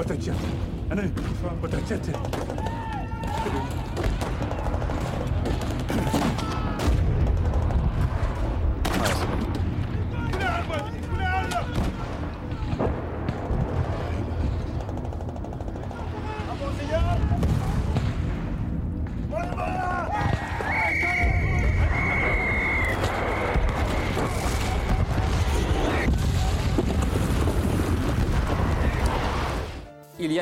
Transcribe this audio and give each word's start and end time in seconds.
batacağım. 0.00 0.38
Ana 0.92 1.02
batacağım. 1.62 2.59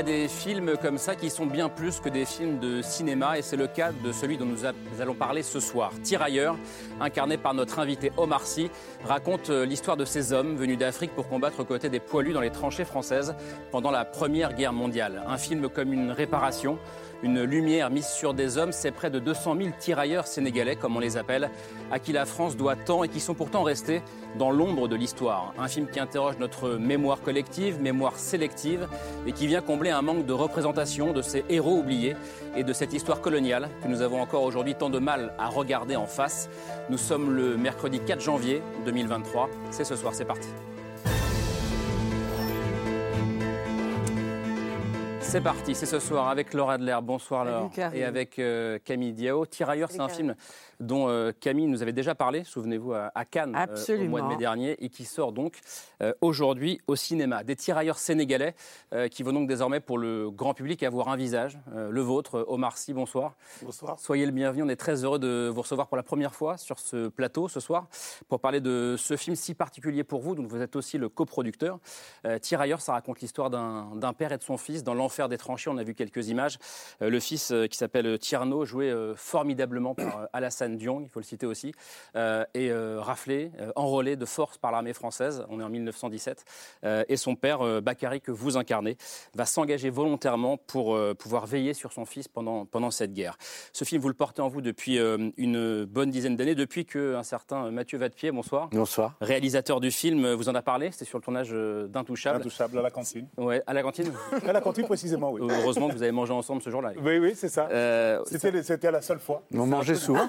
Des 0.08 0.26
films 0.26 0.72
comme 0.80 0.96
ça 0.96 1.14
qui 1.14 1.28
sont 1.28 1.44
bien 1.44 1.68
plus 1.68 2.00
que 2.00 2.08
des 2.08 2.24
films 2.24 2.58
de 2.60 2.80
cinéma 2.80 3.36
et 3.36 3.42
c'est 3.42 3.58
le 3.58 3.66
cas 3.66 3.92
de 3.92 4.10
celui 4.10 4.38
dont 4.38 4.46
nous, 4.46 4.64
allons 4.64 5.14
parler 5.14 5.42
ce 5.42 5.60
soir. 5.60 5.92
Tirailleurs, 6.02 6.56
incarné 6.98 7.36
par 7.36 7.52
notre 7.52 7.78
invité 7.78 8.10
Omar 8.16 8.46
Sy, 8.46 8.70
raconte 9.04 9.50
euh, 9.50 9.66
l'histoire 9.66 9.98
de 9.98 10.06
ces 10.06 10.32
hommes 10.32 10.56
venus 10.56 10.78
d'Afrique 10.78 11.14
pour 11.14 11.28
combattre 11.28 11.60
aux 11.60 11.66
côtés 11.66 11.90
des 11.90 12.00
poilus 12.00 12.32
dans 12.32 12.40
les 12.40 12.48
tranchées 12.48 12.86
françaises 12.86 13.36
pendant 13.70 13.90
la 13.90 14.06
Première 14.06 14.54
Guerre 14.54 14.72
mondiale. 14.72 15.22
Un 15.28 15.36
film 15.36 15.68
comme 15.68 15.92
une 15.92 16.10
réparation, 16.10 16.78
une 17.22 17.42
lumière 17.42 17.90
mise 17.90 18.06
sur 18.06 18.34
des 18.34 18.58
hommes, 18.58 18.72
c'est 18.72 18.90
près 18.90 19.10
de 19.10 19.18
200 19.18 19.56
000 19.56 19.70
tirailleurs 19.78 20.26
sénégalais, 20.26 20.76
comme 20.76 20.96
on 20.96 21.00
les 21.00 21.16
appelle, 21.16 21.50
à 21.90 21.98
qui 21.98 22.12
la 22.12 22.26
France 22.26 22.56
doit 22.56 22.76
tant 22.76 23.02
et 23.02 23.08
qui 23.08 23.20
sont 23.20 23.34
pourtant 23.34 23.62
restés 23.62 24.02
dans 24.38 24.50
l'ombre 24.50 24.88
de 24.88 24.96
l'histoire. 24.96 25.52
Un 25.58 25.68
film 25.68 25.88
qui 25.88 26.00
interroge 26.00 26.38
notre 26.38 26.76
mémoire 26.76 27.20
collective, 27.20 27.80
mémoire 27.80 28.16
sélective, 28.16 28.86
et 29.26 29.32
qui 29.32 29.46
vient 29.46 29.60
combler 29.60 29.90
un 29.90 30.02
manque 30.02 30.26
de 30.26 30.32
représentation 30.32 31.12
de 31.12 31.22
ces 31.22 31.44
héros 31.48 31.78
oubliés 31.78 32.14
et 32.56 32.62
de 32.62 32.72
cette 32.72 32.92
histoire 32.92 33.20
coloniale 33.20 33.68
que 33.82 33.88
nous 33.88 34.02
avons 34.02 34.20
encore 34.20 34.42
aujourd'hui 34.42 34.74
tant 34.74 34.90
de 34.90 34.98
mal 34.98 35.34
à 35.38 35.48
regarder 35.48 35.96
en 35.96 36.06
face. 36.06 36.48
Nous 36.90 36.98
sommes 36.98 37.34
le 37.34 37.56
mercredi 37.56 38.00
4 38.00 38.20
janvier 38.20 38.62
2023. 38.84 39.48
C'est 39.70 39.84
ce 39.84 39.96
soir, 39.96 40.14
c'est 40.14 40.24
parti. 40.24 40.48
C'est 45.28 45.42
parti, 45.42 45.74
c'est 45.74 45.84
ce 45.84 45.98
soir 45.98 46.28
avec 46.28 46.54
Laura 46.54 46.74
Adler. 46.74 46.96
Bonsoir. 47.02 47.70
Karim. 47.74 48.00
Et 48.00 48.02
avec 48.02 48.38
euh, 48.38 48.78
Camille 48.82 49.12
Diao. 49.12 49.44
Tirailleurs, 49.44 49.90
c'est 49.90 50.00
un 50.00 50.08
film 50.08 50.34
dont 50.80 51.08
euh, 51.08 51.32
Camille 51.38 51.66
nous 51.66 51.82
avait 51.82 51.92
déjà 51.92 52.14
parlé, 52.14 52.44
souvenez-vous, 52.44 52.92
à, 52.92 53.10
à 53.14 53.24
Cannes 53.24 53.56
euh, 53.56 53.98
au 54.00 54.04
mois 54.04 54.22
de 54.22 54.26
mai 54.26 54.36
dernier, 54.36 54.76
et 54.84 54.88
qui 54.88 55.04
sort 55.04 55.32
donc 55.32 55.58
euh, 56.02 56.12
aujourd'hui 56.20 56.80
au 56.86 56.96
cinéma. 56.96 57.44
Des 57.44 57.56
tirailleurs 57.56 57.98
sénégalais 57.98 58.54
euh, 58.92 59.08
qui 59.08 59.22
vont 59.22 59.32
donc 59.32 59.48
désormais 59.48 59.80
pour 59.80 59.98
le 59.98 60.30
grand 60.30 60.54
public 60.54 60.82
avoir 60.82 61.08
un 61.08 61.16
visage, 61.16 61.58
euh, 61.74 61.90
le 61.90 62.00
vôtre. 62.00 62.44
Omar 62.48 62.78
Sy, 62.78 62.92
bonsoir. 62.92 63.34
Bonsoir. 63.62 63.98
Soyez 63.98 64.26
le 64.26 64.32
bienvenu, 64.32 64.62
on 64.62 64.68
est 64.68 64.76
très 64.76 65.04
heureux 65.04 65.18
de 65.18 65.50
vous 65.52 65.62
recevoir 65.62 65.88
pour 65.88 65.96
la 65.96 66.02
première 66.02 66.34
fois 66.34 66.56
sur 66.56 66.78
ce 66.78 67.08
plateau 67.08 67.48
ce 67.48 67.60
soir 67.60 67.88
pour 68.28 68.40
parler 68.40 68.60
de 68.60 68.96
ce 68.98 69.16
film 69.16 69.36
si 69.36 69.54
particulier 69.54 70.04
pour 70.04 70.20
vous, 70.20 70.34
dont 70.34 70.46
vous 70.46 70.60
êtes 70.62 70.76
aussi 70.76 70.98
le 70.98 71.08
coproducteur. 71.08 71.78
Euh, 72.24 72.38
Tirailleurs, 72.38 72.80
ça 72.80 72.92
raconte 72.92 73.20
l'histoire 73.20 73.50
d'un 73.50 74.12
père 74.12 74.32
et 74.32 74.38
de 74.38 74.42
son 74.42 74.56
fils 74.56 74.84
dans 74.84 74.94
l'enfer 74.94 75.28
des 75.28 75.38
tranchées. 75.38 75.70
On 75.70 75.76
a 75.78 75.82
vu 75.82 75.94
quelques 75.94 76.28
images. 76.28 76.58
Euh, 77.02 77.10
le 77.10 77.20
fils 77.20 77.50
euh, 77.50 77.66
qui 77.66 77.76
s'appelle 77.76 78.18
Tierno, 78.18 78.64
joué 78.64 78.90
euh, 78.90 79.14
formidablement 79.16 79.94
par 79.94 80.20
euh, 80.20 80.26
Diong, 80.76 81.02
il 81.04 81.08
faut 81.08 81.20
le 81.20 81.24
citer 81.24 81.46
aussi, 81.46 81.72
euh, 82.16 82.44
et 82.54 82.70
euh, 82.70 83.00
raflé, 83.00 83.50
euh, 83.60 83.70
enrôlé 83.76 84.16
de 84.16 84.24
force 84.24 84.58
par 84.58 84.70
l'armée 84.72 84.92
française. 84.92 85.44
On 85.48 85.60
est 85.60 85.62
en 85.64 85.68
1917. 85.68 86.44
Euh, 86.84 87.04
et 87.08 87.16
son 87.16 87.34
père, 87.36 87.62
euh, 87.62 87.80
Bakary, 87.80 88.20
que 88.20 88.30
vous 88.30 88.56
incarnez, 88.56 88.96
va 89.34 89.46
s'engager 89.46 89.90
volontairement 89.90 90.56
pour 90.56 90.94
euh, 90.94 91.14
pouvoir 91.14 91.46
veiller 91.46 91.74
sur 91.74 91.92
son 91.92 92.04
fils 92.04 92.28
pendant, 92.28 92.64
pendant 92.66 92.90
cette 92.90 93.12
guerre. 93.12 93.36
Ce 93.72 93.84
film, 93.84 94.00
vous 94.00 94.08
le 94.08 94.14
portez 94.14 94.42
en 94.42 94.48
vous 94.48 94.60
depuis 94.60 94.98
euh, 94.98 95.30
une 95.36 95.84
bonne 95.84 96.10
dizaine 96.10 96.36
d'années, 96.36 96.54
depuis 96.54 96.84
qu'un 96.84 97.22
certain 97.22 97.70
Mathieu 97.70 97.98
Vadepied, 97.98 98.30
bonsoir, 98.32 98.68
Bonsoir. 98.70 99.14
réalisateur 99.20 99.80
du 99.80 99.90
film, 99.90 100.24
euh, 100.24 100.34
vous 100.36 100.48
en 100.48 100.54
a 100.54 100.62
parlé, 100.62 100.90
c'était 100.92 101.04
sur 101.04 101.18
le 101.18 101.22
tournage 101.24 101.48
euh, 101.52 101.86
d'Intouchable. 101.88 102.40
Intouchable 102.40 102.78
à 102.78 102.82
la 102.82 102.90
cantine. 102.90 103.26
Ouais, 103.36 103.62
à 103.66 103.72
la 103.72 103.82
cantine. 103.82 104.12
À 104.48 104.52
la 104.52 104.60
cantine 104.60 104.84
précisément, 104.86 105.30
oui. 105.32 105.40
Heureusement 105.42 105.88
que 105.88 105.92
vous 105.94 106.02
avez 106.02 106.12
mangé 106.12 106.32
ensemble 106.32 106.62
ce 106.62 106.70
jour-là. 106.70 106.92
Oui, 107.02 107.18
oui, 107.18 107.32
c'est 107.34 107.48
ça. 107.48 107.68
Euh, 107.70 108.22
C'était 108.26 108.62
c'était 108.62 108.90
la 108.90 109.02
seule 109.02 109.18
fois. 109.18 109.42
On 109.54 109.66
mangeait 109.66 109.94
souvent. 109.94 110.26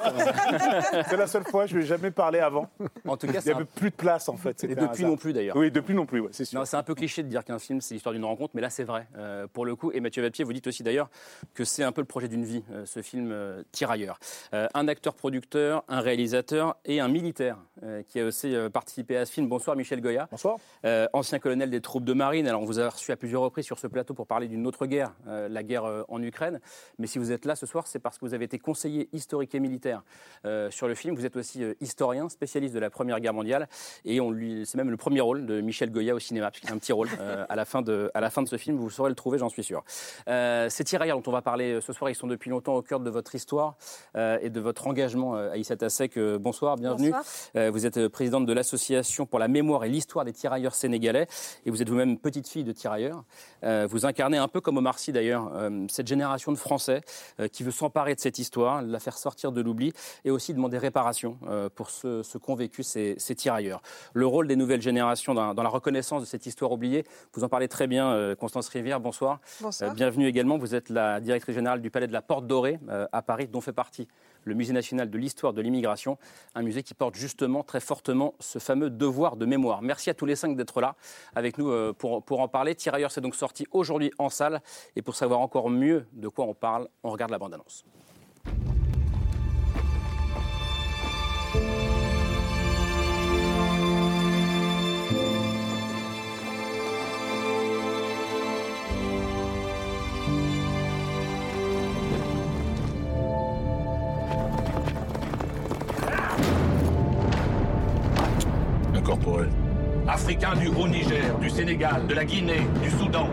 C'est 1.10 1.18
la 1.18 1.28
seule 1.28 1.44
fois, 1.46 1.66
je 1.66 1.74
ne 1.74 1.80
lui 1.80 1.86
ai 1.86 1.88
jamais 1.88 2.12
parlé 2.12 2.40
avant. 2.40 2.70
en 3.08 3.18
tout 3.18 3.28
cas, 3.28 3.40
Il 3.40 3.46
n'y 3.46 3.52
un... 3.52 3.56
avait 3.58 3.66
plus 3.66 3.90
de 3.90 3.96
place 3.96 4.30
en 4.30 4.38
fait. 4.38 4.64
et 4.64 4.76
depuis 4.76 5.06
non 5.06 5.18
plus 5.18 5.34
d'ailleurs. 5.34 5.56
Oui, 5.56 5.72
depuis 5.72 5.94
non 5.94 6.06
plus, 6.06 6.20
ouais, 6.20 6.30
c'est 6.32 6.46
sûr. 6.46 6.66
C'est 6.66 6.78
un 6.78 6.84
peu 6.84 6.96
cliché 6.96 7.24
de 7.24 7.28
dire 7.28 7.44
qu'un 7.44 7.60
film, 7.60 7.82
c'est 7.82 7.94
l'histoire 7.94 8.14
d'une 8.14 8.26
rencontre, 8.26 8.52
mais 8.54 8.62
là, 8.62 8.70
c'est 8.70 8.84
vrai, 8.84 9.08
euh, 9.18 9.48
pour 9.52 9.66
le 9.66 9.76
coup. 9.76 9.92
Et 9.92 10.00
Mathieu 10.00 10.22
Vadepied, 10.22 10.44
vous 10.44 10.54
dites 10.54 10.68
aussi 10.68 10.84
d'ailleurs 10.84 11.10
que 11.54 11.64
c'est 11.64 11.84
un 11.84 11.92
peu 11.92 12.02
le 12.02 12.06
projet 12.06 12.28
d'une 12.28 12.46
vie, 12.46 12.64
euh, 12.72 12.86
ce 12.86 13.02
film 13.02 13.32
euh, 13.32 13.64
Tirailleurs. 13.72 14.20
Euh, 14.54 14.68
un 14.74 14.88
acteur-producteur, 14.88 15.84
un 15.88 16.02
réalisateur 16.02 16.76
et 16.86 17.00
un 17.00 17.08
militaire 17.08 17.58
qui 18.10 18.20
a 18.20 18.26
aussi 18.26 18.54
participé 18.74 19.16
à 19.16 19.26
ce 19.26 19.32
film. 19.32 19.48
Bonsoir, 19.48 19.76
Michel 19.78 20.02
Goya. 20.02 20.28
Bonsoir. 20.32 20.58
Ancien 21.14 21.40
colonel 21.40 21.70
des 21.70 21.80
troupes 21.80 22.04
de 22.04 22.14
marine. 22.14 22.46
Alors, 22.46 22.62
on 22.62 22.66
vous 22.66 22.80
a 22.80 22.90
reçu 22.90 23.12
à 23.14 23.16
plusieurs 23.16 23.42
reprises 23.42 23.66
sur 23.66 23.80
ce 23.80 23.88
plateau 23.88 24.14
pour 24.14 24.28
parler 24.28 24.50
d'une 24.50 24.68
autre 24.68 24.86
guerre, 24.86 25.14
la 25.26 25.64
guerre 25.64 26.04
en 26.10 26.22
Ukraine. 26.22 26.60
Mais 26.98 27.08
si 27.08 27.20
vous 27.20 27.32
êtes 27.32 27.46
là 27.46 27.56
ce 27.56 27.66
soir, 27.66 27.88
c'est 27.88 28.00
parce 28.00 28.18
que 28.18 28.26
vous 28.26 28.34
avez 28.34 28.46
été 28.46 28.60
conseiller 28.60 29.08
historique 29.14 29.56
et 29.56 29.60
militaire 29.62 30.04
euh, 30.46 30.72
sur 30.72 30.88
le 30.88 30.96
film. 30.96 31.16
Vous 31.16 31.25
êtes 31.25 31.35
aussi 31.35 31.63
euh, 31.63 31.74
historien, 31.81 32.30
spécialiste 32.30 32.74
de 32.74 32.80
la 32.80 32.90
Première 32.90 33.19
Guerre 33.19 33.34
mondiale. 33.34 33.68
Et 34.06 34.22
on 34.22 34.31
lui, 34.31 34.66
c'est 34.66 34.78
même 34.78 34.90
le 34.90 34.97
premier 34.97 35.22
rôle 35.22 35.46
de 35.46 35.62
Michel 35.62 35.91
Goya 35.91 36.16
au 36.16 36.19
cinéma, 36.19 36.47
parce 36.47 36.59
qu'il 36.59 36.69
y 36.69 36.72
a 36.72 36.75
un 36.75 36.80
petit 36.80 36.94
rôle 36.94 37.09
euh, 37.19 37.46
à, 37.47 37.56
la 37.56 37.66
fin 37.66 37.81
de, 37.81 38.12
à 38.13 38.22
la 38.22 38.30
fin 38.30 38.41
de 38.41 38.47
ce 38.47 38.57
film. 38.57 38.78
Vous 38.78 38.90
saurez 38.90 39.09
le 39.09 39.16
trouver, 39.16 39.38
j'en 39.38 39.50
suis 39.50 39.63
sûr. 39.63 39.84
Ces 40.28 40.84
tirailleurs 40.84 41.19
dont 41.19 41.30
on 41.30 41.34
va 41.34 41.41
parler 41.41 41.81
ce 41.81 41.94
soir, 41.94 42.09
ils 42.09 42.16
sont 42.16 42.28
depuis 42.28 42.50
longtemps 42.50 42.75
au 42.75 42.81
cœur 42.81 43.00
de 43.00 43.09
votre 43.09 43.35
histoire 43.35 43.75
et 44.16 44.50
de 44.50 44.59
votre 44.59 44.88
engagement. 44.88 45.35
Euh, 45.35 45.52
Aïssa 45.52 45.75
Tassek, 45.75 46.18
euh, 46.18 46.38
bonsoir, 46.38 46.75
bienvenue. 46.75 47.12
Bonsoir. 47.12 47.72
Vous 47.72 47.86
êtes 47.86 48.07
présidente 48.07 48.46
de 48.46 48.53
l'Association 48.53 49.25
pour 49.25 49.40
la 49.40 49.47
mémoire 49.47 49.84
et 49.84 49.90
l'histoire 49.90 50.25
des 50.25 50.34
tirailleurs 50.34 50.75
sénégalais 50.75 51.28
et 51.66 51.72
vous 51.72 51.81
êtes 51.81 51.90
vous-même 51.90 52.18
petite 52.18 52.47
fille 52.47 52.63
de 52.63 52.72
tirailleurs. 52.72 53.24
Vous 53.63 54.06
incarnez 54.06 54.38
un 54.38 54.47
peu 54.47 54.62
comme 54.62 54.78
Omar 54.78 55.00
Sy 55.00 55.12
d'ailleurs 55.12 55.51
cette 55.90 56.07
génération 56.07 56.51
de 56.51 56.57
Français 56.57 57.01
qui 57.51 57.63
veut 57.63 57.72
s'emparer 57.72 58.16
de 58.16 58.19
cette 58.19 58.40
histoire, 58.40 58.81
la 58.81 59.00
faire 59.00 59.18
sortir 59.18 59.51
de 59.51 59.62
l'oubli 59.62 59.94
et 60.25 60.31
aussi 60.31 60.53
demander 60.53 60.78
réparation 60.78 61.38
euh, 61.47 61.70
pour 61.70 61.90
ce, 61.90 62.38
qu'ont 62.38 62.56
vécu 62.56 62.84
ces, 62.84 63.16
ces 63.18 63.36
tirailleurs. 63.36 63.81
Le 64.14 64.25
rôle 64.25 64.47
des 64.47 64.56
nouvelles 64.56 64.81
générations 64.81 65.34
dans, 65.34 65.53
dans 65.53 65.64
la 65.64 65.70
reconnaissance 65.70 66.22
de 66.22 66.28
cette 66.28 66.46
histoire 66.46 66.72
oubliée, 66.72 67.06
vous 67.34 67.44
en 67.44 67.50
parlez 67.50 67.68
très 67.68 67.88
bien, 67.88 68.12
euh, 68.12 68.36
Constance 68.36 68.69
Rivière, 68.69 69.00
bonsoir. 69.00 69.40
Bonsoir. 69.62 69.92
Euh, 69.92 69.94
bienvenue 69.94 70.28
également, 70.28 70.58
vous 70.58 70.75
êtes 70.75 70.90
la 70.90 71.19
directrice 71.19 71.56
générale 71.56 71.81
du 71.81 71.90
Palais 71.90 72.08
de 72.08 72.14
la 72.14 72.22
Porte 72.22 72.48
Dorée 72.48 72.80
à 73.12 73.22
Paris, 73.22 73.48
dont 73.48 73.62
fait 73.62 73.74
partie 73.74 74.08
le 74.46 74.53
Musée 74.56 74.74
national 74.74 75.09
de 75.09 75.18
l'histoire 75.18 75.53
de 75.53 75.62
l'immigration, 75.62 76.18
un 76.56 76.62
musée 76.62 76.81
qui 76.81 76.94
porte 76.94 77.16
justement 77.16 77.62
très 77.62 77.81
fortement 77.81 78.34
ce 78.40 78.58
fameux 78.58 78.90
devoir 78.90 79.36
de 79.36 79.46
mémoire. 79.46 79.81
Merci 79.81 80.09
à 80.09 80.14
tous 80.14 80.25
les 80.25 80.36
cinq 80.36 80.56
d'être 80.56 80.80
là 80.81 80.96
avec 81.36 81.58
nous 81.58 81.94
pour, 81.96 82.24
pour 82.24 82.40
en 82.40 82.48
parler. 82.48 82.74
Tirailleurs, 82.74 83.12
c'est 83.12 83.22
donc 83.22 83.36
sorti 83.36 83.68
aujourd'hui 83.72 84.12
en 84.18 84.30
salle. 84.30 84.62
Et 84.95 85.01
pour 85.01 85.16
savoir 85.16 85.39
encore 85.42 85.69
mieux 85.69 86.06
de 86.13 86.28
quoi 86.28 86.45
on 86.45 86.54
parle, 86.54 86.88
on 87.04 87.10
regarde 87.10 87.31
la 87.31 87.38
bande-annonce. 87.38 87.86
Sénégal, 111.60 112.08
de 112.08 112.14
la 112.14 112.24
Guinée, 112.24 112.66
du 112.82 112.90
Soudan. 112.90 113.28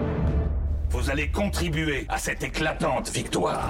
Vous 0.91 1.11
allez 1.11 1.29
contribuer 1.29 2.07
à 2.09 2.19
cette 2.19 2.43
éclatante 2.43 3.09
victoire. 3.11 3.69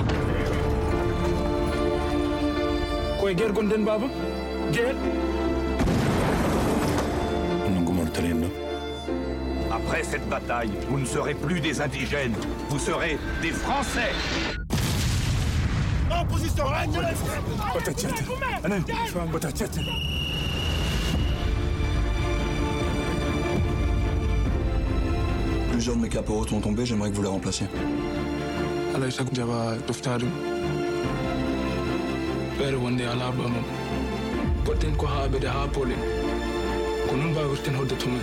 Après 9.70 10.02
cette 10.02 10.26
bataille, 10.26 10.72
vous 10.88 11.00
ne 11.00 11.04
serez 11.04 11.34
plus 11.34 11.60
des 11.60 11.82
indigènes, 11.82 12.32
vous 12.70 12.78
serez 12.78 13.18
des 13.42 13.50
Français. 13.50 14.12
En 16.10 16.24
position 16.24 16.64
Plusieurs 25.86 26.02
de 26.02 26.08
mes 26.08 26.12
caporaux 26.12 26.44
sont 26.48 26.60
tombés, 26.60 26.84
j'aimerais 26.84 27.10
que 27.10 27.14
vous 27.14 27.22
les 27.22 27.28
remplaciez. 27.28 27.68
haa 35.46 35.68
polen 35.72 36.02
ko 37.08 37.16
noon 37.16 37.30
mbawirten 37.30 37.76
hodde 37.76 37.96
tumen 37.98 38.20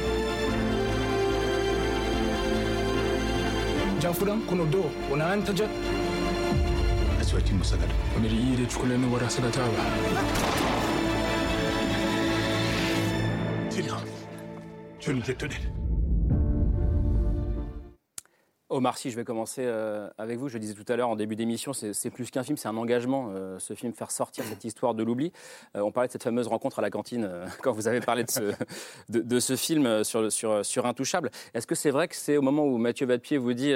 Omar 18.74 18.98
Sy, 18.98 19.12
je 19.12 19.16
vais 19.16 19.24
commencer 19.24 19.62
euh, 19.64 20.10
avec 20.18 20.40
vous. 20.40 20.50
Je 20.50 20.58
disais 20.58 20.74
tout 20.74 20.92
à 20.92 20.96
l'heure 20.96 21.10
en 21.10 21.16
début 21.16 21.36
d'émission, 21.36 21.74
c'est 21.74 22.10
plus 22.10 22.32
qu'un 22.32 22.42
film, 22.42 22.58
c'est 22.58 22.68
un 22.68 22.76
engagement, 22.76 23.30
euh, 23.30 23.60
ce 23.60 23.76
film, 23.76 23.94
faire 23.94 24.10
sortir 24.10 24.44
cette 24.46 24.64
histoire 24.64 24.96
de 24.96 25.04
l'oubli. 25.04 25.32
Euh, 25.76 25.82
on 25.82 25.92
parlait 25.92 26.08
de 26.08 26.12
cette 26.12 26.24
fameuse 26.24 26.48
rencontre 26.48 26.80
à 26.80 26.82
la 26.82 26.90
cantine 26.90 27.30
quand 27.62 27.72
vous 27.72 27.88
avez 27.88 28.02
parlé 28.02 28.24
de 28.24 29.40
ce, 29.40 29.56
film 29.56 30.04
sur, 30.04 30.32
sur, 30.32 30.86
Intouchable. 30.86 31.30
Est-ce 31.54 31.68
que 31.68 31.76
c'est 31.76 31.92
vrai 31.92 32.08
que 32.08 32.16
c'est 32.16 32.36
au 32.36 32.42
moment 32.42 32.66
où 32.66 32.78
Mathieu 32.78 33.06
Vadepied 33.06 33.38
vous 33.38 33.54
dit 33.54 33.72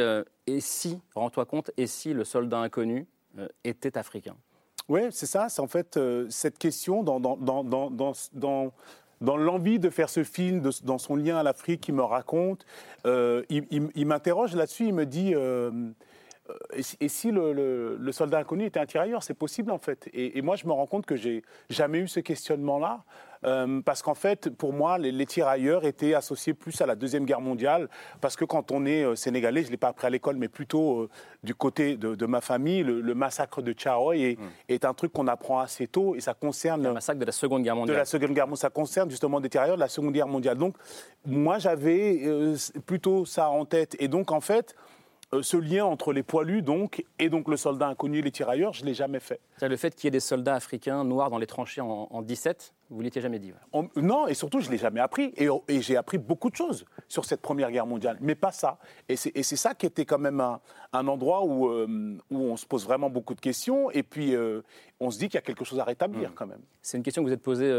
Et 0.48 0.60
si, 0.60 1.00
rends-toi 1.14 1.46
compte, 1.46 1.70
et 1.78 1.86
si 1.86 2.14
le 2.14 2.24
soldat 2.24 2.58
inconnu 2.58 3.06
était 3.64 3.98
africain? 3.98 4.36
Oui, 4.90 5.02
c'est 5.12 5.26
ça. 5.28 5.48
C'est 5.50 5.62
en 5.62 5.68
fait 5.68 6.00
cette 6.30 6.58
question 6.58 7.04
dans, 7.04 7.20
dans, 7.20 7.38
dans, 7.38 7.92
dans, 8.34 8.74
dans, 9.22 9.38
l'envie 9.38 9.80
de 9.80 9.90
faire 9.90 10.10
ce 10.10 10.24
film, 10.24 10.62
dans 10.84 10.98
son 10.98 11.16
lien 11.16 11.38
à 11.38 11.44
l'Afrique 11.44 11.82
qu'il 11.82 11.96
me 11.96 12.04
raconte. 12.04 12.66
euh, 13.06 13.44
il 13.50 14.06
m'interroge 14.06 14.56
là-dessus. 14.56 14.88
Il 14.88 14.94
me 14.94 15.06
dit 15.06 15.34
euh, 15.36 15.72
et 16.74 16.82
si, 16.84 16.98
et 17.00 17.08
si 17.10 17.32
le, 17.32 17.54
le- 17.54 17.98
le 18.00 18.12
soldat 18.12 18.40
inconnu 18.40 18.66
était 18.66 18.80
un 18.80 18.86
tirailleur 18.86 19.24
C'est 19.24 19.34
possible 19.34 19.72
en 19.72 19.80
fait. 19.80 20.08
Et, 20.14 20.38
et 20.38 20.42
moi, 20.42 20.56
je 20.56 20.66
me 20.68 20.72
rends 20.72 20.86
compte 20.88 21.06
que 21.06 21.16
j'ai 21.16 21.44
jamais 21.70 22.00
eu 22.00 22.08
ce 22.08 22.20
questionnement-là. 22.20 23.04
euh, 23.46 23.82
parce 23.82 24.02
qu'en 24.02 24.16
fait, 24.16 24.50
pour 24.50 24.74
moi, 24.74 24.98
les, 24.98 25.12
les 25.12 25.26
tirailleurs 25.28 25.86
étaient 25.86 26.16
associés 26.16 26.54
plus 26.56 26.82
à 26.82 26.86
la 26.88 26.96
Deuxième 26.96 27.24
Guerre 27.26 27.40
mondiale. 27.42 27.88
Parce 28.20 28.36
que 28.36 28.46
quand 28.46 28.72
on 28.72 28.86
est 28.86 29.04
euh, 29.04 29.16
sénégalais, 29.16 29.62
je 29.62 29.68
ne 29.68 29.72
l'ai 29.72 29.78
pas 29.78 29.90
appris 29.90 30.08
à 30.08 30.10
l'école, 30.10 30.38
mais 30.38 30.48
plutôt 30.48 31.02
euh, 31.02 31.10
du 31.44 31.54
côté 31.54 31.98
de, 31.98 32.16
de 32.16 32.26
ma 32.26 32.42
famille, 32.42 32.82
le, 32.84 33.00
le 33.00 33.14
massacre 33.16 33.62
de 33.62 33.74
Tcharoy 33.74 34.18
est, 34.18 34.38
est 34.70 34.86
un 34.86 34.94
truc 34.96 35.14
qu'on 35.14 35.28
apprend 35.28 35.60
assez 35.60 35.86
tôt 35.88 36.16
et 36.16 36.20
ça 36.22 36.34
concerne 36.34 36.82
Le 36.84 36.94
massacre 36.94 37.20
de 37.20 37.26
la 37.26 37.32
Seconde 37.32 37.62
Guerre 37.64 37.76
de 37.76 37.80
mondiale. 37.82 37.98
la 37.98 38.06
Seconde 38.06 38.32
Guerre 38.34 38.48
mondiale. 38.48 38.58
Ça 38.62 38.70
concerne 38.72 39.10
justement 39.12 39.40
des 39.40 39.50
tirailleurs 39.50 39.76
de 39.76 39.82
la 39.82 39.88
Seconde 39.90 40.14
Guerre 40.14 40.28
mondiale. 40.28 40.58
Donc, 40.58 40.76
moi, 41.26 41.60
j'avais 41.60 42.22
euh, 42.26 42.56
plutôt 42.88 43.26
ça 43.26 43.50
en 43.50 43.66
tête. 43.66 43.96
Et 44.00 44.08
donc, 44.08 44.32
en 44.32 44.42
fait, 44.42 44.76
euh, 45.34 45.42
ce 45.42 45.58
lien 45.58 45.86
entre 45.86 46.14
les 46.14 46.24
poilus, 46.24 46.62
donc, 46.62 47.04
et 47.20 47.30
donc 47.30 47.50
le 47.50 47.58
soldat 47.58 47.88
inconnu 47.88 48.20
et 48.20 48.22
les 48.22 48.32
tirailleurs, 48.32 48.72
je 48.74 48.84
ne 48.84 48.88
l'ai 48.88 48.94
jamais 48.94 49.20
fait. 49.20 49.42
Le 49.62 49.76
fait 49.76 49.94
qu'il 49.94 50.06
y 50.06 50.08
ait 50.08 50.12
des 50.12 50.22
soldats 50.22 50.56
africains 50.56 51.04
noirs 51.04 51.30
dans 51.30 51.38
les 51.38 51.48
tranchées 51.48 51.82
en, 51.82 52.08
en 52.10 52.22
17, 52.22 52.74
vous 52.90 53.00
ne 53.00 53.04
l'étiez 53.04 53.22
jamais 53.22 53.40
dit. 53.40 53.52
voilà. 53.74 53.90
Non, 53.98 54.28
et 54.28 54.34
surtout, 54.34 54.62
je 54.62 54.68
ne 54.68 54.72
l'ai 54.72 54.78
jamais 54.78 55.02
appris. 55.02 55.34
Et, 55.36 55.50
et 55.68 55.82
j'ai 55.82 55.98
appris 55.98 56.18
beaucoup 56.18 56.50
de 56.50 56.56
choses 56.56 56.86
sur 57.10 57.26
cette 57.26 57.42
Première 57.42 57.72
Guerre 57.72 57.86
mondiale, 57.86 58.18
mais 58.22 58.36
pas 58.36 58.54
ça. 58.54 58.80
Et 59.10 59.18
c'est 59.18 59.56
ça 59.58 59.76
qui 59.76 59.86
était 59.86 60.06
quand 60.06 60.20
même 60.20 60.40
un, 60.40 60.62
un 60.94 61.08
endroit 61.08 61.44
où, 61.44 61.68
euh, 61.68 62.18
où 62.32 62.38
on 62.38 62.56
se 62.56 62.66
pose 62.66 62.86
vraiment 62.86 63.10
beaucoup 63.10 63.34
de 63.34 63.42
questions. 63.42 63.92
Et 63.92 64.04
puis, 64.04 64.34
euh, 64.34 64.62
on 65.02 65.12
se 65.12 65.20
dit 65.20 65.26
qu'il 65.26 65.36
y 65.36 65.40
a 65.40 65.42
quelque 65.42 65.66
chose 65.66 65.80
à 65.80 65.84
rétablir 65.84 66.32
quand 66.36 66.48
même. 66.48 66.62
C'est 66.82 66.96
une 66.96 67.04
question 67.04 67.22
que 67.22 67.28
vous 67.28 67.34
êtes 67.34 67.44
posée 67.44 67.70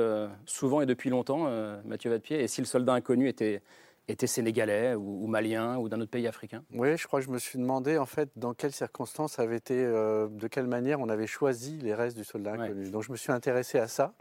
souvent 0.45 0.83
et 0.83 0.87
depuis 0.87 1.09
longtemps, 1.09 1.49
Mathieu 1.87 2.11
Vadepied. 2.11 2.43
Et 2.43 2.47
si 2.47 2.61
le 2.61 2.67
soldat 2.67 2.93
inconnu 2.93 3.29
était, 3.29 3.63
était 4.09 4.27
sénégalais 4.27 4.95
ou, 4.95 5.25
ou 5.25 5.27
malien 5.27 5.77
ou 5.77 5.89
d'un 5.89 6.01
autre 6.01 6.11
pays 6.11 6.27
africain 6.27 6.65
Oui, 6.73 6.97
je 6.97 7.07
crois 7.07 7.21
que 7.21 7.27
je 7.27 7.31
me 7.31 7.39
suis 7.39 7.59
demandé 7.59 7.99
en 7.99 8.07
fait 8.07 8.31
dans 8.37 8.55
quelles 8.55 8.73
circonstances 8.73 9.39
avait 9.39 9.57
été, 9.57 9.85
euh, 9.85 10.29
de 10.29 10.49
quelle 10.49 10.67
manière 10.67 11.01
on 11.01 11.09
avait 11.09 11.27
choisi 11.27 11.79
les 11.79 11.95
restes 11.95 12.17
du 12.17 12.25
soldat 12.25 12.53
Ouais. 12.53 12.61
inconnu. 12.67 12.91
Donc 12.91 13.03
je 13.03 13.13
me 13.13 13.17
suis 13.17 13.33
intéressé 13.33 13.79
à 13.79 13.87
ça. 13.87 14.15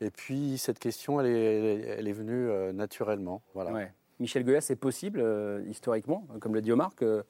Et 0.00 0.10
puis 0.10 0.58
cette 0.58 0.78
question, 0.78 1.20
elle 1.20 1.26
est, 1.26 1.80
elle 1.98 2.08
est 2.08 2.12
venue 2.12 2.48
euh, 2.48 2.72
naturellement. 2.72 3.42
Voilà. 3.54 3.72
Ouais. 3.72 3.92
Michel 4.20 4.44
Goya, 4.44 4.60
c'est 4.60 4.76
possible, 4.76 5.20
euh, 5.20 5.62
historiquement, 5.68 6.26
comme 6.40 6.54
le 6.54 6.60
dit 6.62 6.70
Omar, 6.70 6.94
que, 6.94 7.24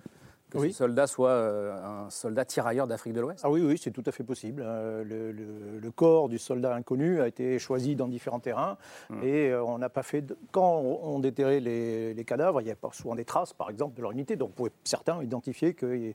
que 0.55 0.63
Oui. 0.67 0.73
ce 0.73 0.79
soldat 0.79 1.07
soit 1.07 1.29
euh, 1.31 2.05
un 2.07 2.11
soldat 2.11 2.45
tirailleur 2.45 2.87
d'Afrique 2.87 3.13
de 3.13 3.21
l'Ouest 3.21 3.41
Ah 3.45 3.51
oui, 3.51 3.61
oui, 3.63 3.79
c'est 3.83 3.91
tout 3.91 4.03
à 4.07 4.13
fait 4.13 4.25
possible. 4.25 4.63
Euh, 4.65 5.05
Le, 5.05 5.33
le- 5.33 5.79
le 5.81 5.91
corps 5.91 6.29
du 6.29 6.39
soldat 6.39 6.75
inconnu 6.75 7.21
a 7.21 7.29
été 7.29 7.59
choisi 7.59 7.95
dans 7.97 8.09
différents 8.09 8.41
terrains 8.41 8.77
et 9.23 9.51
euh, 9.51 9.63
on 9.65 9.79
n'a 9.79 9.89
pas 9.89 10.03
fait. 10.03 10.23
de- 10.23 10.37
Quand 10.53 10.81
on 10.81 11.15
on 11.15 11.19
déterrait 11.19 11.61
les, 11.61 12.15
les 12.15 12.25
cadavres, 12.25 12.61
il 12.61 12.67
y 12.67 12.71
a 12.71 12.77
souvent 12.93 13.15
des 13.15 13.25
traces, 13.25 13.53
par 13.53 13.69
exemple, 13.71 13.97
de 13.97 14.03
leur 14.03 14.13
unité. 14.13 14.37
Donc, 14.37 14.51
on 14.51 14.53
pouvait 14.53 14.71
certains 14.85 15.23
identifier 15.23 15.75
qu'ils 15.75 16.15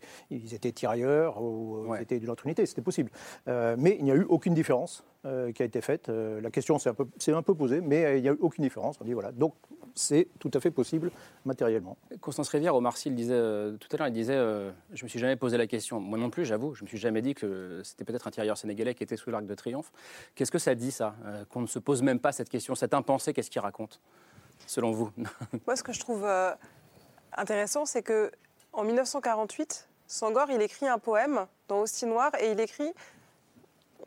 étaient 0.53 0.71
tirailleurs 0.71 1.41
ou 1.41 1.85
Ouais. 1.87 1.99
ils 1.99 2.03
étaient 2.03 2.19
d'une 2.19 2.29
autre 2.29 2.45
unité. 2.45 2.65
C'était 2.65 2.81
possible. 2.81 3.11
Euh, 3.47 3.75
mais 3.77 3.95
il 3.99 4.03
n'y 4.05 4.11
a 4.11 4.15
eu 4.15 4.23
aucune 4.29 4.53
différence 4.53 5.03
euh, 5.25 5.51
qui 5.51 5.61
a 5.61 5.65
été 5.65 5.81
faite. 5.81 6.09
Euh, 6.09 6.39
la 6.41 6.49
question 6.49 6.79
s'est 6.79 6.89
un, 6.89 6.93
peu- 6.93 7.07
s'est 7.17 7.33
un 7.33 7.41
peu 7.41 7.53
posée, 7.55 7.81
mais 7.81 8.05
euh, 8.05 8.17
il 8.17 8.21
n'y 8.21 8.29
a 8.29 8.31
eu 8.31 8.37
aucune 8.39 8.63
différence. 8.63 8.97
On 9.01 9.05
dit 9.05 9.13
voilà. 9.13 9.31
Donc, 9.31 9.53
c'est 9.95 10.27
tout 10.39 10.51
à 10.53 10.59
fait 10.59 10.71
possible 10.71 11.11
matériellement. 11.45 11.97
Constance 12.21 12.49
Rivière, 12.49 12.75
Omar 12.75 12.95
Sy 12.97 13.09
le 13.09 13.15
disait 13.15 13.33
euh, 13.33 13.75
tout 13.77 13.87
à 13.91 13.97
l'heure, 13.97 14.07
il 14.07 14.13
disait 14.13 14.35
euh, 14.35 14.71
Je 14.93 15.03
me 15.03 15.09
suis 15.09 15.19
jamais 15.19 15.35
posé 15.35 15.57
la 15.57 15.67
question. 15.67 15.99
Moi 15.99 16.17
non 16.17 16.29
plus, 16.29 16.45
j'avoue, 16.45 16.73
je 16.73 16.83
me 16.83 16.87
suis 16.87 16.97
jamais 16.97 17.21
dit 17.21 17.35
que 17.35 17.81
c'était 17.83 18.05
peut-être 18.05 18.27
un 18.27 18.31
tirailleur 18.31 18.57
sénégalais 18.57 18.95
qui 18.95 19.03
était 19.03 19.17
sous 19.17 19.29
l'Arc 19.29 19.45
de 19.45 19.55
Triomphe. 19.55 19.91
Qu'est-ce 20.35 20.51
que 20.51 20.59
ça 20.59 20.75
dit, 20.75 20.91
ça 20.91 21.15
euh, 21.25 21.43
Qu'on 21.45 21.61
ne 21.61 21.67
se 21.67 21.79
pose 21.79 22.01
même 22.01 22.19
pas 22.19 22.31
cette 22.31 22.49
question, 22.49 22.75
cet 22.75 22.93
impensé, 22.93 23.33
qu'est-ce 23.33 23.49
qu'il 23.49 23.61
raconte, 23.61 23.99
selon 24.67 24.91
vous? 24.91 25.11
Moi, 25.67 25.75
ce 25.75 25.83
que 25.83 25.93
je 25.93 25.99
trouve 25.99 26.23
euh, 26.25 26.51
intéressant, 27.35 27.85
c'est 27.85 28.03
que 28.03 28.31
en 28.71 28.83
1948, 28.83 29.89
Sangor, 30.07 30.49
il 30.49 30.61
écrit 30.61 30.87
un 30.87 30.99
poème 30.99 31.45
dans 31.67 31.81
Hostie 31.81 32.05
Noir 32.05 32.31
et 32.39 32.51
il 32.51 32.59
écrit 32.59 32.91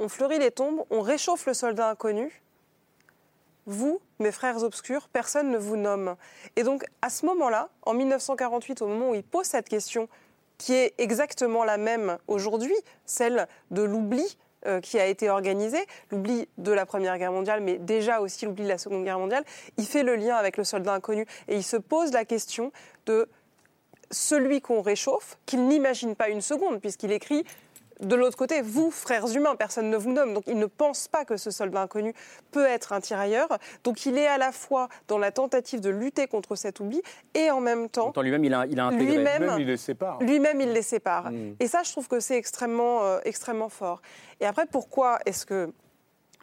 On 0.03 0.09
fleurit 0.09 0.41
les 0.41 0.51
tombes, 0.51 0.83
on 0.91 1.01
réchauffe 1.01 1.47
le 1.47 1.55
soldat 1.55 1.89
inconnu. 1.89 2.43
Vous, 3.67 4.01
mes 4.19 4.33
frères 4.33 4.65
obscurs, 4.65 5.09
personne 5.09 5.49
ne 5.53 5.59
vous 5.59 5.77
nomme. 5.77 6.17
Et 6.57 6.65
donc, 6.65 6.85
à 7.03 7.09
ce 7.09 7.25
moment-là, 7.27 7.69
en 7.83 7.95
1948, 7.95 8.83
au 8.83 8.89
moment 8.89 9.11
où 9.11 9.15
il 9.15 9.23
pose 9.23 9.47
cette 9.47 9.69
question, 9.69 10.09
qui 10.59 10.75
est 10.75 10.93
exactement 10.99 11.63
la 11.63 11.77
même 11.77 12.19
aujourd'hui, 12.27 12.75
celle 13.06 13.47
de 13.71 13.82
l'oubli 13.82 14.39
euh, 14.67 14.81
qui 14.81 14.99
a 14.99 15.06
été 15.06 15.31
organisé, 15.31 15.79
l'oubli 16.11 16.49
de 16.59 16.73
la 16.73 16.85
Première 16.85 17.17
Guerre 17.17 17.31
mondiale, 17.31 17.61
mais 17.61 17.79
déjà 17.79 18.21
aussi 18.21 18.44
l'oubli 18.44 18.65
de 18.65 18.71
la 18.71 18.79
Seconde 18.79 19.05
Guerre 19.05 19.21
mondiale, 19.21 19.44
il 19.77 19.87
fait 19.87 20.03
le 20.03 20.17
lien 20.17 20.35
avec 20.35 20.56
le 20.56 20.65
soldat 20.65 20.94
inconnu 20.94 21.27
et 21.47 21.55
il 21.55 21.63
se 21.63 21.77
pose 21.77 22.11
la 22.13 22.25
question 22.25 22.73
de 23.06 23.29
celui 24.11 24.61
qu'on 24.63 24.82
réchauffe, 24.82 25.39
qu'il 25.47 25.69
n'imagine 25.69 26.17
pas 26.17 26.29
une 26.29 26.41
seconde, 26.41 26.81
puisqu'il 26.81 27.13
écrit 27.13 27.44
de 28.01 28.15
l'autre 28.17 28.37
côté, 28.37 28.63
vous, 28.63 28.91
frères 28.91 29.27
humains, 29.34 29.55
personne 29.56 29.91
ne 29.91 29.96
vous 29.96 30.13
nomme. 30.13 30.34
Donc 30.34 30.44
il 30.46 30.58
ne 30.58 30.67
pense 30.67 31.08
pas 31.08 31.25
que 31.25 31.37
ce 31.37 31.51
soldat 31.51 31.82
inconnu 31.82 32.15
peut 32.51 32.65
être 32.67 32.93
un 32.93 33.01
tirailleur. 33.01 33.49
Donc 33.84 34.06
il 34.06 34.19
est 34.19 34.27
à 34.27 34.39
la 34.39 34.53
fois 34.53 34.89
dans 35.08 35.19
la 35.19 35.31
tentative 35.31 35.81
de 35.81 35.91
lutter 35.91 36.27
contre 36.27 36.55
cet 36.56 36.81
oubli 36.81 37.01
et 37.34 37.51
en 37.51 37.61
même 37.61 37.89
temps, 37.89 38.06
même 38.06 38.13
temps, 38.13 38.22
lui-même, 38.22 38.44
il 38.44 38.55
a, 38.55 38.67
il 38.67 38.81
a 38.81 38.87
intégré. 38.87 39.17
Lui-même- 39.17 39.46
Même 39.46 39.61
il 39.61 39.67
les 39.67 39.77
sépare. 39.77 40.19
lui-même, 40.20 40.61
il 40.61 40.72
les 40.72 40.82
sépare. 40.82 41.31
Et 41.61 41.67
ça, 41.69 41.82
je 41.84 41.93
trouve 41.93 42.08
que 42.08 42.20
c'est 42.20 42.37
extrêmement, 42.37 43.05
euh, 43.05 43.19
extrêmement 43.25 43.69
fort. 43.69 44.03
Et 44.41 44.46
après, 44.46 44.67
pourquoi 44.67 45.19
est-ce 45.27 45.46
que. 45.46 45.72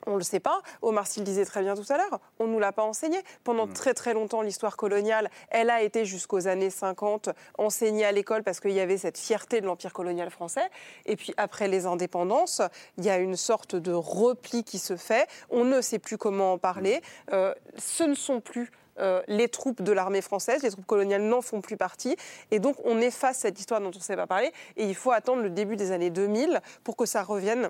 On 0.06 0.12
ne 0.12 0.18
le 0.18 0.24
sait 0.24 0.40
pas. 0.40 0.62
Omar 0.82 1.08
Sy 1.08 1.20
le 1.20 1.26
disait 1.26 1.46
très 1.46 1.62
bien 1.62 1.76
tout 1.76 1.86
à 1.90 1.98
l'heure. 1.98 2.20
On 2.40 2.48
ne 2.48 2.54
nous 2.54 2.60
l'a 2.60 2.72
pas 2.72 2.84
enseigné. 2.84 3.18
Pendant 3.44 3.68
très 3.68 3.94
très 3.94 4.14
longtemps, 4.14 4.42
l'histoire 4.42 4.78
coloniale, 4.78 5.30
elle 5.50 5.70
a 5.70 5.82
été 5.82 6.06
jusqu'aux 6.06 6.48
années 6.48 6.70
50 6.70 7.30
enseignée 7.58 8.06
à 8.06 8.12
l'école 8.12 8.44
parce 8.44 8.60
qu'il 8.60 8.72
y 8.72 8.80
avait 8.80 8.98
cette 8.98 9.18
fierté 9.18 9.62
de 9.62 9.66
l'empire 9.66 9.94
colonial 9.94 10.30
français. 10.30 10.70
Et 11.06 11.16
puis 11.16 11.34
après 11.38 11.68
les 11.68 11.86
indépendances, 11.86 12.62
il 12.98 13.06
y 13.06 13.10
a 13.10 13.18
une 13.18 13.36
sorte 13.36 13.76
de 13.76 13.92
repli 13.92 14.64
qui 14.64 14.80
se 14.80 14.96
fait. 14.96 15.28
On 15.50 15.66
ne 15.66 15.82
sait 15.82 16.00
plus 16.00 16.18
comment 16.18 16.54
en 16.54 16.58
parler. 16.58 17.02
Euh, 17.34 17.54
ce 17.78 18.04
ne 18.04 18.16
sont 18.16 18.42
plus 18.42 18.72
euh, 19.00 19.22
les 19.28 19.48
troupes 19.48 19.82
de 19.82 19.92
l'armée 19.92 20.22
française, 20.22 20.62
les 20.64 20.72
troupes 20.72 20.86
coloniales 20.86 21.22
n'en 21.22 21.42
font 21.42 21.62
plus 21.62 21.78
partie. 21.78 22.16
Et 22.52 22.60
donc, 22.60 22.76
on 22.84 23.00
efface 23.00 23.40
cette 23.40 23.60
histoire 23.60 23.80
dont 23.80 23.92
on 23.94 23.98
ne 23.98 24.04
sait 24.04 24.16
pas 24.16 24.28
parler. 24.28 24.52
Et 24.76 24.86
il 24.86 24.96
faut 24.96 25.12
attendre 25.12 25.42
le 25.42 25.50
début 25.50 25.76
des 25.76 25.92
années 25.92 26.10
2000 26.10 26.62
pour 26.84 26.98
que 26.98 27.06
ça 27.06 27.24
revienne 27.24 27.70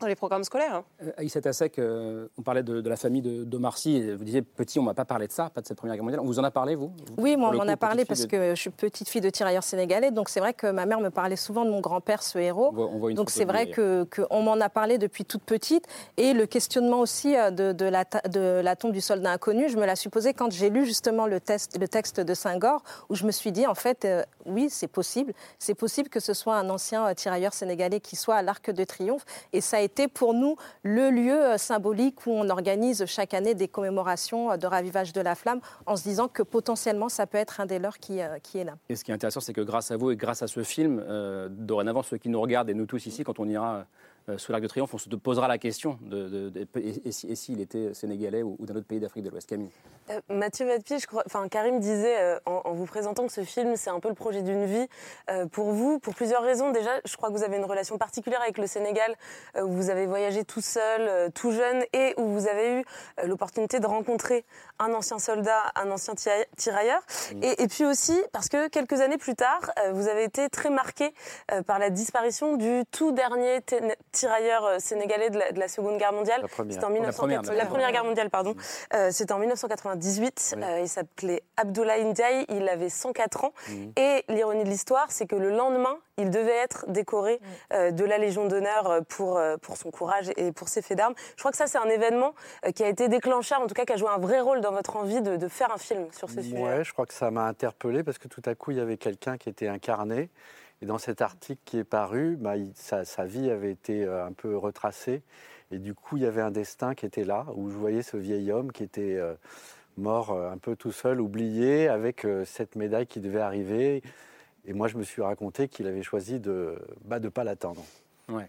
dans 0.00 0.06
les 0.06 0.14
programmes 0.16 0.44
scolaires. 0.44 0.74
hein. 0.76 0.84
Euh, 1.20 1.40
Tassek, 1.40 1.78
euh, 1.78 2.28
on 2.38 2.42
parlait 2.42 2.62
de, 2.62 2.80
de 2.80 2.88
la 2.88 2.96
famille 2.96 3.22
de- 3.22 3.58
Sy. 3.76 3.96
et 3.96 4.14
Vous 4.14 4.24
disiez, 4.24 4.42
petit, 4.42 4.78
on 4.78 4.82
ne 4.82 4.88
va 4.88 4.94
pas 4.94 5.04
parler 5.04 5.26
de 5.26 5.32
ça, 5.32 5.50
pas 5.50 5.60
de 5.60 5.66
cette 5.66 5.76
Première 5.76 5.94
Guerre 5.96 6.04
mondiale. 6.04 6.20
On 6.20 6.24
vous 6.26 6.38
en 6.38 6.44
a 6.44 6.50
parlé, 6.50 6.74
vous? 6.74 6.90
Oui, 7.18 7.36
moi, 7.36 7.50
on 7.50 7.56
m'en 7.56 7.68
a 7.68 7.76
parlé 7.76 8.04
parce 8.04 8.26
que 8.26 8.54
je 8.54 8.60
suis 8.60 8.70
petite 8.70 9.08
fille 9.08 9.20
de 9.20 9.30
tirailleurs 9.30 9.62
sénégalais, 9.62 10.10
donc 10.10 10.28
c'est 10.28 10.40
vrai 10.40 10.54
que 10.54 10.66
ma 10.70 10.86
mère 10.86 11.00
me 11.00 11.10
parlait 11.10 11.36
souvent 11.36 11.64
de 11.64 11.70
mon 11.70 11.80
grand-père, 11.80 12.22
ce 12.22 12.38
héros. 12.38 12.68
On 12.72 12.74
voit- 12.74 12.86
on 12.92 12.98
voit 12.98 13.10
une 13.10 13.16
Donc 13.16 13.30
c'est 13.30 13.44
vrai 13.44 13.70
que 13.70 14.04
qu'on 14.04 14.42
m'en 14.42 14.58
a 14.60 14.68
parlé 14.68 14.98
depuis 14.98 15.24
toute 15.24 15.42
petite. 15.42 15.86
Et 16.16 16.32
le 16.32 16.46
questionnement 16.46 17.00
aussi 17.00 17.36
euh, 17.36 17.50
de, 17.50 17.72
de 17.72 17.84
la, 17.84 18.04
la 18.62 18.76
tombe 18.76 18.92
du 18.92 19.00
soldat 19.00 19.32
inconnu, 19.32 19.68
je 19.68 19.76
me 19.76 19.86
l'ai 19.86 19.96
supposé 19.96 20.32
quand 20.34 20.50
j'ai 20.50 20.70
lu 20.70 20.84
justement 20.86 21.26
le, 21.26 21.40
test, 21.40 21.78
le 21.78 21.88
texte 21.88 22.20
de 22.20 22.34
Senghor, 22.34 22.82
où 23.08 23.14
je 23.14 23.24
me 23.26 23.30
suis 23.30 23.52
dit, 23.52 23.66
en 23.66 23.74
fait, 23.74 24.04
euh, 24.04 24.22
oui, 24.46 24.68
c'est 24.70 24.88
possible. 24.88 25.32
C'est 25.58 25.74
possible 25.74 26.08
que 26.08 26.20
ce 26.20 26.32
soit 26.34 26.56
un 26.56 26.68
ancien 26.70 27.06
euh, 27.06 27.14
tirailleur 27.14 27.52
sénégalais 27.52 28.00
qui 28.00 28.16
soit 28.16 28.36
à 28.36 28.42
l'Arc 28.42 28.70
de 28.70 28.84
Triomphe. 28.84 29.24
Et 29.52 29.60
ça 29.60 29.78
a 29.78 29.80
été 29.88 30.06
pour 30.06 30.34
nous 30.34 30.56
le 30.82 31.10
lieu 31.10 31.32
euh, 31.32 31.56
symbolique 31.56 32.26
où 32.26 32.30
on 32.30 32.50
organise 32.50 33.06
chaque 33.06 33.32
année 33.32 33.54
des 33.54 33.68
commémorations 33.68 34.52
euh, 34.52 34.56
de 34.58 34.66
ravivage 34.66 35.14
de 35.14 35.22
la 35.22 35.34
flamme, 35.34 35.60
en 35.86 35.96
se 35.96 36.02
disant 36.02 36.28
que 36.28 36.42
potentiellement 36.42 37.08
ça 37.08 37.26
peut 37.26 37.38
être 37.38 37.60
un 37.60 37.66
des 37.66 37.78
leurs 37.78 37.98
qui, 37.98 38.20
euh, 38.20 38.38
qui 38.42 38.58
est 38.58 38.64
là. 38.64 38.74
Et 38.90 38.96
ce 38.96 39.02
qui 39.02 39.12
est 39.12 39.14
intéressant, 39.14 39.40
c'est 39.40 39.54
que 39.54 39.62
grâce 39.62 39.90
à 39.90 39.96
vous 39.96 40.10
et 40.10 40.16
grâce 40.16 40.42
à 40.42 40.46
ce 40.46 40.62
film, 40.62 41.02
dorénavant, 41.50 42.02
ceux 42.02 42.18
qui 42.18 42.28
nous 42.28 42.40
regardent 42.40 42.68
et 42.68 42.74
nous 42.74 42.86
tous 42.86 43.06
ici, 43.06 43.24
quand 43.24 43.38
on 43.40 43.48
ira 43.48 43.86
sous 44.36 44.52
l'Arc 44.52 44.62
de 44.62 44.68
Triomphe, 44.68 44.92
on 44.92 44.98
se 44.98 45.08
posera 45.08 45.48
la 45.48 45.56
question 45.58 45.98
de, 46.02 46.28
de- 46.28 46.48
de- 46.50 46.66
et, 46.80 47.08
et 47.08 47.12
si- 47.12 47.28
et 47.30 47.34
s'il 47.36 47.60
était 47.60 47.94
sénégalais 47.94 48.42
ou, 48.42 48.56
ou 48.58 48.66
d'un 48.66 48.74
autre 48.76 48.86
pays 48.86 49.00
d'Afrique 49.00 49.24
de 49.24 49.30
l'Ouest. 49.30 49.48
Camille. 49.48 49.70
Euh, 50.10 50.20
Mathieu 50.28 50.66
je 50.90 51.06
crois, 51.06 51.22
enfin 51.26 51.48
Karim 51.48 51.80
disait 51.80 52.18
euh, 52.20 52.38
en, 52.44 52.60
en 52.64 52.72
vous 52.72 52.84
présentant 52.86 53.26
que 53.26 53.32
ce 53.32 53.42
film 53.44 53.76
c'est 53.76 53.90
un 53.90 54.00
peu 54.00 54.08
le 54.08 54.14
projet 54.14 54.42
d'une 54.42 54.64
vie 54.66 54.86
euh, 55.30 55.46
pour 55.46 55.70
vous, 55.72 55.98
pour 55.98 56.14
plusieurs 56.14 56.42
raisons. 56.42 56.70
Déjà, 56.72 56.90
je 57.04 57.16
crois 57.16 57.28
que 57.30 57.34
vous 57.34 57.44
avez 57.44 57.56
une 57.56 57.64
relation 57.64 57.96
particulière 57.96 58.42
avec 58.42 58.58
le 58.58 58.66
Sénégal, 58.66 59.14
euh, 59.56 59.62
où 59.62 59.72
vous 59.72 59.88
avez 59.90 60.06
voyagé 60.06 60.44
tout 60.44 60.60
seul, 60.60 61.00
euh, 61.02 61.28
tout 61.34 61.52
jeune, 61.52 61.84
et 61.92 62.14
où 62.18 62.24
vous 62.26 62.48
avez 62.48 62.80
eu 62.80 62.84
euh, 63.20 63.26
l'opportunité 63.26 63.80
de 63.80 63.86
rencontrer 63.86 64.44
un 64.78 64.92
ancien 64.92 65.18
soldat, 65.18 65.60
un 65.76 65.90
ancien 65.90 66.14
tira- 66.14 66.44
tirailleur. 66.56 67.00
Et, 67.42 67.62
et 67.62 67.68
puis 67.68 67.84
aussi 67.84 68.18
parce 68.32 68.48
que 68.48 68.68
quelques 68.68 69.00
années 69.00 69.18
plus 69.18 69.34
tard, 69.34 69.70
euh, 69.84 69.92
vous 69.92 70.08
avez 70.08 70.24
été 70.24 70.48
très 70.50 70.70
marqué 70.70 71.14
euh, 71.52 71.62
par 71.62 71.78
la 71.78 71.90
disparition 71.90 72.56
du 72.56 72.82
tout 72.90 73.12
dernier 73.12 73.60
tirailleur 73.62 73.96
euh, 74.26 74.78
sénégalais 74.78 75.30
de 75.30 75.38
la, 75.38 75.52
de 75.52 75.58
la 75.60 75.68
Seconde 75.68 75.98
Guerre 75.98 76.12
mondiale. 76.12 76.42
La 76.42 76.48
première. 76.48 76.72
C'était 76.74 76.84
en 76.84 76.88
La 76.88 76.94
1904 76.94 77.16
première, 77.18 77.42
la 77.42 77.48
d'accord. 77.58 77.68
première 77.70 77.92
guerre 77.92 78.04
mondiale, 78.04 78.30
pardon. 78.30 78.54
Euh, 78.94 79.10
C'était 79.12 79.32
en 79.32 79.38
1998. 79.38 80.54
Oui. 80.56 80.62
Euh, 80.64 80.80
il 80.80 80.88
s'appelait 80.88 81.42
Abdoulaye 81.56 82.04
Ndiaye. 82.04 82.46
Il 82.48 82.68
avait 82.68 82.88
104 82.88 83.44
ans. 83.44 83.52
Et 83.96 84.24
l'ironie 84.28 84.64
de 84.64 84.68
l'histoire, 84.68 85.06
c'est 85.10 85.26
que 85.26 85.36
le 85.36 85.50
lendemain, 85.50 85.98
il 86.16 86.30
devait 86.30 86.56
être 86.56 86.84
décoré 86.88 87.40
euh, 87.72 87.90
de 87.90 88.04
la 88.04 88.18
Légion 88.18 88.46
d'honneur 88.46 89.00
pour, 89.08 89.38
euh, 89.38 89.56
pour 89.56 89.76
son 89.76 89.90
courage 89.90 90.30
et 90.36 90.52
pour 90.52 90.68
ses 90.68 90.82
faits 90.82 90.96
d'armes. 90.98 91.14
Je 91.36 91.40
crois 91.42 91.50
que 91.50 91.56
ça, 91.56 91.66
c'est 91.66 91.78
un 91.78 91.88
événement 91.88 92.34
qui 92.74 92.82
a 92.82 92.88
été 92.88 93.08
déclencheur, 93.08 93.60
en 93.60 93.66
tout 93.66 93.74
cas 93.74 93.84
qui 93.84 93.92
a 93.92 93.96
joué 93.96 94.08
un 94.08 94.18
vrai 94.18 94.40
rôle 94.40 94.60
dans 94.60 94.72
votre 94.72 94.96
envie 94.96 95.20
de, 95.20 95.36
de 95.36 95.48
faire 95.48 95.72
un 95.72 95.78
film 95.78 96.08
sur 96.12 96.28
ce 96.28 96.42
sujet. 96.42 96.58
Ouais, 96.58 96.84
je 96.84 96.92
crois 96.92 97.06
que 97.06 97.14
ça 97.14 97.30
m'a 97.30 97.44
interpellé 97.46 98.02
parce 98.02 98.18
que 98.18 98.28
tout 98.28 98.42
à 98.46 98.54
coup, 98.54 98.72
il 98.72 98.78
y 98.78 98.80
avait 98.80 98.96
quelqu'un 98.96 99.36
qui 99.36 99.48
était 99.48 99.68
incarné. 99.68 100.30
Et 100.80 100.86
dans 100.86 100.98
cet 100.98 101.22
article 101.22 101.60
qui 101.64 101.78
est 101.78 101.84
paru, 101.84 102.36
bah, 102.36 102.54
sa, 102.74 103.24
vie 103.24 103.50
avait 103.50 103.72
été 103.72 104.04
euh, 104.04 104.26
un 104.26 104.32
peu 104.32 104.56
retracée. 104.56 105.22
Et 105.70 105.78
du 105.78 105.94
coup, 105.94 106.16
il 106.16 106.22
y 106.22 106.26
avait 106.26 106.40
un 106.40 106.50
destin 106.50 106.94
qui 106.94 107.04
était 107.04 107.24
là, 107.24 107.46
où 107.54 107.68
je 107.70 107.76
voyais 107.76 108.02
ce 108.02 108.16
vieil 108.16 108.52
homme 108.52 108.72
qui 108.72 108.84
était 108.84 109.16
euh, 109.16 109.34
mort 109.96 110.30
euh, 110.30 110.50
un 110.50 110.58
peu 110.58 110.76
tout 110.76 110.92
seul, 110.92 111.20
oublié, 111.20 111.88
avec 111.88 112.26
cette 112.44 112.76
médaille 112.76 113.06
qui 113.06 113.20
devait 113.20 113.40
arriver. 113.40 114.02
Et 114.66 114.72
moi, 114.72 114.88
je 114.88 114.96
me 114.96 115.02
suis 115.02 115.22
raconté 115.22 115.68
qu'il 115.68 115.86
avait 115.86 116.02
choisi 116.02 116.38
de 116.38 116.78
ne 116.78 117.08
bah, 117.08 117.18
de 117.18 117.28
pas 117.28 117.44
l'attendre. 117.44 117.84
Ouais. 118.28 118.46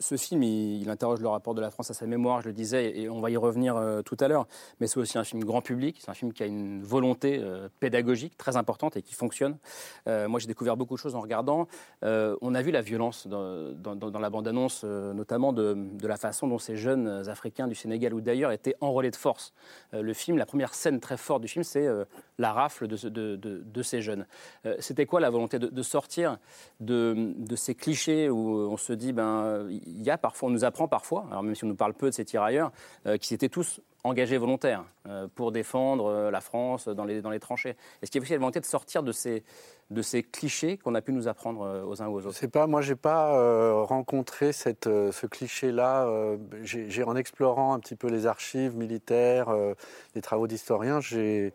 Ce, 0.00 0.16
film, 0.16 0.42
il, 0.42 0.90
interroge 0.90 1.20
le 1.20 1.28
rapport 1.28 1.54
de 1.54 1.62
la 1.62 1.70
France 1.70 1.90
à 1.90 1.94
sa 1.94 2.06
mémoire, 2.06 2.42
je 2.42 2.48
le 2.48 2.52
disais, 2.52 2.98
et 2.98 3.08
on 3.08 3.20
va 3.20 3.30
y 3.30 3.38
revenir 3.38 3.76
euh, 3.76 4.02
tout 4.02 4.18
à 4.20 4.28
l'heure. 4.28 4.46
Mais 4.80 4.86
c'est 4.86 4.98
aussi 4.98 5.16
un 5.16 5.24
film 5.24 5.42
grand 5.44 5.62
public, 5.62 5.96
c'est 6.00 6.10
un 6.10 6.14
film 6.14 6.32
qui 6.34 6.42
a 6.42 6.46
une 6.46 6.82
volonté 6.82 7.38
euh, 7.40 7.68
pédagogique 7.80 8.36
très 8.36 8.56
importante 8.56 8.98
et 8.98 9.02
qui 9.02 9.14
fonctionne. 9.14 9.56
Euh, 10.06 10.28
moi, 10.28 10.40
j'ai 10.40 10.46
découvert 10.46 10.76
beaucoup 10.76 10.94
de 10.94 10.98
choses 10.98 11.14
en 11.14 11.20
regardant. 11.20 11.68
On 12.02 12.54
a 12.54 12.62
vu 12.62 12.70
la 12.70 12.82
violence 12.82 13.26
dans, 13.26 14.20
la 14.20 14.30
bande-annonce, 14.30 14.84
notamment 14.84 15.52
de, 15.52 15.76
la 16.02 16.16
façon 16.16 16.48
dont 16.48 16.58
ces 16.58 16.76
jeunes 16.76 17.08
Africains 17.28 17.66
du 17.66 17.74
Sénégal 17.74 18.12
ou 18.14 18.20
d'ailleurs 18.20 18.52
étaient 18.52 18.74
enrôlés 18.80 19.10
de 19.10 19.16
force. 19.16 19.52
Le 19.92 20.12
film, 20.12 20.36
la 20.36 20.46
première 20.46 20.74
scène 20.74 21.00
très 21.00 21.16
forte 21.16 21.42
du 21.42 21.48
film, 21.48 21.64
c'est 21.64 21.86
la 22.38 22.52
rafle 22.52 22.86
de, 22.88 22.96
ce- 22.96 23.08
de- 23.08 23.36
de- 23.36 23.62
de 23.64 23.82
ces 23.82 24.00
jeunes. 24.00 24.26
C'était 24.78 25.06
quoi 25.06 25.20
la 25.20 25.30
volonté 25.30 25.58
de, 25.58 25.68
de 25.68 25.82
sortir 25.82 26.38
de, 26.80 27.32
de 27.36 27.56
ces 27.56 27.74
clichés 27.74 28.30
où 28.30 28.70
on 28.70 28.76
se 28.76 28.92
dit, 28.92 29.12
ben, 29.12 29.68
il 29.86 30.02
y 30.02 30.10
a 30.10 30.18
parfois, 30.18 30.48
on 30.48 30.52
nous 30.52 30.64
apprend 30.64 30.88
parfois, 30.88 31.26
alors 31.30 31.42
même 31.42 31.54
si 31.54 31.64
on 31.64 31.68
nous 31.68 31.74
parle 31.74 31.94
peu 31.94 32.06
de 32.06 32.14
ces 32.14 32.24
tirailleurs, 32.24 32.72
euh, 33.06 33.16
qui 33.16 33.34
étaient 33.34 33.48
tous 33.48 33.80
engagés 34.04 34.38
volontaires 34.38 34.84
euh, 35.06 35.26
pour 35.34 35.52
défendre 35.52 36.06
euh, 36.06 36.30
la 36.30 36.40
France 36.40 36.88
dans 36.88 37.04
les, 37.04 37.20
dans 37.20 37.30
les 37.30 37.40
tranchées. 37.40 37.76
Est-ce 38.00 38.10
qu'il 38.10 38.20
y 38.20 38.22
a 38.22 38.24
aussi 38.24 38.32
la 38.32 38.38
volonté 38.38 38.60
de 38.60 38.64
sortir 38.64 39.02
de 39.02 39.12
ces, 39.12 39.42
de 39.90 40.02
ces 40.02 40.22
clichés 40.22 40.76
qu'on 40.78 40.94
a 40.94 41.00
pu 41.00 41.12
nous 41.12 41.28
apprendre 41.28 41.84
aux 41.86 42.02
uns 42.02 42.06
ou 42.08 42.16
aux 42.16 42.20
Je 42.20 42.28
autres 42.28 42.36
sais 42.36 42.48
pas, 42.48 42.66
moi 42.66 42.80
j'ai 42.80 42.94
pas 42.94 43.34
euh, 43.36 43.82
rencontré 43.82 44.52
cette, 44.52 44.86
euh, 44.86 45.12
ce 45.12 45.26
cliché-là. 45.26 46.06
euh, 46.06 46.36
j'ai 46.62 47.02
en 47.04 47.16
explorant 47.16 47.74
un 47.74 47.80
petit 47.80 47.96
peu 47.96 48.08
les 48.08 48.26
archives 48.26 48.76
militaires, 48.76 49.48
les 50.14 50.20
travaux 50.20 50.46
d'historiens, 50.46 51.00
j'ai 51.00 51.52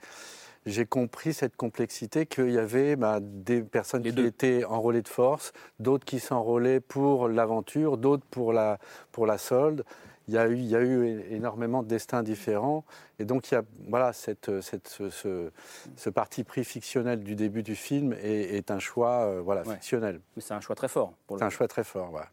j'ai 0.65 0.86
compris 0.86 1.34
cette 1.34 1.55
complexité 1.55 2.25
qu'il 2.25 2.51
y 2.51 2.58
avait 2.58 2.96
bah, 2.96 3.20
des 3.22 3.62
personnes 3.62 4.03
Les 4.03 4.10
qui 4.12 4.15
deux. 4.15 4.25
étaient 4.25 4.63
enrôlées 4.65 5.01
de 5.01 5.08
force, 5.08 5.51
d'autres 5.79 6.05
qui 6.05 6.20
s'enrôlaient 6.20 6.79
pour 6.79 7.27
l'aventure, 7.27 7.98
d'autres 7.98 8.25
pour 8.29 8.53
la, 8.53 8.79
pour 9.12 9.25
la 9.25 9.38
solde. 9.38 9.84
Il 10.29 10.34
y, 10.34 10.38
a 10.38 10.48
eu, 10.48 10.55
il 10.55 10.65
y 10.67 10.75
a 10.77 10.79
eu 10.82 11.22
énormément 11.32 11.84
de 11.84 11.89
destins 11.89 12.24
différents. 12.24 12.86
Et 13.20 13.25
donc, 13.25 13.51
il 13.51 13.55
y 13.55 13.58
a, 13.58 13.63
voilà, 13.89 14.13
cette, 14.13 14.62
cette, 14.62 14.88
ce, 14.88 15.10
ce- 15.10 15.51
ce 15.98 16.10
parti 16.10 16.46
pris 16.46 16.63
fictionnel 16.63 17.24
du 17.25 17.36
début 17.36 17.62
du 17.62 17.75
film 17.75 18.13
est, 18.13 18.55
est 18.55 18.72
un 18.72 18.79
choix 18.79 19.25
euh, 19.25 19.41
voilà, 19.41 19.63
Ouais. 19.63 19.74
fictionnel. 19.74 20.22
Mais 20.38 20.41
c'est 20.41 20.53
un 20.53 20.62
choix 20.62 20.77
très 20.77 20.88
fort. 20.88 21.13
Pour 21.27 21.36
le 21.36 21.39
C'est 21.41 21.46
un 21.46 21.50
choix 21.50 21.67
très 21.67 21.84
fort. 21.84 22.08
voilà. 22.12 22.27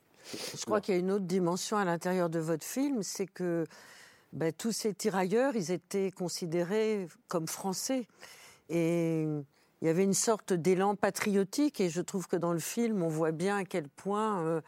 Je 0.56 0.64
crois 0.66 0.80
qu'il 0.80 0.94
y 0.94 0.96
a 0.99 1.00
une 1.00 1.10
autre 1.10 1.25
dimension 1.25 1.78
à 1.78 1.84
l'intérieur 1.84 2.30
de 2.30 2.38
votre 2.38 2.62
film, 2.64 3.02
c'est 3.02 3.26
que 3.26 3.66
ben, 4.32 4.52
tous 4.52 4.72
ces 4.72 4.94
tirailleurs, 4.94 5.56
ils 5.56 5.70
étaient 5.70 6.10
considérés 6.10 7.08
comme 7.28 7.49
français. 7.49 8.06
Et 8.68 9.22
il 9.22 9.87
y 9.87 9.88
avait 9.88 10.04
une 10.04 10.14
sorte 10.14 10.52
d'élan 10.52 10.94
patriotique, 10.94 11.80
et 11.80 11.88
je 11.88 12.00
trouve 12.00 12.28
que 12.28 12.37
dans 12.37 12.52
le 12.52 12.58
film, 12.58 13.02
on 13.02 13.08
voit 13.08 13.32
bien 13.32 13.56
à 13.56 13.64
quel 13.64 13.88
point 13.88 14.42
euh, 14.42 14.60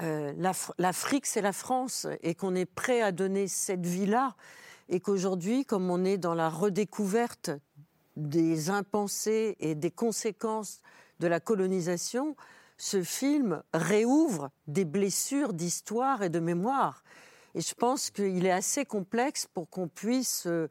euh, 0.00 0.32
l'Af- 0.36 0.72
l'Afrique, 0.78 1.26
c'est 1.26 1.40
la 1.40 1.52
France, 1.52 2.06
et 2.22 2.34
qu'on 2.34 2.54
est 2.54 2.66
prêt 2.66 3.02
à 3.02 3.12
donner 3.12 3.48
cette 3.48 3.86
vie-là, 3.86 4.36
et 4.88 5.00
qu'aujourd'hui, 5.00 5.64
comme 5.64 5.90
on 5.90 6.04
est 6.04 6.18
dans 6.18 6.34
la 6.34 6.50
redécouverte 6.50 7.50
des 8.16 8.68
impensés 8.68 9.56
et 9.58 9.74
des 9.74 9.90
conséquences 9.90 10.82
de 11.18 11.26
la 11.26 11.40
colonisation, 11.40 12.36
ce 12.76 13.02
film 13.02 13.62
réouvre 13.72 14.50
des 14.66 14.84
blessures 14.84 15.52
d'histoire 15.52 16.22
et 16.22 16.28
de 16.28 16.40
mémoire. 16.40 17.04
Et 17.54 17.60
je 17.60 17.74
pense 17.74 18.10
qu'il 18.10 18.46
est 18.46 18.52
assez 18.52 18.84
complexe 18.84 19.46
pour 19.52 19.68
qu'on 19.68 19.88
puisse, 19.88 20.46
euh, 20.46 20.68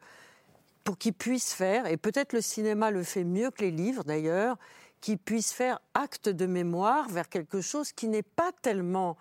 pour 0.84 0.98
qu'il 0.98 1.12
puisse 1.12 1.52
faire, 1.52 1.86
et 1.86 1.96
peut-être 1.96 2.32
le 2.32 2.40
cinéma 2.40 2.90
le 2.90 3.02
fait 3.02 3.24
mieux 3.24 3.50
que 3.50 3.62
les 3.62 3.70
livres 3.70 4.04
d'ailleurs, 4.04 4.56
qu'il 5.00 5.18
puisse 5.18 5.52
faire 5.52 5.80
acte 5.94 6.28
de 6.28 6.46
mémoire 6.46 7.08
vers 7.08 7.28
quelque 7.28 7.60
chose 7.60 7.92
qui 7.92 8.08
n'est 8.08 8.22
pas 8.22 8.52
tellement 8.62 9.16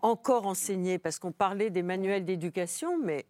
encore 0.00 0.46
enseigné, 0.46 0.98
parce 0.98 1.18
qu'on 1.18 1.32
parlait 1.32 1.70
des 1.70 1.82
manuels 1.82 2.24
d'éducation, 2.24 2.98
mais. 2.98 3.24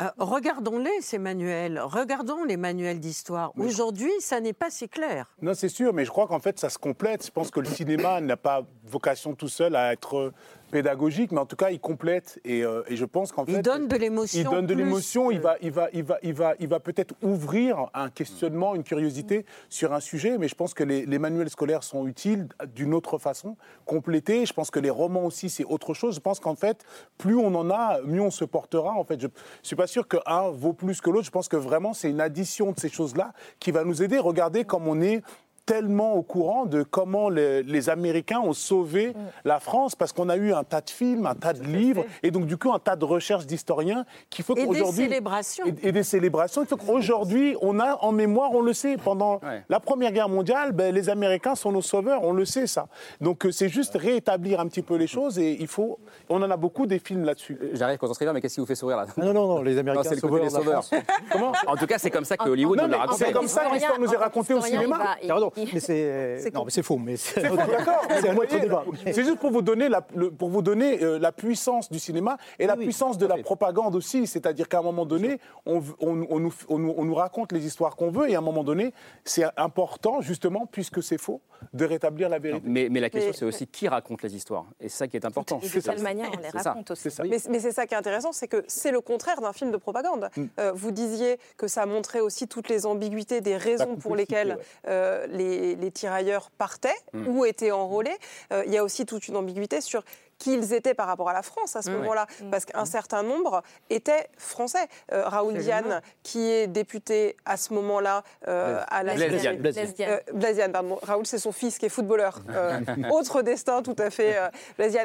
Euh, 0.00 0.08
regardons-les, 0.18 1.00
ces 1.00 1.18
manuels, 1.18 1.80
regardons 1.80 2.44
les 2.44 2.56
manuels 2.56 2.98
d'histoire. 2.98 3.52
Aujourd'hui, 3.56 4.10
ça 4.20 4.40
n'est 4.40 4.52
pas 4.52 4.70
si 4.70 4.88
clair. 4.88 5.32
Non, 5.40 5.54
c'est 5.54 5.68
sûr, 5.68 5.92
mais 5.92 6.04
je 6.04 6.10
crois 6.10 6.26
qu'en 6.26 6.40
fait, 6.40 6.58
ça 6.58 6.68
se 6.68 6.78
complète. 6.78 7.24
Je 7.24 7.30
pense 7.30 7.50
que 7.50 7.60
le 7.60 7.66
cinéma 7.66 8.20
n'a 8.20 8.36
pas 8.36 8.64
vocation 8.84 9.34
tout 9.34 9.48
seul 9.48 9.76
à 9.76 9.92
être 9.92 10.32
pédagogique, 10.72 11.30
mais 11.30 11.38
en 11.38 11.46
tout 11.46 11.54
cas, 11.54 11.70
il 11.70 11.78
complète. 11.78 12.40
Et, 12.44 12.64
euh, 12.64 12.82
et 12.88 12.96
je 12.96 13.04
pense 13.04 13.30
qu'en 13.30 13.44
fait. 13.44 13.52
Il 13.52 13.62
donne 13.62 13.86
de 13.86 13.96
l'émotion. 13.96 14.40
Il 14.40 14.44
donne 14.44 14.66
de 14.66 14.74
l'émotion, 14.74 15.30
il 15.30 15.38
va, 15.38 15.56
il 15.62 15.70
va, 15.70 15.88
il 15.92 16.02
va, 16.02 16.18
il 16.22 16.34
va, 16.34 16.54
il 16.58 16.66
va 16.66 16.80
peut-être 16.80 17.14
ouvrir 17.22 17.86
un 17.94 18.10
questionnement, 18.10 18.74
une 18.74 18.82
curiosité 18.82 19.46
sur 19.68 19.92
un 19.92 20.00
sujet, 20.00 20.36
mais 20.38 20.48
je 20.48 20.56
pense 20.56 20.74
que 20.74 20.82
les, 20.82 21.06
les 21.06 21.18
manuels 21.20 21.50
scolaires 21.50 21.84
sont 21.84 22.08
utiles 22.08 22.48
d'une 22.74 22.92
autre 22.92 23.18
façon, 23.18 23.56
complétés. 23.84 24.46
Je 24.46 24.52
pense 24.52 24.72
que 24.72 24.80
les 24.80 24.90
romans 24.90 25.24
aussi, 25.24 25.48
c'est 25.48 25.64
autre 25.64 25.94
chose. 25.94 26.16
Je 26.16 26.20
pense 26.20 26.40
qu'en 26.40 26.56
fait, 26.56 26.84
plus 27.18 27.36
on 27.36 27.54
en 27.54 27.70
a, 27.70 28.00
mieux 28.02 28.22
on 28.22 28.32
se 28.32 28.44
portera. 28.44 28.94
En 28.94 29.04
fait, 29.04 29.20
je 29.20 29.28
suis 29.62 29.76
pas 29.76 29.83
sûr 29.86 30.06
qu'un 30.08 30.50
vaut 30.50 30.72
plus 30.72 31.00
que 31.00 31.10
l'autre. 31.10 31.26
Je 31.26 31.30
pense 31.30 31.48
que 31.48 31.56
vraiment, 31.56 31.92
c'est 31.92 32.10
une 32.10 32.20
addition 32.20 32.72
de 32.72 32.80
ces 32.80 32.88
choses-là 32.88 33.32
qui 33.58 33.70
va 33.70 33.84
nous 33.84 34.02
aider. 34.02 34.18
Regardez 34.18 34.64
comme 34.64 34.88
on 34.88 35.00
est 35.00 35.22
tellement 35.66 36.14
au 36.14 36.22
courant 36.22 36.66
de 36.66 36.82
comment 36.82 37.28
les, 37.28 37.62
les 37.62 37.88
Américains 37.88 38.40
ont 38.40 38.52
sauvé 38.52 39.14
la 39.44 39.60
France 39.60 39.94
parce 39.94 40.12
qu'on 40.12 40.28
a 40.28 40.36
eu 40.36 40.52
un 40.52 40.62
tas 40.64 40.80
de 40.82 40.90
films, 40.90 41.26
un 41.26 41.34
tas 41.34 41.52
de 41.54 41.62
livres 41.62 42.04
et 42.22 42.30
donc 42.30 42.46
du 42.46 42.56
coup 42.56 42.72
un 42.72 42.78
tas 42.78 42.96
de 42.96 43.04
recherches 43.04 43.46
d'historiens 43.46 44.04
qu'il 44.30 44.44
faut 44.44 44.54
Et 44.56 44.60
des 44.62 44.66
qu'aujourd'hui 44.66 45.04
célébrations. 45.04 45.64
et, 45.66 45.88
et 45.88 45.92
des 45.92 46.02
célébrations. 46.02 46.62
Il 46.62 46.68
faut 46.68 46.76
qu'aujourd'hui 46.76 47.56
on 47.62 47.80
a 47.80 47.96
en 48.02 48.12
mémoire, 48.12 48.52
on 48.52 48.60
le 48.60 48.72
sait, 48.72 48.96
pendant 48.96 49.34
Ouais. 49.44 49.62
la 49.68 49.80
Première 49.80 50.12
Guerre 50.12 50.28
mondiale, 50.28 50.72
ben, 50.72 50.94
les 50.94 51.08
Américains 51.08 51.54
sont 51.54 51.72
nos 51.72 51.82
sauveurs, 51.82 52.22
on 52.24 52.32
le 52.32 52.44
sait 52.44 52.66
ça. 52.66 52.86
Donc 53.20 53.46
euh, 53.46 53.50
c'est 53.50 53.68
juste 53.68 53.94
réétablir 53.96 54.60
un 54.60 54.66
petit 54.68 54.82
peu 54.82 54.96
les 54.96 55.06
choses 55.06 55.38
et 55.38 55.56
il 55.58 55.66
faut, 55.66 55.98
on 56.28 56.42
en 56.42 56.50
a 56.50 56.56
beaucoup 56.56 56.86
des 56.86 56.98
films 56.98 57.24
là-dessus. 57.24 57.58
J'arrive 57.72 57.98
quand 57.98 58.08
on 58.08 58.14
se 58.14 58.18
réveille, 58.18 58.34
mais 58.34 58.40
qu'est-ce 58.40 58.54
qui 58.54 58.60
vous 58.60 58.66
fait 58.66 58.74
sourire 58.74 58.98
là? 58.98 59.06
Non, 59.16 59.32
non, 59.32 59.46
non, 59.48 59.62
les 59.62 59.78
Américains 59.78 60.08
c'est 60.10 60.14
le 60.16 60.20
côté 60.20 60.44
des 60.44 60.50
sauveurs. 60.50 60.84
Comment? 61.32 61.52
En 61.66 61.76
tout 61.76 61.86
cas, 61.86 61.98
c'est 61.98 62.10
comme 62.10 62.24
ça 62.24 62.36
que 62.36 62.48
Hollywood 62.48 62.78
Non, 62.78 62.84
nous 62.84 62.90
l'a 62.92 62.98
raconté. 62.98 63.24
c'est 63.26 63.32
comme 63.32 63.48
ça 63.48 63.64
que 63.64 63.74
l'histoire 63.74 63.98
nous 63.98 64.12
est 64.12 64.16
racontée 64.16 64.54
au 64.54 64.60
cinéma. 64.60 64.82
il 64.84 64.88
va- 64.88 65.16
il- 65.22 65.28
Pardon, 65.28 65.50
mais 65.56 65.80
c'est 65.80 66.38
C'est 66.44 66.54
non, 66.54 66.64
mais 66.64 66.70
c'est 66.70 66.82
faux, 66.82 66.98
mais 66.98 67.16
c'est 67.16 67.40
C'est 67.40 67.48
faux, 67.48 67.56
d'accord. 67.56 68.02
mais 68.08 68.20
c'est 68.20 68.28
un 68.28 68.32
vous 68.34 68.40
autre 68.40 68.48
voyez, 68.50 68.62
débat. 68.64 68.84
C'est 69.12 69.24
juste 69.24 69.38
pour 69.38 69.50
vous 69.50 69.62
donner 69.62 69.88
la, 69.88 70.06
le- 70.14 70.30
pour 70.30 70.48
vous 70.48 70.62
donner 70.62 71.02
euh, 71.02 71.18
la 71.18 71.32
puissance 71.32 71.90
du 71.90 71.98
cinéma 71.98 72.36
et 72.58 72.66
la 72.66 72.76
oui, 72.76 72.84
puissance 72.84 73.18
de 73.18 73.26
la 73.26 73.36
fait. 73.36 73.42
propagande 73.42 73.94
aussi. 73.94 74.26
C'est-à-dire 74.26 74.68
qu'à 74.68 74.78
un 74.78 74.82
moment 74.82 75.06
donné, 75.06 75.38
on, 75.66 75.78
v- 75.80 75.92
on- 76.00 76.26
on 76.30 76.40
nous, 76.40 76.52
on 76.68 76.78
nous- 76.78 76.94
on 76.96 77.04
nous 77.04 77.14
raconte 77.14 77.52
les 77.52 77.64
histoires 77.66 77.96
qu'on 77.96 78.10
veut 78.10 78.28
et 78.30 78.34
à 78.34 78.38
un 78.38 78.42
moment 78.42 78.64
donné, 78.64 78.92
c'est 79.24 79.44
important 79.56 80.20
justement, 80.20 80.66
puisque 80.66 81.02
c'est 81.02 81.18
faux, 81.18 81.40
de 81.72 81.84
rétablir 81.84 82.28
la 82.28 82.38
vérité. 82.38 82.64
Mais, 82.66 82.88
mais 82.90 83.00
la 83.00 83.10
question, 83.10 83.32
c'est 83.32 83.44
aussi 83.44 83.66
qui 83.66 83.88
raconte 83.88 84.22
les 84.22 84.34
histoires. 84.36 84.66
Et 84.80 84.88
c'est 84.88 84.98
ça 84.98 85.08
qui 85.08 85.16
est 85.16 85.24
important. 85.24 85.60
Et 85.62 85.68
de 85.68 85.80
quelle 85.80 86.02
manière 86.02 86.30
on 86.36 86.40
les 86.40 86.48
raconte 86.50 86.90
aussi. 86.90 87.08
Mais, 87.28 87.38
mais 87.48 87.60
c'est 87.60 87.72
ça 87.72 87.86
qui 87.86 87.94
est 87.94 87.96
intéressant, 87.96 88.32
c'est 88.32 88.48
que 88.48 88.64
c'est 88.66 88.90
le 88.92 89.00
contraire 89.00 89.40
d'un 89.40 89.52
film 89.52 89.70
de 89.70 89.76
propagande. 89.76 90.28
Mm. 90.36 90.44
Euh, 90.60 90.72
vous 90.74 90.90
disiez 90.90 91.38
que 91.56 91.66
ça 91.68 91.86
montrait 91.86 92.20
aussi 92.20 92.48
toutes 92.48 92.68
les 92.68 92.84
ambiguïtés 92.86 93.40
des 93.40 93.56
raisons 93.56 93.96
pour 93.96 94.14
lesquelles 94.16 94.56
ouais. 94.58 94.62
euh, 94.88 95.26
les, 95.28 95.43
les 95.76 95.90
tirailleurs 95.90 96.50
partaient 96.50 96.94
Mm. 97.12 97.28
ou 97.28 97.44
étaient 97.44 97.70
enrôlés. 97.70 98.16
Euh, 98.52 98.62
Il 98.66 98.72
y 98.72 98.78
a 98.78 98.84
aussi 98.84 99.04
toute 99.06 99.28
une 99.28 99.36
ambiguïté 99.36 99.80
sur 99.80 100.02
qui 100.38 100.52
ils 100.54 100.72
étaient 100.74 100.94
par 100.94 101.06
rapport 101.06 101.28
à 101.28 101.32
la 101.32 101.42
France 101.42 101.76
à 101.76 101.82
ce 101.82 101.90
Mm. 101.90 101.94
moment-là, 101.98 102.26
parce 102.50 102.64
qu'un 102.64 102.84
certain 102.84 103.22
nombre 103.22 103.62
étaient 103.88 104.26
français. 104.36 104.86
Euh, 105.12 105.24
Raoul 105.28 105.54
Diane, 105.58 106.00
qui 106.24 106.50
est 106.50 106.66
député 106.66 107.36
à 107.44 107.56
ce 107.56 107.72
moment-là 107.74 108.24
euh, 108.48 108.82
à 108.88 109.02
la 109.04 109.14
Blaise 109.14 109.40
Diagne. 109.40 109.58
Blaise 109.58 109.74
Blaise 109.76 109.94
Diagne. 109.94 110.10
euh, 110.10 110.32
Blaise 110.32 110.54
Diagne, 110.56 110.72
pardon. 110.72 110.98
Raoul, 111.02 111.24
c'est 111.26 111.38
son 111.38 111.52
fils 111.52 111.78
qui 111.78 111.86
est 111.86 111.94
footballeur. 111.98 112.40
Euh, 112.54 112.80
autre 113.10 113.42
destin 113.42 113.82
tout 113.82 113.96
à 113.98 114.10
fait. 114.10 114.36
euh, 114.36 114.48
Blaise. 114.76 114.96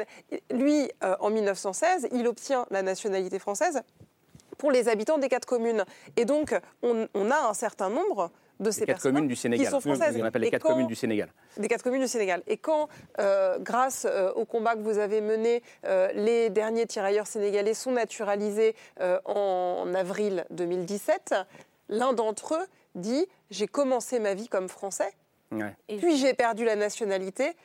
Lui, 0.52 0.90
euh, 1.04 1.16
en 1.20 1.30
1916, 1.30 2.08
il 2.12 2.26
obtient 2.26 2.66
la 2.70 2.82
nationalité 2.82 3.38
française 3.38 3.80
pour 4.58 4.70
les 4.72 4.88
habitants 4.88 5.18
des 5.18 5.28
quatre 5.28 5.46
communes. 5.46 5.84
Et 6.16 6.24
donc, 6.24 6.54
on, 6.82 7.08
on 7.14 7.30
a 7.30 7.48
un 7.48 7.54
certain 7.54 7.88
nombre 7.88 8.30
de 8.60 8.70
ces 8.70 8.80
Les 8.80 8.86
quatre 8.86 8.96
personnes 8.96 9.14
communes 9.14 9.28
du 9.28 9.36
Sénégal. 9.36 9.64
qui 9.66 9.70
sont 9.70 9.80
françaises. 9.80 10.16
On 10.20 10.24
appelle 10.24 10.42
les 10.42 10.48
Et 10.48 10.50
quatre 10.50 10.62
quand- 10.62 10.68
communes 10.70 10.86
du 10.86 10.94
Sénégal. 10.94 11.28
des 11.56 11.66
quatre 11.66 11.82
communes 11.82 12.02
du 12.02 12.08
Sénégal. 12.08 12.42
Et 12.46 12.56
quand, 12.58 12.88
euh, 13.18 13.58
grâce 13.58 14.06
euh, 14.08 14.30
au 14.34 14.44
combat 14.44 14.74
que 14.74 14.80
vous 14.80 14.98
avez 14.98 15.20
mené, 15.20 15.62
euh, 15.86 16.08
les 16.14 16.50
derniers 16.50 16.86
tirailleurs 16.86 17.26
sénégalais 17.26 17.74
sont 17.74 17.92
naturalisés 17.92 18.76
euh, 19.00 19.18
en 19.24 19.92
avril 19.94 20.44
2017, 20.50 21.34
l'un 21.88 22.12
d'entre 22.12 22.54
eux 22.54 22.66
dit 22.94 23.26
J'ai 23.50 23.66
commencé 23.66 24.20
ma 24.20 24.34
vie 24.34 24.48
comme 24.48 24.68
Français, 24.68 25.10
Ouais. 25.52 25.74
Puis 25.98 26.16
j'ai 26.16 26.32
perdu 26.32 26.64
la 26.64 26.76
nationalité, 26.76 27.56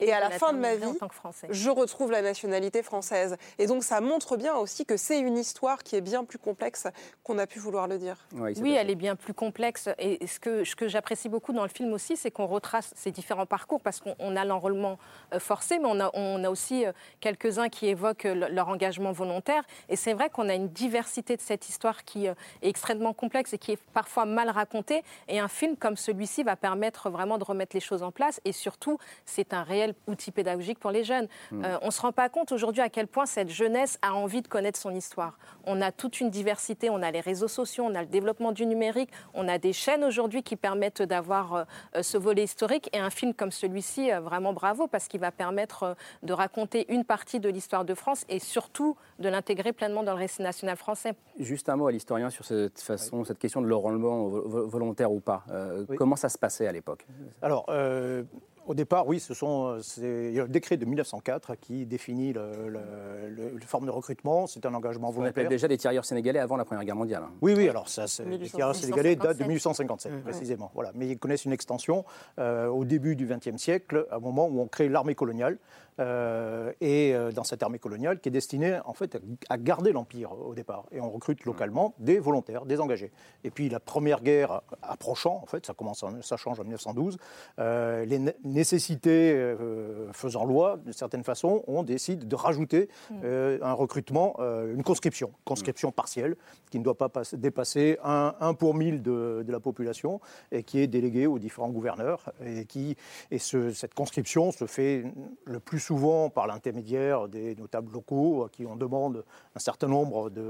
et 0.00 0.12
à 0.12 0.20
la 0.20 0.30
fin 0.30 0.52
de 0.52 0.58
ma 0.58 0.74
vie, 0.76 0.84
en 0.86 0.94
tant 0.94 1.08
que 1.08 1.14
Français. 1.14 1.46
je 1.50 1.70
retrouve 1.70 2.10
la 2.10 2.22
nationalité 2.22 2.82
française. 2.82 3.36
Et 3.58 3.66
donc 3.66 3.84
ça 3.84 4.00
montre 4.00 4.36
bien 4.36 4.54
aussi 4.56 4.84
que 4.86 4.96
c'est 4.96 5.18
une 5.20 5.38
histoire 5.38 5.82
qui 5.82 5.96
est 5.96 6.00
bien 6.00 6.24
plus 6.24 6.38
complexe 6.38 6.86
qu'on 7.22 7.38
a 7.38 7.46
pu 7.46 7.58
vouloir 7.58 7.86
le 7.88 7.98
dire. 7.98 8.16
Ouais, 8.34 8.52
Oui, 8.60 8.72
elle 8.74 8.90
est 8.90 8.94
bien 8.94 9.16
plus 9.16 9.34
complexe. 9.34 9.88
Et 9.98 10.26
ce 10.26 10.40
que, 10.40 10.64
ce 10.64 10.74
que 10.76 10.88
j'apprécie 10.88 11.28
beaucoup 11.28 11.52
dans 11.52 11.62
le 11.62 11.68
film 11.68 11.92
aussi, 11.92 12.16
c'est 12.16 12.30
qu'on 12.30 12.46
retrace 12.46 12.92
ces 12.96 13.10
différents 13.10 13.46
parcours 13.46 13.80
parce 13.80 14.00
qu'on 14.00 14.14
on 14.18 14.36
a 14.36 14.44
l'enrôlement 14.44 14.98
euh, 15.34 15.38
forcé, 15.40 15.78
mais 15.78 15.88
on 15.88 16.00
a, 16.00 16.10
on 16.14 16.42
a 16.44 16.50
aussi 16.50 16.86
euh, 16.86 16.92
quelques-uns 17.20 17.68
qui 17.68 17.86
évoquent 17.88 18.26
euh, 18.26 18.34
le- 18.34 18.48
leur 18.54 18.68
engagement 18.68 19.12
volontaire. 19.12 19.62
Et 19.88 19.96
c'est 19.96 20.12
vrai 20.12 20.30
qu'on 20.30 20.48
a 20.48 20.54
une 20.54 20.68
diversité 20.68 21.36
de 21.36 21.40
cette 21.42 21.68
histoire 21.68 22.04
qui 22.04 22.26
est 22.26 22.34
extrêmement 22.62 23.12
complexe 23.12 23.52
et 23.52 23.58
qui 23.58 23.72
est 23.72 23.78
parfois 23.92 24.24
mal 24.24 24.48
racontée. 24.50 25.02
Et 25.28 25.38
un 25.38 25.48
film 25.48 25.76
comme 25.76 25.96
celui-ci 25.96 26.42
va 26.42 26.56
permettre 26.56 27.10
vraiment 27.10 27.38
de 27.38 27.44
remettre 27.44 27.74
les 27.76 27.80
choses 27.80 28.02
en 28.02 28.10
place. 28.10 28.40
Et 28.44 28.52
surtout, 28.52 28.98
c'est 29.24 29.52
un 29.52 29.62
réel 29.62 29.89
outil 30.06 30.30
pédagogique 30.30 30.78
pour 30.78 30.90
les 30.90 31.04
jeunes. 31.04 31.28
Euh, 31.52 31.78
on 31.82 31.86
ne 31.86 31.90
se 31.90 32.00
rend 32.00 32.12
pas 32.12 32.28
compte 32.28 32.52
aujourd'hui 32.52 32.80
à 32.82 32.88
quel 32.88 33.06
point 33.06 33.26
cette 33.26 33.48
jeunesse 33.50 33.98
a 34.02 34.14
envie 34.14 34.42
de 34.42 34.48
connaître 34.48 34.78
son 34.78 34.94
histoire. 34.94 35.38
On 35.64 35.80
a 35.82 35.92
toute 35.92 36.20
une 36.20 36.30
diversité, 36.30 36.90
on 36.90 37.02
a 37.02 37.10
les 37.10 37.20
réseaux 37.20 37.48
sociaux, 37.48 37.84
on 37.86 37.94
a 37.94 38.00
le 38.00 38.06
développement 38.08 38.52
du 38.52 38.66
numérique, 38.66 39.10
on 39.34 39.48
a 39.48 39.58
des 39.58 39.72
chaînes 39.72 40.04
aujourd'hui 40.04 40.42
qui 40.42 40.56
permettent 40.56 41.02
d'avoir 41.02 41.54
euh, 41.54 41.64
euh, 41.96 42.02
ce 42.02 42.18
volet 42.18 42.44
historique. 42.44 42.88
Et 42.92 42.98
un 42.98 43.10
film 43.10 43.34
comme 43.34 43.50
celui-ci, 43.50 44.12
euh, 44.12 44.20
vraiment 44.20 44.52
bravo, 44.52 44.86
parce 44.86 45.08
qu'il 45.08 45.20
va 45.20 45.30
permettre 45.30 45.82
euh, 45.82 45.94
de 46.22 46.32
raconter 46.32 46.92
une 46.92 47.04
partie 47.04 47.40
de 47.40 47.48
l'histoire 47.48 47.84
de 47.84 47.94
France 47.94 48.24
et 48.28 48.38
surtout 48.38 48.96
de 49.18 49.28
l'intégrer 49.28 49.72
pleinement 49.72 50.02
dans 50.02 50.12
le 50.14 50.18
récit 50.18 50.42
national 50.42 50.76
français. 50.76 51.14
Juste 51.38 51.68
un 51.68 51.76
mot 51.76 51.86
à 51.86 51.92
l'historien 51.92 52.30
sur 52.30 52.44
cette 52.44 52.80
façon, 52.80 53.24
cette 53.24 53.38
question 53.38 53.60
de 53.62 53.66
l'enrôlement 53.66 54.28
vo- 54.28 54.48
vo- 54.48 54.66
volontaire 54.66 55.10
ou 55.12 55.20
pas. 55.20 55.44
Euh, 55.50 55.84
Oui. 55.88 55.96
Comment 55.96 56.16
ça 56.16 56.28
se 56.28 56.38
passait 56.38 56.66
à 56.66 56.72
l'époque? 56.72 57.06
Alors, 57.42 57.64
euh, 57.68 58.22
au 58.66 58.74
départ, 58.74 59.06
oui, 59.08 59.18
ce 59.20 59.34
sont, 59.34 59.78
c'est 59.82 60.28
il 60.28 60.34
y 60.34 60.38
a 60.40 60.42
le 60.42 60.48
décret 60.48 60.76
de 60.76 60.84
1904 60.84 61.54
qui 61.56 61.86
définit 61.86 62.32
le, 62.32 62.68
le- 62.68 63.28
le- 63.28 63.50
le 63.54 63.60
forme 63.66 63.86
de 63.86 63.90
recrutement. 63.90 64.46
C'est 64.46 64.64
un 64.66 64.74
engagement 64.74 65.08
On 65.08 65.10
appelait 65.10 65.22
volontaire. 65.30 65.48
déjà 65.48 65.68
des 65.68 65.76
tirailleurs 65.78 66.04
sénégalais 66.04 66.38
avant 66.38 66.56
la 66.56 66.64
Première 66.64 66.84
Guerre 66.84 66.96
mondiale. 66.96 67.22
hein. 67.24 67.32
Oui, 67.42 67.54
oui, 67.56 67.68
alors 67.68 67.88
ça, 67.88 68.06
c'est- 68.06 68.22
les 68.24 68.30
1857. 68.38 68.56
tireurs 68.56 68.74
sénégalais 68.76 69.16
datent 69.16 69.38
de 69.38 69.44
1857. 69.44 70.12
1857, 70.12 70.22
précisément. 70.22 70.70
Voilà. 70.74 70.92
Mais 70.94 71.08
ils 71.08 71.18
connaissent 71.18 71.44
une 71.44 71.52
extension 71.52 72.04
euh, 72.38 72.68
au 72.68 72.84
début 72.84 73.16
du 73.16 73.26
XXe 73.26 73.56
siècle, 73.56 74.06
à 74.10 74.16
un 74.16 74.20
moment 74.20 74.46
où 74.46 74.60
on 74.60 74.66
crée 74.68 74.88
l'armée 74.88 75.14
coloniale. 75.14 75.58
Euh, 76.00 76.72
et 76.80 77.14
euh, 77.14 77.30
dans 77.32 77.44
cette 77.44 77.62
armée 77.62 77.78
coloniale 77.78 78.18
qui 78.20 78.28
est 78.28 78.32
destinée 78.32 78.78
en 78.84 78.94
fait 78.94 79.14
à, 79.16 79.18
à 79.50 79.58
garder 79.58 79.92
l'empire 79.92 80.32
au 80.32 80.54
départ. 80.54 80.86
Et 80.92 81.00
on 81.00 81.10
recrute 81.10 81.44
localement 81.44 81.94
des 81.98 82.18
volontaires, 82.18 82.64
des 82.66 82.80
engagés. 82.80 83.12
Et 83.44 83.50
puis 83.50 83.68
la 83.68 83.78
première 83.80 84.22
guerre 84.22 84.62
approchant, 84.82 85.40
en 85.42 85.46
fait, 85.46 85.64
ça 85.66 85.74
commence, 85.74 86.02
en- 86.02 86.22
ça 86.22 86.36
change 86.36 86.58
en 86.60 86.64
1912. 86.64 87.18
euh, 87.58 88.04
les 88.04 88.18
né- 88.18 88.34
nécessités 88.44 89.32
euh, 89.34 90.10
faisant 90.12 90.44
loi, 90.44 90.78
d'une 90.78 90.92
certaine 90.92 91.24
façon, 91.24 91.62
on 91.66 91.82
décide 91.82 92.26
de 92.28 92.34
rajouter 92.36 92.88
euh, 93.24 93.58
un 93.62 93.72
recrutement, 93.72 94.36
une 94.40 94.82
conscription, 94.82 95.32
conscription 95.44 95.92
partielle, 95.92 96.36
qui 96.70 96.78
ne 96.78 96.84
doit 96.84 96.96
pas 96.96 97.08
passer- 97.08 97.36
dépasser 97.36 97.98
un, 98.04 98.34
un 98.40 98.54
pour 98.54 98.74
mille 98.74 99.02
de, 99.02 99.42
de 99.46 99.52
la 99.52 99.60
population 99.60 100.20
et 100.52 100.62
qui 100.62 100.78
est 100.80 100.86
déléguée 100.86 101.26
aux 101.26 101.38
différents 101.38 101.70
gouverneurs. 101.70 102.32
Et, 102.44 102.64
qui, 102.64 102.96
et 103.30 103.38
ce- 103.38 103.72
cette 103.72 103.94
conscription 103.94 104.52
se 104.52 104.66
fait 104.66 105.04
le 105.44 105.60
plus 105.60 105.78
souvent 105.90 106.30
par 106.30 106.46
l'intermédiaire 106.46 107.26
des 107.26 107.56
notables 107.56 107.90
locaux 107.92 108.44
à 108.44 108.48
qui 108.48 108.64
on 108.64 108.76
demande 108.76 109.24
un 109.56 109.58
certain 109.58 109.88
nombre 109.88 110.30
de, 110.30 110.42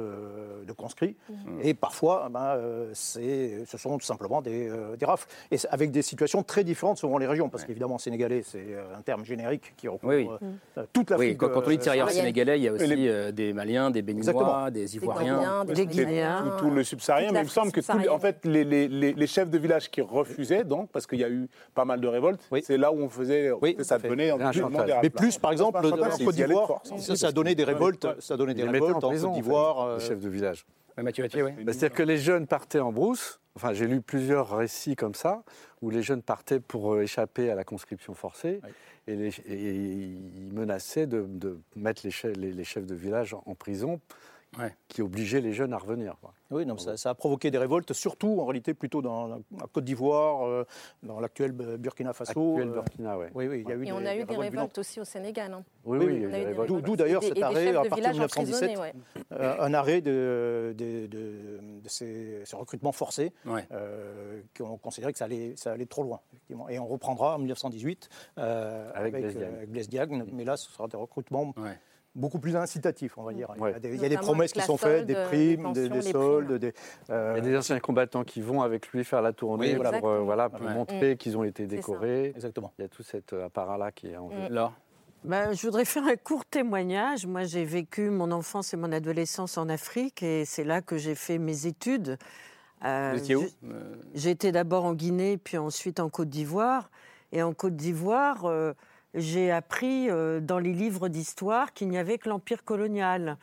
de 0.68 0.72
conscrits. 0.74 1.16
Et 1.62 1.72
parfois, 1.72 2.28
ben, 2.30 2.40
euh, 2.56 2.90
c'est- 2.92 3.64
ce 3.64 3.78
sont 3.78 3.96
tout 3.96 4.04
simplement 4.04 4.42
des, 4.42 4.68
euh, 4.68 4.96
des 4.96 5.06
rafles. 5.06 5.26
Et 5.50 5.56
avec 5.70 5.90
des 5.92 6.02
situations 6.02 6.42
très 6.42 6.62
différentes 6.62 6.98
selon 6.98 7.16
les 7.16 7.26
régions, 7.26 7.48
parce 7.48 7.64
qu'évidemment, 7.64 7.96
sénégalais, 7.96 8.42
c'est 8.44 8.66
euh, 8.68 8.98
un 8.98 9.00
terme 9.00 9.24
générique 9.24 9.72
qui 9.78 9.88
recouvre 9.88 10.12
Oui, 10.14 10.28
oui. 10.30 10.48
euh, 10.76 10.84
toute 10.92 11.08
l'Afrique. 11.08 11.30
Oui, 11.30 11.36
quand, 11.38 11.48
quand 11.54 11.62
on 11.66 11.70
dit 11.70 11.76
euh, 11.76 11.86
tirailleurs 11.86 12.10
sénégalais, 12.10 12.58
il 12.58 12.64
y 12.64 12.68
a 12.68 12.72
aussi 12.74 12.86
Les- 12.86 13.08
euh, 13.08 13.32
des 13.32 13.54
Maliens, 13.54 13.90
des 13.90 14.02
Béninois, 14.02 14.30
Exactement. 14.32 14.70
des 14.70 14.96
Ivoiriens. 14.96 15.64
Des 15.64 15.72
Des 15.72 15.86
Guinéens. 15.86 16.44
Tout, 16.58 16.64
tout 16.66 16.70
le 16.74 16.84
subsaharien, 16.84 17.32
mais 17.32 17.40
il 17.40 17.44
me 17.44 17.48
semble 17.48 17.72
que 17.72 17.80
tous 17.80 17.96
les- 17.98 18.08
en 18.10 18.18
fait, 18.18 18.44
les, 18.44 18.64
les- 18.64 18.88
les- 18.88 19.14
les 19.14 19.26
chefs 19.26 19.48
de 19.48 19.56
village 19.58 19.90
qui 19.90 20.02
refusaient, 20.02 20.64
donc, 20.64 20.90
parce 20.90 21.06
qu'il 21.06 21.20
y 21.20 21.24
a 21.24 21.30
eu 21.30 21.48
pas 21.74 21.86
mal 21.86 21.98
de 22.02 22.08
révoltes, 22.08 22.42
Oui. 22.52 22.60
c'est 22.62 22.76
là 22.76 22.92
où 22.92 22.98
on 23.00 23.08
faisait, 23.08 23.50
ça 23.80 23.96
devenait 23.98 24.30
Un 24.30 24.36
des 25.00 25.08
Mais. 25.10 25.10
Plus, 25.20 25.38
par 25.38 25.52
exemple, 25.52 25.78
en 25.78 25.82
Côte 26.24 26.34
d'Ivoire, 26.34 26.82
ça, 26.98 27.16
ça 27.16 27.26
a 27.28 27.32
donné 27.32 27.54
des 27.54 27.64
révoltes, 27.64 28.06
ça 28.20 28.34
a 28.34 28.36
donné 28.36 28.54
des 28.54 28.62
révoltes 28.64 29.04
en 29.04 29.10
Côte 29.10 29.32
d'Ivoire. 29.34 29.80
euh, 29.82 29.98
les 29.98 30.04
chefs 30.04 30.20
de 30.20 30.28
village. 30.28 30.66
Mathieu 31.00 31.22
Mathieu, 31.24 31.44
oui. 31.44 31.52
Bah, 31.64 31.72
C'est-à-dire 31.72 31.96
que 31.96 32.02
les 32.02 32.18
jeunes 32.18 32.46
partaient 32.46 32.80
en 32.80 32.92
brousse. 32.92 33.40
Enfin, 33.56 33.72
j'ai 33.72 33.86
lu 33.86 34.00
plusieurs 34.02 34.54
récits 34.56 34.96
comme 34.96 35.14
ça, 35.14 35.42
où 35.82 35.88
les 35.90 36.02
jeunes 36.02 36.20
partaient 36.22 36.60
pour 36.60 36.92
euh, 36.94 37.02
échapper 37.02 37.50
à 37.50 37.54
la 37.54 37.64
conscription 37.64 38.12
forcée. 38.14 38.60
Et, 39.06 39.16
les- 39.16 39.28
et 39.46 39.70
ils 39.70 40.50
menaçaient 40.52 41.06
de, 41.06 41.24
de 41.26 41.58
mettre 41.74 42.02
les 42.04 42.10
chefs, 42.10 42.36
les- 42.36 42.52
les 42.52 42.64
chefs 42.64 42.86
de 42.86 42.94
village 42.94 43.32
en, 43.34 43.42
en 43.46 43.54
prison, 43.54 43.98
Ouais. 44.58 44.74
qui 44.88 45.00
obligeaient 45.00 45.40
les 45.40 45.52
jeunes 45.52 45.72
à 45.72 45.78
revenir. 45.78 46.16
quoi. 46.20 46.32
Oui, 46.50 46.66
non, 46.66 46.76
ça, 46.76 46.96
ça 46.96 47.10
a 47.10 47.14
provoqué 47.14 47.52
des 47.52 47.58
révoltes, 47.58 47.92
surtout 47.92 48.40
en 48.40 48.46
réalité 48.46 48.74
plutôt 48.74 49.00
dans 49.00 49.28
la 49.28 49.36
la 49.58 49.66
Côte 49.72 49.84
d'Ivoire, 49.84 50.44
euh, 50.44 50.64
dans 51.04 51.20
l'actuel 51.20 51.52
Burkina 51.52 52.12
Faso. 52.12 52.54
Actuel 52.56 52.68
euh, 52.68 52.72
Burkina, 52.72 53.16
ouais. 53.16 53.30
Oui, 53.34 53.46
oui, 53.46 53.62
il 53.64 53.68
y 53.68 53.72
a 53.72 53.76
eu 53.76 53.82
Et 53.82 53.86
des, 53.86 53.92
on 53.92 53.98
a 53.98 54.16
eu 54.16 54.24
des 54.24 54.34
révoltes 54.36 54.50
révoltes 54.50 54.78
aussi 54.78 54.98
au 55.00 55.04
Sénégal. 55.04 55.52
hein. 55.52 55.62
Oui, 55.84 55.98
Oui. 55.98 56.26
D'où- 56.82 56.96
d'ailleurs 56.96 57.22
cet 57.22 57.40
arrêt 57.40 57.68
à 57.68 57.84
de 57.84 57.88
partir 57.88 57.90
de 57.90 57.94
village 58.12 58.20
emprisonnés, 58.20 58.74
1917. 58.74 58.78
ouais. 58.80 58.92
Euh, 59.38 59.56
un 59.60 59.72
arrêt 59.74 60.00
de, 60.00 60.74
de- 60.76 61.06
de- 61.06 61.60
de 61.82 61.88
ces, 61.88 62.42
ces 62.44 62.56
recrutements 62.56 62.90
forcés, 62.92 63.32
Ouais. 63.46 63.64
euh, 63.70 64.40
qu'on 64.58 64.76
considérait 64.78 65.12
que 65.12 65.18
ça 65.18 65.26
allait, 65.26 65.54
ça 65.56 65.70
allait 65.70 65.86
trop 65.86 66.02
loin. 66.02 66.18
Effectivement. 66.32 66.68
Et 66.68 66.80
on 66.80 66.86
reprendra 66.88 67.36
en 67.36 67.38
1918 67.38 68.08
euh, 68.38 68.90
Avec 68.94 69.14
avec, 69.14 69.22
Blaise 69.22 69.36
Diagne. 69.36 69.54
avec 69.54 69.70
Blaise 69.70 69.88
Diagne, 69.88 70.24
mais 70.32 70.44
là, 70.44 70.56
ce 70.56 70.68
sera 70.70 70.88
des 70.88 70.96
recrutements 70.96 71.54
Ouais. 71.56 71.78
Beaucoup 72.14 72.38
plus 72.40 72.56
incitatif, 72.56 73.16
on 73.18 73.22
va 73.22 73.32
dire. 73.32 73.52
Il 73.56 73.62
y 73.62 73.66
a 73.66 73.78
des, 73.78 73.88
il 73.88 73.94
y 73.94 73.98
a 73.98 74.00
des 74.00 74.08
Notamment 74.16 74.32
promesses 74.32 74.52
qui 74.52 74.60
sont 74.60 74.76
faites, 74.76 75.06
des 75.06 75.14
solde, 75.14 75.26
primes, 75.28 75.72
des, 75.72 75.88
pensions, 75.88 75.88
des 75.88 75.88
les 75.88 76.12
soldes, 76.12 76.46
primes. 76.46 76.58
des, 76.58 76.72
Il 77.08 77.14
euh, 77.14 77.34
y 77.36 77.38
a 77.38 77.40
des 77.42 77.56
anciens 77.56 77.80
combattants 77.80 78.24
qui 78.24 78.40
vont 78.40 78.62
avec 78.62 78.88
lui 78.88 79.04
faire 79.04 79.22
la 79.22 79.32
tournée 79.32 79.70
Oui, 79.70 79.74
voilà. 79.76 79.98
pour, 79.98 80.08
euh, 80.08 80.18
voilà, 80.20 80.48
pour 80.48 80.66
Ouais. 80.66 80.74
montrer 80.74 81.16
qu'ils 81.16 81.36
ont 81.36 81.44
été 81.44 81.66
décorés. 81.66 82.32
Exactement. 82.34 82.72
Il 82.78 82.82
y 82.82 82.84
a 82.84 82.88
tout 82.88 83.02
cet 83.02 83.32
euh, 83.32 83.46
apparat-là 83.46 83.92
qui 83.92 84.08
est 84.08 84.16
en 84.16 84.30
jeu. 84.30 84.36
Mm. 84.50 84.70
Ben, 85.22 85.52
je 85.52 85.66
voudrais 85.66 85.84
faire 85.84 86.04
un 86.04 86.16
court 86.16 86.46
témoignage. 86.46 87.26
Moi, 87.26 87.44
j'ai 87.44 87.64
vécu 87.64 88.08
mon 88.08 88.30
enfance 88.32 88.72
et 88.72 88.78
mon 88.78 88.90
adolescence 88.90 89.58
en 89.58 89.68
Afrique 89.68 90.22
et 90.22 90.46
c'est 90.46 90.64
là 90.64 90.80
que 90.80 90.96
j'ai 90.96 91.14
fait 91.14 91.38
mes 91.38 91.66
études. 91.66 92.16
Euh, 92.84 93.10
Vous 93.12 93.18
étiez 93.18 93.36
où 93.36 93.44
Euh, 93.64 93.94
été 94.14 94.50
d'abord 94.50 94.86
en 94.86 94.94
Guinée, 94.94 95.36
puis 95.36 95.58
ensuite 95.58 96.00
en 96.00 96.08
Côte 96.08 96.30
d'Ivoire. 96.30 96.90
Et 97.32 97.42
en 97.42 97.52
Côte 97.52 97.76
d'Ivoire, 97.76 98.46
euh, 98.46 98.72
j'ai 99.14 99.50
appris 99.50 100.08
euh, 100.10 100.40
dans 100.40 100.58
les 100.58 100.72
livres 100.72 101.08
d'histoire 101.08 101.72
qu'il 101.72 101.88
n'y 101.88 101.98
avait 101.98 102.18
que 102.18 102.28
l'empire 102.28 102.64
colonial. 102.64 103.36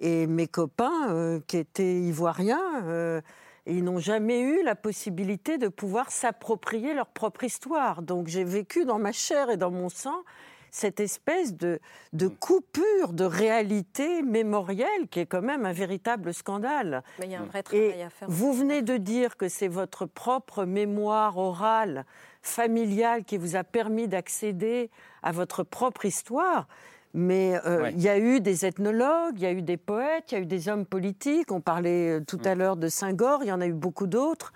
Et 0.00 0.26
mes 0.26 0.46
copains, 0.46 1.10
euh, 1.10 1.40
qui 1.46 1.58
étaient 1.58 2.00
ivoiriens, 2.00 2.84
euh, 2.84 3.20
ils 3.66 3.84
n'ont 3.84 3.98
jamais 3.98 4.40
eu 4.40 4.62
la 4.62 4.74
possibilité 4.74 5.58
de 5.58 5.68
pouvoir 5.68 6.10
s'approprier 6.10 6.94
leur 6.94 7.06
propre 7.06 7.44
histoire. 7.44 8.00
Donc 8.02 8.26
j'ai 8.26 8.44
vécu 8.44 8.84
dans 8.86 8.98
ma 8.98 9.12
chair 9.12 9.50
et 9.50 9.58
dans 9.58 9.70
mon 9.70 9.90
sang 9.90 10.22
cette 10.70 11.00
espèce 11.00 11.56
de, 11.56 11.80
de 12.12 12.28
coupure 12.28 13.12
de 13.12 13.24
réalité 13.24 14.22
mémorielle 14.22 15.08
qui 15.10 15.20
est 15.20 15.26
quand 15.26 15.42
même 15.42 15.66
un 15.66 15.72
véritable 15.72 16.32
scandale. 16.32 17.02
Mais 17.18 17.26
il 17.26 17.32
y 17.32 17.34
a 17.34 17.40
un 17.40 17.44
vrai 17.44 17.60
Et 17.60 17.62
travail 17.62 18.02
à 18.02 18.10
faire. 18.10 18.28
vous 18.30 18.52
venez 18.52 18.82
de 18.82 18.96
dire 18.96 19.36
que 19.36 19.48
c'est 19.48 19.68
votre 19.68 20.06
propre 20.06 20.64
mémoire 20.64 21.38
orale, 21.38 22.04
familiale, 22.42 23.24
qui 23.24 23.36
vous 23.38 23.56
a 23.56 23.64
permis 23.64 24.08
d'accéder 24.08 24.90
à 25.22 25.32
votre 25.32 25.62
propre 25.62 26.04
histoire. 26.04 26.66
Mais 27.12 27.58
euh, 27.66 27.82
Ouais. 27.82 27.92
il 27.92 28.00
y 28.02 28.08
a 28.08 28.18
eu 28.18 28.40
des 28.40 28.64
ethnologues, 28.66 29.34
il 29.36 29.42
y 29.42 29.46
a 29.46 29.52
eu 29.52 29.62
des 29.62 29.76
poètes, 29.76 30.30
il 30.30 30.34
y 30.34 30.38
a 30.38 30.40
eu 30.40 30.46
des 30.46 30.68
hommes 30.68 30.86
politiques. 30.86 31.50
On 31.50 31.60
parlait 31.60 32.18
euh, 32.18 32.24
tout 32.24 32.38
Mm. 32.38 32.46
à 32.46 32.54
l'heure 32.54 32.76
de 32.76 32.88
Senghor, 32.88 33.40
il 33.42 33.48
y 33.48 33.52
en 33.52 33.60
a 33.60 33.66
eu 33.66 33.72
beaucoup 33.72 34.06
d'autres. 34.06 34.52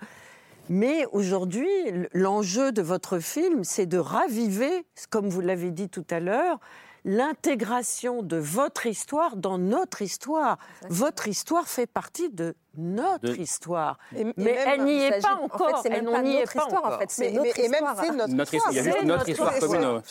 Mais 0.69 1.05
aujourd'hui, 1.11 1.69
l'enjeu 2.13 2.71
de 2.71 2.81
votre 2.81 3.19
film, 3.19 3.63
c'est 3.63 3.85
de 3.85 3.97
raviver, 3.99 4.85
comme 5.11 5.27
vous 5.29 5.41
l'avez 5.41 5.69
dit 5.69 5.89
tout 5.89 6.05
à 6.09 6.19
l'heure, 6.19 6.59
l'intégration 7.03 8.23
de 8.23 8.37
votre 8.37 8.85
histoire 8.87 9.35
dans 9.37 9.57
notre 9.57 10.01
histoire. 10.01 10.57
Votre 10.89 11.27
histoire 11.27 11.67
fait 11.67 11.85
partie 11.87 12.29
de 12.29 12.55
notre 12.77 13.25
De- 13.25 13.35
histoire. 13.35 13.97
Et- 14.15 14.21
et 14.21 14.23
Mais 14.25 14.33
même- 14.37 14.55
elle 14.67 14.83
n'y 14.83 15.03
est 15.03 15.21
pas 15.21 15.35
en 15.35 15.45
encore. 15.45 15.69
fait, 15.69 15.75
c'est 15.89 15.95
Elle 15.95 16.03
même 16.03 16.13
pas 16.13 16.21
notre 16.21 16.55
histoire, 16.55 16.67
en 16.73 16.77
encore. 16.87 16.99
fait, 16.99 17.11
c'est 17.11 17.25
Mais, 17.27 17.31
notre 17.31 17.43
mais- 17.57 17.65
et 17.65 17.69
même 17.69 17.83
notre, 17.83 18.33
Notre 18.33 18.53
histoire. 18.53 18.71
histoire, 18.71 18.71
il 18.71 18.75
y 18.75 18.79
a 18.79 18.83
juste 18.83 18.97
C'est 18.99 19.05
notre 19.05 19.29
histoire 19.29 19.59
commune, 19.59 20.01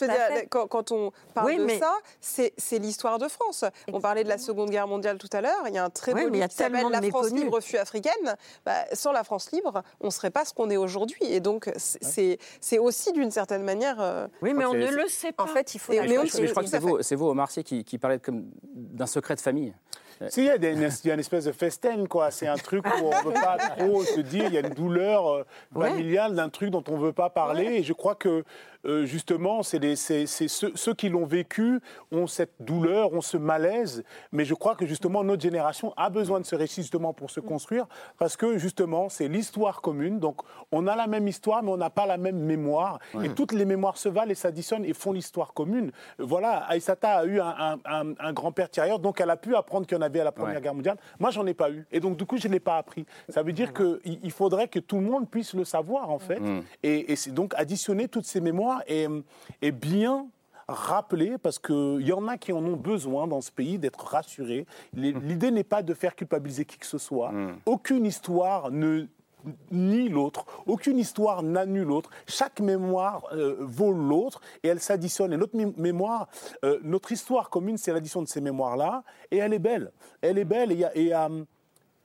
quand, 0.49 0.67
quand 0.67 0.91
on 0.91 1.11
parle 1.33 1.47
Oui, 1.47 1.57
de 1.57 1.65
mais- 1.65 1.79
ça, 1.79 1.93
c'est 2.19 2.79
l'histoire 2.79 3.17
de 3.19 3.27
France. 3.27 3.65
On 3.91 3.99
parlait 3.99 4.23
de 4.23 4.29
la 4.29 4.37
Seconde 4.37 4.69
Guerre 4.69 4.87
mondiale 4.87 5.17
tout 5.17 5.29
à 5.33 5.41
l'heure. 5.41 5.63
Il 5.67 5.73
y 5.73 5.77
a 5.77 5.83
un 5.85 5.89
très 5.89 6.13
Oui, 6.13 6.21
beau 6.23 6.27
a 6.27 6.31
livre 6.31 6.47
qui 6.47 6.55
s'appelle 6.55 6.85
La 6.89 7.01
France 7.01 7.31
libre 7.31 7.59
fut 7.61 7.77
africaine. 7.77 8.35
Bah, 8.65 8.73
sans 8.93 9.11
la 9.11 9.23
France 9.23 9.51
libre, 9.51 9.81
on 10.01 10.07
ne 10.07 10.11
serait 10.11 10.31
pas 10.31 10.45
ce 10.45 10.53
qu'on 10.53 10.69
est 10.69 10.77
aujourd'hui. 10.77 11.17
Et 11.21 11.39
donc, 11.39 11.69
c'est- 11.77 12.37
aussi 12.79 13.11
d'une 13.13 13.31
certaine 13.31 13.63
manière. 13.63 13.99
euh, 13.99 14.27
Oui, 14.41 14.53
mais 14.53 14.65
on 14.65 14.73
ne 14.73 14.87
le 14.89 15.07
sait 15.07 15.31
pas. 15.31 15.43
En 15.43 15.47
fait, 15.47 15.73
il 15.75 15.79
faut 15.79 15.91
mais 15.91 16.07
je, 16.47 16.51
crois 16.51 16.63
que 16.63 16.69
c'est 16.69 16.79
vous, 16.79 17.01
c'est 17.01 17.15
vous, 17.15 17.27
Omar 17.27 17.49
Sy, 17.51 17.63
qui, 17.63 17.97
parlait 17.97 18.19
comme 18.19 18.45
d'un 18.63 19.07
secret 19.07 19.35
de 19.35 19.41
famille. 19.41 19.73
Si, 20.29 20.41
il 20.41 20.45
y 20.45 20.49
a 20.49 20.57
des- 20.57 20.71
une, 20.73 20.89
il 21.03 21.07
y 21.07 21.11
a 21.11 21.13
une 21.13 21.19
espèce 21.19 21.45
de 21.45 21.51
festen, 21.51 22.07
quoi. 22.07 22.31
C'est 22.31 22.47
un 22.47 22.55
truc 22.55 22.85
où 22.85 23.05
on 23.05 23.09
ne 23.09 23.23
veut 23.25 23.33
pas 23.33 23.57
trop 23.57 24.03
se 24.03 24.19
dire. 24.21 24.45
Il 24.47 24.53
y 24.53 24.57
a 24.57 24.61
une 24.61 24.73
douleur 24.73 25.27
euh, 25.29 25.45
familiale 25.73 26.35
d'un 26.35 26.49
truc 26.49 26.69
dont 26.69 26.83
on 26.89 26.93
ne 26.97 27.01
veut 27.05 27.13
pas 27.13 27.29
parler. 27.29 27.65
Et 27.65 27.83
je 27.83 27.93
crois 27.93 28.15
que, 28.15 28.43
euh, 28.85 29.05
justement, 29.05 29.63
c'est 29.63 29.79
les- 29.79 29.95
c'est- 29.95 30.25
c'est 30.25 30.47
ceux, 30.47 30.71
ceux 30.75 30.93
qui 30.93 31.09
l'ont 31.09 31.25
vécu 31.25 31.79
ont 32.11 32.27
cette 32.27 32.53
douleur, 32.59 33.13
ont 33.13 33.21
ce 33.21 33.37
malaise. 33.37 34.03
Mais 34.31 34.45
je 34.45 34.53
crois 34.53 34.75
que, 34.75 34.85
justement, 34.85 35.23
notre 35.23 35.41
génération 35.41 35.93
a 35.97 36.09
besoin 36.09 36.39
de 36.39 36.45
ce 36.45 36.55
récit, 36.55 36.81
justement, 36.81 37.13
pour 37.13 37.29
se 37.31 37.39
construire. 37.39 37.87
Parce 38.17 38.37
que, 38.37 38.57
justement, 38.57 39.09
c'est 39.09 39.27
l'histoire 39.27 39.81
commune. 39.81 40.19
Donc, 40.19 40.41
on 40.71 40.87
a 40.87 40.95
la 40.95 41.07
même 41.07 41.27
histoire, 41.27 41.63
mais 41.63 41.71
on 41.71 41.77
n'a 41.77 41.89
pas 41.89 42.05
la 42.05 42.17
même 42.17 42.37
mémoire. 42.37 42.99
Et 43.23 43.29
toutes 43.29 43.51
les 43.51 43.65
mémoires 43.65 43.97
se 43.97 44.09
valent 44.09 44.31
et 44.31 44.35
s'additionnent 44.35 44.85
et 44.85 44.93
font 44.93 45.11
l'histoire 45.11 45.53
commune. 45.53 45.91
Voilà, 46.19 46.65
Aïssata 46.67 47.17
a 47.19 47.25
eu 47.25 47.39
un, 47.39 47.55
un- 47.59 47.77
un- 47.85 48.13
un 48.19 48.33
grand-père 48.33 48.69
tirailleur, 48.69 48.99
donc 48.99 49.19
elle 49.21 49.29
a 49.29 49.37
pu 49.37 49.55
apprendre 49.55 49.85
qu'il 49.87 49.95
y 49.97 49.99
en 49.99 50.03
avait 50.03 50.19
à 50.19 50.23
la 50.23 50.31
Première 50.31 50.55
Ouais. 50.55 50.61
Guerre 50.61 50.75
mondiale. 50.75 50.97
Moi, 51.19 51.31
j'en 51.31 51.45
ai 51.45 51.53
pas 51.53 51.69
eu. 51.71 51.85
Et 51.91 51.99
donc, 51.99 52.17
du 52.17 52.25
coup, 52.25 52.37
je 52.37 52.47
ne 52.47 52.53
l'ai 52.53 52.59
pas 52.59 52.77
appris. 52.77 53.05
Ça 53.29 53.41
veut 53.43 53.53
dire 53.53 53.73
qu'il 53.73 53.99
il 54.23 54.31
faudrait 54.31 54.67
que 54.67 54.79
tout 54.79 54.97
le 54.97 55.03
monde 55.03 55.29
puisse 55.29 55.53
le 55.53 55.63
savoir, 55.63 56.09
en 56.11 56.19
fait. 56.19 56.39
Et, 56.83 57.11
et 57.11 57.15
c'est 57.15 57.31
donc 57.31 57.53
additionner 57.55 58.07
toutes 58.07 58.25
ces 58.25 58.41
mémoires 58.41 58.74
et 58.87 59.71
bien 59.71 60.27
rappeler, 60.67 61.37
parce 61.37 61.59
qu'il 61.59 62.01
y 62.01 62.11
en 62.13 62.27
a 62.27 62.37
qui 62.37 62.51
en 62.51 62.63
ont 62.65 62.75
besoin 62.75 63.27
dans 63.27 63.41
ce 63.41 63.51
pays 63.51 63.77
d'être 63.77 63.99
rassurés. 64.03 64.65
Les- 64.93 65.11
L'idée 65.13 65.51
n'est 65.51 65.63
pas 65.63 65.83
de 65.83 65.93
faire 65.93 66.15
culpabiliser 66.15 66.65
qui 66.65 66.77
que 66.79 66.85
ce 66.87 66.97
soit. 66.97 67.31
Aucune 67.65 68.05
histoire 68.05 68.71
ne 68.71 69.05
nie 69.69 70.09
l'autre, 70.09 70.43
aucune 70.65 70.97
histoire 70.97 71.43
n'annule 71.43 71.83
l'autre. 71.83 72.09
Chaque 72.27 72.59
mémoire 72.61 73.27
euh, 73.33 73.57
vaut 73.59 73.91
l'autre 73.91 74.41
et 74.63 74.69
elle 74.69 74.79
s'additionne. 74.79 75.33
Et 75.33 75.37
notre 75.37 75.55
mé- 75.55 75.71
mémoire, 75.77 76.27
euh, 76.63 76.79
notre 76.81 77.11
histoire 77.11 77.51
commune, 77.51 77.77
c'est 77.77 77.93
l'addition 77.93 78.23
de 78.23 78.27
ces 78.27 78.41
mémoires-là 78.41 79.03
et 79.29 79.37
elle 79.37 79.53
est 79.53 79.59
belle. 79.59 79.91
Elle 80.21 80.39
est 80.39 80.45
belle 80.45 80.71
et 80.71 80.73
il 80.75 80.79
y 80.79 80.83
a- 80.85 80.97
et, 80.97 81.01
il 81.01 81.07
y 81.09 81.13
a, 81.13 81.27
hum, 81.27 81.45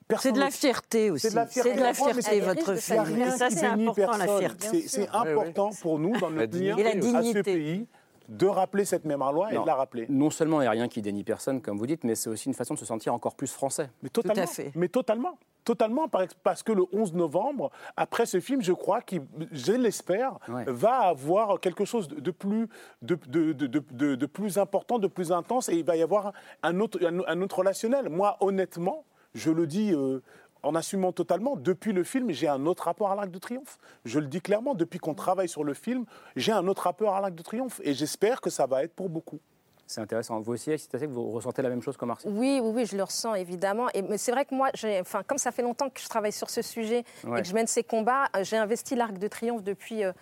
C'est 0.19 0.31
de 0.31 0.39
la 0.39 0.49
fierté 0.51 1.11
aussi. 1.11 1.27
C'est 1.27 1.31
de 1.31 1.35
la 1.35 1.45
fierté. 1.47 1.69
C'est 1.71 1.77
de 1.77 1.81
la 1.83 1.93
fierté, 1.93 2.39
votre. 2.41 2.91
Et 2.93 2.99
rien 2.99 3.31
ça, 3.31 3.49
c'est 3.49 3.65
important, 3.65 4.17
la 4.17 4.27
fierté. 4.39 4.87
C'est 4.87 5.09
important 5.09 5.69
pour 5.81 5.99
nous, 5.99 6.17
dans 6.19 6.29
notre 6.31 6.57
lien 6.57 6.77
Et 6.77 6.85
à 6.87 7.23
ce 7.23 7.41
pays, 7.41 7.87
de 8.29 8.45
rappeler 8.47 8.85
cette 8.85 9.03
mémoire-là 9.03 9.49
et 9.51 9.55
Non. 9.55 9.61
de 9.63 9.67
la 9.67 9.75
rappeler. 9.75 10.05
Non 10.09 10.29
seulement 10.29 10.61
il 10.61 10.63
n'y 10.63 10.67
a 10.67 10.71
rien 10.71 10.87
qui 10.87 11.01
dénie 11.01 11.23
personne, 11.23 11.61
comme 11.61 11.77
vous 11.77 11.85
dites, 11.87 12.03
mais 12.05 12.15
c'est 12.15 12.29
aussi 12.29 12.47
une 12.47 12.53
façon 12.53 12.75
de 12.75 12.79
se 12.79 12.85
sentir 12.85 13.13
encore 13.13 13.35
plus 13.35 13.51
français. 13.51 13.89
Mais 14.01 14.09
totalement. 14.09 14.41
à 14.43 14.47
fait. 14.47 14.71
Mais 14.75 14.87
totalement. 14.87 15.37
Totalement, 15.63 16.07
par- 16.07 16.23
parce 16.41 16.63
que 16.63 16.71
le 16.71 16.85
11 16.91 17.13
novembre, 17.13 17.69
après 17.95 18.25
ce 18.25 18.39
film, 18.39 18.63
je 18.63 18.71
crois 18.73 19.01
qu'il, 19.01 19.21
je 19.51 19.73
l'espère, 19.73 20.39
Ouais. 20.47 20.63
va 20.67 21.01
avoir 21.09 21.59
quelque 21.59 21.85
chose 21.85 22.07
de 22.07 22.19
de 22.19 22.31
plus, 22.31 22.67
de, 23.03 23.15
de- 23.27 23.53
de- 23.53 23.67
de- 23.67 23.83
de- 23.91 24.15
de 24.15 24.25
plus 24.25 24.57
important, 24.57 24.97
de 24.97 25.05
plus 25.07 25.31
intense, 25.31 25.69
et 25.69 25.75
il 25.75 25.83
va 25.85 25.95
y 25.97 26.01
avoir 26.01 26.33
un 26.63 26.79
autre, 26.79 26.99
un, 27.05 27.19
un 27.27 27.41
autre 27.43 27.59
relationnel. 27.59 28.09
Moi, 28.09 28.37
honnêtement, 28.39 29.03
je 29.33 29.51
le 29.51 29.67
dis 29.67 29.93
euh, 29.93 30.21
en 30.63 30.75
assumant 30.75 31.11
totalement, 31.11 31.55
depuis 31.55 31.91
le 31.93 32.03
film, 32.03 32.31
j'ai 32.31 32.47
un 32.47 32.65
autre 32.65 32.83
rapport 32.83 33.11
à 33.11 33.15
l'Arc 33.15 33.31
de 33.31 33.39
Triomphe. 33.39 33.77
Je 34.05 34.19
le 34.19 34.27
dis 34.27 34.41
clairement, 34.41 34.75
depuis 34.75 34.99
qu'on 34.99 35.15
travaille 35.15 35.49
sur 35.49 35.63
le 35.63 35.73
film, 35.73 36.05
j'ai 36.35 36.51
un 36.51 36.67
autre 36.67 36.83
rapport 36.83 37.15
à 37.15 37.21
l'Arc 37.21 37.33
de 37.35 37.41
Triomphe, 37.43 37.81
et 37.83 37.93
j'espère 37.93 38.41
que 38.41 38.49
ça 38.49 38.65
va 38.67 38.83
être 38.83 38.93
pour 38.93 39.09
beaucoup. 39.09 39.39
C'est 39.87 39.99
intéressant. 39.99 40.39
Vous 40.39 40.53
aussi, 40.53 40.71
c'est 40.77 40.95
assez 40.95 41.05
que 41.05 41.11
vous 41.11 41.31
ressentez 41.31 41.61
la 41.61 41.67
même 41.67 41.81
chose 41.81 41.97
qu'Omar 41.97 42.21
Sy 42.21 42.27
Oui, 42.29 42.61
oui, 42.63 42.71
oui, 42.73 42.85
je 42.85 42.95
le 42.95 43.03
ressens 43.03 43.33
évidemment. 43.35 43.87
Et, 43.93 44.01
mais 44.01 44.17
c'est 44.17 44.31
vrai 44.31 44.45
que 44.45 44.55
moi, 44.55 44.69
j'ai- 44.73 45.01
enfin, 45.01 45.21
comme 45.27 45.37
ça 45.37 45.51
fait 45.51 45.63
longtemps 45.63 45.89
que 45.89 45.99
je 45.99 46.07
travaille 46.07 46.31
sur 46.31 46.49
ce 46.49 46.61
sujet 46.61 47.03
Ouais. 47.25 47.39
et 47.39 47.41
que 47.41 47.47
je 47.49 47.53
mène 47.53 47.67
ces 47.67 47.83
combats, 47.83 48.27
euh, 48.37 48.43
j'ai 48.45 48.55
investi 48.55 48.95
l'Arc 48.95 49.17
de 49.17 49.27
Triomphe 49.27 49.63
depuis 49.63 50.05
euh, 50.05 50.13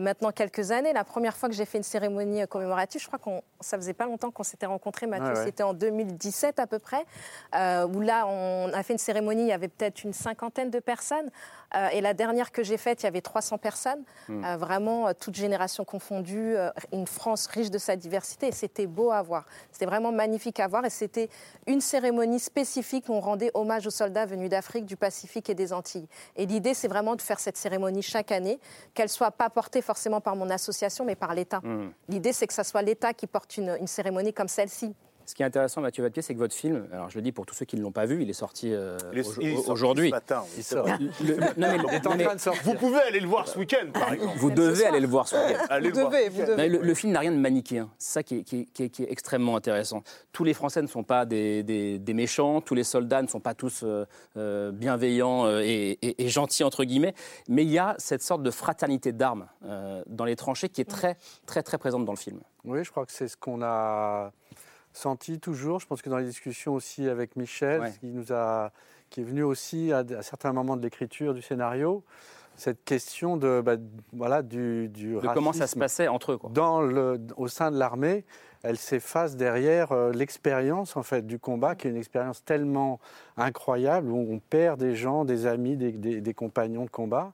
maintenant 0.00 0.32
quelques 0.32 0.70
années. 0.70 0.92
La 0.92 1.04
première 1.04 1.36
fois 1.36 1.48
que 1.48 1.54
j'ai 1.54 1.64
fait 1.64 1.78
une 1.78 1.84
cérémonie 1.84 2.42
euh, 2.42 2.46
commémorative, 2.46 3.00
je 3.00 3.06
crois 3.06 3.18
qu'on 3.18 3.42
ça 3.60 3.76
faisait 3.76 3.94
pas 3.94 4.06
longtemps 4.06 4.30
qu'on 4.30 4.42
s'était 4.42 4.66
rencontrés, 4.66 5.06
Mathieu, 5.06 5.28
ouais. 5.28 5.44
c'était 5.44 5.62
en 5.62 5.74
2017 5.74 6.58
à 6.58 6.66
peu 6.66 6.78
près, 6.78 7.04
euh, 7.54 7.86
où 7.86 8.00
là, 8.00 8.26
on 8.26 8.70
a 8.72 8.82
fait 8.82 8.92
une 8.92 8.98
cérémonie, 8.98 9.42
il 9.42 9.48
y 9.48 9.52
avait 9.52 9.68
peut-être 9.68 10.04
une 10.04 10.12
cinquantaine 10.12 10.70
de 10.70 10.78
personnes. 10.78 11.30
Euh, 11.74 11.88
et 11.92 12.00
la 12.00 12.14
dernière 12.14 12.50
que 12.50 12.62
j'ai 12.62 12.76
faite, 12.76 13.02
il 13.02 13.06
y 13.06 13.08
avait 13.08 13.20
300 13.20 13.58
personnes, 13.58 14.04
Euh, 14.30 14.56
vraiment 14.56 15.08
euh, 15.08 15.12
toutes 15.18 15.34
générations 15.34 15.84
confondues, 15.84 16.56
une 16.92 17.06
France 17.06 17.46
riche 17.46 17.70
de 17.70 17.78
sa 17.78 17.96
diversité. 17.96 18.48
Et 18.48 18.52
c'était 18.52 18.86
beau 18.86 19.10
à 19.10 19.22
voir. 19.22 19.44
C'était 19.72 19.86
vraiment 19.86 20.12
magnifique 20.12 20.60
à 20.60 20.68
voir. 20.68 20.84
Et 20.84 20.90
c'était 20.90 21.28
une 21.66 21.80
cérémonie 21.80 22.38
spécifique 22.38 23.08
où 23.08 23.12
on 23.12 23.20
rendait 23.20 23.50
hommage 23.54 23.86
aux 23.86 23.90
soldats 23.90 24.26
venus 24.26 24.50
d'Afrique, 24.50 24.86
du 24.86 24.96
Pacifique 24.96 25.50
et 25.50 25.54
des 25.54 25.72
Antilles. 25.72 26.08
Et 26.36 26.46
l'idée, 26.46 26.74
c'est 26.74 26.88
vraiment 26.88 27.16
de 27.16 27.22
faire 27.22 27.40
cette 27.40 27.56
cérémonie 27.56 28.02
chaque 28.02 28.32
année, 28.32 28.58
qu'elle 28.94 29.08
soit 29.08 29.30
pas 29.30 29.50
portée 29.50 29.82
forcément 29.82 30.20
par 30.20 30.36
mon 30.36 30.50
association, 30.50 31.04
mais 31.04 31.16
par 31.16 31.34
l'État. 31.34 31.60
L'idée, 32.08 32.32
c'est 32.32 32.46
que 32.46 32.54
ce 32.54 32.62
soit 32.62 32.82
l'État 32.82 33.12
qui 33.12 33.26
porte 33.26 33.56
une, 33.56 33.76
une 33.80 33.86
cérémonie 33.86 34.32
comme 34.32 34.48
celle-ci. 34.48 34.94
Ce 35.28 35.34
qui 35.34 35.42
est 35.42 35.44
intéressant, 35.44 35.82
Mathieu 35.82 36.02
Vatpied, 36.02 36.22
c'est 36.22 36.32
que 36.32 36.38
votre 36.38 36.54
film, 36.54 36.86
alors 36.90 37.10
je 37.10 37.16
le 37.18 37.20
dis 37.20 37.32
pour 37.32 37.44
tous 37.44 37.54
ceux 37.54 37.66
qui 37.66 37.76
ne 37.76 37.82
l'ont 37.82 37.92
pas 37.92 38.06
vu, 38.06 38.22
il 38.22 38.30
est 38.30 38.32
sorti 38.32 38.72
euh, 38.72 38.96
aujourd'hui. 39.66 40.06
ce 40.06 40.10
matin, 40.14 40.40
oui, 40.42 40.48
Il 40.56 40.64
sort. 40.64 40.86
Le- 40.86 41.36
non, 41.36 41.52
mais- 41.58 41.76
Il 41.86 41.94
est 41.94 42.06
en 42.06 42.10
non, 42.12 42.16
mais 42.16 42.24
train 42.24 42.34
de 42.34 42.40
sortir. 42.40 42.62
Vous 42.64 42.72
pouvez 42.78 42.98
aller 43.00 43.20
le 43.20 43.26
voir 43.26 43.46
ce 43.46 43.58
week-end, 43.58 43.88
par 43.92 44.10
exemple. 44.14 44.38
vous 44.38 44.50
devez 44.50 44.86
aller 44.86 45.00
le 45.00 45.06
voir 45.06 45.28
ce 45.28 45.36
week-end. 45.36 45.80
Vous 45.82 45.90
devez, 45.90 46.28
vous 46.30 46.40
le, 46.46 46.78
le 46.78 46.94
film 46.94 47.12
n'a 47.12 47.20
rien 47.20 47.32
de 47.32 47.36
manichéen. 47.36 47.90
C'est 47.98 48.12
ça 48.14 48.22
qui 48.22 48.38
est, 48.38 48.42
qui 48.42 48.60
est- 48.60 48.64
qui 48.72 48.82
est- 48.84 48.88
qui 48.88 49.02
est 49.02 49.12
extrêmement 49.12 49.54
intéressant. 49.54 50.02
Tous 50.32 50.44
les 50.44 50.54
Français 50.54 50.80
ne 50.80 50.86
sont 50.86 51.02
pas 51.04 51.26
des, 51.26 51.62
des- 51.62 51.98
des 51.98 52.14
méchants, 52.14 52.62
tous 52.62 52.74
les 52.74 52.84
soldats 52.84 53.20
ne 53.20 53.28
sont 53.28 53.40
pas 53.40 53.52
tous 53.52 53.82
euh, 53.84 54.06
euh, 54.38 54.70
bienveillants 54.72 55.46
et, 55.60 55.98
et- 56.00 56.24
et 56.24 56.28
gentils, 56.30 56.64
entre 56.64 56.84
guillemets, 56.84 57.12
mais 57.50 57.64
il 57.64 57.70
y 57.70 57.78
a 57.78 57.94
cette 57.98 58.22
sorte 58.22 58.42
de 58.42 58.50
fraternité 58.50 59.12
d'armes 59.12 59.46
euh, 59.66 60.02
dans 60.06 60.24
les 60.24 60.36
tranchées 60.36 60.70
qui 60.70 60.80
est 60.80 60.88
très, 60.88 61.18
très, 61.44 61.62
très 61.62 61.76
présente 61.76 62.06
dans 62.06 62.12
le 62.12 62.18
film. 62.18 62.40
Oui, 62.64 62.82
je 62.82 62.90
crois 62.90 63.04
que 63.04 63.12
c'est 63.12 63.28
ce 63.28 63.36
qu'on 63.36 63.60
a 63.62 64.32
senti 64.92 65.38
toujours. 65.40 65.80
Je 65.80 65.86
pense 65.86 66.02
que 66.02 66.10
dans 66.10 66.18
les 66.18 66.24
discussions 66.26 66.74
aussi 66.74 67.08
avec 67.08 67.36
Michel, 67.36 67.80
Ouais. 67.80 67.92
qui, 68.00 68.06
nous 68.06 68.32
a, 68.32 68.72
qui 69.10 69.20
est 69.20 69.24
venu 69.24 69.42
aussi 69.42 69.92
à, 69.92 69.98
à 70.16 70.22
certains 70.22 70.52
moments 70.52 70.76
de 70.76 70.82
l'écriture 70.82 71.34
du 71.34 71.42
scénario, 71.42 72.02
cette 72.56 72.84
question 72.84 73.36
de, 73.36 73.60
bah, 73.64 73.76
voilà, 74.12 74.42
du, 74.42 74.88
du 74.88 75.14
De 75.14 75.20
comment 75.32 75.52
ça 75.52 75.58
se 75.58 75.62
racisme 75.62 75.80
passait 75.80 76.08
entre 76.08 76.32
eux. 76.32 76.38
Quoi. 76.38 76.50
dans 76.52 76.80
le, 76.82 77.20
au 77.36 77.46
sein 77.46 77.70
de 77.70 77.78
l'armée, 77.78 78.24
elle 78.62 78.76
s'efface 78.76 79.36
derrière 79.36 79.92
euh, 79.92 80.12
l'expérience 80.12 80.96
en 80.96 81.02
fait 81.02 81.26
du 81.26 81.38
combat, 81.38 81.74
qui 81.74 81.86
est 81.86 81.90
une 81.90 81.96
expérience 81.96 82.44
tellement 82.44 82.98
incroyable 83.36 84.10
où 84.10 84.16
on 84.30 84.38
perd 84.38 84.80
des 84.80 84.94
gens, 84.96 85.24
des 85.24 85.46
amis, 85.46 85.76
des, 85.76 85.92
des- 85.92 86.20
des 86.20 86.34
compagnons 86.34 86.84
de 86.84 86.90
combat, 86.90 87.32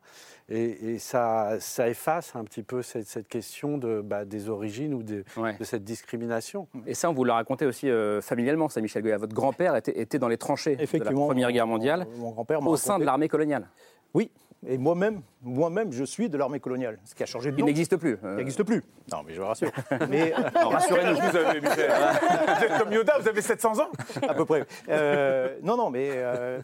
et, 0.50 0.92
et 0.94 0.98
ça, 0.98 1.56
ça 1.60 1.88
efface 1.88 2.36
un 2.36 2.44
petit 2.44 2.62
peu 2.62 2.82
cette, 2.82 3.06
cette 3.06 3.28
question 3.28 3.78
de, 3.78 4.02
bah, 4.02 4.26
des 4.26 4.50
origines 4.50 4.92
ou 4.92 5.02
de, 5.02 5.24
Ouais. 5.38 5.56
de 5.58 5.64
cette 5.64 5.84
discrimination. 5.84 6.68
Et 6.86 6.92
ça, 6.94 7.08
on 7.08 7.14
vous 7.14 7.24
l'a 7.24 7.34
raconté 7.34 7.64
aussi 7.64 7.88
euh, 7.88 8.20
familialement, 8.20 8.68
ça, 8.68 8.82
Michel 8.82 9.02
Goya. 9.02 9.16
Votre 9.16 9.34
grand-père 9.34 9.74
était, 9.76 9.98
était 9.98 10.18
dans 10.18 10.28
les 10.28 10.36
tranchées 10.36 10.76
de 10.76 10.98
la 11.04 11.10
Première 11.12 11.50
Guerre 11.50 11.66
mon- 11.66 11.72
mondiale, 11.74 12.06
Mon 12.18 12.30
grand-père 12.32 12.60
m'a 12.60 12.70
au 12.70 12.76
sein 12.76 12.98
de 12.98 13.04
l'armée 13.04 13.28
coloniale. 13.28 13.66
Oui, 14.12 14.30
et 14.66 14.78
moi-même, 14.78 15.20
moi-même, 15.42 15.92
je 15.92 16.04
suis 16.04 16.28
de 16.28 16.36
l'armée 16.38 16.60
coloniale, 16.60 16.98
ce 17.04 17.14
qui 17.14 17.22
a 17.22 17.26
changé 17.26 17.50
de 17.50 17.56
Il 17.56 17.60
nom. 17.60 17.66
n'existe 17.66 17.96
plus. 17.96 18.18
euh, 18.24 18.32
Il 18.32 18.36
n'existe 18.36 18.62
plus. 18.62 18.82
Non, 19.12 19.18
mais 19.26 19.34
je 19.34 19.40
vous 19.40 19.46
rassure. 19.46 19.70
mais 20.08 20.32
non, 20.62 20.68
rassurez-nous. 20.70 21.16
Vous 21.16 21.36
avez, 21.36 21.60
Michel. 21.60 21.90
Vous 22.58 22.64
êtes 22.64 22.78
comme 22.78 22.92
Yoda, 22.92 23.18
vous 23.20 23.28
avez 23.28 23.42
700 23.42 23.78
ans 23.80 23.88
à 24.28 24.34
peu 24.34 24.44
près. 24.44 24.64
Euh, 24.88 25.56
non, 25.62 25.76
non, 25.76 25.90
mais 25.90 26.08
euh, 26.12 26.60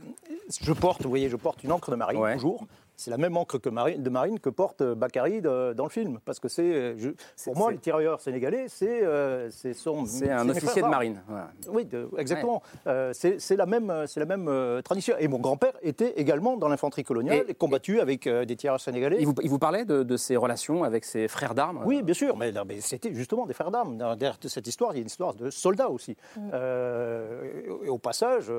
je 0.62 0.72
porte, 0.72 1.02
vous 1.02 1.08
voyez, 1.10 1.28
je 1.28 1.36
porte 1.36 1.62
une 1.64 1.72
encre 1.72 1.90
de 1.90 1.96
marine 1.96 2.20
Ouais. 2.20 2.34
toujours. 2.34 2.66
C'est 3.00 3.10
la 3.10 3.16
même 3.16 3.34
encre 3.38 3.58
que 3.58 3.70
marine, 3.70 4.02
de 4.02 4.10
marine 4.10 4.38
que 4.38 4.50
porte 4.50 4.82
euh, 4.82 4.94
Bakary 4.94 5.40
de- 5.40 5.72
dans 5.72 5.84
le 5.84 5.90
film, 5.90 6.18
parce 6.26 6.38
que 6.38 6.48
c'est, 6.48 6.70
euh, 6.70 7.12
pour 7.44 7.56
moi, 7.56 7.72
les 7.72 7.78
tirailleurs 7.78 8.20
sénégalais, 8.20 8.66
c'est, 8.68 9.02
euh, 9.02 9.48
c'est 9.50 9.72
son. 9.72 10.04
C'est 10.04 10.30
un 10.30 10.46
officier 10.50 10.82
de 10.82 10.86
marine. 10.86 11.22
voilà. 11.26 11.50
Oui, 11.70 11.86
de- 11.86 12.10
exactement. 12.18 12.62
Euh, 12.86 13.12
c'est 13.14 13.56
la 13.56 13.64
même, 13.64 14.04
c'est 14.06 14.20
la 14.20 14.26
même 14.26 14.50
tradition. 14.84 15.14
Et 15.18 15.28
mon 15.28 15.38
grand-père 15.38 15.72
était 15.80 16.12
également 16.20 16.58
dans 16.58 16.68
l'infanterie 16.68 17.02
coloniale, 17.04 17.44
Et- 17.48 17.52
et, 17.52 17.54
combattu 17.54 18.00
avec 18.00 18.26
euh, 18.26 18.44
des 18.44 18.56
tireurs 18.56 18.80
sénégalais. 18.80 19.16
Il 19.18 19.26
vous, 19.26 19.34
il 19.42 19.48
vous 19.48 19.58
parlait 19.58 19.86
de, 19.86 20.02
de 20.02 20.16
ses 20.18 20.36
relations 20.36 20.84
avec 20.84 21.06
ses 21.06 21.26
frères 21.26 21.54
d'armes? 21.54 21.80
Oui, 21.86 22.02
bien 22.02 22.12
sûr, 22.14 22.36
mais, 22.36 22.52
c'était 22.80 23.14
justement 23.14 23.46
des 23.46 23.54
frères 23.54 23.70
d'armes. 23.70 23.96
Derrière 23.96 24.36
cette 24.46 24.66
histoire, 24.66 24.92
il 24.92 24.96
y 24.96 24.98
a 24.98 25.00
une 25.00 25.06
histoire 25.06 25.32
de 25.32 25.48
soldats 25.48 25.88
aussi. 25.88 26.16
Euh, 26.52 27.78
et 27.84 27.88
au 27.88 27.98
passage, 27.98 28.52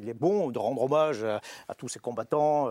il 0.00 0.08
est 0.08 0.14
bon 0.14 0.50
de 0.50 0.58
rendre 0.60 0.82
hommage 0.82 1.24
à, 1.24 1.40
à 1.68 1.74
tous 1.74 1.88
ces 1.88 1.98
combattants 1.98 2.68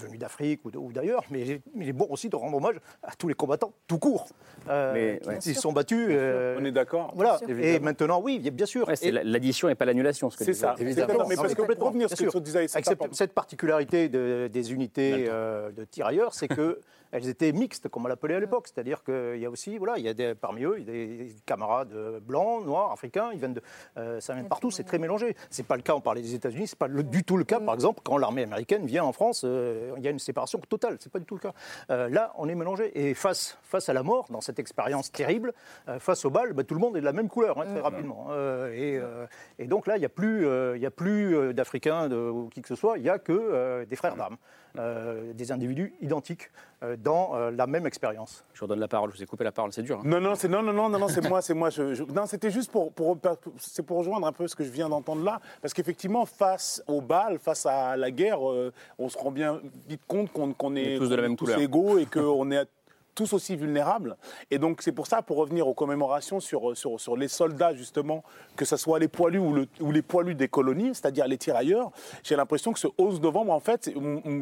venus 0.00 0.18
d'Afrique 0.18 0.60
ou, 0.64 0.92
d'ailleurs, 0.92 1.24
mais 1.30 1.40
il 1.76 1.88
est, 1.88 1.92
bon 1.92 2.06
aussi 2.10 2.28
de 2.28 2.36
rendre 2.36 2.56
hommage 2.56 2.76
à 3.02 3.14
tous 3.14 3.28
les 3.28 3.34
combattants 3.34 3.72
tout 3.86 3.98
court. 3.98 4.26
euh, 4.68 4.92
Mais, 4.94 5.18
qui- 5.20 5.28
ouais. 5.28 5.38
qui 5.38 5.54
se 5.54 5.60
sont 5.60 5.72
battus. 5.72 6.08
euh, 6.10 6.56
On 6.60 6.64
est 6.64 6.72
d'accord 6.72 7.12
voilà. 7.14 7.38
Et 7.48 7.78
maintenant, 7.80 8.20
oui, 8.22 8.38
bien 8.50 8.66
sûr. 8.66 8.88
Ouais, 8.88 8.94
l'addition 9.10 9.68
et 9.68 9.74
pas 9.74 9.84
l'annulation. 9.84 10.30
ce 10.30 10.36
que 10.36 10.44
C'est 10.44 10.52
disait- 10.52 10.62
ça. 10.66 10.74
évidemment. 10.78 11.26
Mais 11.28 11.36
parce 11.36 11.54
que 11.54 11.60
complètement, 11.60 11.86
revenir 11.86 12.08
ce 12.10 12.14
que 12.14 12.38
disais, 12.38 12.66
cette, 13.12 13.32
particularité 13.32 14.08
de- 14.08 14.48
des 14.52 14.72
unités 14.72 15.26
euh, 15.28 15.70
de 15.70 15.84
tirailleurs, 15.84 16.34
c'est 16.34 16.48
que 16.48 16.80
elles 17.12 17.28
étaient 17.28 17.52
mixtes, 17.52 17.88
comme 17.88 18.04
on 18.04 18.08
l'appelait 18.08 18.34
à 18.34 18.40
l'époque. 18.40 18.68
C'est-à-dire 18.68 19.02
qu'il 19.04 19.38
y 19.38 19.46
a 19.46 19.50
aussi, 19.50 19.78
voilà, 19.78 19.98
il 19.98 20.04
y 20.04 20.08
a 20.08 20.14
des, 20.14 20.34
parmi 20.34 20.64
eux, 20.64 20.76
il 20.78 20.84
y 20.86 20.88
a 20.88 20.92
des 20.92 21.36
camarades 21.46 21.92
euh, 21.92 22.20
blancs, 22.20 22.64
noirs, 22.64 22.92
africains, 22.92 23.30
ils 23.32 23.38
viennent 23.38 23.54
de, 23.54 23.62
euh, 23.96 24.20
ça 24.20 24.34
vient 24.34 24.42
de 24.42 24.48
partout, 24.48 24.70
c'est 24.70 24.84
très 24.84 24.98
mélangé. 24.98 25.36
C'est 25.50 25.66
pas 25.66 25.76
le 25.76 25.82
cas, 25.82 25.94
on 25.94 26.00
parlait 26.00 26.22
des 26.22 26.34
États-Unis, 26.34 26.66
c'est 26.68 26.78
pas 26.78 26.88
le- 26.88 27.02
du 27.02 27.24
tout 27.24 27.36
le 27.36 27.44
cas, 27.44 27.60
par 27.60 27.74
exemple, 27.74 28.00
quand 28.04 28.18
l'armée 28.18 28.42
américaine 28.42 28.86
vient 28.86 29.04
en 29.04 29.12
France, 29.12 29.42
euh, 29.44 29.92
il 29.96 30.02
y 30.02 30.08
a 30.08 30.10
une 30.10 30.18
séparation 30.18 30.58
totale, 30.68 30.96
c'est 31.00 31.12
pas 31.12 31.18
du 31.18 31.24
tout 31.26 31.34
le 31.34 31.40
cas. 31.40 31.52
Euh, 31.90 32.08
là, 32.08 32.32
on 32.36 32.48
est 32.48 32.54
mélangé. 32.54 32.90
Et 33.08 33.14
face, 33.14 33.58
face 33.62 33.88
à 33.88 33.92
la 33.92 34.02
mort, 34.02 34.26
dans 34.30 34.40
cette 34.40 34.58
expérience 34.58 35.12
terrible, 35.12 35.52
face 35.98 36.24
au 36.24 36.30
bal, 36.30 36.52
bah, 36.52 36.64
tout 36.64 36.74
le 36.74 36.80
monde 36.80 36.96
est 36.96 37.00
de 37.00 37.04
la 37.04 37.12
même 37.12 37.28
couleur, 37.28 37.60
hein, 37.60 37.66
très 37.66 37.80
rapidement. 37.80 38.26
Euh, 38.30 38.72
et, 38.72 38.98
euh, 38.98 39.26
et 39.58 39.66
donc 39.66 39.86
là, 39.86 39.96
il 39.96 40.00
n'y 40.00 40.06
a 40.06 40.10
plus, 40.10 40.46
il 40.76 40.80
y 40.82 40.86
a 40.86 40.90
plus 40.90 41.54
d'Africains 41.54 42.10
ou 42.10 42.48
qui 42.48 42.62
que 42.62 42.68
ce 42.68 42.74
soit, 42.74 42.98
il 42.98 43.02
n'y 43.02 43.08
a 43.10 43.18
que 43.18 43.84
des 43.84 43.96
frères 43.96 44.16
d'armes, 44.16 44.36
euh, 44.78 45.32
des 45.32 45.52
individus 45.52 45.94
identiques 46.00 46.50
euh, 46.82 46.96
dans 46.96 47.34
euh, 47.34 47.50
la 47.50 47.66
même 47.66 47.86
expérience. 47.86 48.44
Je 48.54 48.60
vous 48.60 48.64
redonne 48.66 48.80
la 48.80 48.88
parole, 48.88 49.10
je 49.12 49.16
vous 49.18 49.22
ai 49.22 49.26
coupé 49.26 49.44
la 49.44 49.52
parole, 49.52 49.72
c'est 49.72 49.82
dur. 49.82 49.98
hein. 50.00 50.02
Non, 50.04 50.20
non, 50.20 50.34
c'est 50.34 50.48
non, 50.48 50.62
non, 50.62 50.72
non, 50.72 50.88
non, 50.88 50.98
non, 50.98 51.08
c'est 51.08 51.28
moi, 51.28 51.40
c'est 51.42 51.54
moi. 51.54 51.70
Je, 51.70 51.94
je- 51.94 52.02
non, 52.04 52.26
c'était 52.26 52.50
juste 52.50 52.70
pour, 52.72 52.92
pour, 52.92 53.16
c'est 53.58 53.84
pour 53.84 53.98
rejoindre 53.98 54.26
un 54.26 54.32
peu 54.32 54.48
ce 54.48 54.56
que 54.56 54.64
je 54.64 54.70
viens 54.70 54.88
d'entendre 54.88 55.22
là, 55.24 55.40
parce 55.62 55.72
qu'effectivement, 55.74 56.26
face 56.26 56.82
au 56.88 57.00
bal, 57.00 57.38
face 57.38 57.66
à 57.66 57.96
la 57.96 58.10
guerre, 58.10 58.48
euh, 58.50 58.72
on 58.98 59.08
se 59.08 59.16
rend 59.18 59.30
bien 59.30 59.60
vite 59.88 60.02
compte 60.08 60.32
qu'on 60.32 60.52
qu'on 60.52 60.74
est, 60.76 60.94
est 60.94 60.98
tous 60.98 61.08
de 61.08 61.14
la 61.14 61.22
même 61.22 61.36
tous 61.36 61.44
couleur. 61.44 61.60
égaux 61.60 61.98
et 61.98 62.06
qu'on 62.06 62.50
est 62.50 62.66
tous 63.14 63.32
aussi 63.32 63.56
vulnérables. 63.56 64.16
Et 64.50 64.58
donc 64.58 64.82
c'est 64.82 64.92
pour 64.92 65.06
ça, 65.06 65.22
pour 65.22 65.36
revenir 65.36 65.66
aux 65.68 65.74
commémorations 65.74 66.40
sur, 66.40 66.76
sur, 66.76 67.00
sur 67.00 67.16
les 67.16 67.28
soldats 67.28 67.74
justement, 67.74 68.22
que 68.56 68.64
ce 68.64 68.76
soit 68.76 68.98
les 68.98 69.08
poilus 69.08 69.38
ou, 69.38 69.52
le- 69.52 69.68
ou 69.80 69.92
les 69.92 70.02
poilus 70.02 70.34
des 70.34 70.48
colonies, 70.48 70.88
c'est-à-dire 70.94 71.26
les 71.28 71.38
tirailleurs, 71.38 71.90
j'ai 72.22 72.36
l'impression 72.36 72.72
que 72.72 72.78
ce 72.78 72.88
11 72.98 73.20
novembre, 73.20 73.52
en 73.52 73.60
fait, 73.60 73.90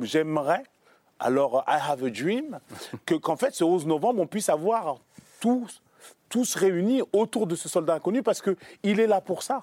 j'aimerais, 0.02 0.62
alors 1.18 1.64
I 1.68 1.78
have 1.88 2.02
a 2.04 2.10
dream, 2.10 2.58
que 3.06 3.14
qu'en 3.14 3.36
fait 3.36 3.54
ce 3.54 3.64
11 3.64 3.86
novembre, 3.86 4.20
on 4.20 4.26
puisse 4.26 4.48
avoir 4.48 4.96
tous, 5.40 5.82
tous 6.28 6.54
réunis 6.54 7.02
autour 7.12 7.46
de 7.46 7.54
ce 7.54 7.68
soldat 7.68 7.94
inconnu 7.94 8.22
parce 8.22 8.42
qu'il 8.42 9.00
est 9.00 9.06
là 9.06 9.20
pour 9.20 9.42
ça. 9.42 9.62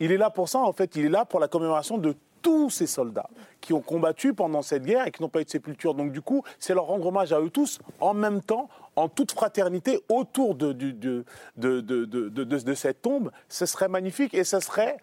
Il 0.00 0.10
est 0.10 0.16
là 0.16 0.30
pour 0.30 0.48
ça, 0.48 0.58
en 0.60 0.72
fait, 0.72 0.96
il 0.96 1.04
est 1.06 1.08
là 1.10 1.24
pour 1.24 1.38
la 1.40 1.48
commémoration 1.48 1.96
de 1.98 2.16
tous 2.42 2.68
ces 2.70 2.86
soldats 2.86 3.28
qui 3.60 3.72
ont 3.72 3.80
combattu 3.80 4.34
pendant 4.34 4.60
cette 4.62 4.82
guerre 4.84 5.06
et 5.06 5.10
qui 5.12 5.22
n'ont 5.22 5.28
pas 5.28 5.40
eu 5.40 5.44
de 5.44 5.50
sépulture. 5.50 5.94
Donc 5.94 6.12
du 6.12 6.20
coup, 6.20 6.42
c'est 6.58 6.74
leur 6.74 6.84
rendre 6.86 7.06
hommage 7.06 7.32
à 7.32 7.40
eux 7.40 7.50
tous 7.50 7.78
en 8.00 8.12
même 8.14 8.42
temps, 8.42 8.68
en 8.96 9.08
toute 9.08 9.32
fraternité, 9.32 10.02
autour 10.08 10.54
de, 10.54 10.72
du- 10.72 10.92
de, 10.92 11.24
de, 11.56 11.80
de, 11.80 12.04
de, 12.04 12.28
de- 12.28 12.44
de- 12.44 12.58
de 12.58 12.74
cette 12.74 13.00
tombe. 13.02 13.30
Ce 13.48 13.64
serait 13.66 13.88
magnifique 13.88 14.34
et 14.34 14.44
ce 14.44 14.60
serait 14.60 14.96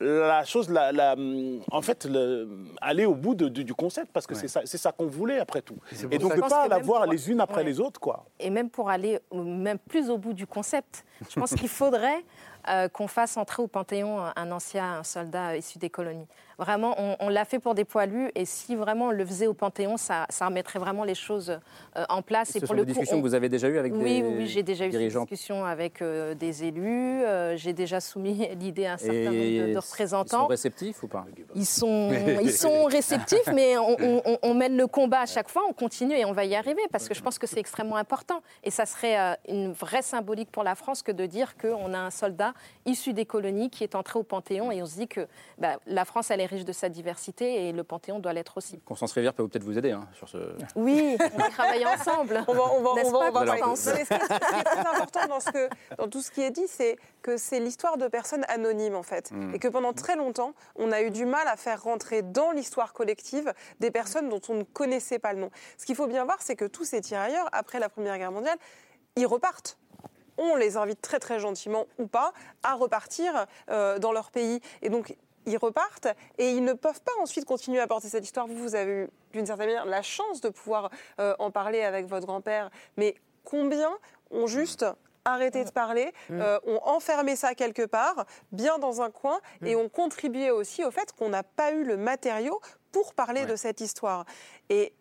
la 0.00 0.44
chose, 0.44 0.68
la, 0.68 0.90
la- 0.90 1.14
en 1.70 1.80
fait, 1.82 2.06
le- 2.06 2.48
aller 2.80 3.04
au 3.06 3.14
bout 3.14 3.36
de- 3.36 3.48
du 3.48 3.62
du 3.62 3.72
concept, 3.74 4.10
parce 4.12 4.26
que 4.26 4.34
c'est 4.34 4.48
ça, 4.48 4.90
qu'on 4.90 5.06
voulait 5.06 5.38
après 5.38 5.62
tout. 5.62 5.76
Et 6.10 6.18
donc 6.18 6.34
que- 6.34 6.40
pas 6.40 6.66
la 6.66 6.78
voir 6.78 7.04
pour- 7.04 7.12
les 7.12 7.30
unes 7.30 7.40
après 7.40 7.58
Ouais. 7.58 7.64
les 7.64 7.78
autres, 7.78 8.00
quoi. 8.00 8.24
et 8.40 8.50
même 8.50 8.68
pour 8.68 8.90
aller 8.90 9.20
même 9.32 9.78
plus 9.78 10.10
au 10.10 10.18
bout 10.18 10.32
du 10.32 10.46
concept, 10.46 11.04
je 11.30 11.38
pense 11.38 11.54
qu'il 11.54 11.68
faudrait 11.68 12.24
euh, 12.68 12.88
qu'on 12.88 13.08
fasse 13.08 13.36
entrer 13.36 13.60
au 13.60 13.66
Panthéon 13.66 14.20
un- 14.20 14.32
un 14.36 14.52
ancien 14.52 14.98
un 15.00 15.02
soldat 15.02 15.56
issu 15.56 15.78
des 15.80 15.90
colonies. 15.90 16.28
Vraiment, 16.62 16.94
on, 16.96 17.16
on 17.18 17.28
l'a 17.28 17.44
fait 17.44 17.58
pour 17.58 17.74
des 17.74 17.84
poilus, 17.84 18.30
et 18.36 18.44
si 18.44 18.76
vraiment 18.76 19.06
on 19.06 19.10
le 19.10 19.26
faisait 19.26 19.48
au 19.48 19.54
Panthéon, 19.54 19.96
ça, 19.96 20.26
ça 20.30 20.46
remettrait 20.46 20.78
vraiment 20.78 21.02
les 21.02 21.16
choses 21.16 21.58
euh, 21.96 22.04
en 22.08 22.22
place. 22.22 22.50
Ce 22.52 22.58
et 22.58 22.60
sont 22.60 22.66
pour 22.66 22.74
des 22.76 22.80
le 22.82 22.84
coup, 22.86 22.90
discussions 22.92 23.16
on- 23.16 23.20
que 23.22 23.26
vous 23.26 23.34
avez 23.34 23.48
déjà 23.48 23.68
eues 23.68 23.78
avec 23.78 23.92
oui, 23.94 23.98
des 23.98 24.22
oui, 24.22 24.34
oui, 24.38 24.46
j'ai 24.46 24.62
déjà 24.62 24.84
eu 24.86 24.90
cette 24.92 24.98
dirigeants 25.00 25.22
discussion 25.22 25.64
avec 25.64 26.00
euh, 26.02 26.34
des 26.34 26.62
élus. 26.64 27.22
euh, 27.24 27.56
j'ai 27.56 27.72
déjà 27.72 28.00
soumis 28.00 28.48
l'idée 28.60 28.86
à 28.86 28.92
un 28.94 28.96
certain 28.98 29.14
nombre 29.24 29.32
de, 29.32 29.32
de 29.32 29.38
Et 29.40 29.70
ils 29.70 29.72
sont 29.74 29.80
représentants. 29.80 30.46
réceptifs 30.46 31.02
ou 31.02 31.08
pas? 31.08 31.26
Ils 31.56 31.66
sont, 31.66 32.10
ils 32.42 32.52
sont 32.52 32.84
réceptifs, 32.84 33.48
mais 33.52 33.76
on, 33.78 33.96
on- 34.00 34.22
on- 34.24 34.38
on 34.42 34.54
mène 34.54 34.76
le 34.76 34.86
combat 34.86 35.22
à 35.22 35.26
chaque 35.26 35.48
fois, 35.48 35.62
on 35.68 35.72
continue 35.72 36.14
et 36.14 36.24
on 36.24 36.32
va 36.32 36.44
y 36.44 36.54
arriver 36.54 36.82
parce 36.92 37.08
que 37.08 37.14
je 37.14 37.22
pense 37.22 37.38
que 37.38 37.46
c'est 37.48 37.58
extrêmement 37.60 37.96
important. 37.96 38.40
Et 38.62 38.70
ça 38.70 38.86
serait 38.86 39.18
euh, 39.18 39.34
une 39.48 39.72
vraie 39.72 40.02
symbolique 40.02 40.50
pour 40.52 40.62
la 40.62 40.74
France 40.76 41.02
que 41.02 41.12
de 41.12 41.26
dire 41.26 41.56
qu'on 41.56 41.92
a 41.92 41.98
un 41.98 42.10
soldat 42.10 42.54
issu 42.86 43.12
des 43.12 43.26
colonies 43.26 43.70
qui 43.70 43.84
est 43.84 43.94
entré 43.94 44.18
au 44.18 44.22
Panthéon 44.22 44.70
et 44.72 44.82
on 44.82 44.86
se 44.86 44.96
dit 44.96 45.08
que 45.08 45.26
bah, 45.58 45.76
la 45.86 46.04
France, 46.04 46.30
elle 46.30 46.40
est 46.40 46.46
riche 46.46 46.64
de 46.64 46.72
sa 46.72 46.88
diversité 46.88 47.68
et 47.68 47.72
le 47.72 47.84
Panthéon 47.84 48.18
doit 48.18 48.32
l'être 48.32 48.56
aussi. 48.56 48.80
Constance 48.80 49.12
Rivière 49.12 49.34
peut 49.34 49.46
peut-être 49.46 49.64
vous 49.64 49.78
aider 49.78 49.92
hein, 49.92 50.08
sur 50.14 50.28
ce. 50.28 50.38
Oui, 50.76 51.16
on 51.34 51.38
va 51.38 51.48
travailler 51.50 51.86
ensemble. 51.86 52.44
On 52.48 52.54
va, 52.54 52.62
on 52.74 52.82
va, 52.82 52.90
on 52.90 52.94
va, 52.94 53.02
pas, 53.02 53.08
on 53.08 53.32
va 53.32 53.44
parler. 53.44 53.60
Constance 53.60 53.86
Non, 53.86 53.92
mais 53.98 54.04
ce 54.04 54.08
qui 54.08 54.14
est- 54.14 54.24
ce 54.24 54.54
qui 54.54 54.60
est 54.60 54.64
très 54.64 54.86
important 54.86 55.26
dans, 55.28 55.40
ce 55.40 55.50
que, 55.50 55.68
dans 55.98 56.08
tout 56.08 56.22
ce 56.22 56.30
qui 56.30 56.42
est 56.42 56.50
dit, 56.50 56.66
c'est 56.66 56.96
que 57.22 57.36
c'est 57.36 57.60
l'histoire 57.60 57.96
de 57.98 58.08
personnes 58.08 58.44
anonymes, 58.48 58.96
en 58.96 59.02
fait. 59.02 59.30
Mm. 59.30 59.54
Et 59.54 59.58
que 59.58 59.68
pendant 59.68 59.92
très 59.92 60.16
longtemps, 60.16 60.54
on 60.76 60.90
a 60.92 61.02
eu 61.02 61.10
du 61.10 61.24
mal 61.24 61.46
à 61.48 61.56
faire 61.56 61.82
rentrer 61.82 62.22
dans 62.22 62.50
l'histoire 62.52 62.92
collective 62.92 63.52
des 63.80 63.90
personnes 63.90 64.28
dont 64.28 64.40
on 64.48 64.54
ne 64.54 64.62
connaissait 64.64 65.18
pas 65.18 65.32
le 65.32 65.40
nom. 65.40 65.50
Ce 65.78 65.86
qu'il 65.86 65.94
faut 65.96 66.06
bien 66.06 66.24
voir, 66.24 66.38
c'est 66.40 66.56
que 66.56 66.64
tous 66.64 66.84
ces 66.84 67.00
tirailleurs, 67.00 67.48
après 67.52 67.78
la 67.78 67.88
Première 67.88 68.18
Guerre 68.18 68.32
mondiale, 68.32 68.58
ils 69.16 69.26
repartent. 69.26 69.78
On 70.38 70.56
les 70.56 70.76
invite 70.76 71.00
très 71.00 71.18
très 71.18 71.38
gentiment 71.38 71.86
ou 71.98 72.06
pas 72.06 72.32
à 72.62 72.74
repartir 72.74 73.46
euh, 73.70 73.98
dans 73.98 74.12
leur 74.12 74.30
pays. 74.30 74.60
Et 74.82 74.88
donc, 74.88 75.16
ils 75.46 75.56
repartent 75.56 76.08
et 76.38 76.50
ils 76.50 76.64
ne 76.64 76.72
peuvent 76.72 77.00
pas 77.00 77.12
ensuite 77.20 77.44
continuer 77.44 77.80
à 77.80 77.86
porter 77.86 78.08
cette 78.08 78.24
histoire. 78.24 78.46
Vous, 78.46 78.56
vous 78.56 78.74
avez 78.74 78.92
eu 78.92 79.08
d'une 79.32 79.46
certaine 79.46 79.66
manière 79.66 79.86
la 79.86 80.02
chance 80.02 80.40
de 80.40 80.48
pouvoir 80.48 80.90
euh, 81.20 81.34
en 81.38 81.50
parler 81.50 81.82
avec 81.82 82.06
votre 82.06 82.26
grand-père. 82.26 82.70
Mais 82.96 83.14
combien 83.44 83.90
ont 84.30 84.46
juste 84.46 84.84
arrêté 85.24 85.64
de 85.64 85.70
parler, 85.70 86.12
euh, 86.32 86.58
ont 86.66 86.80
enfermé 86.82 87.36
ça 87.36 87.54
quelque 87.54 87.86
part, 87.86 88.26
bien 88.50 88.78
dans 88.78 89.02
un 89.02 89.10
coin, 89.10 89.38
et 89.64 89.76
ont 89.76 89.88
contribué 89.88 90.50
aussi 90.50 90.84
au 90.84 90.90
fait 90.90 91.12
qu'on 91.12 91.28
n'a 91.28 91.44
pas 91.44 91.72
eu 91.72 91.84
le 91.84 91.96
matériau 91.96 92.60
pour 92.90 93.14
parler 93.14 93.46
de 93.46 93.54
cette 93.54 93.80
histoire. 93.80 94.24
Et 94.68 94.92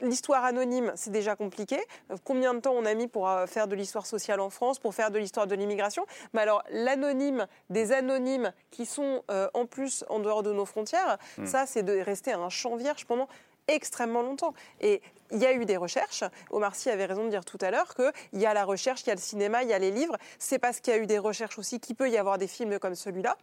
L'histoire 0.00 0.44
anonyme, 0.44 0.92
c'est 0.96 1.10
déjà 1.10 1.36
compliqué. 1.36 1.78
Euh, 2.10 2.16
Combien 2.24 2.54
de 2.54 2.60
temps 2.60 2.72
on 2.72 2.84
a 2.86 2.94
mis 2.94 3.06
pour 3.06 3.28
euh, 3.28 3.46
faire 3.46 3.68
de 3.68 3.74
l'histoire 3.74 4.06
sociale 4.06 4.40
en 4.40 4.50
France, 4.50 4.78
pour 4.78 4.94
faire 4.94 5.10
de 5.10 5.18
l'histoire 5.18 5.46
de 5.46 5.54
l'immigration? 5.54 6.06
Mais 6.32 6.40
alors, 6.40 6.62
l'anonyme 6.70 7.46
des 7.68 7.92
anonymes 7.92 8.52
qui 8.70 8.86
sont 8.86 9.22
euh, 9.30 9.48
en 9.54 9.66
plus 9.66 10.04
en 10.08 10.18
dehors 10.20 10.42
de 10.42 10.52
nos 10.52 10.64
frontières, 10.64 11.18
ça, 11.44 11.66
c'est 11.66 11.82
de 11.82 11.98
rester 12.00 12.32
un 12.32 12.48
champ 12.48 12.76
vierge 12.76 13.04
pendant 13.06 13.28
extrêmement 13.68 14.22
longtemps. 14.22 14.54
Et 14.80 15.00
il 15.30 15.38
y 15.38 15.46
a 15.46 15.52
eu 15.52 15.64
des 15.64 15.76
recherches. 15.76 16.24
Omar 16.50 16.74
Sy 16.74 16.90
avait 16.90 17.04
raison 17.06 17.24
de 17.24 17.28
dire 17.30 17.44
tout 17.44 17.58
à 17.60 17.70
l'heure 17.70 17.94
qu'il 17.94 18.40
y 18.40 18.46
a 18.46 18.54
la 18.54 18.64
recherche, 18.64 19.02
il 19.02 19.08
y 19.08 19.10
a 19.12 19.14
le 19.14 19.20
cinéma, 19.20 19.62
il 19.62 19.68
y 19.68 19.72
a 19.72 19.78
les 19.78 19.90
livres. 19.90 20.16
C'est 20.38 20.58
parce 20.58 20.80
qu'il 20.80 20.92
y 20.92 20.96
a 20.96 20.98
eu 20.98 21.06
des 21.06 21.18
recherches 21.18 21.58
aussi 21.58 21.78
qu'il 21.78 21.94
peut 21.94 22.10
y 22.10 22.16
avoir 22.16 22.38
des 22.38 22.48
films 22.48 22.78
comme 22.78 22.94
celui-là. 22.94 23.36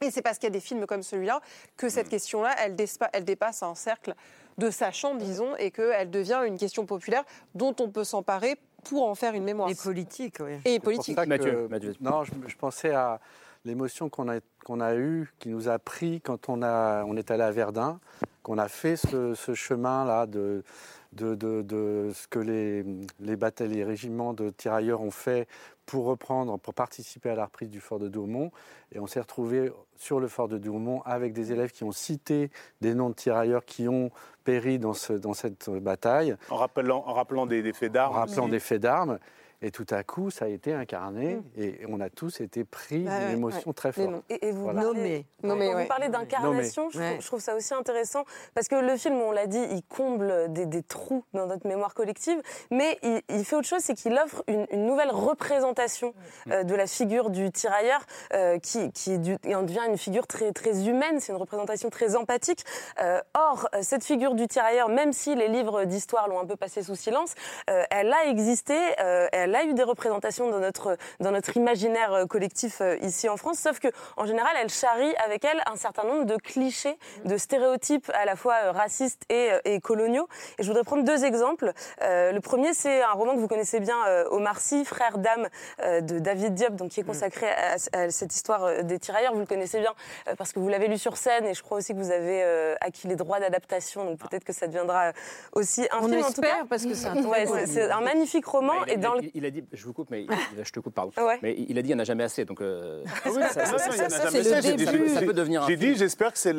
Et 0.00 0.10
c'est 0.10 0.22
parce 0.22 0.38
qu'il 0.38 0.48
y 0.48 0.50
a 0.50 0.50
des 0.50 0.58
films 0.58 0.84
comme 0.86 1.04
celui-là 1.04 1.40
que 1.76 1.88
cette 1.88 2.08
question-là, 2.08 2.52
elle, 2.58 2.74
despa- 2.74 3.08
elle 3.12 3.24
dépasse 3.24 3.62
un 3.62 3.76
cercle 3.76 4.16
de 4.58 4.70
sachants, 4.70 5.14
disons, 5.14 5.56
et 5.56 5.70
qu'elle 5.70 6.10
devient 6.10 6.40
une 6.46 6.58
question 6.58 6.86
populaire 6.86 7.24
dont 7.54 7.74
on 7.80 7.88
peut 7.88 8.04
s'emparer 8.04 8.56
pour 8.84 9.06
en 9.08 9.14
faire 9.14 9.34
une 9.34 9.44
mémoire. 9.44 9.68
Et 9.70 9.74
politique, 9.74 10.36
oui. 10.40 10.52
Et 10.64 10.80
politique. 10.80 11.14
ça 11.16 11.24
que- 11.24 11.28
Mathieu, 11.28 11.68
Mathieu. 11.68 11.94
Non, 12.00 12.24
je, 12.24 12.32
je 12.46 12.56
pensais 12.56 12.90
à 12.92 13.20
l'émotion 13.64 14.08
qu'on 14.08 14.28
a, 14.28 14.40
qu'on 14.64 14.80
a 14.80 14.96
eue, 14.96 15.32
qui 15.38 15.48
nous 15.50 15.68
a 15.68 15.78
pris 15.78 16.20
quand 16.20 16.48
on, 16.48 16.62
a, 16.62 17.04
on 17.04 17.16
est 17.16 17.30
allé 17.30 17.44
à 17.44 17.50
Verdun, 17.52 18.00
qu'on 18.42 18.58
a 18.58 18.66
fait 18.68 18.96
ce, 18.96 19.34
ce 19.34 19.54
chemin-là 19.54 20.26
de, 20.26 20.64
de, 21.12 21.36
de- 21.36 21.62
de 21.62 22.10
ce 22.12 22.26
que 22.26 22.40
les, 22.40 22.84
les 23.20 23.36
batailles, 23.36 23.68
les 23.68 23.84
régiments 23.84 24.32
de 24.34 24.50
tirailleurs 24.50 25.00
ont 25.00 25.12
fait 25.12 25.46
pour 25.86 26.06
reprendre, 26.06 26.58
pour 26.58 26.74
participer 26.74 27.30
à 27.30 27.34
la 27.36 27.44
reprise 27.44 27.70
du 27.70 27.78
fort 27.80 28.00
de 28.00 28.08
Douaumont. 28.08 28.50
Et 28.92 28.98
on 28.98 29.06
s'est 29.06 29.20
retrouvé 29.20 29.70
sur 29.96 30.18
le 30.18 30.26
fort 30.26 30.48
de 30.48 30.58
Douaumont 30.58 31.02
avec 31.02 31.32
des 31.32 31.52
élèves 31.52 31.70
qui 31.70 31.84
ont 31.84 31.92
cité 31.92 32.50
des 32.80 32.94
noms 32.94 33.10
de 33.10 33.14
tirailleurs 33.14 33.64
qui 33.64 33.88
ont 33.88 34.10
péri 34.42 34.78
dans, 34.78 34.94
ce, 34.94 35.12
dans 35.12 35.34
cette 35.34 35.70
bataille 35.70 36.36
En 36.50 36.56
rappelant, 36.56 37.04
en 37.06 37.12
rappelant 37.14 37.46
des, 37.46 37.62
des 37.62 37.72
faits 37.72 37.90
en 37.90 37.94
d'armes. 37.94 38.14
rappelant 38.14 38.42
aussi. 38.44 38.50
des 38.50 38.60
faits 38.60 38.82
d'armes. 38.82 39.18
Et 39.62 39.70
tout 39.70 39.86
à 39.90 40.02
coup, 40.02 40.30
ça 40.30 40.46
a 40.46 40.48
été 40.48 40.72
incarné 40.74 41.36
Mm. 41.36 41.42
et 41.56 41.80
on 41.88 42.00
a 42.00 42.10
tous 42.10 42.40
été 42.40 42.64
pris 42.64 43.04
Bah 43.04 43.18
d'une 43.18 43.26
ouais, 43.28 43.32
émotion 43.34 43.62
ouais. 43.68 43.72
très 43.74 43.92
forte. 43.92 44.10
Et, 44.28 44.48
et 44.48 44.52
vous 44.52 44.62
Voilà. 44.64 44.82
quand 44.82 44.92
ouais. 44.94 45.82
vous 45.82 45.86
parlez 45.88 46.08
d'incarnation, 46.08 46.90
je, 46.90 46.98
Ouais. 46.98 47.10
trouve- 47.10 47.20
je 47.22 47.26
trouve 47.26 47.40
ça 47.40 47.54
aussi 47.54 47.72
intéressant 47.74 48.24
parce 48.54 48.68
que 48.68 48.74
le 48.74 48.96
film, 48.96 49.16
on 49.20 49.30
l'a 49.32 49.46
dit, 49.46 49.62
il 49.70 49.82
comble 49.84 50.52
des, 50.52 50.66
des 50.66 50.82
trous 50.82 51.24
dans 51.32 51.46
notre 51.46 51.66
mémoire 51.66 51.94
collective, 51.94 52.40
mais 52.70 52.98
il, 53.02 53.20
il 53.28 53.44
fait 53.44 53.56
autre 53.56 53.68
chose, 53.68 53.80
c'est 53.82 53.94
qu'il 53.94 54.12
offre 54.18 54.42
une, 54.48 54.66
une 54.70 54.84
nouvelle 54.86 55.10
représentation 55.10 56.14
euh, 56.50 56.64
de 56.64 56.74
la 56.74 56.86
figure 56.86 57.30
du 57.30 57.50
tirailleur 57.52 58.00
euh, 58.34 58.58
qui, 58.58 58.90
du- 59.18 59.36
en 59.54 59.62
devient 59.62 59.82
une 59.88 59.98
figure 59.98 60.26
très, 60.26 60.52
très 60.52 60.88
humaine, 60.88 61.20
c'est 61.20 61.32
une 61.32 61.38
représentation 61.38 61.90
très 61.90 62.16
empathique. 62.16 62.64
Euh, 63.00 63.20
or, 63.34 63.68
cette 63.82 64.04
figure 64.04 64.34
du 64.34 64.48
tirailleur, 64.48 64.88
même 64.88 65.12
si 65.12 65.34
les 65.34 65.48
livres 65.48 65.84
d'histoire 65.84 66.28
l'ont 66.28 66.40
un 66.40 66.46
peu 66.46 66.56
passé 66.56 66.82
sous 66.82 66.96
silence, 66.96 67.34
euh, 67.70 67.84
elle 67.90 68.12
a 68.12 68.26
existé, 68.26 68.76
euh, 69.00 69.28
elle 69.52 69.56
a 69.56 69.64
eu 69.70 69.74
des 69.74 69.82
représentations 69.82 70.48
dans 70.50 70.58
notre, 70.60 70.96
dans 71.20 71.30
notre 71.30 71.56
imaginaire 71.56 72.12
euh, 72.14 72.26
collectif 72.26 72.80
euh, 72.80 72.96
ici 73.02 73.28
en 73.28 73.36
France, 73.36 73.58
sauf 73.58 73.78
que 73.80 73.88
en 74.16 74.24
général, 74.26 74.50
elle 74.60 74.70
charrie 74.70 75.14
avec 75.24 75.44
elle 75.44 75.60
un 75.66 75.76
certain 75.76 76.04
nombre 76.04 76.24
de 76.24 76.36
clichés, 76.36 76.96
de 77.24 77.36
stéréotypes 77.36 78.10
à 78.14 78.24
la 78.24 78.34
fois 78.36 78.54
euh, 78.64 78.72
racistes 78.72 79.22
et, 79.28 79.50
et 79.64 79.80
coloniaux. 79.80 80.26
Et 80.58 80.62
je 80.62 80.68
voudrais 80.68 80.84
prendre 80.84 81.04
deux 81.04 81.24
exemples. 81.24 81.72
Euh, 82.02 82.32
le 82.32 82.40
premier, 82.40 82.72
c'est 82.72 83.02
un 83.02 83.12
roman 83.12 83.34
que 83.34 83.40
vous 83.40 83.48
connaissez 83.48 83.80
bien, 83.80 83.96
Omar 84.30 84.58
Sy, 84.60 84.84
Frère 84.84 85.18
d'âme 85.18 85.48
de 85.84 86.18
David 86.18 86.54
Diop, 86.54 86.74
donc 86.76 86.90
qui 86.90 87.00
est 87.00 87.04
consacré 87.04 87.46
à, 87.50 87.74
à 87.98 88.10
cette 88.10 88.34
histoire 88.34 88.82
des 88.84 88.98
tirailleurs. 88.98 89.34
Vous 89.34 89.40
le 89.40 89.46
connaissez 89.46 89.80
bien 89.80 89.94
parce 90.38 90.52
que 90.52 90.58
vous 90.60 90.68
l'avez 90.68 90.88
lu 90.88 90.98
sur 90.98 91.16
scène 91.16 91.46
et 91.46 91.54
je 91.54 91.62
crois 91.62 91.78
aussi 91.78 91.92
que 91.92 91.98
vous 91.98 92.10
avez 92.10 92.42
acquis 92.80 93.08
les 93.08 93.16
droits 93.16 93.40
d'adaptation, 93.40 94.04
donc 94.04 94.18
peut-être 94.18 94.44
que 94.44 94.52
ça 94.52 94.66
deviendra 94.66 95.12
aussi 95.52 95.86
un 95.90 95.98
On 96.00 96.08
film. 96.08 96.24
en 96.24 96.30
tout 96.32 96.40
cas, 96.40 96.48
espère, 96.48 96.66
parce 96.68 96.84
que 96.84 96.94
c'est 96.94 97.08
un 97.08 97.22
Ouais, 97.22 97.46
magnifique 98.02 98.46
roman 98.46 98.74
Bah, 98.80 98.84
il, 98.86 98.90
a, 98.90 98.94
et 98.94 98.96
dans 98.98 99.14
il 99.16 99.40
le 99.41 99.41
a- 99.41 99.41
il 99.42 99.46
a 99.46 99.50
dit, 99.50 99.64
je 99.72 99.84
vous 99.84 99.92
coupe, 99.92 100.08
mais 100.10 100.22
il- 100.22 100.64
je 100.64 100.70
te 100.72 100.80
coupe, 100.80 100.94
pardon. 100.94 101.12
Ouais. 101.18 101.38
Mais 101.42 101.54
il 101.56 101.78
a 101.78 101.82
dit, 101.82 101.90
il 101.90 101.94
n'y 101.94 101.98
en 102.00 102.02
a 102.02 102.04
jamais 102.04 102.24
assez. 102.24 102.44
Donc, 102.44 102.60
euh, 102.60 103.02
oui, 103.26 103.42
ça, 103.50 103.64
c'est 103.66 104.38
le 104.38 104.76
dit- 104.76 105.26
peut 105.26 105.32
devenir 105.32 105.62
un 105.62 105.66
J'ai 105.68 105.76
film. 105.76 105.92
dit, 105.92 105.98
j'espère 105.98 106.32
que 106.32 106.38
c'est. 106.38 106.52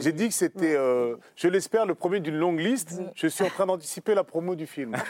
J'ai 0.00 0.12
dit 0.12 0.28
que 0.28 0.34
c'était, 0.34 0.74
euh, 0.76 1.16
je 1.36 1.48
l'espère, 1.48 1.86
le 1.86 1.94
premier 1.94 2.20
d'une 2.20 2.36
longue 2.36 2.60
liste. 2.60 3.00
Je 3.14 3.26
suis 3.26 3.44
en 3.44 3.48
train 3.48 3.66
d'anticiper 3.66 4.14
la 4.14 4.24
promo 4.24 4.54
du 4.54 4.66
film. 4.66 4.94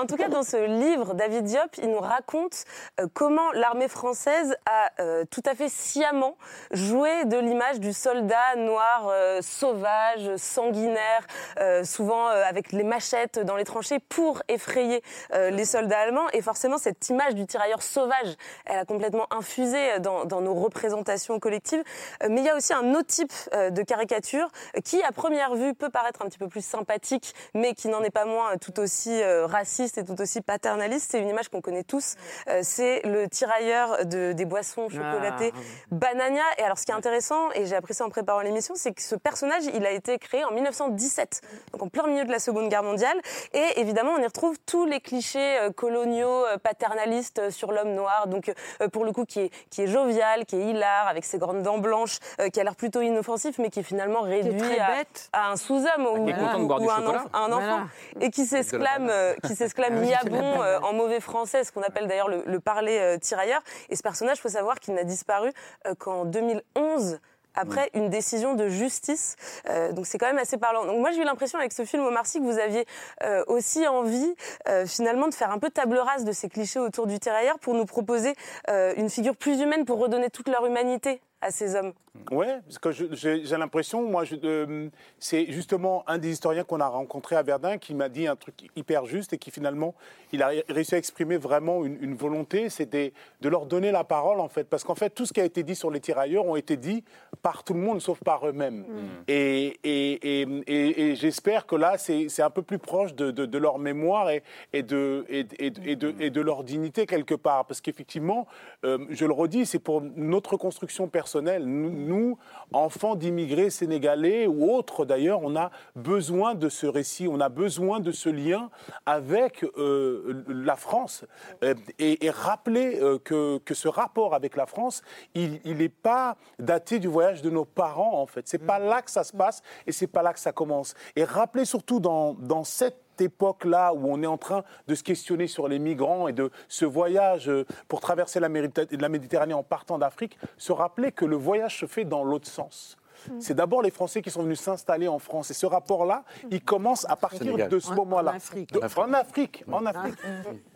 En 0.00 0.06
tout 0.06 0.16
cas, 0.16 0.28
dans 0.28 0.42
ce 0.42 0.56
livre, 0.66 1.14
David 1.14 1.44
Diop, 1.44 1.76
il 1.82 1.90
nous 1.90 2.00
raconte 2.00 2.64
euh, 3.00 3.06
comment 3.12 3.52
l'armée 3.52 3.88
française 3.88 4.54
a 4.66 4.90
euh, 5.02 5.24
tout 5.30 5.42
à 5.46 5.54
fait 5.54 5.68
sciemment 5.68 6.36
joué 6.70 7.24
de 7.24 7.36
l'image 7.38 7.80
du 7.80 7.92
soldat 7.92 8.56
noir 8.56 9.08
euh, 9.10 9.40
sauvage, 9.42 10.36
sanguinaire, 10.36 11.26
euh, 11.58 11.84
souvent 11.84 12.28
euh, 12.28 12.42
avec 12.44 12.72
les 12.72 12.84
machettes 12.84 13.38
dans 13.38 13.56
les 13.56 13.64
tranchées 13.64 13.98
pour 13.98 14.42
effrayer 14.48 15.02
euh, 15.34 15.50
les 15.50 15.64
soldats 15.70 16.00
allemands. 16.00 16.28
Et 16.32 16.42
forcément, 16.42 16.78
cette 16.78 17.08
image 17.08 17.34
du 17.34 17.46
tirailleur 17.46 17.82
sauvage, 17.82 18.36
elle 18.66 18.78
a 18.78 18.84
complètement 18.84 19.26
infusé 19.30 19.98
dans, 20.00 20.24
dans 20.24 20.40
nos 20.40 20.54
représentations 20.54 21.38
collectives. 21.38 21.82
Euh, 22.22 22.28
mais 22.30 22.40
il 22.40 22.46
y 22.46 22.48
a 22.48 22.56
aussi 22.56 22.72
un 22.72 22.94
autre 22.94 23.06
type 23.06 23.32
euh, 23.54 23.70
de 23.70 23.82
caricature 23.82 24.48
euh, 24.76 24.80
qui, 24.80 25.02
à 25.02 25.12
première 25.12 25.54
vue, 25.54 25.74
peut 25.74 25.90
paraître 25.90 26.22
un 26.22 26.26
petit 26.26 26.38
peu 26.38 26.48
plus 26.48 26.64
sympathique, 26.64 27.34
mais 27.54 27.74
qui 27.74 27.88
n'en 27.88 28.02
est 28.02 28.10
pas 28.10 28.24
moins 28.24 28.52
euh, 28.52 28.56
tout 28.60 28.78
aussi 28.80 29.22
euh, 29.22 29.46
raciste 29.46 29.98
et 29.98 30.04
tout 30.04 30.20
aussi 30.20 30.40
paternaliste. 30.40 31.08
C'est 31.10 31.20
une 31.20 31.28
image 31.28 31.48
qu'on 31.48 31.60
connaît 31.60 31.84
tous. 31.84 32.14
Euh, 32.48 32.60
c'est 32.62 33.02
le 33.04 33.28
tirailleur 33.28 34.06
de, 34.06 34.32
des 34.32 34.44
boissons 34.44 34.88
chocolatées 34.88 35.52
Banania. 35.90 36.42
Et 36.58 36.62
alors, 36.62 36.78
ce 36.78 36.86
qui 36.86 36.92
est 36.92 36.94
intéressant, 36.94 37.50
et 37.54 37.66
j'ai 37.66 37.76
appris 37.76 37.94
ça 37.94 38.04
en 38.04 38.08
préparant 38.08 38.40
l'émission, 38.40 38.74
c'est 38.76 38.92
que 38.92 39.02
ce 39.02 39.14
personnage, 39.14 39.64
il 39.74 39.84
a 39.86 39.90
été 39.90 40.18
créé 40.18 40.44
en 40.44 40.52
1917, 40.52 41.40
donc 41.72 41.82
en 41.82 41.88
plein 41.88 42.06
milieu 42.06 42.24
de 42.24 42.30
la 42.30 42.38
Seconde 42.38 42.68
Guerre 42.68 42.82
mondiale. 42.82 43.20
Et 43.52 43.80
évidemment, 43.80 44.12
on 44.16 44.22
y 44.22 44.26
retrouve 44.26 44.56
tous 44.66 44.86
les 44.86 45.00
clichés 45.00 45.58
euh, 45.58 45.59
coloniaux, 45.68 46.46
euh, 46.46 46.56
paternalistes 46.56 47.38
euh, 47.40 47.50
sur 47.50 47.72
l'homme 47.72 47.92
noir. 47.92 48.26
Donc, 48.26 48.50
euh, 48.80 48.88
pour 48.88 49.04
le 49.04 49.12
coup, 49.12 49.26
qui 49.26 49.40
est, 49.40 49.50
qui 49.70 49.82
est 49.82 49.86
jovial, 49.86 50.46
qui 50.46 50.56
est 50.56 50.64
hilar, 50.70 51.06
avec 51.08 51.26
ses 51.26 51.36
grandes 51.36 51.62
dents 51.62 51.76
blanches, 51.76 52.18
euh, 52.40 52.48
qui 52.48 52.58
a 52.60 52.64
l'air 52.64 52.76
plutôt 52.76 53.02
inoffensif, 53.02 53.58
mais 53.58 53.68
qui 53.68 53.80
est 53.80 53.82
finalement 53.82 54.22
réduit 54.22 54.78
à, 54.78 55.02
à 55.32 55.50
un 55.50 55.56
sous-homme 55.56 56.06
ou, 56.06 56.24
boire 56.24 56.80
ou 56.80 56.90
un, 56.90 56.96
chocolat. 56.96 57.18
enf- 57.18 57.26
un 57.34 57.52
enfant, 57.52 57.60
Voilà. 57.60 57.86
et 58.20 58.30
qui 58.30 58.46
s'exclame, 58.46 59.08
euh, 59.10 59.34
qui 59.46 59.54
s'exclame 59.54 60.00
Niabon 60.00 60.62
euh, 60.62 60.78
en 60.80 60.92
mauvais 60.94 61.20
français, 61.20 61.64
ce 61.64 61.72
qu'on 61.72 61.82
appelle 61.82 62.06
d'ailleurs 62.08 62.28
le, 62.28 62.42
le 62.46 62.60
parler 62.60 62.98
euh, 62.98 63.18
tirailleur. 63.18 63.60
Et 63.90 63.96
ce 63.96 64.02
personnage, 64.02 64.38
il 64.38 64.40
faut 64.40 64.48
savoir 64.48 64.80
qu'il 64.80 64.94
n'a 64.94 65.04
disparu 65.04 65.50
euh, 65.86 65.94
qu'en 65.98 66.24
2011 66.24 67.18
après 67.60 67.90
une 67.94 68.08
décision 68.08 68.54
de 68.54 68.68
justice. 68.68 69.36
Euh, 69.68 69.92
donc 69.92 70.06
c'est 70.06 70.18
quand 70.18 70.26
même 70.26 70.38
assez 70.38 70.56
parlant. 70.56 70.84
Donc 70.86 70.98
moi 70.98 71.10
j'ai 71.12 71.20
eu 71.20 71.24
l'impression 71.24 71.58
avec 71.58 71.72
ce 71.72 71.84
film 71.84 72.04
Omar 72.04 72.26
Sy 72.26 72.38
que 72.38 72.44
vous 72.44 72.58
aviez 72.58 72.86
euh, 73.22 73.44
aussi 73.46 73.86
envie 73.86 74.34
euh, 74.68 74.86
finalement 74.86 75.28
de 75.28 75.34
faire 75.34 75.50
un 75.50 75.58
peu 75.58 75.70
table 75.70 75.98
rase 75.98 76.24
de 76.24 76.32
ces 76.32 76.48
clichés 76.48 76.80
autour 76.80 77.06
du 77.06 77.18
tirailleur 77.18 77.58
pour 77.58 77.74
nous 77.74 77.84
proposer 77.84 78.34
une 78.68 79.10
figure 79.10 79.36
plus 79.36 79.60
humaine 79.60 79.84
pour 79.84 79.98
redonner 79.98 80.30
toute 80.30 80.48
leur 80.48 80.64
humanité 80.64 81.20
à 81.40 81.50
ces 81.50 81.74
hommes. 81.74 81.92
Ouais, 82.32 82.58
parce 82.64 82.78
que 82.78 82.90
j'ai 83.14 83.56
l'impression, 83.56 84.02
moi, 84.02 84.24
euh, 84.42 84.88
c'est 85.20 85.46
justement 85.52 86.02
un 86.08 86.18
des 86.18 86.30
historiens 86.32 86.64
qu'on 86.64 86.80
a 86.80 86.88
rencontré 86.88 87.36
à 87.36 87.42
Verdun 87.44 87.78
qui 87.78 87.94
m'a 87.94 88.08
dit 88.08 88.26
un 88.26 88.34
truc 88.34 88.54
hyper 88.74 89.06
juste 89.06 89.32
et 89.32 89.38
qui 89.38 89.52
finalement, 89.52 89.94
il 90.32 90.42
a 90.42 90.48
ré- 90.48 90.64
réussi 90.68 90.96
à 90.96 90.98
exprimer 90.98 91.36
vraiment 91.36 91.84
une, 91.84 91.98
une 92.02 92.14
volonté, 92.16 92.68
c'était 92.68 93.12
de 93.40 93.48
leur 93.48 93.64
donner 93.64 93.92
la 93.92 94.02
parole 94.02 94.40
en 94.40 94.48
fait, 94.48 94.64
parce 94.64 94.82
qu'en 94.82 94.96
fait, 94.96 95.10
tout 95.10 95.24
ce 95.24 95.32
qui 95.32 95.40
a 95.40 95.44
été 95.44 95.62
dit 95.62 95.76
sur 95.76 95.88
les 95.90 96.00
tirailleurs 96.00 96.46
ont 96.46 96.56
été 96.56 96.76
dit 96.76 97.04
par 97.42 97.62
tout 97.62 97.74
le 97.74 97.80
monde 97.80 98.00
sauf 98.00 98.18
par 98.24 98.44
eux-mêmes. 98.48 98.84
Et, 99.28 99.78
et, 99.84 100.40
et, 100.42 100.48
et- 100.66 101.00
et 101.10 101.14
j'espère 101.14 101.64
que 101.66 101.76
là, 101.76 101.96
c'est 101.96 102.42
un 102.42 102.50
peu 102.50 102.62
plus 102.62 102.78
proche 102.78 103.14
de, 103.14 103.30
de- 103.30 103.46
de 103.46 103.58
leur 103.58 103.78
mémoire 103.78 104.30
et, 104.30 104.42
de, 104.82 106.40
leur 106.40 106.64
dignité 106.64 107.06
quelque 107.06 107.34
part, 107.36 107.66
parce 107.66 107.80
qu'effectivement, 107.80 108.48
euh, 108.84 108.98
je 109.10 109.24
le 109.26 109.32
redis, 109.32 109.64
c'est 109.64 109.78
pour 109.78 110.02
notre 110.16 110.56
construction 110.56 111.06
personnelle. 111.08 111.64
Nous, 111.64 111.99
nous, 112.00 112.38
enfants 112.72 113.14
d'immigrés 113.14 113.70
sénégalais 113.70 114.46
ou 114.46 114.70
autres 114.70 115.04
d'ailleurs, 115.04 115.40
on 115.42 115.56
a 115.56 115.70
besoin 115.96 116.54
de 116.54 116.68
ce 116.68 116.86
récit, 116.86 117.28
on 117.28 117.40
a 117.40 117.48
besoin 117.48 118.00
de 118.00 118.12
ce 118.12 118.28
lien 118.28 118.70
avec 119.06 119.64
euh, 119.64 120.44
la 120.48 120.76
France 120.76 121.24
Euh, 121.62 121.74
et, 121.98 122.26
et 122.26 122.30
rappeler 122.30 122.98
euh, 123.00 123.18
que, 123.18 123.58
que 123.58 123.74
ce 123.74 123.88
rapport 123.88 124.34
avec 124.34 124.56
la 124.56 124.66
France, 124.66 125.02
il 125.34 125.60
n'est 125.64 125.88
pas 125.88 126.36
daté 126.58 126.98
du 126.98 127.08
voyage 127.08 127.42
de 127.42 127.50
nos 127.50 127.64
parents 127.64 128.20
en 128.20 128.26
fait. 128.26 128.48
C'est 128.48 128.58
pas 128.58 128.78
là 128.78 129.02
que 129.02 129.10
ça 129.10 129.24
se 129.24 129.36
passe 129.36 129.62
et 129.86 129.92
c'est 129.92 130.06
pas 130.06 130.22
là 130.22 130.32
que 130.32 130.40
ça 130.40 130.52
commence. 130.52 130.94
Et 131.16 131.24
rappeler 131.24 131.64
surtout 131.64 132.00
dans, 132.00 132.34
dans 132.34 132.64
cette 132.64 133.09
époque-là 133.20 133.92
où 133.94 134.10
on 134.10 134.22
est 134.22 134.26
en 134.26 134.38
train 134.38 134.64
de 134.86 134.94
se 134.94 135.02
questionner 135.02 135.46
sur 135.46 135.68
les 135.68 135.78
migrants 135.78 136.28
et 136.28 136.32
de 136.32 136.50
ce 136.68 136.84
voyage 136.84 137.48
euh, 137.48 137.64
pour 137.88 138.00
traverser 138.00 138.40
la 138.40 138.48
Méditerranée 138.48 139.54
en 139.54 139.62
partant 139.62 139.98
d'Afrique, 139.98 140.38
se 140.56 140.72
rappeler 140.72 141.12
que 141.12 141.24
le 141.24 141.36
voyage 141.36 141.78
se 141.78 141.86
fait 141.86 142.04
dans 142.04 142.24
l'autre 142.24 142.48
sens. 142.48 142.96
C'est 143.38 143.54
d'abord 143.54 143.82
les 143.82 143.90
Français 143.90 144.22
qui 144.22 144.30
sont 144.30 144.42
venus 144.42 144.60
s'installer 144.60 145.08
en 145.08 145.18
France. 145.18 145.50
Et 145.50 145.54
ce 145.54 145.66
rapport-là, 145.66 146.24
il 146.50 146.62
commence 146.62 147.04
à 147.08 147.16
partir 147.16 147.40
Sénégal. 147.40 147.68
de 147.68 147.78
ce 147.78 147.90
En- 147.92 147.96
moment-là. 147.96 148.32
en 148.32 148.36
Afrique. 148.36 148.72
De- 148.72 148.78
En 148.78 149.12
Afrique. 149.12 149.64
En 149.70 149.86
Afrique. 149.86 150.14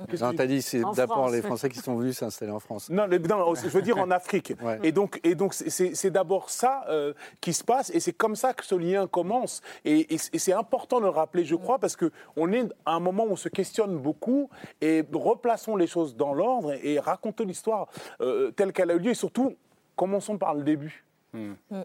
Qu'est-ce 0.08 0.20
que 0.20 0.24
Non, 0.26 0.34
t'as 0.34 0.46
dit 0.46 0.62
c'est 0.62 0.84
En 0.84 0.92
d'abord 0.92 1.16
France. 1.18 1.32
les 1.32 1.42
Français 1.42 1.68
qui 1.68 1.78
sont 1.78 1.96
venus 1.96 2.18
s'installer 2.18 2.52
en 2.52 2.60
France. 2.60 2.90
non, 2.90 3.06
le- 3.06 3.18
non, 3.18 3.54
je 3.54 3.68
veux 3.68 3.82
dire 3.82 3.98
en 3.98 4.10
Afrique. 4.10 4.52
Ouais. 4.62 4.78
Et 4.82 4.92
donc, 4.92 5.20
et 5.24 5.34
donc 5.34 5.54
c'est- 5.54 6.10
d'abord 6.10 6.50
ça 6.50 6.84
euh, 6.88 7.12
qui 7.40 7.52
se 7.52 7.64
passe, 7.64 7.90
et 7.90 8.00
c'est 8.00 8.12
comme 8.12 8.36
ça 8.36 8.52
que 8.54 8.64
ce 8.64 8.74
lien 8.74 9.06
commence. 9.06 9.62
Et, 9.84 10.14
et 10.14 10.18
c'est- 10.18 10.34
et 10.34 10.38
c'est 10.38 10.52
important 10.52 10.98
de 11.00 11.04
le 11.04 11.10
rappeler, 11.10 11.44
je 11.44 11.54
crois, 11.56 11.78
parce 11.78 11.96
que 11.96 12.10
on 12.36 12.52
est 12.52 12.64
à 12.86 12.92
un 12.94 13.00
moment 13.00 13.24
où 13.24 13.30
on 13.32 13.36
se 13.36 13.48
questionne 13.48 13.96
beaucoup, 13.98 14.48
et 14.80 15.02
replaçons 15.12 15.76
les 15.76 15.86
choses 15.86 16.14
dans 16.16 16.34
l'ordre 16.34 16.72
et, 16.72 16.94
et 16.94 16.98
racontons 17.00 17.44
l'histoire 17.44 17.88
euh, 18.20 18.50
telle 18.52 18.72
qu'elle 18.72 18.90
a 18.90 18.94
eu 18.94 18.98
lieu, 18.98 19.10
et 19.10 19.14
surtout 19.14 19.54
commençons 19.96 20.38
par 20.38 20.54
le 20.54 20.62
début. 20.62 21.04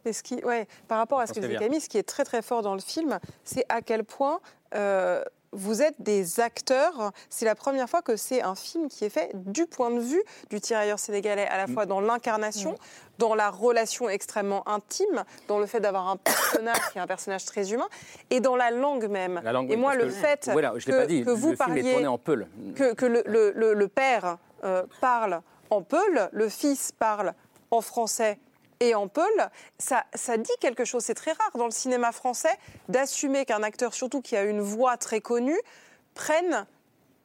Et 0.06 0.14
ce 0.14 0.24
qui, 0.24 0.36
ouais, 0.44 0.68
par 0.88 0.98
rapport 1.00 1.20
à 1.20 1.28
ce 1.28 1.34
que 1.34 1.40
disait. 1.40 1.56
Camille, 1.58 1.82
ce 1.82 1.90
qui 1.90 1.98
est 1.98 2.04
très 2.04 2.24
très 2.26 2.42
fort 2.42 2.62
dans 2.62 2.74
le 2.76 2.82
film, 2.82 3.20
c'est 3.44 3.66
à 3.70 3.82
quel 3.82 4.04
point 4.04 4.40
euh, 4.76 5.24
vous 5.52 5.82
êtes 5.82 5.96
des 6.00 6.40
acteurs. 6.40 7.12
C'est 7.32 7.46
la 7.46 7.56
première 7.56 7.90
fois 7.90 8.04
que 8.04 8.16
c'est 8.16 8.44
un 8.44 8.54
film 8.54 8.88
qui 8.88 9.04
est 9.06 9.10
fait 9.10 9.32
du 9.34 9.66
point 9.66 9.90
de 9.90 10.00
vue 10.00 10.22
du 10.52 10.62
tirailleur 10.62 11.00
sénégalais, 11.00 11.48
à 11.48 11.58
la 11.58 11.66
Mm. 11.68 11.74
fois 11.74 11.86
dans 11.88 12.00
l'incarnation, 12.02 12.76
dans 13.18 13.34
la 13.34 13.50
relation 13.50 14.08
extrêmement 14.10 14.68
intime, 14.70 15.24
dans 15.48 15.58
le 15.58 15.66
fait 15.66 15.80
d'avoir 15.80 16.08
un 16.08 16.18
personnage 16.18 16.78
qui 16.92 17.00
est 17.00 17.02
un 17.02 17.08
personnage 17.08 17.46
très 17.46 17.74
humain, 17.74 17.88
et 18.30 18.42
dans 18.42 18.56
la 18.56 18.70
langue 18.70 19.08
même. 19.10 19.42
La 19.44 19.52
langue, 19.52 19.72
et 19.72 19.76
moi, 19.76 19.96
le 19.96 20.04
que- 20.06 20.10
fait 20.12 20.50
Voilà, 20.52 20.74
je 20.78 20.86
l'ai 20.86 20.92
que, 20.94 20.98
pas 20.98 21.06
dit. 21.08 21.24
que 21.24 21.32
vous 21.32 21.50
le 21.52 21.56
film 21.56 21.72
est 21.72 21.76
parliez 21.82 21.92
tourné 21.94 22.08
en 22.08 22.18
Peul. 22.20 22.48
que, 22.76 22.94
que 22.94 23.06
le, 23.08 23.24
le- 23.26 23.52
le- 23.56 23.74
le 23.74 23.88
père 23.88 24.38
euh, 24.64 24.84
parle 25.02 25.42
en 25.72 25.82
peul, 25.82 26.30
le 26.32 26.48
fils 26.50 26.92
parle 26.92 27.34
en 27.72 27.82
français 27.82 28.38
et 28.80 28.96
en 28.96 29.08
peul, 29.08 29.50
ça, 29.78 30.06
ça 30.14 30.38
dit 30.38 30.52
quelque 30.60 30.86
chose. 30.86 31.04
C'est 31.04 31.14
très 31.14 31.32
rare 31.32 31.52
dans 31.56 31.66
le 31.66 31.72
cinéma 31.72 32.12
français 32.12 32.56
d'assumer 32.88 33.46
qu'un 33.46 33.64
acteur, 33.64 33.94
surtout 33.94 34.22
qui 34.22 34.36
a 34.36 34.44
une 34.44 34.62
voix 34.62 34.98
très 34.98 35.22
connue, 35.22 35.60
prenne 36.14 36.66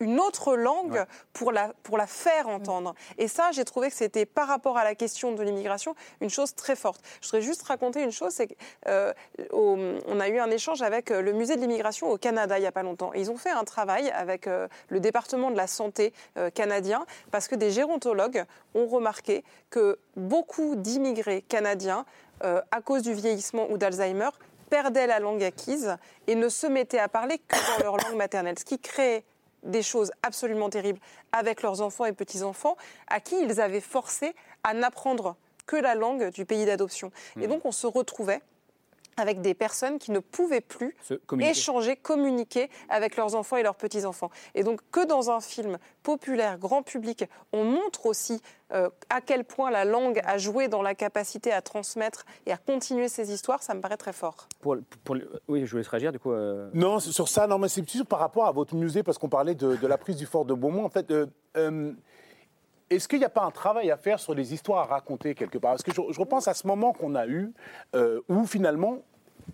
une 0.04 0.20
autre 0.20 0.56
langue 0.56 1.04
pour, 1.32 1.52
la, 1.52 1.72
pour 1.82 1.98
la 1.98 2.06
faire 2.06 2.48
entendre. 2.48 2.94
Et 3.18 3.28
ça, 3.28 3.50
j'ai 3.52 3.64
trouvé 3.64 3.90
que 3.90 3.96
c'était, 3.96 4.26
par 4.26 4.48
rapport 4.48 4.78
à 4.78 4.84
la 4.84 4.94
question 4.94 5.32
de 5.32 5.42
l'immigration, 5.42 5.94
une 6.20 6.30
chose 6.30 6.54
très 6.54 6.76
forte. 6.76 7.00
Je 7.20 7.28
voudrais 7.28 7.42
juste 7.42 7.62
raconter 7.62 8.02
une 8.02 8.12
chose, 8.12 8.32
c'est 8.32 8.48
qu'on 8.86 10.20
a 10.20 10.28
eu 10.28 10.38
un 10.38 10.50
échange 10.50 10.82
avec 10.82 11.10
euh, 11.10 11.20
le 11.20 11.32
musée 11.32 11.56
de 11.56 11.60
l'immigration 11.60 12.10
au 12.10 12.18
Canada 12.18 12.58
il 12.58 12.60
n'y 12.60 12.66
a 12.66 12.72
pas 12.72 12.82
longtemps. 12.82 13.12
Et 13.14 13.20
ils 13.20 13.30
ont 13.30 13.36
fait 13.36 13.50
un 13.50 13.64
travail 13.64 14.10
avec 14.10 14.46
euh, 14.46 14.68
le 14.88 15.00
département 15.00 15.50
de 15.50 15.56
la 15.56 15.66
santé 15.66 16.12
euh, 16.36 16.50
canadien, 16.50 17.06
parce 17.30 17.48
que 17.48 17.54
des 17.54 17.70
gérontologues 17.70 18.44
ont 18.74 18.86
remarqué 18.86 19.44
que 19.70 19.98
beaucoup 20.16 20.76
d'immigrés 20.76 21.42
canadiens, 21.42 22.04
euh, 22.44 22.60
à 22.70 22.80
cause 22.80 23.02
du 23.02 23.12
vieillissement 23.12 23.66
ou 23.70 23.78
d'Alzheimer, 23.78 24.30
perdaient 24.70 25.06
la 25.06 25.20
langue 25.20 25.42
acquise 25.42 25.96
et 26.26 26.34
ne 26.34 26.48
se 26.48 26.66
mettaient 26.66 26.98
à 26.98 27.08
parler 27.08 27.38
que 27.38 27.78
dans 27.78 27.84
leur 27.84 27.96
langue 27.96 28.16
maternelle, 28.16 28.58
ce 28.58 28.64
qui 28.64 28.78
créait 28.78 29.24
des 29.64 29.82
choses 29.82 30.12
absolument 30.22 30.70
terribles 30.70 31.00
avec 31.32 31.62
leurs 31.62 31.80
enfants 31.80 32.04
et 32.04 32.12
petits-enfants, 32.12 32.76
à 33.08 33.20
qui 33.20 33.40
ils 33.40 33.60
avaient 33.60 33.80
forcé 33.80 34.34
à 34.62 34.74
n'apprendre 34.74 35.36
que 35.66 35.76
la 35.76 35.94
langue 35.94 36.30
du 36.30 36.44
pays 36.44 36.66
d'adoption. 36.66 37.10
Et 37.40 37.46
donc 37.46 37.64
on 37.64 37.72
se 37.72 37.86
retrouvait 37.86 38.42
avec 39.16 39.40
des 39.40 39.54
personnes 39.54 39.98
qui 39.98 40.10
ne 40.10 40.18
pouvaient 40.20 40.60
plus 40.60 40.96
communiquer. 41.26 41.50
échanger, 41.58 41.96
communiquer 41.96 42.70
avec 42.88 43.16
leurs 43.16 43.34
enfants 43.34 43.56
et 43.56 43.62
leurs 43.62 43.76
petits-enfants. 43.76 44.30
Et 44.54 44.62
donc 44.64 44.80
que 44.90 45.04
dans 45.06 45.30
un 45.30 45.40
film 45.40 45.78
populaire, 46.02 46.58
grand 46.58 46.82
public, 46.82 47.24
on 47.52 47.64
montre 47.64 48.06
aussi 48.06 48.40
euh, 48.72 48.88
à 49.10 49.20
quel 49.20 49.44
point 49.44 49.70
la 49.70 49.84
langue 49.84 50.20
a 50.24 50.38
joué 50.38 50.68
dans 50.68 50.82
la 50.82 50.94
capacité 50.94 51.52
à 51.52 51.62
transmettre 51.62 52.24
et 52.46 52.52
à 52.52 52.56
continuer 52.56 53.08
ces 53.08 53.32
histoires, 53.32 53.62
ça 53.62 53.74
me 53.74 53.80
paraît 53.80 53.96
très 53.96 54.12
fort. 54.12 54.48
Pour, 54.60 54.76
pour 55.04 55.14
le- 55.14 55.30
oui, 55.48 55.64
je 55.66 55.70
voulais 55.70 55.86
réagir 55.88 56.12
du 56.12 56.18
coup. 56.18 56.32
euh, 56.32 56.70
Non, 56.74 56.98
sur 56.98 57.28
ça, 57.28 57.46
non, 57.46 57.58
mais 57.58 57.68
c'est 57.68 57.82
plus 57.82 58.04
par 58.04 58.18
rapport 58.18 58.46
à 58.46 58.52
votre 58.52 58.74
musée, 58.74 59.02
parce 59.02 59.18
qu'on 59.18 59.28
parlait 59.28 59.54
de, 59.54 59.76
de 59.76 59.86
la 59.86 59.98
prise 59.98 60.16
du 60.16 60.26
fort 60.26 60.44
de 60.44 60.54
Beaumont. 60.54 60.84
En 60.84 60.88
fait, 60.90 61.10
euh, 61.10 61.26
euh, 61.56 61.92
est-ce 62.90 63.08
qu'il 63.08 63.18
n'y 63.18 63.24
a 63.24 63.30
pas 63.30 63.44
un 63.44 63.50
travail 63.50 63.90
à 63.90 63.96
faire 63.96 64.18
sur 64.18 64.34
les 64.34 64.52
histoires 64.52 64.90
à 64.90 64.94
raconter 64.94 65.34
quelque 65.34 65.58
part? 65.58 65.72
Parce 65.72 65.82
que 65.82 65.92
je, 65.92 66.20
repense 66.20 66.48
à 66.48 66.54
ce 66.54 66.66
moment 66.66 66.92
qu'on 66.92 67.14
a 67.14 67.26
eu, 67.26 67.52
euh, 67.94 68.20
où 68.28 68.46
finalement, 68.46 68.98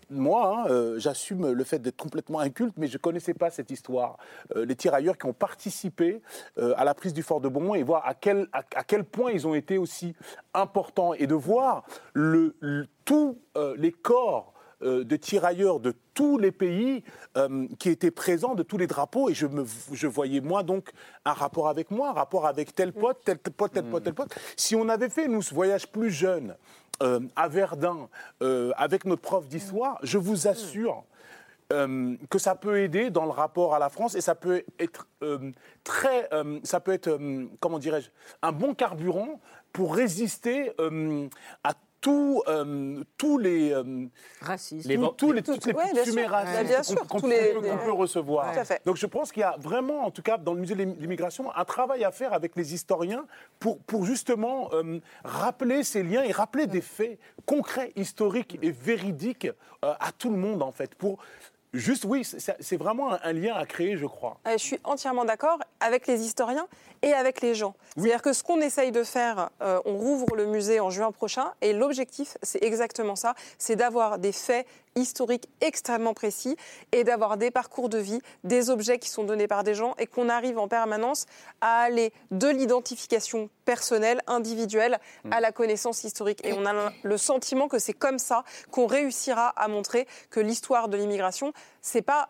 moi, 0.09 0.65
hein, 0.67 0.71
euh, 0.71 0.99
j'assume 0.99 1.51
le 1.51 1.65
fait 1.65 1.79
d'être 1.81 1.97
complètement 1.97 2.41
inculte, 2.41 2.75
mais 2.77 2.87
je 2.87 2.95
ne 2.95 2.99
connaissais 2.99 3.35
pas 3.35 3.51
cette 3.51 3.71
histoire. 3.71 4.19
Euh, 4.55 4.65
les 4.65 4.77
tirailleurs 4.77 5.19
qui 5.19 5.27
ont 5.27 5.33
participé 5.33 6.23
à 6.57 6.85
la 6.85 6.95
prise 6.95 7.13
du 7.13 7.23
fort 7.23 7.41
de 7.41 7.49
Beaumont 7.49 7.75
et 7.75 7.83
voir 7.83 8.07
à 8.07 8.15
quel, 8.15 8.49
à, 8.53 8.63
à 8.75 8.85
quel 8.85 9.05
point 9.05 9.33
ils 9.33 9.47
ont 9.47 9.55
été 9.55 9.79
aussi 9.79 10.15
importants 10.55 11.15
et 11.15 11.27
de 11.27 11.35
voir 11.35 11.85
le, 12.13 12.57
tous 13.05 13.39
les 13.77 13.93
corps 13.93 14.53
euh, 14.83 15.05
de 15.05 15.17
tirailleurs 15.17 15.79
de 15.79 15.95
tous 16.15 16.39
les 16.39 16.53
pays 16.53 17.05
euh, 17.37 17.67
qui 17.79 17.91
étaient 17.91 18.11
présents, 18.11 18.55
de 18.55 18.63
tous 18.63 18.79
les 18.79 18.87
drapeaux, 18.87 19.29
et 19.29 19.35
je, 19.35 19.47
je 19.93 20.07
voyais 20.07 20.41
moi 20.41 20.63
donc 20.63 20.91
un 21.27 21.35
rapport 21.35 21.69
avec 21.69 21.91
moi, 21.91 22.09
un 22.09 22.13
rapport 22.15 22.47
avec 22.47 22.75
tel 22.75 22.95
pote, 22.95 23.19
tel 23.23 23.39
pote, 23.39 23.73
tel 23.73 23.85
pote, 23.85 24.05
tel 24.05 24.15
pote. 24.15 24.35
Si 24.57 24.75
on 24.75 24.89
avait 24.89 25.11
fait, 25.11 25.29
nous, 25.29 25.43
ce 25.43 25.53
voyage 25.53 25.87
plus 25.87 26.11
jeune 26.11 26.57
euh, 27.03 27.21
à 27.37 27.49
Verdun 27.49 28.09
avec 28.77 29.05
notre 29.05 29.21
prof 29.21 29.47
d'histoire, 29.49 29.99
je 30.03 30.17
vous 30.17 30.49
assure 30.49 31.05
que 31.69 32.39
ça 32.39 32.55
peut 32.55 32.81
aider 32.81 33.11
dans 33.11 33.27
le 33.27 33.31
rapport 33.31 33.75
à 33.75 33.79
la 33.79 33.91
France 33.91 34.15
et 34.15 34.21
ça 34.21 34.35
peut 34.35 34.65
être 34.79 35.07
très, 35.85 36.29
ça 36.65 36.81
peut 36.81 36.93
être, 36.93 37.19
comment 37.61 37.79
dirais-je, 37.79 38.09
un 38.43 38.53
bon 38.53 38.75
carburant 38.75 39.41
pour 39.73 39.95
résister 39.95 40.73
à 41.63 41.75
tout, 42.01 42.43
euh, 42.49 43.03
tous 43.19 43.37
les, 43.39 43.73
euh, 43.73 44.07
Racisme. 44.41 44.89
Les 44.89 44.95
tous- 44.97 45.01
vent- 45.03 45.13
tous 45.13 45.33
les, 45.33 45.43
Tout- 45.43 45.55
toutes 45.55 45.67
les 45.67 45.73
ouais, 45.75 45.93
bien 45.93 46.05
sûr. 46.05 46.15
bien 46.15 46.77
qu'on- 46.79 46.83
sûr, 46.83 47.07
qu'on 47.07 47.21
tous 47.21 47.21
peut- 47.23 47.29
les- 47.29 47.55
qu'on 47.55 47.61
les- 47.61 47.85
peut 47.85 47.93
recevoir. 47.93 48.53
Tout 48.53 48.59
à 48.61 48.65
fait. 48.65 48.83
Donc 48.87 48.97
je 48.97 49.07
pense 49.07 49.33
qu'il 49.33 49.41
y 49.41 49.45
a 49.45 49.57
vraiment, 49.59 50.05
en 50.05 50.11
tout 50.11 50.23
cas 50.23 50.39
dans 50.39 50.55
le 50.55 50.61
musée 50.61 50.75
de 50.75 50.83
l'immigration, 50.83 51.55
un 51.55 51.65
travail 51.65 52.05
à 52.05 52.11
faire 52.11 52.33
avec 52.33 52.57
les 52.57 52.73
historiens 52.75 53.27
pour, 53.59 53.79
pour 53.81 54.05
justement 54.07 54.71
euh, 54.73 54.99
rappeler 55.25 55.85
ces 55.85 56.03
liens 56.03 56.23
et 56.23 56.33
rappeler 56.33 56.67
des 56.67 56.81
faits 56.81 57.19
concrets, 57.47 57.93
historiques 57.97 58.59
et 58.63 58.71
véridiques 58.71 59.47
euh, 59.85 59.93
à 60.01 60.13
tout 60.13 60.31
le 60.31 60.37
monde 60.37 60.63
en 60.63 60.73
fait. 60.73 60.95
Pour 60.95 61.19
juste, 61.73 62.05
oui, 62.05 62.25
c'est 62.25 62.77
vraiment 62.77 63.13
un, 63.13 63.19
un 63.23 63.33
lien 63.33 63.55
à 63.55 63.67
créer, 63.67 63.97
je 63.97 64.07
crois. 64.07 64.39
Euh, 64.47 64.53
Je 64.53 64.57
suis 64.65 64.81
entièrement 64.85 65.25
d'accord 65.25 65.59
avec 65.81 66.07
les 66.07 66.25
historiens 66.25 66.67
et 67.03 67.13
avec 67.13 67.41
les 67.41 67.55
gens. 67.55 67.75
C'est-à-dire 67.97 68.23
que 68.23 68.33
ce 68.33 68.43
qu'on 68.43 68.61
essaye 68.61 68.93
de 68.93 69.03
faire, 69.05 69.51
euh, 69.63 69.81
on 69.85 69.97
rouvre 69.97 70.37
le 70.37 70.47
musée 70.47 70.81
en 70.81 70.91
juin 70.91 71.13
prochain 71.13 71.53
et 71.61 71.73
l'objectif, 71.73 72.37
c'est 72.43 72.63
exactement 72.63 73.17
ça, 73.17 73.35
c'est 73.59 73.77
d'avoir 73.77 74.19
des 74.19 74.33
faits 74.33 74.67
historiques 74.97 75.49
extrêmement 75.61 76.15
précis 76.15 76.57
et 76.93 77.05
d'avoir 77.05 77.37
des 77.37 77.51
parcours 77.51 77.89
de 77.89 77.99
vie, 77.99 78.21
des 78.45 78.71
objets 78.71 78.99
qui 78.99 79.09
sont 79.09 79.25
donnés 79.25 79.47
par 79.47 79.65
des 79.65 79.75
gens 79.75 79.95
et 79.99 80.07
qu'on 80.07 80.29
arrive 80.29 80.59
en 80.59 80.69
permanence 80.69 81.27
à 81.61 81.81
aller 81.81 82.13
de 82.31 82.49
l'identification 82.49 83.51
personnelle, 83.65 84.21
individuelle, 84.27 84.99
à 85.31 85.41
la 85.41 85.53
connaissance 85.53 86.05
historique. 86.05 86.45
Et 86.45 86.53
on 86.53 86.67
a 86.67 86.93
le 87.03 87.17
sentiment 87.17 87.69
que 87.69 87.79
c'est 87.79 87.93
comme 87.93 88.19
ça 88.19 88.45
qu'on 88.71 88.87
réussira 88.87 89.49
à 89.51 89.69
montrer 89.69 90.07
que 90.31 90.41
l'histoire 90.41 90.89
de 90.89 90.97
l'immigration, 90.97 91.53
c'est 91.81 92.03
pas 92.03 92.29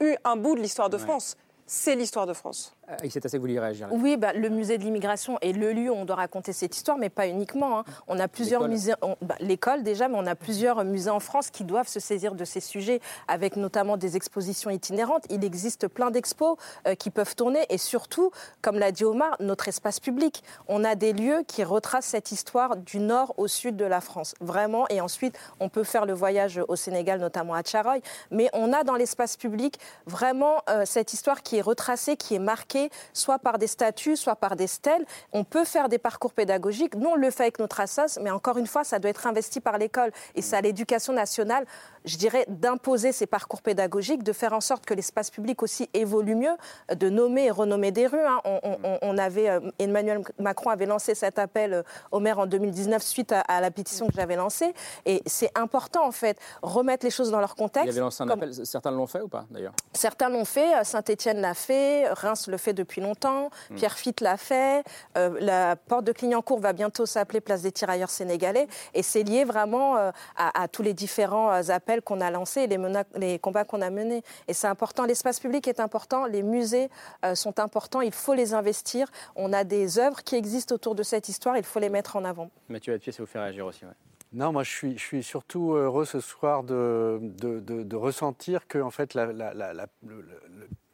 eu 0.00 0.14
un 0.24 0.36
bout 0.36 0.54
de 0.54 0.60
l'histoire 0.60 0.90
de 0.90 0.98
France, 0.98 1.36
c'est 1.66 1.94
l'histoire 1.94 2.26
de 2.26 2.32
France. 2.32 2.74
C'est 3.08 3.24
assez 3.24 3.36
que 3.36 3.40
vous 3.40 3.46
vouliez 3.48 3.60
réagir. 3.60 3.88
là. 3.88 3.94
Oui, 3.96 4.16
bah, 4.16 4.32
le 4.32 4.48
musée 4.48 4.78
de 4.78 4.84
l'immigration 4.84 5.38
est 5.40 5.52
le 5.52 5.72
lieu 5.72 5.90
où 5.90 5.94
on 5.94 6.04
doit 6.04 6.16
raconter 6.16 6.52
cette 6.52 6.76
histoire, 6.76 6.96
mais 6.98 7.08
pas 7.10 7.26
uniquement. 7.26 7.80
hein. 7.80 7.84
On 8.08 8.18
a 8.18 8.28
plusieurs 8.28 8.66
musées, 8.68 8.94
bah, 9.22 9.34
l'école 9.40 9.82
déjà, 9.82 10.08
mais 10.08 10.16
on 10.18 10.26
a 10.26 10.34
plusieurs 10.34 10.84
musées 10.84 11.10
en 11.10 11.20
France 11.20 11.50
qui 11.50 11.64
doivent 11.64 11.88
se 11.88 12.00
saisir 12.00 12.34
de 12.34 12.44
ces 12.44 12.60
sujets, 12.60 13.00
avec 13.28 13.56
notamment 13.56 13.96
des 13.96 14.16
expositions 14.16 14.70
itinérantes. 14.70 15.24
Il 15.30 15.44
existe 15.44 15.88
plein 15.88 16.10
d'expos 16.10 16.56
euh, 16.86 16.94
qui 16.94 17.10
peuvent 17.10 17.34
tourner, 17.36 17.66
et 17.68 17.78
surtout, 17.78 18.30
comme 18.62 18.78
l'a 18.78 18.92
dit 18.92 19.04
Omar, 19.04 19.36
notre 19.40 19.68
espace 19.68 20.00
public. 20.00 20.42
On 20.68 20.84
a 20.84 20.94
des 20.94 21.12
lieux 21.12 21.42
qui 21.46 21.64
retracent 21.64 22.06
cette 22.06 22.32
histoire 22.32 22.76
du 22.76 22.98
nord 22.98 23.34
au 23.36 23.48
sud 23.48 23.76
de 23.76 23.84
la 23.84 24.00
France, 24.00 24.34
vraiment. 24.40 24.86
Et 24.88 25.00
ensuite, 25.00 25.38
on 25.60 25.68
peut 25.68 25.84
faire 25.84 26.06
le 26.06 26.12
voyage 26.12 26.60
au 26.68 26.76
Sénégal, 26.76 27.20
notamment 27.20 27.54
à 27.54 27.62
Tcharoy. 27.62 27.98
Mais 28.30 28.48
on 28.52 28.72
a 28.72 28.84
dans 28.84 28.94
l'espace 28.94 29.36
public 29.36 29.78
vraiment 30.06 30.62
euh, 30.70 30.84
cette 30.86 31.12
histoire 31.12 31.42
qui 31.42 31.56
est 31.56 31.60
retracée, 31.60 32.16
qui 32.16 32.34
est 32.34 32.38
marquée, 32.38 32.79
soit 33.12 33.38
par 33.38 33.58
des 33.58 33.66
statues, 33.66 34.16
soit 34.16 34.36
par 34.36 34.56
des 34.56 34.66
stèles. 34.66 35.04
On 35.32 35.44
peut 35.44 35.64
faire 35.64 35.88
des 35.88 35.98
parcours 35.98 36.32
pédagogiques. 36.32 36.94
Nous, 36.94 37.08
on 37.08 37.16
le 37.16 37.30
fait 37.30 37.44
avec 37.44 37.58
notre 37.58 37.80
assas, 37.80 38.18
mais 38.22 38.30
encore 38.30 38.56
une 38.56 38.66
fois, 38.66 38.84
ça 38.84 38.98
doit 38.98 39.10
être 39.10 39.26
investi 39.26 39.60
par 39.60 39.76
l'école. 39.76 40.12
Et 40.34 40.42
c'est 40.42 40.56
à 40.56 40.60
l'éducation 40.60 41.12
nationale, 41.12 41.66
je 42.04 42.16
dirais, 42.16 42.44
d'imposer 42.48 43.12
ces 43.12 43.26
parcours 43.26 43.62
pédagogiques, 43.62 44.22
de 44.22 44.32
faire 44.32 44.52
en 44.52 44.60
sorte 44.60 44.84
que 44.86 44.94
l'espace 44.94 45.30
public 45.30 45.62
aussi 45.62 45.88
évolue 45.94 46.34
mieux, 46.34 46.56
de 46.94 47.08
nommer 47.10 47.46
et 47.46 47.50
renommer 47.50 47.90
des 47.92 48.06
rues. 48.06 48.18
hein. 48.24 48.38
On, 48.44 48.60
on- 48.84 48.98
on 49.02 49.18
avait, 49.18 49.48
euh, 49.50 49.60
Emmanuel 49.78 50.22
Macron 50.38 50.70
avait 50.70 50.86
lancé 50.86 51.14
cet 51.14 51.38
appel 51.38 51.74
euh, 51.74 51.82
au 52.10 52.20
maire 52.20 52.38
en 52.38 52.46
2019 52.46 53.02
suite 53.02 53.32
à, 53.32 53.40
à 53.40 53.60
la 53.60 53.70
pétition 53.70 54.06
que 54.06 54.14
j'avais 54.14 54.36
lancée. 54.36 54.72
Et 55.06 55.22
c'est 55.26 55.50
important, 55.56 56.06
en 56.06 56.12
fait, 56.12 56.38
remettre 56.62 57.04
les 57.04 57.10
choses 57.10 57.30
dans 57.30 57.40
leur 57.40 57.54
contexte. 57.54 57.86
Il 57.86 57.90
avait 57.90 58.00
lancé 58.00 58.22
un 58.22 58.26
Comme- 58.26 58.38
appel. 58.42 58.66
Certains 58.66 58.90
l'ont 58.90 59.06
fait 59.06 59.20
ou 59.20 59.28
pas 59.28 59.44
d'ailleurs? 59.50 59.72
Certains 59.92 60.28
l'ont 60.28 60.44
fait, 60.44 60.74
euh, 60.76 60.84
Saint-Étienne 60.84 61.40
l'a 61.40 61.54
fait, 61.54 62.08
Reims 62.08 62.46
le 62.48 62.56
fait 62.56 62.72
depuis 62.72 63.00
longtemps, 63.00 63.50
Mm. 63.70 63.74
Pierre 63.76 63.98
Fitte 63.98 64.20
l'a 64.20 64.36
fait, 64.36 64.82
euh, 65.18 65.36
la 65.40 65.76
porte 65.76 66.04
de 66.04 66.12
Clignancourt 66.12 66.60
va 66.60 66.72
bientôt 66.72 67.06
s'appeler 67.06 67.40
Place 67.40 67.62
des 67.62 67.72
tirailleurs 67.72 68.10
sénégalais, 68.10 68.68
et 68.94 69.02
c'est 69.02 69.22
lié 69.22 69.44
vraiment 69.44 69.96
euh, 69.96 70.10
à, 70.36 70.62
à 70.62 70.68
tous 70.68 70.82
les 70.82 70.94
différents 70.94 71.50
euh, 71.52 71.62
appels 71.90 72.02
qu'on 72.02 72.20
a 72.20 72.30
lancés, 72.30 72.62
et 72.62 72.66
les, 72.66 72.78
les 73.16 73.38
combats 73.38 73.64
qu'on 73.64 73.82
a 73.82 73.90
menés. 73.90 74.22
Et 74.48 74.54
c'est 74.54 74.66
important, 74.68 75.04
l'espace 75.04 75.40
public 75.40 75.66
est 75.68 75.80
important, 75.80 76.26
les 76.26 76.42
musées 76.42 76.88
euh, 77.24 77.34
sont 77.34 77.58
importants, 77.58 78.00
il 78.00 78.12
faut 78.12 78.34
les 78.34 78.54
investir. 78.54 79.08
On 79.36 79.52
a 79.52 79.64
des 79.64 79.98
œuvres 79.98 80.22
qui 80.22 80.36
existent 80.36 80.74
autour 80.74 80.94
de 80.94 81.02
cette 81.02 81.28
histoire, 81.28 81.56
il 81.56 81.64
faut 81.64 81.80
les 81.80 81.88
mettre 81.88 82.16
en 82.16 82.24
avant. 82.24 82.50
Mathieu 82.68 82.94
Atpied, 82.94 83.12
ça 83.12 83.22
vous 83.22 83.26
fait 83.26 83.40
réagir 83.40 83.66
aussi. 83.66 83.84
ouais. 83.84 83.90
Non, 84.32 84.52
moi 84.52 84.62
je 84.62 84.70
suis, 84.70 84.96
je 84.96 85.02
suis 85.02 85.22
surtout 85.24 85.72
heureux 85.72 86.04
ce 86.04 86.20
soir 86.20 86.62
de, 86.62 87.18
de, 87.20 87.58
de- 87.58 87.82
de 87.82 87.96
ressentir 87.96 88.68
que 88.68 88.78
en 88.78 88.90
fait, 88.90 89.14
la, 89.14 89.32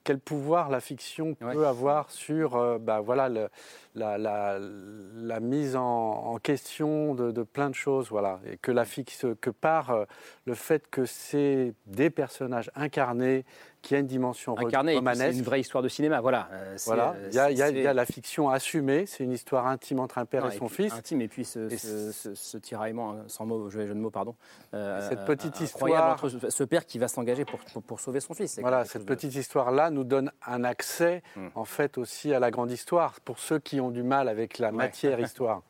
quel 0.06 0.20
pouvoir 0.20 0.70
la 0.70 0.78
fiction 0.80 1.34
peut 1.34 1.66
avoir 1.66 2.10
sur 2.12 2.54
euh, 2.54 2.78
bah, 2.78 3.00
voilà, 3.00 3.28
le- 3.28 3.48
la, 3.96 4.16
la- 4.18 4.58
la 4.60 5.40
mise 5.40 5.74
en, 5.74 5.82
en 5.82 6.38
question 6.38 7.14
de, 7.14 7.32
de 7.32 7.42
plein 7.42 7.70
de 7.70 7.74
choses. 7.74 8.08
Voilà. 8.10 8.38
Et 8.50 8.56
que, 8.56 8.70
la 8.70 8.84
fixe, 8.84 9.26
que 9.40 9.50
par 9.50 9.90
euh, 9.90 10.04
le 10.46 10.54
fait 10.54 10.88
que 10.88 11.04
c'est 11.06 11.74
des 11.86 12.08
personnages 12.10 12.70
incarnés 12.76 13.44
qui 13.86 13.94
a 13.94 13.98
une 14.00 14.06
dimension 14.08 14.54
re- 14.56 14.66
Incarné, 14.66 14.92
et 14.92 14.96
puis 14.96 15.04
c'est 15.04 15.10
romanesque. 15.12 15.38
une 15.38 15.44
vraie 15.44 15.60
histoire 15.60 15.80
de 15.82 15.88
cinéma, 15.88 16.20
voilà. 16.20 16.48
euh, 16.52 16.76
Voilà, 16.86 17.10
euh, 17.16 17.28
il 17.30 17.34
y, 17.34 17.38
a, 17.38 17.50
il 17.52 17.56
y 17.56 17.62
a- 17.62 17.66
c'est- 17.68 17.72
il 17.74 17.82
y 17.82 17.86
a 17.86 17.94
la 17.94 18.04
fiction 18.04 18.50
assumée, 18.50 19.06
c'est 19.06 19.22
une 19.22 19.30
histoire 19.30 19.68
intime 19.68 20.00
entre 20.00 20.18
un 20.18 20.24
père 20.24 20.44
Non, 20.44 20.50
et 20.50 20.56
son 20.58 20.66
puis 20.66 20.84
fils. 20.90 20.92
Intime, 20.92 21.20
et 21.20 21.28
puis 21.28 21.44
ce, 21.44 21.70
Et 21.72 21.78
ce- 21.78 22.10
ce- 22.10 22.34
ce 22.34 22.58
tiraillement, 22.58 23.12
hein, 23.12 23.24
sans 23.28 23.46
mots, 23.46 23.70
jeu, 23.70 23.86
jeu 23.86 23.94
de 23.94 24.00
mots, 24.00 24.10
pardon. 24.10 24.34
euh, 24.74 25.08
Cette 25.08 25.24
petite 25.24 25.54
incroyable 25.62 25.64
histoire- 25.64 26.12
entre 26.40 26.50
ce- 26.50 26.64
père 26.64 26.84
qui 26.84 26.98
va 26.98 27.06
s'engager 27.06 27.44
pour, 27.44 27.60
pour, 27.60 27.82
pour 27.82 28.00
sauver 28.00 28.18
son 28.18 28.34
fils. 28.34 28.58
Voilà, 28.60 28.84
cette 28.84 29.02
de- 29.02 29.06
petite 29.06 29.34
histoire-là 29.36 29.90
nous 29.90 30.02
donne 30.04 30.32
un 30.46 30.64
accès, 30.64 31.22
Hmm. 31.36 31.46
en 31.54 31.64
fait, 31.64 31.96
aussi 31.96 32.34
à 32.34 32.40
la 32.40 32.50
grande 32.50 32.72
histoire, 32.72 33.20
pour 33.20 33.38
ceux 33.38 33.60
qui 33.60 33.80
ont 33.80 33.90
du 33.92 34.02
mal 34.02 34.28
avec 34.28 34.58
la 34.58 34.72
matière 34.72 35.20
histoire. 35.20 35.62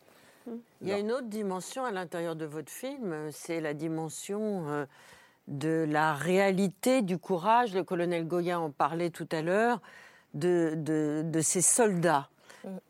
Il 0.80 0.88
y 0.88 0.92
a 0.92 0.98
une 0.98 1.10
autre 1.12 1.26
dimension 1.26 1.84
à 1.84 1.90
l'intérieur 1.90 2.36
de 2.36 2.44
votre 2.46 2.70
film, 2.70 3.12
euh, 3.12 3.30
c'est 3.32 3.60
la 3.60 3.74
dimension 3.74 4.64
euh, 4.68 4.86
de 5.48 5.86
la 5.88 6.12
réalité, 6.14 7.02
du 7.02 7.18
courage. 7.18 7.74
Le 7.74 7.84
colonel 7.84 8.26
Goya 8.26 8.60
en 8.60 8.70
parlait 8.70 9.10
tout 9.10 9.28
à 9.32 9.42
l'heure, 9.42 9.80
de, 10.34 10.74
de- 10.76 11.22
de 11.24 11.40
ces 11.40 11.62
soldats. 11.62 12.28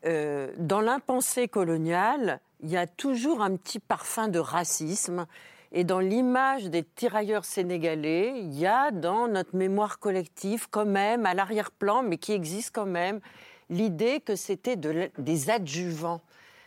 Euh, 0.05 0.51
dans 0.59 0.81
l'impensée 0.81 1.49
coloniale, 1.49 2.41
il 2.63 2.71
y 2.71 2.77
a 2.77 2.87
toujours 2.87 3.43
un 3.43 3.57
petit 3.57 3.79
parfum 3.79 4.29
de 4.29 4.39
racisme. 4.39 5.27
Et 5.73 5.85
dans 5.85 6.01
l'image 6.01 6.71
des 6.71 6.83
tirailleurs 6.83 7.45
sénégalais, 7.45 8.33
il 8.41 8.55
y 8.59 8.67
a 8.67 8.91
dans 8.91 9.29
notre 9.29 9.55
mémoire 9.55 9.99
collective, 9.99 10.69
quand 10.71 10.87
même, 10.87 11.27
à 11.27 11.35
l'arrière-plan, 11.35 12.03
mais 12.03 12.17
qui 12.17 12.33
existe 12.33 12.75
quand 12.75 12.87
même, 12.87 13.21
l'idée 13.69 14.21
que 14.21 14.37
c'était 14.37 14.77
de 14.77 15.11
des 15.19 15.51
adjuvants, 15.51 16.23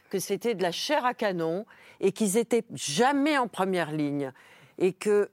que 0.09 0.19
c'était 0.19 0.53
de 0.53 0.61
la 0.61 0.71
chair 0.71 1.05
à 1.05 1.13
canon 1.13 1.65
et 2.01 2.11
qu'ils 2.11 2.37
étaient 2.37 2.65
jamais 2.73 3.37
en 3.37 3.47
première 3.47 3.91
ligne 3.91 4.31
et 4.77 4.93
que 4.93 5.29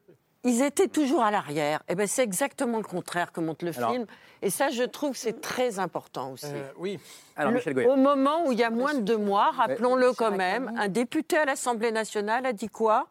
ils 0.46 0.62
étaient 0.62 0.88
toujours 0.88 1.22
à 1.22 1.30
l'arrière. 1.30 1.82
Et 1.88 1.94
ben 1.94 2.06
c'est 2.06 2.22
exactement 2.22 2.78
le 2.78 2.84
contraire 2.84 3.32
que 3.32 3.40
montre 3.40 3.64
le 3.64 3.76
Alors- 3.76 3.92
film. 3.92 4.06
Et 4.42 4.50
ça, 4.50 4.68
je 4.70 4.82
trouve, 4.84 5.12
que 5.12 5.18
c'est 5.18 5.40
très 5.40 5.78
important 5.78 6.32
aussi. 6.32 6.46
oui. 6.78 6.98
Alors, 7.36 7.50
Le- 7.52 7.56
Michel 7.58 7.74
Goya. 7.74 7.88
au 7.90 7.96
moment 7.96 8.46
où 8.46 8.52
il 8.52 8.58
y 8.58 8.64
a 8.64 8.70
moins 8.70 8.94
de 8.94 9.00
deux 9.00 9.16
mois, 9.16 9.50
rappelons-le 9.50 10.12
quand 10.12 10.30
même, 10.30 10.72
un 10.78 10.88
député 10.88 11.36
à 11.36 11.44
l'Assemblée 11.46 11.90
nationale 11.92 12.46
a 12.46 12.52
dit 12.52 12.68
quoi? 12.68 13.08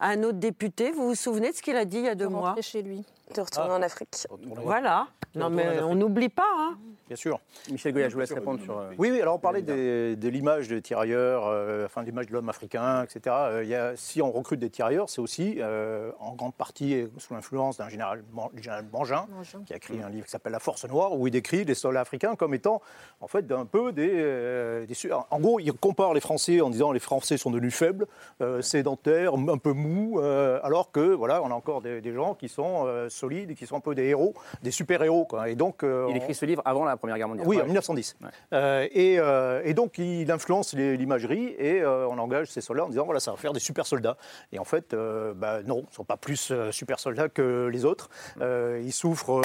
À 0.00 0.08
un 0.08 0.22
autre 0.24 0.38
député 0.38 0.90
Vous 0.92 1.06
vous 1.08 1.14
souvenez 1.14 1.50
de 1.52 1.56
ce 1.56 1.62
qu'il 1.62 1.76
a 1.76 1.84
dit 1.86 1.98
il 1.98 2.04
y 2.04 2.08
a 2.08 2.14
deux 2.14 2.26
de 2.26 2.30
mois? 2.30 2.54
chez 2.60 2.82
lui. 2.82 3.04
De 3.34 3.40
retourner 3.40 3.70
en 3.72 3.82
Afrique. 3.82 4.26
Voilà. 4.62 5.08
Non, 5.34 5.50
mais 5.50 5.80
on 5.82 5.94
n'oublie 5.94 6.28
pas. 6.30 6.44
Hein. 6.56 6.78
Bien 7.08 7.16
sûr. 7.16 7.38
Michel 7.70 7.92
Goya, 7.92 8.08
je 8.08 8.14
vous 8.14 8.20
laisse 8.20 8.32
répondre 8.32 8.60
sur. 8.60 8.78
euh, 8.78 8.90
Oui, 8.98 9.10
oui, 9.12 9.20
alors 9.20 9.36
on 9.36 9.38
parlait 9.38 9.62
des- 9.62 10.16
de 10.16 10.28
l'image 10.28 10.66
des 10.66 10.82
tirailleurs, 10.82 11.46
euh, 11.46 11.84
enfin 11.86 12.00
de 12.00 12.06
l'image 12.06 12.26
de 12.26 12.32
l'homme 12.32 12.48
africain, 12.48 13.04
etc. 13.04 13.20
Euh, 13.38 13.60
il 13.62 13.68
y 13.68 13.76
a- 13.76 13.94
si 13.96 14.20
on 14.22 14.32
recrute 14.32 14.58
des 14.58 14.70
tirailleurs, 14.70 15.08
c'est 15.08 15.20
aussi 15.20 15.56
euh, 15.60 16.10
en 16.18 16.34
grande 16.34 16.54
partie 16.54 17.06
sous 17.18 17.32
l'influence 17.34 17.76
d'un 17.76 17.88
général, 17.88 18.24
général 18.56 18.86
Mangin, 18.92 19.26
Mangin. 19.30 19.60
qui 19.66 19.72
a 19.72 19.76
écrit 19.76 20.02
un 20.02 20.08
livre 20.08 20.24
qui 20.24 20.32
s'appelle 20.32 20.50
La 20.52 20.58
Force 20.58 20.84
Noire, 20.88 21.12
où 21.16 21.28
il 21.28 21.30
décrit 21.30 21.64
les 21.64 21.74
soldats 21.74 22.00
africains 22.00 22.34
comme 22.34 22.54
étant 22.54 22.82
en 23.20 23.28
fait 23.28 23.52
un 23.52 23.66
peu 23.66 23.92
des, 23.92 24.10
euh, 24.12 24.84
des 24.86 24.94
En 25.30 25.38
gros, 25.38 25.60
il 25.60 25.72
compare 25.74 26.12
les 26.12 26.20
Français 26.20 26.60
en 26.60 26.70
disant 26.70 26.90
les 26.90 26.98
Français 26.98 27.36
sont 27.36 27.50
devenus 27.52 27.74
faibles, 27.74 28.06
euh, 28.40 28.62
sédentaires, 28.62 29.34
un 29.34 29.58
peu 29.58 29.72
mous, 29.74 30.18
euh, 30.18 30.58
alors 30.64 30.90
que 30.90 31.14
voilà, 31.14 31.40
on 31.44 31.50
a 31.52 31.54
encore 31.54 31.82
des, 31.82 32.00
des 32.00 32.12
gens 32.12 32.34
qui 32.34 32.48
sont 32.48 32.82
euh, 32.86 33.08
solides, 33.16 33.50
et 33.50 33.54
qui 33.54 33.66
sont 33.66 33.76
un 33.76 33.80
peu 33.80 33.94
des 33.94 34.04
héros, 34.04 34.34
des 34.62 34.70
super-héros. 34.70 35.26
Et 35.46 35.54
donc, 35.56 35.82
euh, 35.82 36.06
Il 36.10 36.16
écrit 36.16 36.34
ce 36.34 36.44
livre 36.46 36.62
avant 36.64 36.84
la 36.84 36.96
Première 36.96 37.16
Guerre 37.16 37.28
mondiale. 37.28 37.46
oui, 37.48 37.56
Ouais. 37.56 37.62
en 37.62 37.66
1910. 37.66 38.16
Ouais. 38.22 38.28
Euh, 38.52 38.86
et, 38.92 39.18
euh, 39.18 39.62
et 39.64 39.74
donc, 39.74 39.98
il 39.98 40.30
influence 40.30 40.74
l'imagerie 40.74 41.54
et 41.58 41.84
on 41.84 42.18
engage 42.18 42.48
ces 42.48 42.60
soldats 42.60 42.84
en 42.84 42.88
disant 42.88 43.04
voilà, 43.04 43.20
ça 43.20 43.30
va 43.30 43.36
faire 43.36 43.52
des 43.52 43.60
super 43.60 43.86
soldats. 43.86 44.16
Et 44.52 44.58
en 44.58 44.64
fait, 44.64 44.94
bah, 44.94 45.62
non, 45.64 45.80
ils 45.80 45.90
ne 45.90 45.94
sont 45.94 46.04
pas 46.04 46.16
plus 46.16 46.50
euh, 46.50 46.70
super 46.72 46.98
soldats 47.00 47.28
que 47.28 47.68
les 47.72 47.84
autres. 47.84 48.08
Euh, 48.40 48.80
ils 48.84 48.92
souffrent 48.92 49.40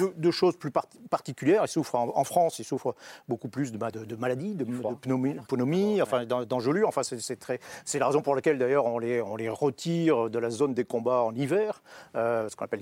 de, 0.00 0.12
de 0.16 0.30
choses 0.30 0.56
plus 0.56 0.70
par- 0.70 0.86
particulières. 1.10 1.62
Ils 1.64 1.68
souffrent 1.68 1.94
en, 1.96 2.12
en 2.14 2.24
France, 2.24 2.58
ils 2.58 2.64
souffrent 2.64 2.94
beaucoup 3.28 3.48
plus 3.48 3.72
de, 3.72 3.78
bah, 3.78 3.90
de, 3.90 4.04
de 4.04 4.16
maladies, 4.16 4.54
de, 4.54 4.64
pneumonie, 5.00 5.36
pneumonie, 5.48 6.02
enfin, 6.02 6.24
d'en- 6.24 6.44
d'engelures. 6.44 6.88
Enfin, 6.88 7.02
c'est 7.02 7.20
c'est 7.20 7.36
très- 7.36 7.60
c'est 7.84 7.98
la 7.98 8.06
raison 8.06 8.22
pour 8.22 8.34
laquelle, 8.34 8.58
d'ailleurs, 8.58 8.86
on 8.86 8.98
les, 8.98 9.20
on 9.20 9.36
les 9.36 9.48
retire 9.48 10.30
de 10.30 10.38
la 10.38 10.50
zone 10.50 10.74
des 10.74 10.84
combats 10.84 11.22
en 11.22 11.34
hiver, 11.34 11.82
euh, 12.16 12.48
ce 12.48 12.56
qu'on 12.56 12.64
appelle 12.64 12.80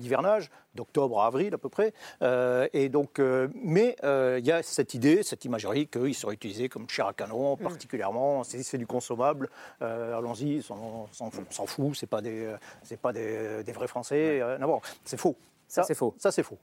d'octobre 0.74 1.20
à 1.20 1.26
avril 1.26 1.54
à 1.54 1.58
peu 1.58 1.68
près. 1.68 1.92
Euh, 2.22 2.68
et 2.72 2.88
donc, 2.88 3.18
euh, 3.18 3.48
mais 3.54 3.96
euh, 4.04 4.38
il 4.38 4.46
y 4.46 4.52
a 4.52 4.62
cette 4.62 4.94
idée, 4.94 5.22
cette 5.22 5.44
imagerie 5.44 5.86
qu'ils 5.86 6.14
seraient 6.14 6.34
utilisés 6.34 6.68
comme 6.68 6.88
chair 6.88 7.06
à 7.06 7.12
canon, 7.12 7.56
particulièrement. 7.56 8.44
C'est 8.44 8.62
c'est 8.62 8.78
du 8.78 8.86
consommable. 8.86 9.48
Allons-y, 9.80 10.62
on 10.70 11.06
s'en 11.12 11.66
fout. 11.66 11.96
C'est 11.96 12.06
pas 12.06 12.20
des, 12.20 12.54
c'est 12.82 13.00
pas 13.00 13.12
des, 13.12 13.62
des 13.64 13.72
vrais 13.72 13.88
Français. 13.88 14.42
Non, 14.60 14.66
bon, 14.66 14.80
c'est 15.04 15.18
faux. 15.18 15.36
Ça, 15.66 15.82
c'est 15.82 15.94
faux. 15.94 16.14
Ça, 16.18 16.30
c'est 16.30 16.42
faux. 16.42 16.58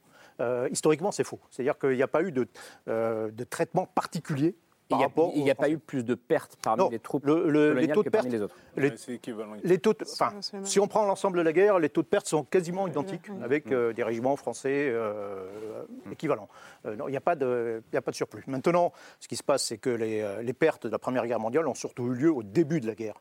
Historiquement, 0.72 1.12
c'est 1.12 1.24
faux. 1.24 1.40
C'est-à-dire 1.50 1.78
qu'il 1.78 1.96
n'y 1.96 2.04
a 2.04 2.08
pas 2.08 2.22
eu 2.22 2.32
de, 2.32 2.48
de 2.88 3.44
traitement 3.44 3.86
particulier 3.86 4.56
Il 4.92 4.98
n'y 5.44 5.50
a, 5.50 5.56
pas 5.56 5.70
eu 5.70 5.78
plus 5.80 6.04
de 6.04 6.14
pertes 6.14 6.58
parmi 6.62 6.84
Non, 6.84 6.90
les 6.90 7.00
troupes 7.00 7.26
le- 7.26 7.50
le- 7.50 7.74
les 7.74 7.88
coloniales 7.88 7.96
taux 7.96 8.04
de 8.04 8.06
que 8.06 8.10
parmi 8.12 8.30
perte- 8.30 8.34
les 8.34 8.42
autres. 8.44 8.56
les- 8.78 8.92
les 9.64 9.78
taux, 9.80 9.94
enfin, 10.04 10.32
si 10.64 10.80
on 10.80 10.88
prend 10.88 11.06
l'ensemble 11.06 11.38
de 11.40 11.44
la 11.44 11.54
guerre, 11.54 11.80
les 11.80 11.90
taux 11.90 12.04
de 12.04 12.08
perte 12.08 12.28
sont 12.28 12.44
quasiment 12.44 12.88
identiques 12.88 13.30
avec 13.44 13.72
euh, 13.72 13.94
des 13.94 14.04
régiments 14.04 14.36
français 14.36 14.90
euh, 14.92 15.48
équivalents. 16.12 16.50
Euh, 16.86 16.96
non, 16.96 17.08
il 17.08 17.12
n'y 17.12 17.18
a, 17.18 17.22
pas 17.22 17.36
de- 17.36 17.82
il 17.92 17.96
y 17.96 17.98
a 17.98 18.02
pas 18.02 18.12
de 18.12 18.16
surplus. 18.16 18.44
Maintenant, 18.48 18.94
ce 19.20 19.28
qui 19.28 19.36
se 19.36 19.44
passe, 19.44 19.64
c'est 19.64 19.78
que 19.78 19.90
les, 19.90 20.24
les 20.44 20.54
pertes 20.54 20.86
de 20.86 20.92
la 20.92 21.00
Première 21.00 21.26
Guerre 21.26 21.40
mondiale 21.40 21.68
ont 21.68 21.74
surtout 21.76 22.06
eu 22.12 22.16
lieu 22.16 22.32
au 22.32 22.44
début 22.44 22.80
de 22.80 22.88
la 22.88 22.96
guerre. 22.96 23.16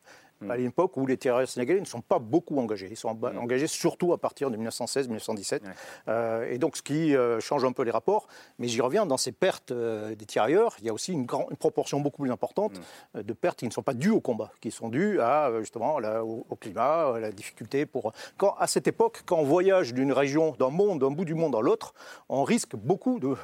À 0.50 0.56
l'époque 0.56 0.96
où 0.96 1.06
les 1.06 1.16
terroristes 1.16 1.54
sénégalais 1.54 1.80
ne 1.80 1.84
sont 1.86 2.00
pas 2.00 2.18
beaucoup 2.18 2.58
engagés. 2.58 2.88
Ils 2.90 2.96
sont 2.96 3.12
emba- 3.12 3.36
engagés 3.36 3.66
surtout 3.66 4.12
à 4.12 4.18
partir 4.18 4.50
de 4.50 4.56
1916-1917. 4.56 5.60
Euh, 6.08 6.50
et 6.50 6.58
donc, 6.58 6.76
ce 6.76 6.82
qui 6.82 7.14
euh, 7.16 7.40
change 7.40 7.64
un 7.64 7.72
peu 7.72 7.82
les 7.82 7.90
rapports. 7.90 8.26
Mais 8.58 8.68
j'y 8.68 8.80
reviens, 8.80 9.06
dans 9.06 9.16
ces 9.16 9.32
pertes 9.32 9.70
euh, 9.72 10.14
des 10.14 10.26
tirailleurs, 10.26 10.76
il 10.80 10.84
y 10.86 10.88
a 10.88 10.92
aussi 10.92 11.12
une, 11.12 11.26
proportion 11.26 12.00
beaucoup 12.00 12.22
plus 12.22 12.30
importante 12.32 12.72
euh, 13.16 13.22
de 13.22 13.32
pertes 13.32 13.58
qui 13.60 13.66
ne 13.66 13.70
sont 13.70 13.82
pas 13.82 13.94
dues 13.94 14.10
au 14.10 14.20
combat, 14.20 14.50
qui 14.60 14.70
sont 14.70 14.88
dues 14.88 15.20
à, 15.20 15.50
justement 15.60 15.98
la- 15.98 16.24
au, 16.24 16.46
au 16.48 16.56
climat, 16.56 17.14
à 17.14 17.20
la 17.20 17.32
difficulté 17.32 17.86
pour. 17.86 18.12
Quand, 18.36 18.54
à 18.58 18.66
cette 18.66 18.86
époque, 18.88 19.22
quand 19.26 19.38
on 19.38 19.44
voyage 19.44 19.94
d'une 19.94 20.12
région, 20.12 20.54
d'un 20.58 20.70
monde, 20.70 21.00
d'un 21.00 21.10
bout 21.10 21.24
du 21.24 21.34
monde 21.34 21.54
à 21.56 21.60
l'autre, 21.60 21.94
on 22.28 22.44
risque 22.44 22.76
beaucoup 22.76 23.18
de 23.18 23.34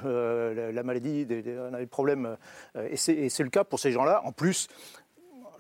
la, 0.55 0.73
la 0.73 0.83
maladie, 0.83 1.27
des, 1.27 1.43
des- 1.43 1.59
on 1.59 1.75
a 1.75 1.79
des 1.79 1.87
problèmes. 1.87 2.37
et 2.91 2.97
c'est 2.97 3.43
le 3.43 3.51
cas 3.51 3.65
pour 3.65 3.79
ces 3.79 3.93
gens-là. 3.93 4.23
En 4.25 4.33
plus, 4.33 4.69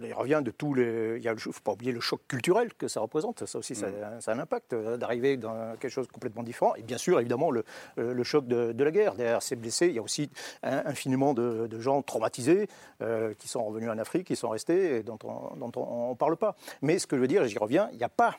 il 0.03 0.13
revient 0.15 0.41
de 0.45 0.51
tous 0.51 0.75
les. 0.75 1.19
Il 1.23 1.31
ne 1.31 1.37
faut 1.37 1.53
pas 1.63 1.73
oublier 1.73 1.93
le 1.93 2.01
choc 2.01 2.21
culturel 2.29 2.73
que 2.75 2.89
ça 2.89 3.01
représente. 3.01 3.45
Ça 3.47 3.59
aussi, 3.59 3.75
ça, 3.75 3.89
ça 4.21 4.33
a 4.33 4.35
un 4.35 4.39
impact 4.39 4.73
euh, 4.73 4.97
d'arriver 4.97 5.37
dans 5.37 5.77
quelque 5.81 5.93
chose 5.93 6.07
de 6.07 6.13
complètement 6.13 6.43
différent. 6.43 6.75
Et 6.77 6.83
bien 6.83 6.99
sûr, 6.99 7.19
évidemment, 7.21 7.51
le, 7.51 7.65
euh, 7.99 8.15
le 8.15 8.23
choc 8.25 8.47
de, 8.47 8.73
de 8.73 8.85
la 8.85 8.91
guerre. 8.91 9.15
Derrière 9.15 9.43
ces 9.43 9.57
blessés, 9.57 9.87
il 9.89 9.95
y 9.95 9.99
a 9.99 10.03
aussi 10.03 10.31
infiniment 10.63 11.35
de, 11.35 11.67
de 11.67 11.81
gens 11.81 12.03
traumatisés 12.03 12.69
euh, 13.03 13.35
qui 13.39 13.49
sont 13.49 13.65
revenus 13.65 13.91
en 13.91 13.99
Afrique, 13.99 14.27
qui 14.27 14.37
sont 14.37 14.49
restés 14.51 14.97
et 14.97 15.03
dont 15.03 15.19
on 15.25 16.11
ne 16.11 16.15
parle 16.15 16.37
pas. 16.37 16.57
Mais 16.83 16.99
ce 16.99 17.07
que 17.07 17.17
je 17.17 17.21
veux 17.21 17.29
dire, 17.29 17.45
j'y 17.47 17.59
reviens, 17.59 17.89
il 17.93 17.99
n'y 17.99 18.05
a 18.05 18.09
pas. 18.09 18.37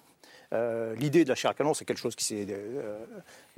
euh, 0.54 0.96
L'idée 0.96 1.24
de 1.24 1.30
la 1.30 1.36
chair 1.36 1.52
à 1.52 1.54
canon, 1.54 1.74
c'est 1.74 1.86
quelque 1.86 2.00
chose 2.00 2.16
qui 2.16 2.26
s'est 2.26 2.46
euh, 2.50 3.06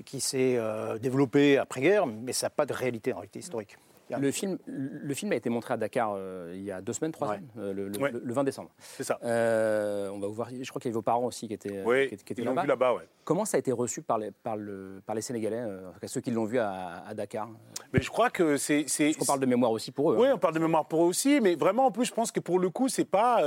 qui 0.05 0.19
s'est, 0.19 0.55
euh, 0.57 0.97
développé 0.97 1.57
après-guerre, 1.57 2.05
mais 2.05 2.33
ça 2.33 2.47
n'a 2.47 2.49
pas 2.51 2.65
de 2.65 2.73
réalité 2.73 3.13
en 3.13 3.17
réalité 3.17 3.39
historique. 3.39 3.77
Le 4.09 4.31
film, 4.31 4.57
le 4.67 5.13
film 5.13 5.31
a 5.31 5.35
été 5.35 5.49
montré 5.49 5.73
à 5.73 5.77
Dakar 5.77 6.13
euh, 6.15 6.51
il 6.55 6.61
y 6.63 6.71
a 6.71 6.81
deux 6.81 6.93
semaines, 6.93 7.11
trois 7.13 7.29
Ouais. 7.29 7.35
semaines, 7.37 7.49
euh, 7.57 7.73
le, 7.73 7.87
le- 7.89 7.99
Ouais. 7.99 8.11
le- 8.11 8.21
le 8.23 8.33
20 8.33 8.43
décembre. 8.43 8.69
C'est 8.79 9.03
ça. 9.03 9.17
Euh, 9.23 10.09
on 10.09 10.19
va 10.19 10.27
vous 10.27 10.33
voir. 10.33 10.49
Je 10.51 10.69
crois 10.69 10.79
qu'il 10.79 10.89
y 10.89 10.91
avait 10.91 10.95
vos 10.95 11.01
parents 11.01 11.25
aussi 11.25 11.47
qui 11.47 11.53
étaient, 11.53 11.81
Oui, 11.85 12.09
qui, 12.09 12.17
qui 12.17 12.33
étaient 12.33 12.41
ils 12.41 12.45
là-bas. 12.45 12.61
vu 12.63 12.67
là-bas, 12.67 12.93
ouais. 12.93 13.07
Comment 13.23 13.45
ça 13.45 13.57
a 13.57 13.59
été 13.59 13.71
reçu 13.71 14.01
par 14.01 14.17
les, 14.17 14.31
par 14.31 14.57
le, 14.57 15.01
par 15.05 15.15
les 15.15 15.21
Sénégalais, 15.21 15.63
ceux 16.05 16.19
qui 16.21 16.29
l'ont 16.31 16.43
vu 16.45 16.59
à, 16.59 17.03
à 17.07 17.13
Dakar? 17.13 17.49
Mais 17.93 18.01
je 18.01 18.09
crois 18.09 18.29
que 18.29 18.57
c'est. 18.57 18.83
c'est- 18.87 19.13
On 19.21 19.25
parle 19.25 19.39
de 19.39 19.45
mémoire 19.45 19.71
aussi 19.71 19.91
pour 19.91 20.11
eux. 20.11 20.17
Oui, 20.19 20.27
hein. 20.27 20.33
on 20.35 20.39
parle 20.39 20.53
de 20.55 20.59
mémoire 20.59 20.85
pour 20.85 21.03
eux 21.03 21.07
aussi, 21.07 21.39
mais 21.41 21.55
vraiment, 21.55 21.85
en 21.87 21.91
plus, 21.91 22.05
je 22.05 22.13
pense 22.13 22.31
que 22.31 22.39
pour 22.41 22.59
le 22.59 22.69
coup, 22.69 22.89
c'est 22.89 23.05
pas. 23.05 23.41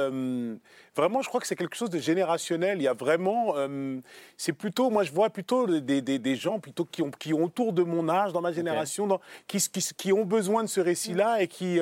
vraiment, 0.96 1.20
je 1.22 1.28
crois 1.28 1.40
que 1.40 1.46
c'est 1.46 1.56
quelque 1.56 1.76
chose 1.76 1.90
de 1.90 1.98
générationnel. 1.98 2.78
Il 2.78 2.82
y 2.82 2.88
a 2.88 2.94
vraiment. 2.94 3.54
c'est 4.36 4.52
plutôt. 4.54 4.90
Moi, 4.90 5.02
je 5.02 5.12
vois 5.12 5.30
plutôt 5.30 5.66
des, 5.66 6.00
des- 6.00 6.18
des 6.18 6.36
gens 6.36 6.58
plutôt 6.58 6.84
qui 6.86 7.02
ont, 7.02 7.10
qui 7.10 7.34
ont 7.34 7.44
autour 7.44 7.72
de 7.72 7.82
mon 7.82 8.08
âge, 8.08 8.32
dans 8.32 8.40
ma 8.40 8.52
génération, 8.52 9.06
dans- 9.06 9.20
qui, 9.46 9.58
qui, 9.58 9.80
qui 9.96 10.12
ont 10.12 10.24
besoin 10.24 10.45
de 10.62 10.68
ce 10.68 10.80
récit-là 10.80 11.42
et 11.42 11.48
qui. 11.48 11.80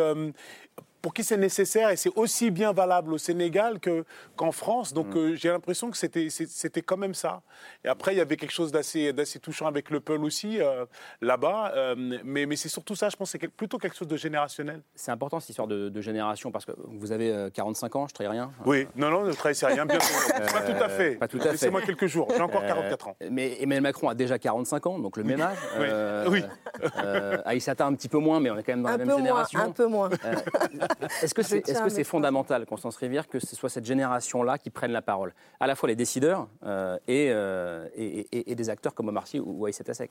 Pour 1.04 1.12
qui 1.12 1.22
c'est 1.22 1.36
nécessaire 1.36 1.90
et 1.90 1.96
c'est 1.96 2.10
aussi 2.16 2.50
bien 2.50 2.72
valable 2.72 3.12
au 3.12 3.18
Sénégal 3.18 3.78
que, 3.78 4.06
qu'en 4.36 4.52
France. 4.52 4.94
Donc 4.94 5.14
euh, 5.14 5.34
j'ai 5.36 5.50
l'impression 5.50 5.90
que 5.90 5.98
c'était, 5.98 6.30
c'était 6.30 6.80
quand 6.80 6.96
même 6.96 7.12
ça. 7.12 7.42
Et 7.84 7.88
après, 7.88 8.14
il 8.14 8.16
y 8.16 8.22
avait 8.22 8.38
quelque 8.38 8.54
chose 8.54 8.72
d'assez, 8.72 9.12
d'assez 9.12 9.38
touchant 9.38 9.66
avec 9.66 9.90
le 9.90 10.00
Peul 10.00 10.24
aussi, 10.24 10.62
euh, 10.62 10.86
là-bas. 11.20 11.72
Euh, 11.76 11.94
mais, 12.24 12.46
mais 12.46 12.56
c'est 12.56 12.70
surtout 12.70 12.94
ça, 12.94 13.10
je 13.10 13.16
pense, 13.16 13.28
c'est 13.32 13.48
plutôt 13.48 13.76
quelque 13.76 13.94
chose 13.96 14.08
de 14.08 14.16
générationnel. 14.16 14.80
C'est 14.94 15.10
important 15.10 15.40
cette 15.40 15.50
histoire 15.50 15.68
de, 15.68 15.90
de 15.90 16.00
génération 16.00 16.50
parce 16.50 16.64
que 16.64 16.72
vous 16.86 17.12
avez 17.12 17.30
euh, 17.30 17.50
45 17.50 17.96
ans, 17.96 18.06
je 18.08 18.24
ne 18.24 18.28
rien. 18.30 18.50
Oui, 18.64 18.88
non, 18.96 19.10
non, 19.10 19.24
ne 19.24 19.32
trahissez 19.34 19.66
rien, 19.66 19.84
bien 19.84 20.00
sûr. 20.00 20.16
pas 20.52 20.62
tout 20.62 20.82
à 20.82 20.88
fait. 20.88 21.16
Pas 21.16 21.28
tout 21.28 21.36
à 21.36 21.42
fait. 21.42 21.50
Laissez-moi 21.52 21.82
quelques 21.82 22.06
jours, 22.06 22.28
j'ai 22.34 22.40
encore 22.40 22.62
Euh, 22.62 22.68
44 22.68 23.08
ans. 23.08 23.16
Mais 23.30 23.60
Emmanuel 23.60 23.82
Macron 23.82 24.08
a 24.08 24.14
déjà 24.14 24.38
45 24.38 24.86
ans, 24.86 24.98
donc 24.98 25.18
le 25.18 25.24
même 25.24 25.42
âge. 25.42 25.58
Oui. 25.78 25.86
Euh, 25.86 26.26
Oui. 26.30 26.42
euh, 27.04 27.42
Aïssata 27.44 27.84
un 27.84 27.92
petit 27.94 28.08
peu 28.08 28.16
moins, 28.18 28.40
mais 28.40 28.50
on 28.50 28.56
est 28.56 28.62
quand 28.62 28.72
même 28.72 28.82
dans 28.82 28.88
Un 28.88 28.92
la 28.92 28.98
peu 28.98 29.04
même 29.04 29.08
moins, 29.16 29.18
génération. 29.18 29.60
un 29.60 29.70
peu 29.70 29.86
moins. 29.86 30.08
Euh, 30.24 30.34
Est-ce 31.22 31.34
que 31.34 31.42
Je 31.42 31.88
c'est 31.88 32.04
fondamental, 32.04 32.66
Constance 32.66 32.96
Rivière, 32.96 33.28
que 33.28 33.38
ce 33.38 33.54
soit 33.56 33.68
cette 33.68 33.84
génération-là 33.84 34.58
qui 34.58 34.70
prenne 34.70 34.92
la 34.92 35.02
parole? 35.02 35.34
À 35.60 35.66
la 35.66 35.74
fois 35.74 35.88
les 35.88 35.96
décideurs 35.96 36.48
euh, 36.64 36.96
et, 37.08 37.28
euh, 37.30 37.88
et, 37.94 38.26
et- 38.32 38.50
et 38.52 38.54
des 38.54 38.70
acteurs 38.70 38.94
comme 38.94 39.08
Omar 39.08 39.26
Sy 39.26 39.40
ou, 39.40 39.64
Aïssata 39.66 39.94
Seck. 39.94 40.10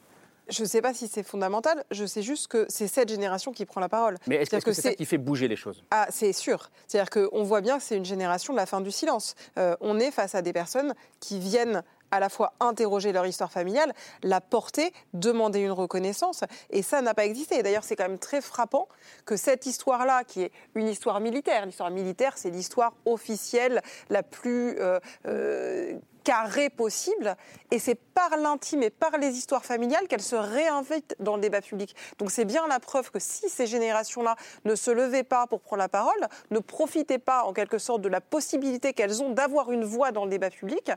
Je 0.49 0.61
ne 0.63 0.67
sais 0.67 0.81
pas 0.81 0.93
si 0.93 1.07
c'est 1.07 1.23
fondamental, 1.23 1.86
je 1.89 2.05
sais 2.05 2.21
juste 2.21 2.47
que 2.49 2.65
c'est 2.67 2.89
cette 2.89 3.07
génération 3.07 3.53
qui 3.53 3.65
prend 3.65 3.79
la 3.79 3.88
parole. 3.88 4.17
Mais 4.27 4.36
est-ce 4.36 4.49
que 4.49 4.49
C'est-à-dire 4.49 4.57
est-ce 4.57 4.65
que 4.65 4.73
c'est 4.81 4.89
ça 4.89 4.95
qui 4.95 5.05
fait 5.05 5.17
bouger 5.17 5.47
les 5.47 5.55
choses? 5.55 5.86
Ah, 5.89 6.07
c'est 6.09 6.34
sûr. 6.34 6.69
C'est-à-dire 6.86 7.09
qu'on 7.09 7.43
voit 7.43 7.61
bien 7.61 7.77
que 7.77 7.84
c'est 7.84 7.95
une 7.95 8.03
génération 8.03 8.51
de 8.51 8.57
la 8.57 8.65
fin 8.65 8.81
du 8.81 8.91
silence. 8.91 9.36
Euh, 9.57 9.77
on 9.79 9.99
est 10.01 10.11
face 10.11 10.36
à 10.36 10.41
des 10.41 10.51
personnes 10.51 10.93
qui 11.21 11.39
viennent 11.39 11.81
à 12.14 12.20
la 12.20 12.30
fois 12.30 12.53
interroger 12.59 13.11
leur 13.11 13.26
histoire 13.26 13.51
familiale, 13.51 13.91
la 14.22 14.39
porter, 14.39 14.93
demander 15.14 15.61
une 15.61 15.72
reconnaissance. 15.72 16.43
Et 16.70 16.84
ça 16.84 17.01
n'a 17.01 17.16
pas 17.16 17.26
existé. 17.26 17.57
Et 17.57 17.64
D'ailleurs, 17.64 17.84
c'est 17.84 17.95
quand 17.95 18.07
même 18.07 18.20
très 18.20 18.39
frappant 18.39 18.88
que 19.26 19.36
cette 19.36 19.66
histoire-là, 19.66 20.24
qui 20.24 20.43
est 20.43 20.51
une 20.76 20.88
histoire 20.88 21.20
militaire, 21.20 21.66
l'histoire 21.66 21.89
militaire, 21.89 22.38
c'est 22.38 22.51
l'histoire 22.51 22.93
officielle 23.05 23.82
la 24.11 24.22
plus 24.22 24.78
euh, 24.80 24.99
euh, 25.26 25.97
carrée 26.24 26.70
possible. 26.70 27.36
Et 27.72 27.80
c'est 27.80 27.95
par 27.95 28.38
l'intime 28.38 28.84
et 28.84 28.89
par 28.89 29.18
les 29.18 29.36
histoires 29.38 29.66
familiales 29.66 30.07
qu'elle 30.07 30.22
se 30.22 30.36
réinvite 30.36 31.16
dans 31.20 31.36
le 31.36 31.41
débat 31.41 31.61
public. 31.61 31.95
Donc 32.20 32.32
c'est 32.32 32.45
bien 32.45 32.68
la 32.68 32.80
preuve 32.80 33.11
que 33.11 33.20
si 33.20 33.49
ces 33.49 33.68
générations-là 33.68 34.36
ne 34.66 34.76
se 34.76 34.91
levaient 34.91 35.24
pas 35.24 35.47
pour 35.47 35.61
prendre 35.61 35.82
la 35.82 35.89
parole, 35.89 36.28
ne 36.51 36.59
profitaient 36.59 37.20
pas 37.20 37.43
en 37.43 37.53
quelque 37.53 37.78
sorte 37.78 38.01
de 38.01 38.09
la 38.09 38.22
possibilité 38.22 38.93
qu'elles 38.93 39.22
ont 39.22 39.32
d'avoir 39.32 39.72
une 39.72 39.84
voix 39.84 40.11
dans 40.11 40.26
le 40.26 40.30
débat 40.30 40.49
public, 40.49 40.91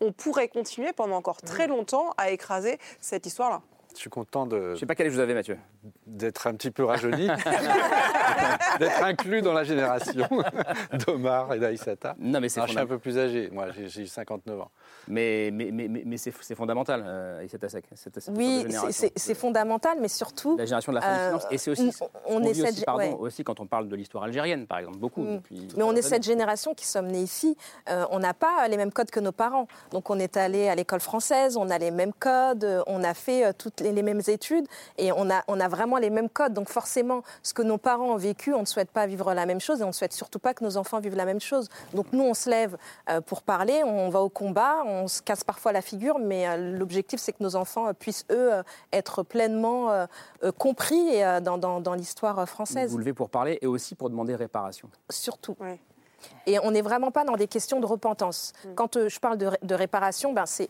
on 0.00 0.12
pourrait 0.12 0.48
continuer 0.48 0.92
pendant 0.92 1.16
encore 1.16 1.42
très 1.42 1.66
longtemps 1.66 2.12
à 2.16 2.30
écraser 2.30 2.78
cette 3.00 3.26
histoire-là. 3.26 3.62
Je 3.94 3.98
suis 3.98 4.10
content 4.10 4.46
de. 4.46 4.58
Je 4.58 4.70
ne 4.70 4.76
sais 4.76 4.86
pas 4.86 4.94
quel 4.94 5.06
âge 5.08 5.12
vous 5.12 5.18
avez, 5.20 5.34
Mathieu. 5.34 5.58
D'être 6.06 6.46
un 6.46 6.54
petit 6.54 6.70
peu 6.70 6.84
rajeuni, 6.84 7.28
d'être 8.78 9.02
inclus 9.02 9.42
dans 9.42 9.52
la 9.52 9.64
génération 9.64 10.26
d'Omar 11.06 11.52
et 11.54 11.58
d'Aïssata. 11.58 12.14
Non, 12.18 12.40
mais 12.40 12.48
c'est 12.48 12.60
Je 12.62 12.66
suis 12.68 12.78
un 12.78 12.86
peu 12.86 12.98
plus 12.98 13.18
âgé, 13.18 13.50
moi 13.52 13.70
j'ai 13.72 13.88
j'ai 13.88 14.06
59 14.06 14.60
ans. 14.60 14.70
Mais, 15.08 15.50
mais, 15.52 15.70
mais, 15.72 15.88
mais, 15.88 16.02
mais 16.06 16.16
c'est 16.16 16.30
fondamental, 16.54 17.02
euh, 17.04 17.42
histoire 17.44 17.60
de 17.60 18.36
Oui, 18.36 18.66
c'est- 19.16 19.34
fondamental, 19.34 19.98
mais 20.00 20.08
surtout. 20.08 20.56
La 20.56 20.64
génération 20.64 20.92
de 20.92 20.96
la 20.96 21.02
fin 21.02 21.12
du 21.14 21.20
euh, 21.20 21.26
silence. 21.26 21.46
Et 21.50 21.58
c'est 21.58 21.70
aussi. 21.70 21.90
on- 22.26 22.36
on 22.36 22.42
est 22.44 22.54
cette 22.54 22.72
aussi, 22.72 22.84
pardon, 22.84 23.02
ouais. 23.02 23.16
aussi 23.18 23.44
quand 23.44 23.60
on 23.60 23.66
parle 23.66 23.88
de 23.88 23.96
l'histoire 23.96 24.24
algérienne, 24.24 24.66
par 24.66 24.78
exemple, 24.78 24.98
beaucoup. 24.98 25.22
Mm. 25.22 25.36
depuis 25.36 25.68
Mais 25.76 25.82
on 25.82 25.92
est 25.94 26.02
cette 26.02 26.22
génération 26.22 26.74
qui 26.74 26.86
sommes 26.86 27.06
nés 27.08 27.22
ici. 27.22 27.56
Euh, 27.88 28.04
on 28.10 28.18
n'a 28.18 28.34
pas 28.34 28.66
les 28.68 28.76
mêmes 28.76 28.92
codes 28.92 29.10
que 29.10 29.20
nos 29.20 29.32
parents. 29.32 29.66
Donc 29.90 30.10
on 30.10 30.18
est 30.18 30.36
allé 30.36 30.68
à 30.68 30.74
l'école 30.74 31.00
française, 31.00 31.56
on 31.56 31.70
a 31.70 31.78
les 31.78 31.90
mêmes 31.90 32.12
codes, 32.12 32.82
on 32.86 33.02
a 33.02 33.14
fait 33.14 33.46
euh, 33.46 33.52
toutes 33.56 33.79
les, 33.80 33.92
les 33.92 34.02
mêmes 34.02 34.20
études 34.26 34.66
et 34.98 35.12
on 35.12 35.30
a, 35.30 35.42
on 35.48 35.58
a 35.60 35.68
vraiment 35.68 35.98
les 35.98 36.10
mêmes 36.10 36.28
codes. 36.28 36.52
Donc 36.54 36.68
forcément, 36.68 37.22
ce 37.42 37.52
que 37.54 37.62
nos 37.62 37.78
parents 37.78 38.12
ont 38.12 38.16
vécu, 38.16 38.54
on 38.54 38.60
ne 38.60 38.64
souhaite 38.66 38.90
pas 38.90 39.06
vivre 39.06 39.34
la 39.34 39.46
même 39.46 39.60
chose 39.60 39.80
et 39.80 39.84
on 39.84 39.88
ne 39.88 39.92
souhaite 39.92 40.12
surtout 40.12 40.38
pas 40.38 40.54
que 40.54 40.62
nos 40.64 40.76
enfants 40.76 41.00
vivent 41.00 41.16
la 41.16 41.24
même 41.24 41.40
chose. 41.40 41.68
Donc 41.94 42.06
nous, 42.12 42.24
on 42.24 42.34
se 42.34 42.48
lève 42.50 42.76
euh, 43.08 43.20
pour 43.20 43.42
parler, 43.42 43.82
on 43.84 44.08
va 44.08 44.20
au 44.20 44.28
combat, 44.28 44.82
on 44.86 45.08
se 45.08 45.22
casse 45.22 45.44
parfois 45.44 45.72
la 45.72 45.82
figure, 45.82 46.18
mais 46.18 46.48
euh, 46.48 46.78
l'objectif, 46.78 47.20
c'est 47.20 47.32
que 47.32 47.42
nos 47.42 47.56
enfants 47.56 47.88
euh, 47.88 47.92
puissent, 47.92 48.24
eux, 48.30 48.54
euh, 48.54 48.62
être 48.92 49.22
pleinement 49.22 49.90
euh, 49.90 50.06
euh, 50.44 50.52
compris 50.52 51.22
euh, 51.22 51.40
dans, 51.40 51.58
dans- 51.58 51.80
dans 51.80 51.94
l'histoire 51.94 52.40
Vous 52.40 52.46
française. 52.46 52.90
vous 52.90 52.98
levez 52.98 53.12
pour 53.14 53.30
parler 53.30 53.58
et 53.62 53.66
aussi 53.66 53.94
pour 53.94 54.10
demander 54.10 54.34
réparation. 54.34 54.88
Surtout. 55.10 55.56
Ouais. 55.60 55.78
Et 56.50 56.58
on 56.58 56.70
n'est 56.72 56.82
vraiment 56.82 57.10
pas 57.12 57.22
dans 57.24 57.36
des 57.36 57.46
questions 57.46 57.78
de 57.80 57.86
repentance. 57.86 58.52
Mm. 58.64 58.74
Quand 58.74 58.96
euh, 58.96 59.08
je 59.08 59.20
parle 59.20 59.38
de, 59.38 59.46
ré- 59.46 59.58
de 59.62 59.74
réparation, 59.74 60.32
ben, 60.32 60.46
c'est 60.46 60.68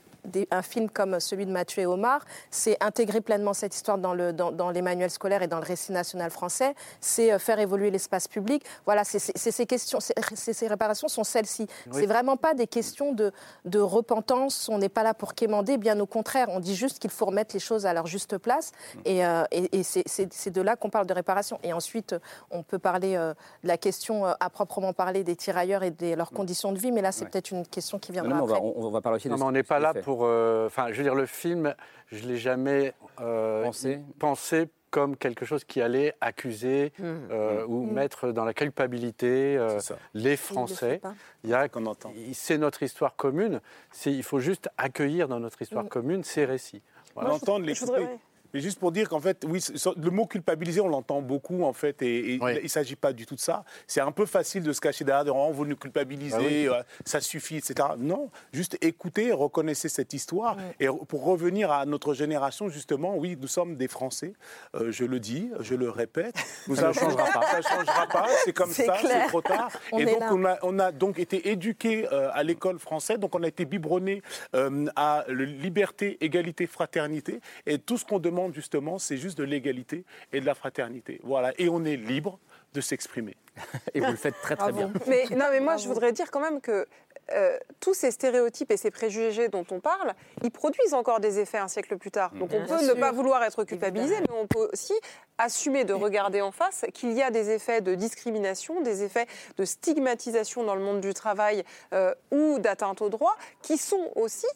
un 0.50 0.60
film 0.62 0.90
comme 0.90 1.18
celui 1.20 1.46
de 1.46 1.50
Mathieu 1.50 1.82
et 1.82 1.86
Omar, 1.86 2.24
c'est 2.50 2.76
intégrer 2.84 3.22
pleinement 3.22 3.54
cette 3.54 3.74
histoire 3.74 3.96
dans, 3.96 4.12
le, 4.12 4.34
dans, 4.34 4.52
dans 4.52 4.68
les 4.70 4.82
manuels 4.82 5.10
scolaires 5.10 5.42
et 5.42 5.46
dans 5.48 5.56
le 5.58 5.64
récit 5.64 5.92
national 5.92 6.30
français, 6.30 6.74
c'est 7.00 7.32
euh, 7.32 7.38
faire 7.38 7.58
évoluer 7.58 7.90
l'espace 7.90 8.28
public. 8.28 8.62
Voilà, 8.84 9.04
c'est 9.04 9.18
ces 9.18 9.66
questions, 9.66 9.98
ces 10.00 10.66
réparations 10.68 11.08
sont 11.08 11.24
celles-ci. 11.24 11.66
C'est 11.92 12.06
vraiment 12.06 12.36
pas 12.36 12.52
des 12.52 12.66
questions 12.66 13.12
de, 13.12 13.32
de 13.64 13.78
repentance, 13.80 14.68
on 14.68 14.76
n'est 14.78 14.90
pas 14.90 15.02
là 15.02 15.14
pour 15.14 15.34
quémander, 15.34 15.78
bien 15.78 15.98
au 16.00 16.06
contraire, 16.06 16.48
on 16.50 16.60
dit 16.60 16.76
juste 16.76 16.98
qu'il 16.98 17.10
faut 17.10 17.24
remettre 17.26 17.54
les 17.54 17.60
choses 17.60 17.86
à 17.86 17.94
leur 17.94 18.06
juste 18.06 18.36
place. 18.36 18.72
Et, 19.06 19.24
euh, 19.24 19.44
et- 19.50 19.78
et 19.78 19.82
c'est- 19.82 20.50
de 20.50 20.60
là 20.62 20.74
qu'on 20.76 20.90
parle 20.90 21.06
de 21.06 21.14
réparation. 21.14 21.58
Et 21.62 21.72
ensuite, 21.72 22.12
euh, 22.14 22.18
on 22.50 22.62
peut 22.64 22.78
parler 22.80 23.14
euh, 23.16 23.32
de 23.62 23.68
la 23.68 23.78
question 23.78 24.26
euh, 24.26 24.32
à 24.40 24.50
proprement 24.50 24.92
parler 24.92 25.22
des 25.22 25.36
tirailleurs 25.36 25.69
et 25.82 25.90
de 25.90 26.14
leurs 26.14 26.30
conditions 26.30 26.72
de 26.72 26.78
vie, 26.78 26.92
mais 26.92 27.00
là, 27.02 27.12
c'est 27.12 27.24
Ouais. 27.24 27.30
peut-être 27.30 27.50
une 27.52 27.66
question 27.66 27.98
qui 27.98 28.12
Non, 28.12 28.22
viendra 28.22 28.38
non, 28.38 28.42
on, 28.44 28.46
va, 28.46 28.54
après. 28.56 28.66
on, 28.76 28.86
on 28.86 28.90
va 28.90 29.00
parler 29.00 29.16
aussi 29.16 29.28
de 29.28 29.32
Non, 29.32 29.36
ce 29.38 29.42
mais 29.42 29.48
on 29.48 29.52
n'est 29.52 29.62
pas 29.62 29.78
là 29.78 29.92
fait. 29.92 30.02
pour. 30.02 30.24
euh, 30.24 30.66
Enfin, 30.66 30.88
je 30.90 30.96
veux 30.96 31.02
dire, 31.04 31.14
le 31.14 31.26
film, 31.26 31.74
je 32.12 32.26
l'ai 32.26 32.36
jamais 32.36 32.92
euh, 33.20 33.64
Pensé. 33.64 34.00
pensé 34.18 34.68
comme 34.90 35.16
quelque 35.16 35.44
chose 35.44 35.62
qui 35.62 35.80
allait 35.80 36.14
accuser 36.20 36.92
euh, 37.00 37.64
ou 37.68 37.84
mettre 37.86 38.32
dans 38.32 38.44
la 38.44 38.52
culpabilité 38.54 39.56
euh, 39.56 39.78
les 40.14 40.30
le 40.30 40.36
Français. 40.36 41.00
Il 41.44 41.50
y 41.50 41.54
a 41.54 41.68
qu'on 41.68 41.86
entend. 41.86 42.12
C'est 42.32 42.58
notre 42.58 42.82
histoire 42.82 43.14
commune. 43.14 43.60
Il 44.06 44.24
faut 44.24 44.40
juste 44.40 44.68
accueillir 44.78 45.28
dans 45.28 45.38
notre 45.38 45.62
histoire 45.62 45.84
Mm. 45.84 45.88
commune 45.90 46.24
ces 46.24 46.44
récits. 46.44 46.82
Voilà. 47.14 47.30
L'entendre, 47.30 47.64
je 47.66 47.70
l'écouter. 47.70 47.92
ouais. 47.92 48.18
Mais 48.54 48.60
juste 48.60 48.78
pour 48.78 48.92
dire 48.92 49.08
qu'en 49.08 49.20
fait, 49.20 49.44
oui, 49.48 49.60
le 49.96 50.10
mot 50.10 50.26
culpabiliser, 50.26 50.80
on 50.80 50.88
l'entend 50.88 51.20
beaucoup 51.22 51.64
en 51.64 51.72
fait, 51.72 52.02
et, 52.02 52.34
et 52.34 52.38
Oui. 52.40 52.52
il 52.58 52.62
ne 52.64 52.68
s'agit 52.68 52.96
pas 52.96 53.12
du 53.12 53.26
tout 53.26 53.34
de 53.34 53.40
ça. 53.40 53.64
C'est 53.86 54.00
un 54.00 54.12
peu 54.12 54.26
facile 54.26 54.62
de 54.62 54.72
se 54.72 54.80
cacher 54.80 55.04
derrière, 55.04 55.24
de 55.24 55.30
oh, 55.30 55.50
vous 55.52 55.64
nous 55.66 55.76
culpabilisez, 55.76 56.36
Ah 56.38 56.42
oui. 56.42 56.68
euh, 56.68 56.82
ça 57.04 57.20
suffit, 57.20 57.56
etc. 57.56 57.74
Non, 57.98 58.30
juste 58.52 58.76
écoutez, 58.80 59.32
reconnaissez 59.32 59.88
cette 59.88 60.12
histoire. 60.12 60.56
Et 60.80 60.86
pour 61.08 61.24
revenir 61.24 61.70
à 61.70 61.86
notre 61.86 62.14
génération, 62.14 62.68
justement, 62.68 63.16
oui, 63.16 63.36
nous 63.40 63.48
sommes 63.48 63.76
des 63.76 63.88
Français, 63.88 64.32
euh, 64.74 64.90
je 64.90 65.04
le 65.04 65.20
dis, 65.20 65.50
je 65.60 65.74
le 65.74 65.90
répète. 65.90 66.34
Nous 66.68 66.76
Ça 66.76 66.88
ne 66.88 66.92
changera 66.92 67.24
pas. 67.24 67.40
Ça 67.52 67.58
ne 67.58 67.62
changera 67.62 68.06
pas, 68.06 68.26
c'est 68.44 68.52
comme 68.52 68.70
ça, 68.72 68.96
c'est 69.00 69.26
trop 69.28 69.42
tard. 69.42 69.70
On 69.92 69.98
et 69.98 70.04
donc, 70.06 70.22
on 70.30 70.44
a, 70.44 70.58
on 70.62 70.78
a 70.78 70.92
donc 70.92 71.18
été 71.18 71.50
éduqués 71.50 72.06
euh, 72.12 72.30
à 72.32 72.42
l'école 72.42 72.78
française, 72.78 73.18
donc 73.18 73.34
on 73.34 73.42
a 73.42 73.48
été 73.48 73.64
biberonnés 73.64 74.22
euh, 74.54 74.86
à 74.96 75.24
le- 75.28 75.44
liberté, 75.44 76.16
égalité, 76.20 76.66
fraternité. 76.66 77.40
Et 77.66 77.78
tout 77.78 77.96
ce 77.98 78.04
qu'on 78.04 78.18
demande 78.18 78.39
justement, 78.52 78.98
c'est 78.98 79.16
juste 79.16 79.38
de 79.38 79.44
l'égalité 79.44 80.04
et 80.32 80.40
de 80.40 80.46
la 80.46 80.54
fraternité. 80.54 81.20
Voilà. 81.22 81.52
Et 81.58 81.68
on 81.68 81.84
est 81.84 81.96
libre 81.96 82.38
de 82.74 82.80
s'exprimer. 82.80 83.36
Et 83.94 84.00
vous 84.00 84.10
le 84.10 84.16
faites 84.16 84.40
très 84.42 84.56
très 84.56 84.72
bien. 84.72 84.92
Mais 85.06 85.24
non, 85.30 85.46
mais 85.50 85.60
moi, 85.60 85.76
je 85.76 85.88
voudrais 85.88 86.12
dire 86.12 86.30
quand 86.30 86.40
même 86.40 86.60
que 86.60 86.86
euh, 87.32 87.56
tous 87.78 87.94
ces 87.94 88.10
stéréotypes 88.10 88.72
et 88.72 88.76
ces 88.76 88.90
préjugés 88.90 89.48
dont 89.48 89.64
on 89.70 89.78
parle, 89.78 90.14
ils 90.42 90.50
produisent 90.50 90.94
encore 90.94 91.20
des 91.20 91.38
effets 91.38 91.58
un 91.58 91.68
siècle 91.68 91.96
plus 91.96 92.10
tard. 92.10 92.32
Donc 92.32 92.50
on 92.52 92.64
Bien 92.64 92.78
peut 92.78 92.86
ne 92.86 92.92
pas 92.94 93.12
vouloir 93.12 93.42
être 93.44 93.62
culpabilisé, 93.64 94.16
mais 94.20 94.34
on 94.36 94.48
peut 94.48 94.68
aussi 94.72 94.94
assumer 95.38 95.84
de 95.84 95.92
regarder 95.92 96.40
en 96.40 96.50
face 96.50 96.84
qu'il 96.92 97.12
y 97.12 97.22
a 97.22 97.30
des 97.30 97.50
effets 97.50 97.82
de 97.82 97.94
discrimination, 97.94 98.80
des 98.80 99.04
effets 99.04 99.26
de 99.58 99.64
stigmatisation 99.64 100.64
dans 100.64 100.74
le 100.74 100.82
monde 100.82 101.00
du 101.00 101.14
travail 101.14 101.62
euh, 101.92 102.12
ou 102.32 102.58
d'atteinte 102.58 103.00
aux 103.00 103.10
droits 103.10 103.36
qui 103.62 103.78
sont 103.78 104.10
aussi 104.16 104.48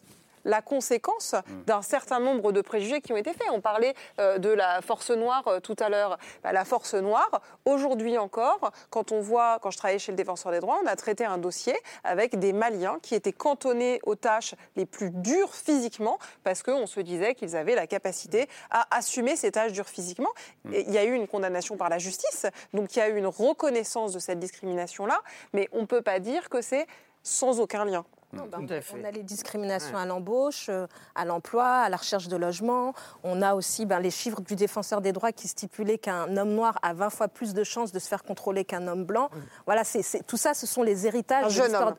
la 0.45 0.63
conséquence 0.63 1.35
d'un 1.67 1.83
certain 1.83 2.21
nombre 2.21 2.53
de 2.53 2.61
préjugés 2.61 3.01
qui 3.01 3.13
ont 3.13 3.17
été 3.17 3.33
faits. 3.33 3.49
On 3.53 3.61
parlait 3.61 3.95
euh, 4.21 4.39
de 4.39 4.49
la 4.49 4.83
force 4.83 5.11
noire 5.11 5.47
euh, 5.49 5.61
tout 5.61 5.77
à 5.79 5.89
l'heure. 5.89 6.19
Bah, 6.43 6.53
la 6.53 6.65
force 6.65 6.95
noire, 6.95 7.43
aujourd'hui 7.65 8.19
encore, 8.19 8.73
quand 8.91 9.13
on 9.13 9.21
voit, 9.21 9.59
quand 9.61 9.71
je 9.71 9.79
travaillais 9.79 9.99
chez 9.99 10.13
le 10.13 10.17
défenseur 10.17 10.53
des 10.53 10.61
droits, 10.61 10.79
on 10.83 10.87
a 10.87 10.97
traité 10.97 11.25
un 11.25 11.39
dossier 11.39 11.75
avec 12.05 12.39
des 12.39 12.53
Maliens 12.53 12.99
qui 13.03 13.15
étaient 13.15 13.33
cantonnés 13.33 14.01
aux 14.05 14.17
tâches 14.17 14.55
les 14.77 14.87
plus 14.87 15.11
dures 15.11 15.55
physiquement 15.55 16.19
parce 16.43 16.63
qu'on 16.63 16.87
se 16.87 17.01
disait 17.01 17.35
qu'ils 17.35 17.57
avaient 17.57 17.75
la 17.75 17.87
capacité 17.87 18.49
à 18.71 18.87
assumer 18.97 19.37
ces 19.37 19.53
tâches 19.53 19.73
dures 19.73 19.89
physiquement. 19.89 20.31
Et 20.73 20.83
il 20.83 20.93
y 20.93 20.99
a 20.99 21.05
eu 21.05 21.15
une 21.15 21.27
condamnation 21.27 21.77
par 21.77 21.89
la 21.89 21.99
justice, 21.99 22.47
donc 22.73 22.95
il 22.97 22.99
y 22.99 23.03
a 23.03 23.09
eu 23.09 23.17
une 23.17 23.27
reconnaissance 23.27 24.13
de 24.13 24.19
cette 24.19 24.39
discrimination-là, 24.39 25.21
mais 25.53 25.69
on 25.73 25.83
ne 25.83 25.87
peut 25.87 26.03
pas 26.03 26.19
dire 26.19 26.49
que 26.49 26.61
c'est 26.61 26.87
sans 27.23 27.61
aucun 27.61 27.85
lien. 27.85 28.05
Non, 28.35 28.47
ben, 28.47 28.67
Tout 28.67 28.73
à 28.73 28.81
fait. 28.81 28.97
On 29.01 29.05
a 29.05 29.11
les 29.11 29.23
discriminations 29.23 29.97
à 29.97 30.07
l'embauche, 30.07 30.67
euh, 30.69 30.87
à 31.15 31.25
l'emploi, 31.25 31.67
à 31.67 31.89
la 31.89 31.97
recherche 31.97 32.29
de 32.29 32.37
logement. 32.37 32.93
On 33.23 33.43
a 33.43 33.55
aussi 33.55 33.87
ben, 33.87 34.01
les 34.01 34.11
chiffres 34.11 34.41
du 34.41 34.57
défenseur 34.57 35.01
des 35.01 35.13
droits 35.13 35.33
qui 35.33 35.49
stipulaient 35.49 35.99
qu'un 35.99 36.37
homme 36.37 36.55
noir 36.55 36.79
a 36.83 36.95
20 36.95 37.11
fois 37.11 37.29
plus 37.29 37.55
de 37.55 37.65
chances 37.65 37.93
de 37.93 37.99
se 37.99 38.09
faire 38.09 38.23
contrôler 38.23 38.65
qu'un 38.65 38.87
homme 38.87 39.05
blanc. 39.05 39.31
Voilà, 39.67 39.85
c'est 39.85 40.27
tout 40.27 40.37
ça, 40.37 40.55
ce 40.55 40.67
sont 40.67 40.83
les 40.83 41.07
héritages. 41.07 41.45
Un 41.45 41.49
jeune 41.49 41.75
homme. 41.75 41.95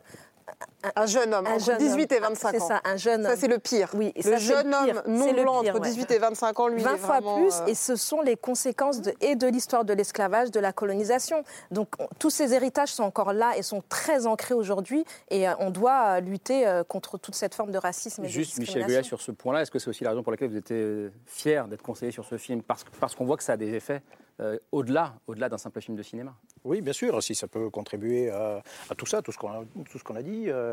Un 0.94 1.06
jeune 1.06 1.34
homme, 1.34 1.46
Un 1.46 1.54
entre 1.54 1.64
jeune 1.64 1.78
18 1.78 2.12
et 2.12 2.16
homme. 2.18 2.22
25 2.28 2.50
C'est 2.52 2.62
ans. 2.62 2.68
ça, 2.68 2.80
un 2.84 2.96
jeune 2.96 3.22
Ça, 3.24 3.30
homme. 3.32 3.36
c'est 3.38 3.48
le 3.48 3.58
pire. 3.58 3.90
Oui, 3.94 4.12
et 4.14 4.22
le 4.22 4.30
ça, 4.30 4.38
c'est 4.38 4.44
jeune 4.44 4.66
le 4.70 4.84
pire. 4.92 5.02
homme 5.06 5.12
non 5.16 5.26
C'est 5.26 5.32
blanc 5.42 5.60
pire, 5.62 5.74
entre 5.74 5.80
ouais. 5.82 5.88
18 5.88 6.10
et 6.12 6.18
25 6.18 6.60
ans, 6.60 6.68
lui, 6.68 6.80
il 6.80 6.84
20 6.84 6.94
est 6.94 6.98
fois 6.98 7.08
vraiment, 7.20 7.36
plus, 7.40 7.54
euh, 7.60 7.66
et 7.66 7.74
ce 7.74 7.96
sont 7.96 8.20
les 8.20 8.36
conséquences 8.36 9.00
de- 9.00 9.14
et 9.20 9.34
de 9.36 9.46
l'histoire 9.48 9.84
de 9.84 9.92
l'esclavage, 9.94 10.50
de 10.50 10.60
la 10.60 10.72
colonisation. 10.72 11.42
Donc 11.72 11.88
on- 11.98 12.06
tous 12.18 12.30
ces 12.30 12.52
héritages 12.54 12.90
sont 12.92 13.02
encore 13.04 13.32
là 13.32 13.56
et 13.56 13.62
sont 13.62 13.82
très 13.88 14.26
ancrés 14.26 14.54
aujourd'hui, 14.54 15.04
et 15.30 15.48
euh, 15.48 15.52
on 15.58 15.70
doit 15.70 16.16
euh, 16.16 16.20
lutter 16.20 16.66
euh, 16.66 16.84
contre 16.84 17.18
toute 17.18 17.34
cette 17.34 17.54
forme 17.54 17.72
de 17.72 17.78
racisme 17.78 18.22
et 18.24 18.28
de 18.28 18.32
Juste 18.32 18.58
Michel. 18.58 18.84
Goya 18.86 19.02
sur 19.02 19.20
ce 19.20 19.32
point-là, 19.32 19.62
est-ce 19.62 19.70
que 19.70 19.78
c'est 19.78 19.88
aussi 19.88 20.04
la 20.04 20.10
raison 20.10 20.22
pour 20.22 20.30
laquelle 20.30 20.50
vous 20.50 20.56
étiez 20.56 20.76
euh, 20.76 21.10
fier 21.24 21.66
d'être 21.68 21.82
conseiller 21.82 22.12
sur 22.12 22.24
ce 22.24 22.36
film? 22.38 22.62
Parce, 22.62 22.84
parce 23.00 23.14
qu'on 23.14 23.24
voit 23.24 23.36
que 23.36 23.42
ça 23.42 23.54
a 23.54 23.56
des 23.56 23.74
effets 23.74 24.02
euh, 24.38 24.58
au-delà, 24.70 25.14
au-delà 25.26 25.48
d'un 25.48 25.56
simple 25.56 25.80
film 25.80 25.96
de 25.96 26.02
cinéma. 26.02 26.34
Oui, 26.62 26.82
bien 26.82 26.92
sûr, 26.92 27.22
si 27.22 27.34
ça 27.34 27.46
peut 27.48 27.70
contribuer 27.70 28.28
à, 28.30 28.62
à 28.90 28.94
tout 28.94 29.06
ça, 29.06 29.22
tout 29.22 29.32
ce 29.32 29.38
qu'on 29.38 29.48
a, 29.48 29.62
tout 29.90 29.98
ce 29.98 30.04
qu'on 30.04 30.14
a 30.16 30.20
dit, 30.20 30.44
euh, 30.48 30.65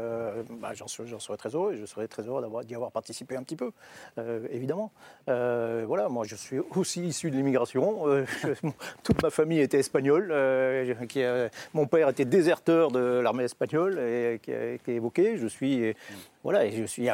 bah, 0.60 0.74
j'en, 0.74 0.88
serais, 0.88 1.38
très 1.38 1.50
heureux 1.50 1.74
et 1.74 1.78
je 1.78 1.86
serais 1.86 2.08
très 2.08 2.24
heureux 2.24 2.64
d'y 2.64 2.76
avoir 2.76 2.92
participé 2.92 3.36
un 3.36 3.44
petit 3.44 3.56
peu, 3.56 3.72
euh, 4.18 4.48
évidemment. 4.52 4.92
Euh, 5.30 5.84
voilà, 5.88 6.10
moi 6.10 6.26
je 6.26 6.36
suis 6.36 6.60
aussi 6.76 7.06
issu 7.06 7.32
de 7.32 7.36
l'immigration. 7.36 8.08
Euh, 8.08 8.26
toute 9.04 9.22
ma 9.22 9.30
famille 9.30 9.60
était 9.60 9.80
espagnole. 9.80 10.30
euh, 10.32 11.50
mon 11.74 11.88
père 11.88 12.10
était 12.10 12.26
déserteur 12.26 12.92
de 12.92 13.20
l'armée 13.20 13.44
espagnole 13.44 14.00
et 14.00 14.40
qui 14.42 14.54
a 14.54 14.72
été 14.72 14.96
évoqué. 14.96 15.38
Je 15.38 15.48
suis, 15.48 15.94
voilà, 16.44 16.66
et 16.66 16.72
je 16.72 16.84
suis. 16.84 17.10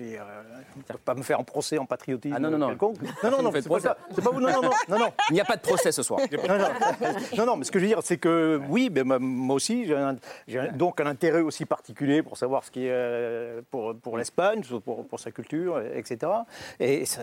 Euh, 0.00 0.04
suis, 0.04 0.16
euh, 0.16 0.22
je 0.90 0.96
pas 0.96 1.14
me 1.14 1.22
faire 1.22 1.40
un 1.40 1.44
procès 1.44 1.78
en 1.78 1.86
patriotisme 1.86 2.34
Ah 2.36 2.40
non, 2.40 2.50
non, 2.50 2.58
non. 2.58 2.68
quelconque. 2.68 2.96
Non, 3.22 3.30
non, 3.30 3.42
non, 3.42 3.50
c'est 3.52 3.68
pas 3.68 3.80
ça. 3.80 3.96
C'est 4.14 4.22
pas 4.22 4.30
vous. 4.30 4.40
Non, 4.40 4.48
non, 4.52 4.62
non, 4.62 4.70
non, 4.88 4.98
non. 4.98 5.12
Il 5.30 5.34
n'y 5.34 5.40
a 5.40 5.44
pas 5.44 5.56
de 5.56 5.62
procès 5.62 5.92
ce 5.92 6.02
soir. 6.02 6.20
Non, 6.48 6.58
non. 6.58 6.68
non, 7.36 7.46
non, 7.46 7.56
mais 7.56 7.64
ce 7.64 7.70
que 7.70 7.78
je 7.78 7.84
veux 7.84 7.88
dire, 7.88 8.00
c'est 8.02 8.16
que 8.18 8.60
oui, 8.68 8.90
ben, 8.90 9.04
ma- 9.04 9.18
moi 9.18 9.56
aussi, 9.56 9.86
j'ai 10.46 10.68
donc 10.72 11.00
un 11.00 11.06
intérêt 11.06 11.40
aussi 11.40 11.64
particulier 11.66 12.22
pour 12.22 12.36
savoir 12.36 12.64
ce 12.64 12.70
qui 12.70 12.84
est 12.86 12.90
euh, 12.90 13.60
pour, 13.70 13.94
pour 14.02 14.16
l'Espagne, 14.18 14.62
pour, 14.84 15.06
pour 15.06 15.20
sa 15.20 15.30
culture, 15.30 15.80
etc. 15.80 16.32
Et 16.80 17.04
ça 17.06 17.22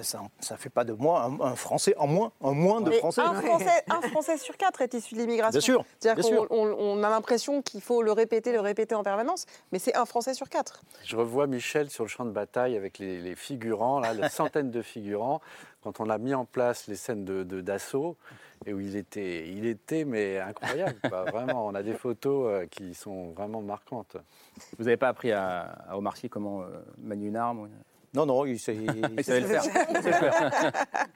ne 0.52 0.58
fait 0.58 0.70
pas 0.70 0.84
de 0.84 0.94
moi 0.94 1.24
un, 1.24 1.40
un 1.42 1.56
Français 1.56 1.96
en 1.98 2.08
moins, 2.08 2.32
un 2.44 2.52
moins 2.52 2.82
de 2.82 2.92
Français. 2.92 3.22
Un 3.22 3.34
Français, 3.42 3.84
un 3.90 4.02
Français 4.02 4.38
sur 4.38 4.58
quatre 4.58 4.82
est 4.82 4.94
issu 4.94 5.16
de 5.16 5.20
l'immigration. 5.20 5.58
Bien 5.58 5.62
sûr, 5.62 5.86
C'est-à-dire 6.00 6.30
bien 6.30 6.46
qu'on 6.48 6.56
on- 6.56 7.00
on 7.00 7.04
a 7.04 7.10
l'impression 7.10 7.62
qu'il 7.62 7.82
faut 7.82 8.02
le 8.02 8.12
répéter, 8.12 8.52
le 8.52 8.60
répéter 8.60 8.96
en 8.96 9.04
permanence, 9.04 9.46
mais 9.72 9.80
c'est 9.80 9.96
un 9.96 10.06
Français 10.06 10.34
sur 10.34 10.50
quatre. 10.50 10.82
Je 11.04 11.16
revois 11.16 11.48
Michel 11.48 11.90
sur 11.90 12.04
le 12.04 12.10
champ 12.10 12.26
de 12.26 12.32
bataille 12.32 12.76
avec 12.78 13.00
les, 13.00 13.20
les 13.20 13.36
figurants, 13.36 14.00
là, 14.00 14.14
les 14.14 14.30
centaines 14.30 14.72
de 14.72 14.82
figurants, 14.82 15.42
quand 15.84 16.00
on 16.00 16.10
a 16.10 16.18
mis 16.18 16.34
en 16.34 16.46
place 16.46 16.88
les 16.88 16.96
scènes 16.96 17.26
de 17.26 17.44
de- 17.44 17.62
d'assaut, 17.62 18.18
et 18.66 18.74
où 18.74 18.80
il 18.80 18.96
était, 18.96 19.48
il 19.48 19.66
était 19.66 20.06
mais 20.06 20.40
incroyable. 20.40 21.00
quoi. 21.08 21.24
Vraiment, 21.32 21.68
on 21.68 21.76
a 21.76 21.84
des 21.84 21.94
photos 21.94 22.48
euh, 22.48 22.66
qui 22.66 22.94
sont 22.94 23.32
vraiment 23.32 23.62
marquantes. 23.62 24.18
Vous 24.78 24.86
n'avez 24.86 24.98
pas 24.98 25.10
appris 25.10 25.32
à, 25.32 25.62
à 25.88 25.98
comment 26.30 26.64
euh, 26.64 26.68
manier 26.98 27.28
une 27.28 27.36
arme 27.36 27.70
Non, 28.16 28.26
non, 28.26 28.46
il, 28.46 28.60
sait- 28.60 28.76
Il 28.76 29.24
savait 29.24 29.42
le 29.42 29.48
faire. 29.48 29.64
Il 29.90 29.96
savait 29.98 30.10
le 30.10 30.32
faire. 30.32 30.72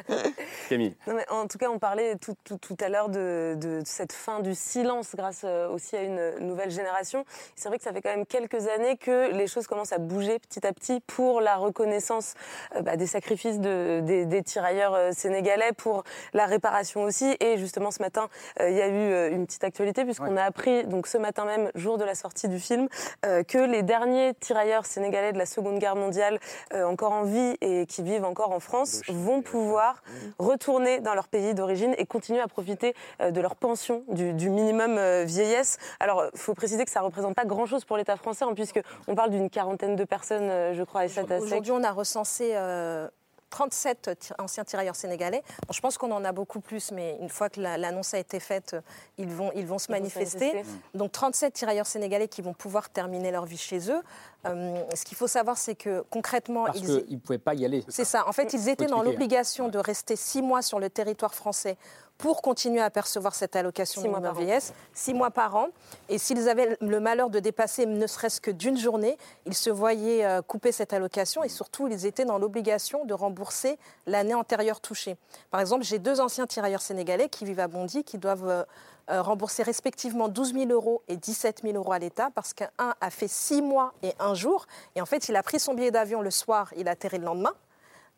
Camille. 0.70 0.96
Non, 1.08 1.14
mais 1.16 1.26
en 1.30 1.48
tout 1.48 1.58
cas, 1.58 1.70
on 1.70 1.80
parlait 1.80 2.16
tout, 2.18 2.36
tout- 2.44 2.58
tout 2.58 2.78
à 2.80 2.90
l'heure 2.90 3.10
de, 3.10 3.56
de 3.60 3.82
cette 3.86 4.14
fin 4.14 4.40
du 4.40 4.54
silence 4.56 5.16
grâce 5.16 5.42
euh, 5.44 5.70
aussi 5.70 5.96
à 5.96 6.02
une 6.04 6.36
nouvelle 6.40 6.70
génération. 6.72 7.26
C'est 7.56 7.70
vrai 7.70 7.78
que 7.78 7.84
ça 7.84 7.94
fait 7.94 8.02
quand 8.02 8.10
même 8.16 8.26
quelques 8.26 8.68
années 8.68 8.98
que 8.98 9.32
les 9.32 9.48
choses 9.48 9.68
commencent 9.68 9.94
à 9.94 9.98
bouger 9.98 10.40
petit 10.40 10.66
à 10.66 10.74
petit 10.74 11.00
pour 11.02 11.42
la 11.42 11.56
reconnaissance 11.56 12.34
euh, 12.76 12.82
bah, 12.82 12.98
des 12.98 13.08
sacrifices 13.08 13.60
de- 13.60 14.02
des, 14.04 14.26
des 14.26 14.44
tirailleurs 14.44 14.94
euh, 14.94 15.12
sénégalais, 15.12 15.72
pour 15.78 16.04
la 16.34 16.46
réparation 16.46 17.04
aussi. 17.04 17.36
Et 17.40 17.58
justement, 17.58 17.92
ce 17.92 18.02
matin, 18.02 18.28
euh, 18.60 18.70
il 18.70 18.76
y 18.76 18.82
a 18.82 18.88
eu 18.88 19.32
une 19.34 19.46
petite 19.46 19.64
actualité 19.64 20.04
puisqu'on 20.06 20.38
a 20.38 20.44
appris, 20.44 20.86
donc 20.86 21.08
ce 21.08 21.18
matin 21.18 21.46
même, 21.46 21.72
jour 21.76 21.98
de 21.98 22.04
la 22.04 22.16
sortie 22.16 22.48
du 22.48 22.60
film, 22.60 22.88
euh, 23.26 23.44
que 23.44 23.58
les 23.58 23.84
derniers 23.84 24.34
tirailleurs 24.36 24.86
sénégalais 24.86 25.34
de 25.34 25.38
la 25.38 25.46
Seconde 25.46 25.80
Guerre 25.80 25.96
mondiale, 25.96 26.40
euh, 26.74 26.84
encore 26.90 27.14
en 27.14 27.24
vie 27.24 27.56
et 27.62 27.86
qui 27.86 28.04
vivent 28.04 28.26
encore 28.26 28.52
en 28.52 28.60
France, 28.60 29.02
vont 29.08 29.42
pouvoir 29.42 30.04
retourner 30.40 31.00
dans 31.00 31.14
leur 31.14 31.28
pays 31.28 31.54
d'origine 31.54 31.94
et 31.98 32.06
continuer 32.06 32.42
à 32.42 32.48
profiter 32.48 32.96
euh, 33.22 33.32
de 33.32 33.40
leur 33.42 33.56
pension, 33.56 34.04
du, 34.10 34.34
du 34.34 34.50
minimum 34.50 34.98
euh, 34.98 35.24
vieillesse. 35.26 35.78
Alors, 36.00 36.26
il 36.34 36.40
faut 36.40 36.54
préciser 36.54 36.84
que 36.86 36.92
ça 36.92 37.00
ne 37.02 37.06
représente 37.06 37.36
pas 37.36 37.46
grand-chose 37.46 37.86
pour 37.86 37.98
l'État 37.98 38.18
français, 38.18 38.46
hein, 38.46 38.54
puisqu'on 38.54 39.16
parle 39.16 39.30
d'une 39.30 39.50
quarantaine 39.50 39.96
de 39.96 40.04
personnes, 40.04 40.50
euh, 40.50 40.74
je 40.74 40.84
crois, 40.84 41.06
et 41.06 41.10
ça 41.10 41.22
Aujourd'hui, 41.40 41.72
on 41.72 41.84
a 41.84 41.92
recensé 41.92 42.52
euh, 42.56 43.08
37 43.52 44.12
ti- 44.20 44.34
anciens 44.38 44.64
tirailleurs 44.64 44.96
sénégalais. 44.96 45.42
Bon, 45.68 45.74
je 45.74 45.82
pense 45.82 45.98
qu'on 45.98 46.12
en 46.12 46.24
a 46.24 46.32
beaucoup 46.32 46.60
plus, 46.60 46.92
mais 46.92 47.18
une 47.20 47.30
fois 47.30 47.50
que 47.50 47.60
la- 47.60 47.78
l'annonce 47.78 48.14
a 48.14 48.20
été 48.20 48.40
faite, 48.40 48.76
ils 49.18 49.28
vont, 49.28 49.52
ils 49.56 49.66
vont 49.66 49.80
se 49.80 49.86
Ils 49.92 49.96
vont 49.96 50.10
se 50.10 50.20
manifester. 50.20 50.48
manifester. 50.54 50.80
Donc 50.94 51.12
37 51.12 51.54
tirailleurs 51.54 51.88
sénégalais 51.88 52.28
qui 52.28 52.42
vont 52.44 52.54
pouvoir 52.54 52.90
terminer 52.90 53.32
leur 53.32 53.46
vie 53.46 53.58
chez 53.58 53.90
eux. 53.92 54.02
Euh, 54.46 54.82
ce 54.96 55.04
qu'il 55.04 55.18
faut 55.18 55.28
savoir, 55.28 55.58
c'est 55.58 55.76
que 55.76 56.04
concrètement, 56.10 56.66
Parce 56.66 56.80
ils, 56.80 57.04
qu'ils 57.06 57.16
ne 57.16 57.20
pouvaient 57.20 57.38
pas 57.38 57.54
y 57.56 57.66
aller. 57.66 57.84
c'est 57.90 58.06
ça. 58.06 58.26
En 58.28 58.32
fait, 58.32 58.54
ils 58.54 58.70
étaient 58.70 58.86
dans 58.86 59.02
l'obligation 59.04 59.68
de 59.68 59.78
rester 59.78 60.16
six 60.16 60.42
mois 60.42 60.62
sur 60.62 60.80
le 60.80 60.90
territoire 60.90 61.34
français 61.36 61.78
pour 62.18 62.42
continuer 62.42 62.82
à 62.82 62.90
percevoir 62.90 63.34
cette 63.34 63.56
allocation 63.56 64.02
Six 64.02 64.08
mois 64.10 64.20
minimum 64.20 64.34
par 64.34 64.42
an. 64.42 64.46
vieillesse, 64.46 64.74
six 64.94 65.14
mois 65.14 65.32
par 65.32 65.56
an. 65.56 65.68
Et 66.10 66.18
s'ils 66.18 66.50
avaient 66.50 66.78
le 66.82 67.00
malheur 67.00 67.30
de 67.30 67.40
dépasser 67.40 67.86
ne 67.86 68.08
serait-ce 68.08 68.42
que 68.42 68.52
d'une 68.52 68.78
journée, 68.78 69.18
ils 69.46 69.54
se 69.54 69.70
voyaient 69.70 70.26
euh, 70.26 70.42
couper 70.42 70.72
cette 70.74 70.92
allocation 70.94 71.44
et 71.44 71.50
surtout, 71.50 71.88
ils 71.88 72.06
étaient 72.06 72.26
dans 72.26 72.38
l'obligation 72.38 73.06
de 73.06 73.14
rembourser 73.14 73.78
l'année 74.06 74.34
antérieure 74.36 74.82
touchée. 74.82 75.16
Par 75.52 75.62
exemple, 75.62 75.84
j'ai 75.84 76.00
deux 76.00 76.20
anciens 76.20 76.46
tirailleurs 76.48 76.82
sénégalais 76.82 77.30
qui 77.30 77.46
vivent 77.46 77.60
à 77.62 77.68
Bondy 77.68 78.04
qui 78.04 78.18
doivent 78.18 78.48
euh, 78.48 78.64
rembourser 79.10 79.64
respectivement 79.64 80.28
12 80.30 80.54
000 80.54 80.72
euros 80.72 81.02
et 81.08 81.18
17 81.18 81.62
000 81.64 81.76
euros 81.76 81.92
à 81.92 82.00
l'État 82.00 82.30
parce 82.34 82.54
qu'un 82.54 82.70
a 82.78 83.10
fait 83.10 83.28
six 83.28 83.62
mois 83.62 83.94
et 84.04 84.14
un 84.20 84.34
jour. 84.34 84.66
Et 84.96 85.02
en 85.02 85.06
fait, 85.06 85.30
il 85.30 85.36
a 85.36 85.44
pris 85.44 85.60
son 85.60 85.74
billet 85.74 85.92
d'avion 85.92 86.22
le 86.22 86.32
soir, 86.32 86.74
il 86.78 86.88
a 86.88 86.92
atterri 86.92 87.18
le 87.18 87.26
lendemain. 87.26 87.54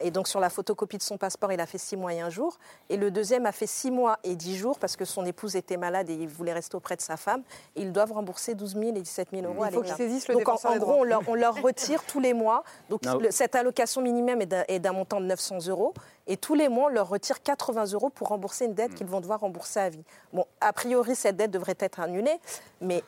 Et 0.04 0.12
donc 0.12 0.28
sur 0.28 0.40
la 0.40 0.50
photocopie 0.50 0.98
de 0.98 1.04
son 1.04 1.18
passeport, 1.18 1.52
il 1.52 1.60
a 1.60 1.66
fait 1.66 1.78
six 1.78 1.96
mois 1.98 2.14
et 2.14 2.20
un 2.22 2.30
jour. 2.30 2.58
Et 2.90 2.98
le 2.98 3.12
deuxième 3.12 3.46
a 3.46 3.52
fait 3.52 3.68
six 3.68 3.92
mois 3.92 4.18
et 4.24 4.36
dix 4.36 4.58
jours 4.58 4.80
parce 4.80 4.96
que 4.96 5.06
son 5.06 5.26
épouse 5.26 5.56
était 5.56 5.78
malade 5.78 6.10
et 6.10 6.14
il 6.14 6.28
voulait 6.28 6.54
rester 6.54 6.76
auprès 6.76 6.96
de 6.96 7.02
sa 7.02 7.18
femme. 7.18 7.44
Et 7.76 7.82
ils 7.82 7.92
doivent 7.92 8.12
rembourser 8.14 8.56
12 8.56 8.74
000 8.76 8.84
et 8.96 9.02
17 9.02 9.30
000 9.32 9.44
euros 9.46 9.56
Il 9.60 9.68
à 9.68 9.72
faut 9.72 9.82
l'État. 9.82 9.96
qu'ils 9.96 10.06
saisissent 10.06 10.28
le 10.28 10.36
Donc 10.36 10.48
en, 10.50 10.78
gros, 10.78 10.94
on 11.00 11.04
leur, 11.04 11.22
on 11.28 11.36
leur 11.36 11.56
retire 11.62 12.04
tous 12.06 12.20
les 12.20 12.34
mois. 12.34 12.64
Donc 12.90 13.02
cette 13.30 13.56
allocation 13.56 14.02
minimum 14.02 14.42
est 14.42 14.46
d'un- 14.46 14.64
est 14.68 14.80
d'un 14.80 14.94
montant 14.94 15.20
de 15.22 15.26
900 15.26 15.68
euros. 15.68 15.94
Et 16.28 16.38
tous 16.38 16.54
les 16.56 16.70
mois, 16.70 16.86
on 16.86 16.90
leur 16.94 17.10
retire 17.10 17.42
80 17.42 17.86
euros 17.94 18.10
pour 18.10 18.30
rembourser 18.30 18.66
une 18.66 18.74
dette 18.74 18.94
qu'ils 18.94 19.08
vont 19.08 19.20
devoir 19.22 19.40
rembourser 19.42 19.80
à 19.80 19.90
vie. 19.90 20.04
Bon, 20.34 20.46
a 20.62 20.72
priori, 20.72 21.16
cette 21.16 21.36
dette 21.36 21.52
devrait 21.52 21.76
être 21.80 22.00
annulée, 22.00 22.40
mais 22.80 23.04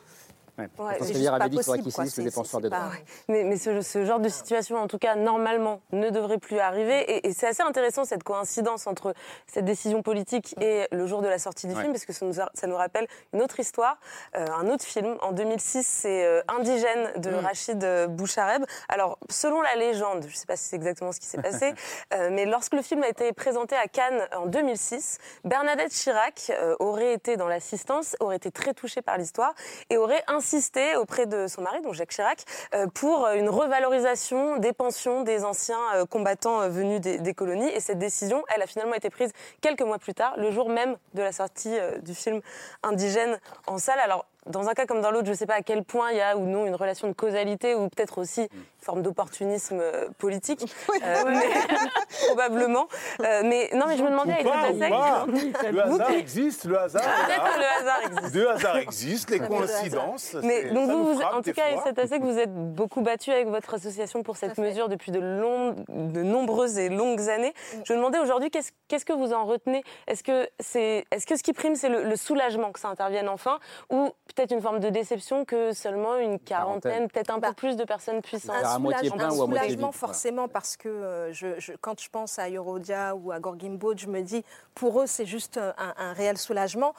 Ouais. 0.56 0.68
Ouais, 0.78 0.96
c'est 1.00 1.14
juste 1.14 1.28
pas 1.30 1.48
possible. 1.48 1.82
quoi. 1.82 1.90
saisissent 1.90 1.96
le 1.98 2.08
C'est- 2.08 2.22
défenseur 2.22 2.60
c'est 2.60 2.68
des 2.68 2.70
droits. 2.70 2.90
Mais, 3.28 3.42
mais 3.44 3.56
ce, 3.56 3.80
ce 3.82 4.04
genre 4.04 4.20
de 4.20 4.28
situation, 4.28 4.76
en 4.78 4.86
tout 4.86 4.98
cas, 4.98 5.16
normalement, 5.16 5.80
ne 5.92 6.10
devrait 6.10 6.38
plus 6.38 6.58
arriver. 6.60 7.00
Et, 7.10 7.26
et 7.28 7.32
c'est 7.32 7.48
assez 7.48 7.62
intéressant 7.62 8.04
cette 8.04 8.22
coïncidence 8.22 8.86
entre 8.86 9.14
cette 9.46 9.64
décision 9.64 10.02
politique 10.02 10.54
et 10.60 10.86
le 10.92 11.06
jour 11.06 11.22
de 11.22 11.28
la 11.28 11.38
sortie 11.38 11.66
du 11.66 11.74
Ouais. 11.74 11.80
film, 11.80 11.92
parce 11.92 12.04
que 12.04 12.12
ça 12.12 12.24
nous, 12.24 12.40
a- 12.40 12.50
ça 12.54 12.66
nous 12.68 12.76
rappelle 12.76 13.08
une 13.32 13.42
autre 13.42 13.58
histoire, 13.58 13.98
euh, 14.36 14.46
un 14.56 14.68
autre 14.68 14.84
film. 14.84 15.16
En 15.22 15.32
2006, 15.32 15.84
c'est 15.86 16.24
euh, 16.24 16.40
Indigène 16.48 17.10
de 17.16 17.34
Rachid 17.34 17.82
euh, 17.82 18.06
Bouchareb. 18.06 18.64
Alors, 18.88 19.18
selon 19.30 19.60
la 19.60 19.74
légende, 19.74 20.22
je 20.22 20.28
ne 20.28 20.32
sais 20.38 20.46
pas 20.46 20.56
si 20.56 20.64
c'est 20.68 20.76
exactement 20.76 21.10
ce 21.10 21.18
qui 21.18 21.26
s'est 21.26 21.42
passé, 21.42 21.74
euh, 22.14 22.28
mais 22.30 22.44
lorsque 22.46 22.74
le 22.74 22.82
film 22.82 23.02
a 23.02 23.08
été 23.08 23.32
présenté 23.32 23.74
à 23.74 23.88
Cannes 23.88 24.28
en 24.36 24.46
2006, 24.46 25.18
Bernadette 25.44 25.90
Chirac 25.92 26.50
euh, 26.50 26.76
aurait 26.78 27.12
été 27.14 27.36
dans 27.36 27.48
l'assistance, 27.48 28.14
aurait 28.20 28.36
été 28.36 28.50
très 28.52 28.72
touchée 28.72 29.02
par 29.02 29.18
l'histoire 29.18 29.54
et 29.90 29.96
aurait 29.96 30.22
insisté 30.44 30.94
auprès 30.96 31.24
de 31.24 31.46
son 31.46 31.62
mari, 31.62 31.80
donc 31.80 31.94
Jacques 31.94 32.10
Chirac, 32.10 32.44
euh, 32.74 32.86
pour 32.92 33.26
une 33.28 33.48
revalorisation 33.48 34.58
des 34.58 34.74
pensions 34.74 35.22
des 35.22 35.42
anciens 35.42 35.80
euh, 35.94 36.04
combattants 36.04 36.60
euh, 36.60 36.68
venus 36.68 37.00
des, 37.00 37.34
colonies. 37.34 37.70
Et 37.70 37.80
cette 37.80 37.98
décision, 37.98 38.44
elle 38.54 38.60
a 38.60 38.66
finalement 38.66 38.94
été 38.94 39.08
prise 39.08 39.32
quelques 39.62 39.80
mois 39.80 39.98
plus 39.98 40.12
tard, 40.12 40.34
le 40.36 40.50
jour 40.50 40.68
même 40.68 40.96
de 41.14 41.22
la 41.22 41.32
sortie 41.32 41.76
du 42.02 42.14
film 42.14 42.42
Indigène 42.82 43.40
en 43.66 43.78
salle. 43.78 43.98
Alors, 44.00 44.26
dans 44.46 44.68
un 44.68 44.74
cas 44.74 44.86
comme 44.86 45.00
dans 45.00 45.10
l'autre, 45.10 45.26
je 45.26 45.30
ne 45.30 45.36
sais 45.36 45.46
pas 45.46 45.54
à 45.54 45.62
quel 45.62 45.82
point 45.82 46.10
il 46.12 46.18
y 46.18 46.20
a 46.20 46.36
ou 46.36 46.44
non 46.44 46.66
une 46.66 46.74
relation 46.74 47.08
de 47.08 47.14
causalité 47.14 47.74
ou 47.74 47.88
peut-être 47.88 48.18
aussi 48.18 48.48
forme 48.84 49.02
d'opportunisme 49.02 49.78
euh, 49.80 50.08
politique, 50.18 50.60
Euh, 51.02 51.22
mais- 51.26 51.86
probablement. 52.28 52.86
Euh, 53.20 53.42
mais 53.44 53.70
non, 53.74 53.86
mais 53.88 53.96
je 53.96 54.02
me 54.02 54.10
demandais 54.10 54.32
avec 54.34 54.44
pas, 54.46 54.70
votre 54.70 54.72
ou 54.72 54.76
essai- 54.76 54.90
pas. 54.90 55.70
Le 55.70 55.80
hasard 55.82 56.10
existe, 56.12 56.64
le 56.64 56.78
hasard. 56.78 57.02
Peut-être 57.02 57.58
le 57.58 57.82
hasard 57.82 58.00
existe. 58.06 58.34
Le 58.34 58.50
hasard 58.50 58.76
existe, 58.76 59.30
les 59.30 59.40
coïncidences. 59.40 60.36
Mais 60.42 60.64
donc 60.70 60.88
vous, 60.90 60.96
nous 60.98 61.04
vous- 61.14 61.20
frappe 61.20 61.34
en 61.34 61.42
tout 61.42 61.52
cas, 61.52 61.64
avec 61.64 61.74
fois. 61.76 61.84
cet 61.86 61.98
essai 61.98 62.18
que 62.20 62.24
vous 62.24 62.38
êtes 62.38 62.54
beaucoup 62.54 63.00
battu 63.02 63.30
avec 63.30 63.48
votre 63.48 63.74
association 63.74 64.22
pour 64.22 64.36
cette 64.36 64.58
mesure 64.58 64.88
depuis 64.88 65.10
de, 65.12 65.20
longues, 65.20 65.76
de 65.88 66.22
nombreuses 66.22 66.78
et 66.78 66.88
longues 66.88 67.28
années. 67.28 67.54
Je 67.84 67.92
me 67.92 67.98
demandais 67.98 68.18
aujourd'hui, 68.18 68.50
qu'est-ce 68.50 68.70
qu'est-ce 68.88 69.04
que 69.04 69.12
vous 69.12 69.32
en 69.32 69.44
retenez? 69.44 69.82
Est-ce 70.06 70.22
que, 70.22 70.48
c'est, 70.60 71.04
est-ce 71.10 71.26
que 71.26 71.36
ce 71.36 71.42
qui 71.42 71.52
prime, 71.52 71.74
c'est 71.76 71.88
le, 71.88 72.04
le 72.04 72.16
soulagement 72.16 72.72
que 72.72 72.80
ça 72.80 72.88
intervienne 72.88 73.28
enfin? 73.28 73.58
Ou 73.90 74.10
peut-être 74.34 74.52
une 74.52 74.60
forme 74.62 74.80
de 74.80 74.88
déception 74.90 75.44
que 75.44 75.72
seulement 75.72 76.16
une 76.16 76.38
quarantaine, 76.38 76.80
Quarantaine. 76.92 77.08
peut-être 77.10 77.30
un 77.30 77.38
Bah, 77.38 77.48
peu 77.48 77.54
plus 77.54 77.76
de 77.76 77.84
personnes 77.84 78.20
Faire 78.24 78.73
à 78.74 78.78
moitié 78.78 79.08
soulagement- 79.10 79.16
plein 79.28 79.34
un 79.36 79.38
ou 79.38 79.42
à 79.42 79.46
moitié 79.46 79.68
soulagement, 79.68 79.88
vide, 79.90 79.98
voilà. 79.98 80.12
forcément, 80.12 80.48
parce 80.48 80.76
que 80.76 80.88
euh, 80.88 81.32
je, 81.32 81.58
je- 81.60 81.72
quand 81.80 82.00
je 82.00 82.08
pense 82.10 82.38
à 82.38 82.48
Eurodia 82.50 83.14
ou 83.14 83.32
à 83.32 83.40
Gorgimbo, 83.40 83.94
je 83.96 84.06
me 84.06 84.20
dis, 84.22 84.44
pour 84.74 85.00
eux, 85.00 85.06
c'est 85.06 85.26
juste 85.26 85.58
un, 85.58 85.94
un 85.96 86.12
réel 86.12 86.38
soulagement. 86.38 86.94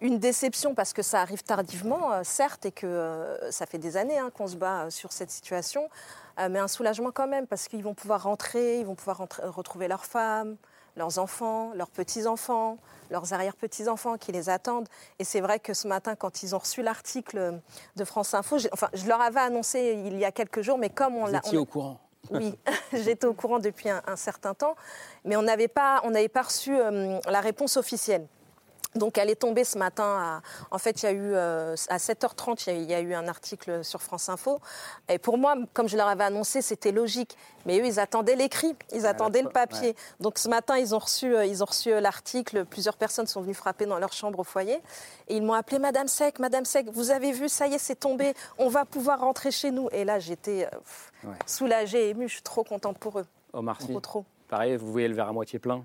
Une 0.00 0.20
déception 0.20 0.76
parce 0.76 0.92
que 0.92 1.02
ça 1.02 1.20
arrive 1.20 1.42
tardivement, 1.42 2.12
euh, 2.12 2.20
certes, 2.22 2.64
et 2.66 2.70
que 2.72 2.86
euh, 2.86 3.50
ça 3.50 3.66
fait 3.66 3.78
des 3.78 3.96
années 3.96 4.16
hein, 4.18 4.30
qu'on 4.32 4.46
se 4.46 4.54
bat 4.56 4.84
euh, 4.84 4.90
sur 4.90 5.10
cette 5.12 5.30
situation, 5.30 5.88
mais 6.50 6.60
un 6.60 6.68
soulagement 6.68 7.10
quand 7.10 7.26
même, 7.26 7.48
parce 7.48 7.66
qu'ils 7.66 7.82
vont 7.82 7.94
pouvoir 7.94 8.22
rentrer, 8.22 8.78
ils 8.78 8.86
vont 8.86 8.94
pouvoir 8.94 9.16
rentrer- 9.18 9.42
retrouver 9.44 9.88
leurs 9.88 10.04
femmes, 10.04 10.56
leurs 10.98 11.18
enfants, 11.18 11.72
leurs 11.74 11.88
petits-enfants, 11.90 12.76
leurs 13.10 13.32
arrière-petits-enfants 13.32 14.18
qui 14.18 14.32
les 14.32 14.50
attendent. 14.50 14.88
Et 15.18 15.24
c'est 15.24 15.40
vrai 15.40 15.58
que 15.60 15.72
ce 15.72 15.88
matin, 15.88 16.14
quand 16.14 16.42
ils 16.42 16.54
ont 16.54 16.58
reçu 16.58 16.82
l'article 16.82 17.60
de 17.96 18.04
France 18.04 18.34
Info, 18.34 18.56
enfin, 18.72 18.88
je 18.92 19.06
leur 19.06 19.20
avais 19.20 19.40
annoncé 19.40 20.02
il 20.04 20.18
y 20.18 20.24
a 20.26 20.32
quelques 20.32 20.60
jours, 20.60 20.76
mais 20.76 20.90
comme 20.90 21.14
on 21.16 21.24
Vous 21.26 21.32
l'a... 21.32 21.38
étiez 21.38 21.56
on- 21.56 21.62
au 21.62 21.66
courant. 21.66 22.00
Oui, 22.30 22.58
j'étais 22.92 23.26
au 23.26 23.32
courant 23.32 23.58
depuis 23.60 23.88
un, 23.88 24.02
un 24.06 24.16
certain 24.16 24.52
temps, 24.52 24.74
mais 25.24 25.36
on 25.36 25.42
n'avait 25.42 25.68
pas, 25.68 26.00
on 26.04 26.10
n'avait 26.10 26.28
pas 26.28 26.42
reçu 26.42 26.76
euh, 26.76 27.18
la 27.26 27.40
réponse 27.40 27.76
officielle. 27.78 28.26
Donc 28.94 29.18
elle 29.18 29.28
est 29.30 29.36
tombée 29.36 29.64
ce 29.64 29.76
matin. 29.78 30.04
À, 30.04 30.40
en 30.74 30.78
fait, 30.78 31.02
il 31.02 31.06
y 31.06 31.08
a 31.08 31.12
eu 31.12 31.32
euh, 31.34 31.74
à 31.88 31.98
7h30, 31.98 32.64
il 32.68 32.72
y, 32.72 32.76
a, 32.76 32.78
il 32.80 32.90
y 32.90 32.94
a 32.94 33.00
eu 33.00 33.14
un 33.14 33.28
article 33.28 33.84
sur 33.84 34.00
France 34.02 34.28
Info. 34.28 34.60
Et 35.08 35.18
pour 35.18 35.36
moi, 35.38 35.54
comme 35.74 35.88
je 35.88 35.96
leur 35.96 36.08
avais 36.08 36.24
annoncé, 36.24 36.62
c'était 36.62 36.90
logique. 36.90 37.36
Mais 37.66 37.78
eux, 37.80 37.86
ils 37.86 38.00
attendaient 38.00 38.34
l'écrit, 38.34 38.74
ils 38.94 39.06
attendaient 39.06 39.42
le 39.42 39.50
papier. 39.50 39.94
Donc 40.20 40.38
ce 40.38 40.48
matin, 40.48 40.78
ils 40.78 40.94
ont 40.94 40.98
reçu, 40.98 41.34
euh, 41.36 41.44
ils 41.44 41.62
ont 41.62 41.66
reçu 41.66 41.92
euh, 41.92 42.00
l'article. 42.00 42.64
Plusieurs 42.64 42.96
personnes 42.96 43.26
sont 43.26 43.42
venues 43.42 43.54
frapper 43.54 43.84
dans 43.84 43.98
leur 43.98 44.12
chambre 44.12 44.38
au 44.38 44.44
foyer. 44.44 44.80
Et 45.28 45.36
ils 45.36 45.42
m'ont 45.42 45.52
appelé 45.52 45.78
Madame 45.78 46.08
Sec, 46.08 46.38
Madame 46.38 46.64
Sec, 46.64 46.86
vous 46.90 47.10
avez 47.10 47.32
vu, 47.32 47.48
ça 47.50 47.66
y 47.66 47.74
est, 47.74 47.78
c'est 47.78 47.94
tombé. 48.00 48.32
On 48.56 48.68
va 48.68 48.84
pouvoir 48.86 49.20
rentrer 49.20 49.50
chez 49.50 49.70
nous. 49.70 49.88
Et 49.92 50.04
là, 50.04 50.18
j'étais 50.18 50.66
euh, 50.66 50.78
Ouais. 51.24 51.34
soulagée, 51.46 52.10
émue. 52.10 52.28
Je 52.28 52.34
suis 52.34 52.42
trop 52.42 52.62
contente 52.62 52.96
pour 52.98 53.18
eux. 53.18 53.26
Omar 53.52 53.80
Sy, 53.80 53.88
Trop, 53.88 54.00
trop. 54.00 54.24
pareil, 54.48 54.76
vous 54.76 54.92
voyez 54.92 55.08
le 55.08 55.14
verre 55.14 55.28
à 55.28 55.32
moitié 55.32 55.58
plein, 55.58 55.84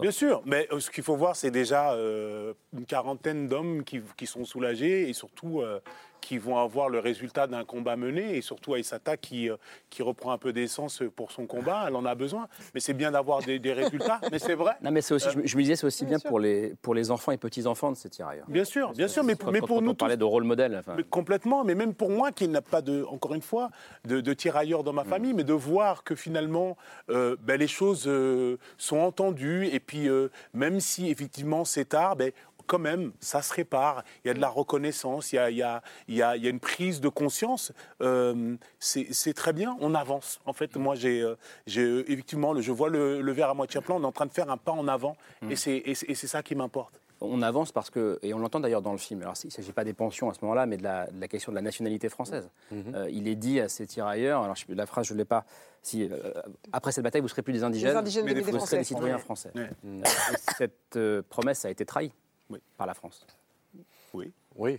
Bien 0.00 0.10
sûr, 0.10 0.42
mais 0.46 0.66
euh, 0.72 0.80
ce 0.80 0.90
qu'il 0.90 1.04
faut 1.04 1.16
voir, 1.16 1.36
c'est 1.36 1.50
déjà 1.50 1.92
euh, 1.92 2.54
une 2.72 2.86
quarantaine 2.86 3.46
d'hommes 3.46 3.84
qui, 3.84 4.00
qui 4.16 4.26
sont 4.26 4.44
soulagés 4.44 5.08
et 5.08 5.12
surtout 5.12 5.60
euh, 5.60 5.80
qui 6.20 6.38
vont 6.38 6.58
avoir 6.58 6.88
le 6.88 6.98
résultat 6.98 7.46
d'un 7.46 7.64
combat 7.64 7.96
mené 7.96 8.36
et 8.36 8.42
surtout 8.42 8.74
Aïssata 8.74 9.16
qui, 9.16 9.48
euh, 9.50 9.56
qui 9.90 10.02
reprend 10.02 10.32
un 10.32 10.38
peu 10.38 10.52
d'essence 10.52 11.02
pour 11.16 11.32
son 11.32 11.46
combat, 11.46 11.84
elle 11.88 11.94
en 11.96 12.04
a 12.04 12.14
besoin. 12.14 12.48
Mais 12.74 12.80
c'est 12.80 12.94
bien 12.94 13.10
d'avoir 13.12 13.42
des, 13.42 13.58
des 13.58 13.72
résultats, 13.72 14.20
mais 14.30 14.38
c'est 14.38 14.54
vrai. 14.54 14.72
Non, 14.82 14.90
mais 14.90 15.00
c'est 15.00 15.14
aussi, 15.14 15.28
je, 15.30 15.38
me- 15.38 15.46
je 15.46 15.56
me 15.56 15.62
disais, 15.62 15.76
c'est 15.76 15.86
aussi 15.86 16.04
bien 16.04 16.18
bien 16.18 16.28
pour 16.30 16.40
les, 16.40 16.74
pour 16.82 16.94
les 16.94 17.10
enfants 17.10 17.32
et 17.32 17.36
petits-enfants 17.38 17.92
de 17.92 17.96
ces 17.96 18.08
tirailleurs. 18.08 18.46
Bien 18.48 18.64
sûr, 18.64 18.92
bien 18.92 19.08
sûr, 19.08 19.22
mais, 19.24 19.36
Quand- 19.36 19.50
mais 19.50 19.60
pour 19.60 19.68
quand 19.68 19.80
nous 19.82 19.90
on 19.90 19.94
parlait 19.94 20.16
de 20.16 20.24
rôle 20.24 20.44
modèle. 20.44 20.76
enfin, 20.78 20.94
Mais 20.96 21.04
complètement, 21.04 21.64
mais 21.64 21.74
même 21.74 21.94
pour 21.94 22.10
moi 22.10 22.32
qui 22.32 22.48
n'a 22.48 22.62
pas 22.62 22.82
de, 22.82 23.04
encore 23.04 23.34
une 23.34 23.42
fois, 23.42 23.70
de, 24.06 24.20
de 24.20 24.32
tirailleurs 24.34 24.82
dans 24.84 24.92
ma 24.92 25.04
Mm. 25.04 25.08
famille, 25.08 25.34
mais 25.34 25.44
de 25.44 25.52
voir 25.52 26.02
que 26.04 26.14
finalement 26.14 26.76
euh, 27.10 27.36
ben, 27.40 27.58
les 27.58 27.68
choses 27.68 28.04
euh, 28.06 28.56
sont 28.78 28.98
entendues 28.98 29.66
et 29.66 29.80
puis 29.80 30.08
euh, 30.08 30.28
même 30.54 30.80
si 30.80 31.08
effectivement 31.10 31.64
c'est 31.64 31.86
tard, 31.86 32.16
ben, 32.16 32.32
quand 32.68 32.78
même, 32.78 33.10
ça 33.18 33.42
se 33.42 33.52
répare. 33.52 34.04
Il 34.24 34.28
y 34.28 34.30
a 34.30 34.34
de 34.34 34.40
la 34.40 34.48
reconnaissance, 34.48 35.32
il 35.32 35.36
y 35.36 35.38
a, 35.40 35.50
il 35.50 35.56
y 35.56 35.62
a- 35.62 35.82
il 36.06 36.14
y 36.14 36.22
a- 36.22 36.36
il 36.36 36.44
y 36.44 36.46
a 36.46 36.50
une 36.50 36.60
prise 36.60 37.00
de 37.00 37.08
conscience. 37.08 37.72
Euh, 38.00 38.56
c'est 38.78 39.34
très 39.34 39.52
bien, 39.52 39.76
on 39.80 39.94
avance. 39.96 40.38
En 40.46 40.52
fait, 40.52 40.76
moi, 40.76 40.94
j'ai 40.94 41.20
euh, 41.22 41.34
euh, 41.76 42.04
effectivement, 42.06 42.58
je 42.60 42.70
vois 42.72 42.88
le, 42.90 43.20
le 43.20 43.32
verre 43.32 43.50
à 43.50 43.54
moitié 43.54 43.80
plein, 43.80 43.96
on 43.96 44.02
est 44.02 44.06
en 44.06 44.12
train 44.12 44.26
de 44.26 44.32
faire 44.32 44.48
un 44.50 44.56
pas 44.56 44.72
en 44.72 44.86
avant, 44.86 45.16
Mm. 45.42 45.50
et 45.52 45.56
c'est 45.56 46.26
ça 46.28 46.42
qui 46.44 46.54
m'importe. 46.54 47.00
On 47.20 47.42
avance 47.42 47.72
parce 47.72 47.90
que, 47.90 48.20
et 48.22 48.32
on 48.32 48.38
l'entend 48.38 48.60
d'ailleurs 48.60 48.80
dans 48.82 48.92
le 48.92 48.98
film, 48.98 49.22
alors 49.22 49.34
il 49.42 49.48
ne 49.48 49.50
s'agit 49.50 49.72
pas 49.72 49.82
des 49.82 49.92
pensions 49.92 50.30
à 50.30 50.34
ce 50.34 50.38
moment-là, 50.42 50.66
mais 50.66 50.76
de 50.76 50.84
la, 50.84 51.08
de 51.08 51.20
la 51.20 51.26
question 51.26 51.50
de 51.50 51.56
la 51.56 51.62
nationalité 51.62 52.08
française. 52.08 52.48
Euh, 52.72 53.08
il 53.10 53.26
est 53.26 53.34
dit 53.34 53.58
à 53.58 53.68
ces 53.68 53.88
tirailleurs, 53.88 54.44
alors 54.44 54.54
je- 54.54 54.66
la 54.72 54.86
phrase 54.86 55.06
je 55.08 55.14
ne 55.14 55.18
l'ai 55.18 55.24
pas, 55.24 55.44
si 55.82 56.04
euh, 56.08 56.32
après 56.70 56.92
cette 56.92 57.02
bataille 57.02 57.20
vous 57.20 57.24
ne 57.26 57.30
serez 57.30 57.42
plus 57.42 57.52
des 57.54 57.64
indigènes, 57.64 57.90
Des 57.90 57.96
indigènes, 57.96 58.24
mais 58.24 58.34
des 58.34 58.40
vous 58.42 58.46
serez 58.46 58.52
des 58.52 58.58
Français. 58.58 58.84
citoyens 58.84 59.16
Ouais. 59.16 59.20
français. 59.20 59.50
Ouais. 59.56 59.68
Euh, 59.84 60.00
et 60.04 60.52
cette 60.56 60.94
euh, 60.96 61.22
promesse 61.28 61.64
a 61.64 61.70
été 61.70 61.84
trahie 61.84 62.12
par 62.76 62.86
la 62.86 62.94
France. 62.94 63.26
Oui. 64.14 64.32
Oui. 64.56 64.78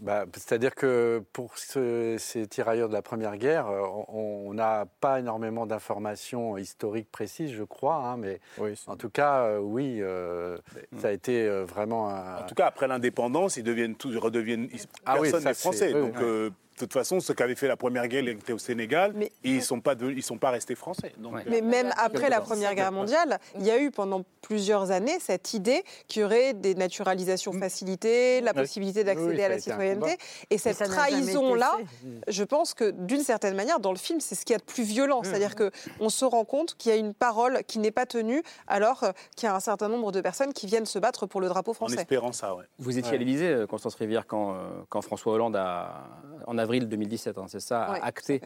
Bah, 0.00 0.24
C'est-à-dire 0.34 0.74
que 0.74 1.22
pour 1.34 1.58
ce- 1.58 2.16
ces 2.18 2.46
tirailleurs 2.46 2.88
de 2.88 2.94
la 2.94 3.02
Première 3.02 3.36
Guerre, 3.36 3.66
euh, 3.68 3.82
on 4.08 4.54
n'a 4.54 4.86
pas 5.00 5.20
énormément 5.20 5.66
d'informations 5.66 6.56
historiques 6.56 7.10
précises, 7.12 7.52
je 7.52 7.62
crois, 7.64 7.96
hein, 7.96 8.16
mais 8.16 8.40
en 8.86 8.96
tout 8.96 9.10
cas, 9.10 9.42
euh, 9.44 9.58
oui, 9.58 9.98
euh, 10.00 10.56
ça 10.98 11.08
a 11.08 11.10
été 11.10 11.46
euh, 11.46 11.64
vraiment 11.66 12.08
un... 12.08 12.38
En 12.38 12.46
tout 12.46 12.54
cas, 12.54 12.66
après 12.66 12.88
l'indépendance, 12.88 13.58
ils 13.58 13.62
deviennent 13.62 13.94
tous, 13.94 14.16
redeviennent. 14.16 14.68
ils- 14.72 14.80
Ah 15.04 15.16
oui, 15.20 15.30
personne 15.30 15.44
n'est 15.44 15.54
français. 15.54 15.92
oui, 15.94 16.00
Donc, 16.00 16.14
oui. 16.16 16.22
euh, 16.24 16.50
de 16.74 16.78
toute 16.78 16.92
façon, 16.92 17.20
ceux 17.20 17.34
qui 17.34 17.42
avaient 17.42 17.54
fait 17.54 17.68
la 17.68 17.76
première 17.76 18.08
guerre, 18.08 18.22
ils 18.22 18.30
étaient 18.30 18.52
au 18.52 18.58
Sénégal, 18.58 19.14
et 19.20 19.30
ils 19.44 19.62
sont 19.62 19.80
pas, 19.80 19.94
de- 19.94 20.10
ils 20.10 20.22
sont 20.22 20.38
pas 20.38 20.50
restés 20.50 20.74
français. 20.74 21.12
Donc, 21.18 21.34
euh, 21.36 21.40
Mais 21.46 21.60
même 21.60 21.92
après 21.96 22.28
la 22.28 22.40
Première 22.40 22.74
Guerre 22.74 22.92
mondiale, 22.92 23.38
il 23.58 23.64
y 23.66 23.70
a 23.70 23.78
eu 23.78 23.90
pendant 23.90 24.22
plusieurs 24.40 24.90
années 24.90 25.18
cette 25.20 25.54
idée 25.54 25.84
qu'il 26.08 26.22
y 26.22 26.24
aurait 26.24 26.54
des 26.54 26.74
naturalisations 26.74 27.52
facilitées, 27.52 28.40
la 28.40 28.54
possibilité 28.54 29.04
d'accéder 29.04 29.34
Oui, 29.34 29.42
à 29.42 29.46
a 29.46 29.48
la 29.50 29.58
citoyenneté. 29.60 30.16
Et 30.50 30.58
cette 30.58 30.78
trahison-là, 30.78 31.76
fait. 31.86 32.32
je 32.32 32.44
pense 32.44 32.74
que 32.74 32.90
d'une 32.90 33.22
certaine 33.22 33.54
manière, 33.54 33.78
dans 33.80 33.92
le 33.92 33.98
film, 33.98 34.20
c'est 34.20 34.34
ce 34.34 34.44
qu'il 34.44 34.54
y 34.54 34.56
a 34.56 34.58
de 34.58 34.64
plus 34.64 34.82
violent. 34.84 35.22
C'est-à-dire 35.22 35.54
qu'on 35.54 36.08
se 36.08 36.24
rend 36.24 36.44
compte 36.44 36.74
qu'il 36.76 36.90
y 36.90 36.94
a 36.94 36.98
une 36.98 37.14
parole 37.14 37.60
qui 37.66 37.78
n'est 37.78 37.90
pas 37.90 38.06
tenue, 38.06 38.42
alors 38.66 39.04
euh, 39.04 39.12
qu'il 39.36 39.46
y 39.46 39.50
a 39.50 39.54
un 39.54 39.60
certain 39.60 39.88
nombre 39.88 40.10
de 40.12 40.20
personnes 40.20 40.52
qui 40.52 40.66
viennent 40.66 40.86
se 40.86 40.98
battre 40.98 41.26
pour 41.26 41.40
le 41.40 41.48
drapeau 41.48 41.72
en 41.72 41.74
français. 41.74 41.96
espérant 41.96 42.32
ça, 42.32 42.54
ouais. 42.54 42.64
Vous 42.78 42.98
étiez 42.98 43.10
Ouais. 43.10 43.16
à 43.16 43.18
l'Élysée, 43.18 43.48
euh, 43.48 43.66
Constance 43.66 43.94
Rivière, 43.96 44.26
quand, 44.26 44.56
quand 44.88 45.02
François 45.02 45.34
Hollande, 45.34 45.56
a, 45.56 46.04
en 46.46 46.58
avril 46.62 46.88
2017, 46.88 47.36
hein, 47.38 47.44
c'est 47.48 47.60
ça, 47.60 47.84
a 47.84 47.92
Ouais, 47.92 48.00
acté 48.02 48.40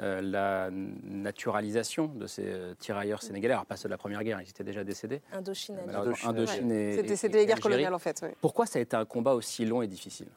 euh, 0.00 0.20
la 0.22 0.68
naturalisation 0.70 2.06
de 2.06 2.26
ces 2.26 2.44
euh, 2.46 2.74
tirailleurs 2.78 3.22
sénégalais. 3.22 3.54
Alors, 3.54 3.66
pas 3.66 3.76
ceux 3.76 3.88
de 3.88 3.92
la 3.94 3.98
Première 3.98 4.22
Guerre, 4.24 4.40
ils 4.42 4.48
étaient 4.48 4.64
déjà 4.64 4.84
décédés. 4.84 5.20
Indochine, 5.32 5.76
Algérie. 5.78 5.96
Malheureusement, 5.96 6.30
Indochine 6.30 6.70
et- 6.72 6.96
C'était 6.96 7.12
et- 7.12 7.16
c'était 7.16 7.38
et 7.38 7.40
les 7.42 7.46
guerres 7.46 7.60
coloniales, 7.60 7.94
en 7.94 7.98
fait. 7.98 8.20
oui. 8.22 8.28
Pourquoi 8.40 8.66
ça 8.66 8.78
a 8.78 8.82
été 8.82 8.96
un 8.96 9.04
combat 9.04 9.34
aussi 9.34 9.64
long 9.64 9.82
et 9.82 9.86
difficile? 9.86 10.28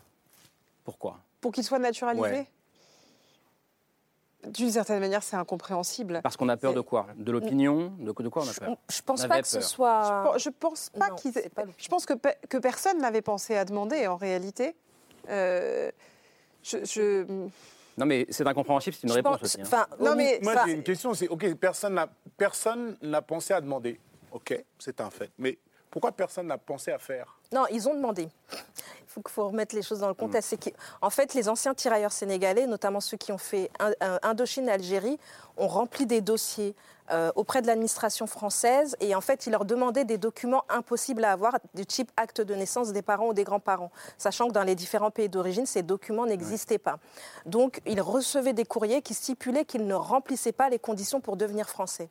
Pourquoi? 0.84 1.18
Pour 1.42 1.52
qu'il 1.52 1.64
soit 1.64 1.80
naturalisé? 1.80 2.26
Ouais. 2.30 2.48
D'une 4.48 4.72
certaine 4.72 5.00
manière, 5.00 5.24
c'est 5.24 5.38
incompréhensible. 5.38 6.20
Parce 6.22 6.36
qu'on 6.36 6.50
a 6.50 6.58
peur 6.58 6.74
de 6.74 6.82
quoi? 6.82 7.08
De 7.16 7.32
l'opinion? 7.32 7.94
De, 8.00 8.12
de 8.12 8.28
quoi 8.30 8.44
on 8.44 8.50
a 8.50 8.54
peur? 8.54 8.76
Je 8.92 9.02
pense 9.02 9.24
On 9.24 9.28
pas 9.30 9.42
que 9.42 9.48
ce 9.48 9.58
peur. 9.60 9.64
soit. 9.66 10.04
Je 10.04 10.30
pense- 10.30 10.44
Je 10.44 10.50
pense 10.50 10.90
pas 10.90 11.10
qu'ils. 11.12 11.34
Je 11.78 11.88
pense 11.88 12.06
que, 12.06 12.14
pe- 12.14 12.36
que 12.50 12.58
personne 12.58 12.98
n'avait 13.00 13.22
pensé 13.22 13.56
à 13.56 13.64
demander 13.64 14.06
en 14.08 14.18
réalité. 14.18 14.76
Euh, 15.30 15.90
je, 16.64 16.78
je- 16.86 17.48
Non, 17.98 18.06
mais 18.06 18.26
c'est 18.30 18.48
incompréhensible, 18.48 18.96
c'est 18.96 19.04
une 19.04 19.10
Je 19.10 19.16
réponse 19.16 19.40
pense- 19.40 19.44
aussi. 19.44 19.62
hein. 19.62 19.66
enfin, 19.66 19.88
Non, 20.00 20.16
mais 20.16 20.40
Moi, 20.42 20.56
j'ai 20.66 20.74
une 20.74 20.84
question. 20.84 21.14
C'est 21.14 21.28
ok, 21.28 21.54
personne 21.56 21.94
n'a 21.96 22.10
personne 22.38 22.98
n'a 23.02 23.22
pensé 23.22 23.54
à 23.54 23.62
demander. 23.62 24.00
Ok, 24.32 24.64
c'est 24.80 25.00
un 25.02 25.10
fait. 25.12 25.30
Mais 25.38 25.58
pourquoi 25.92 26.12
personne 26.12 26.48
n'a 26.48 26.58
pensé 26.58 26.92
à 26.92 26.98
faire 26.98 27.38
Non, 27.54 27.66
ils 27.72 27.88
ont 27.88 27.94
demandé. 27.94 28.30
Il 29.16 29.22
faut, 29.30 29.48
remettre 29.48 29.76
les 29.76 29.84
choses 29.84 30.00
dans 30.00 30.08
le 30.08 30.16
contexte. 30.16 30.50
C'est 30.50 30.74
qu'en 30.74 31.10
fait, 31.12 31.36
les 31.36 31.48
anciens 31.48 31.76
tirailleurs 31.76 32.12
sénégalais, 32.12 32.66
notamment 32.66 33.00
ceux 33.00 33.16
qui 33.16 33.32
ont 33.32 33.38
fait 33.38 33.70
euh, 33.82 34.18
Indochine 34.24 34.68
et 34.68 34.72
Algérie, 34.72 35.20
ont 35.58 35.68
rempli 35.68 36.08
des 36.08 36.20
dossiers 36.20 36.74
euh, 37.12 37.32
auprès 37.36 37.62
de 37.62 37.68
l'administration 37.68 38.28
française 38.28 38.96
et 39.02 39.14
en 39.14 39.22
fait, 39.22 39.46
ils 39.46 39.52
leur 39.52 39.66
demandaient 39.66 40.06
des 40.06 40.18
documents 40.18 40.64
impossibles 40.70 41.26
à 41.26 41.34
avoir, 41.34 41.60
du 41.76 41.86
type 41.86 42.10
acte 42.18 42.40
de 42.40 42.56
naissance 42.56 42.92
des 42.94 43.02
parents 43.02 43.28
ou 43.28 43.34
des 43.34 43.44
grands-parents, 43.44 43.92
sachant 44.18 44.48
que 44.48 44.54
dans 44.54 44.64
les 44.64 44.74
différents 44.74 45.12
pays 45.12 45.30
d'origine, 45.30 45.66
ces 45.66 45.84
documents 45.84 46.26
n'existaient 46.26 46.78
pas. 46.78 46.98
Donc, 47.46 47.82
ils 47.86 48.02
recevaient 48.02 48.54
des 48.54 48.66
courriers 48.66 49.02
qui 49.02 49.14
stipulaient 49.14 49.66
qu'ils 49.66 49.86
ne 49.86 49.94
remplissaient 49.94 50.54
pas 50.54 50.70
les 50.70 50.80
conditions 50.80 51.20
pour 51.20 51.36
devenir 51.36 51.70
français. 51.70 52.10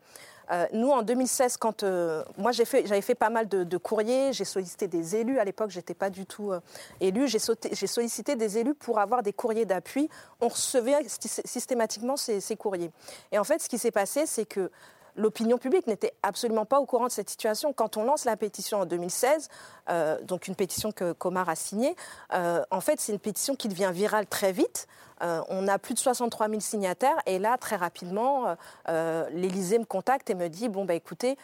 Euh, 0.53 0.67
nous, 0.73 0.91
en 0.91 1.03
2016, 1.03 1.57
quand 1.57 1.83
euh, 1.83 2.23
moi 2.37 2.53
j'avais 2.53 3.01
fait 3.01 3.15
pas 3.15 3.31
mal 3.31 3.49
de, 3.49 3.77
courriers, 3.79 4.33
j'ai 4.33 4.45
sollicité 4.45 4.87
des 4.87 5.17
élus. 5.17 5.39
À 5.39 5.45
l'époque, 5.45 5.71
j'étais 5.71 5.95
pas 5.95 6.11
du 6.11 6.27
tout 6.27 6.53
euh, 6.53 6.61
élue. 7.01 7.27
J'ai, 7.27 7.39
sollicité 7.39 8.37
des 8.37 8.59
élus 8.59 8.75
pour 8.75 8.99
avoir 8.99 9.23
des 9.23 9.33
courriers 9.33 9.65
d'appui. 9.65 10.11
On 10.41 10.49
recevait 10.49 10.97
sy- 11.07 11.43
systématiquement 11.45 12.17
ces 12.17 12.57
courriers. 12.57 12.91
Et 13.31 13.39
en 13.39 13.45
fait, 13.45 13.63
ce 13.63 13.69
qui 13.69 13.79
s'est 13.79 13.91
passé, 13.91 14.27
c'est 14.27 14.45
que 14.45 14.71
L'opinion 15.17 15.59
publique 15.59 15.87
n'était 15.87 16.15
absolument 16.23 16.65
pas 16.65 16.81
au 16.81 16.87
courant 16.87 17.07
de 17.07 17.13
cette 17.13 17.29
situation. 17.29 17.73
Quand 17.73 17.97
on 17.97 18.05
lance 18.05 18.25
la 18.25 18.37
pétition 18.37 18.81
en 18.81 18.87
2016, 18.87 19.49
euh, 19.91 20.21
donc 20.23 20.49
une 20.49 20.55
pétition 20.55 20.91
que 20.91 21.13
Comar 21.13 21.49
a 21.49 21.55
signée, 21.55 21.95
euh, 22.33 22.63
en 22.71 22.81
fait, 22.81 23.01
c'est 23.01 23.13
une 23.13 23.19
pétition 23.19 23.55
qui 23.55 23.69
devient 23.69 23.91
virale 23.93 24.27
très 24.27 24.53
vite. 24.53 24.87
Euh, 25.23 25.41
on 25.49 25.69
a 25.69 25.79
plus 25.79 25.95
de 25.95 25.99
63 25.99 26.49
000 26.49 26.61
signataires 26.61 27.17
et 27.27 27.39
là, 27.39 27.59
très 27.59 27.77
rapidement, 27.77 28.57
l'Élysée 28.89 29.79
me 29.79 29.85
contacte 29.85 30.31
et 30.31 30.35
me 30.35 30.49
dit 30.49 30.69
bon 30.69 30.85
bah 30.85 30.95
écoutez. 30.95 31.37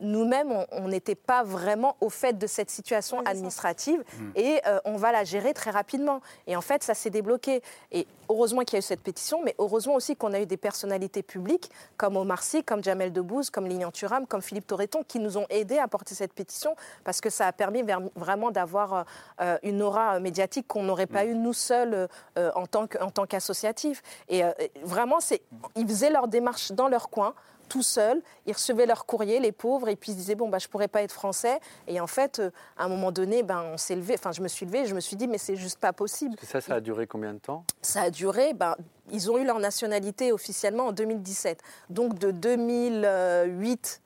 Euh, 0.00 0.04
nous-mêmes, 0.04 0.52
on- 0.72 0.88
n'était 0.88 1.14
pas 1.14 1.42
vraiment 1.42 1.96
au 2.00 2.08
fait 2.08 2.38
de 2.38 2.46
cette 2.46 2.70
situation 2.70 3.20
administrative 3.26 4.02
et 4.36 4.60
euh, 4.66 4.80
on 4.86 4.96
va 4.96 5.12
la 5.12 5.24
gérer 5.24 5.52
très 5.52 5.70
rapidement. 5.70 6.20
Et 6.46 6.56
en 6.56 6.60
fait, 6.62 6.82
ça 6.82 6.94
s'est 6.94 7.10
débloqué. 7.10 7.62
Et 7.92 8.06
heureusement 8.30 8.62
qu'il 8.62 8.74
y 8.74 8.76
a 8.76 8.78
eu 8.78 8.82
cette 8.82 9.02
pétition, 9.02 9.42
mais 9.44 9.54
heureusement 9.58 9.94
aussi 9.94 10.16
qu'on 10.16 10.32
a 10.32 10.40
eu 10.40 10.46
des 10.46 10.56
personnalités 10.56 11.22
publiques 11.22 11.70
comme 11.98 12.16
Omar 12.16 12.42
Sy, 12.42 12.64
comme 12.64 12.82
Jamel 12.82 13.12
Debbouze, 13.12 13.50
comme 13.50 13.66
Lilian 13.66 13.90
Thuram, 13.90 14.26
comme 14.26 14.40
Philippe 14.40 14.66
Torreton, 14.66 15.02
qui 15.06 15.18
nous 15.18 15.36
ont 15.36 15.46
aidés 15.50 15.78
à 15.78 15.88
porter 15.88 16.14
cette 16.14 16.32
pétition 16.32 16.74
parce 17.04 17.20
que 17.20 17.28
ça 17.30 17.46
a 17.46 17.52
permis 17.52 17.82
vraiment 18.16 18.50
d'avoir 18.50 19.04
euh, 19.40 19.58
une 19.62 19.82
aura 19.82 20.14
euh, 20.16 20.20
médiatique 20.20 20.66
qu'on 20.66 20.82
n'aurait 20.84 21.06
pas 21.06 21.24
eu 21.26 21.34
nous 21.34 21.52
seuls 21.52 22.08
euh, 22.38 22.50
en 22.54 22.66
tant 22.66 23.26
qu'associatifs. 23.26 24.02
Et 24.28 24.42
euh, 24.44 24.52
vraiment, 24.82 25.20
c'est, 25.20 25.42
ils 25.76 25.86
faisaient 25.86 26.10
leur 26.10 26.28
démarche 26.28 26.72
dans 26.72 26.88
leur 26.88 27.10
coin 27.10 27.34
tout 27.68 27.82
seuls, 27.82 28.20
ils 28.46 28.52
recevaient 28.52 28.86
leur 28.86 29.06
courrier, 29.06 29.38
les 29.40 29.52
pauvres, 29.52 29.88
et 29.88 29.96
puis 29.96 30.10
ils 30.12 30.14
se 30.14 30.18
disaient 30.20 30.34
bon 30.34 30.48
bah 30.48 30.58
je 30.58 30.66
pourrais 30.68 30.88
pas 30.88 31.02
être 31.02 31.12
français. 31.12 31.60
Et 31.86 32.00
en 32.00 32.06
fait, 32.06 32.38
euh, 32.40 32.50
à 32.76 32.84
un 32.84 32.88
moment 32.88 33.12
donné, 33.12 33.42
ben 33.42 33.62
on 33.72 33.76
s'est 33.76 33.94
levé. 33.96 34.14
Enfin, 34.18 34.32
je 34.32 34.40
me 34.42 34.48
suis 34.48 34.66
levée, 34.66 34.86
je 34.86 34.94
me 34.94 35.00
suis 35.00 35.14
dit 35.16 35.28
mais 35.28 35.38
c'est 35.38 35.56
juste 35.56 35.78
pas 35.78 35.92
possible. 35.92 36.36
Et 36.42 36.46
ça, 36.46 36.60
ça 36.60 36.74
a 36.74 36.80
duré 36.80 37.06
combien 37.06 37.34
de 37.34 37.38
temps? 37.38 37.64
Ça 37.82 38.02
a 38.02 38.10
duré. 38.10 38.54
Ben, 38.54 38.74
ils 39.10 39.30
ont 39.30 39.38
eu 39.38 39.44
leur 39.44 39.58
nationalité 39.60 40.32
officiellement 40.32 40.86
en 40.86 40.92
2017. 40.92 41.60
Donc 41.90 42.18
de 42.18 42.30
2008 42.32 44.02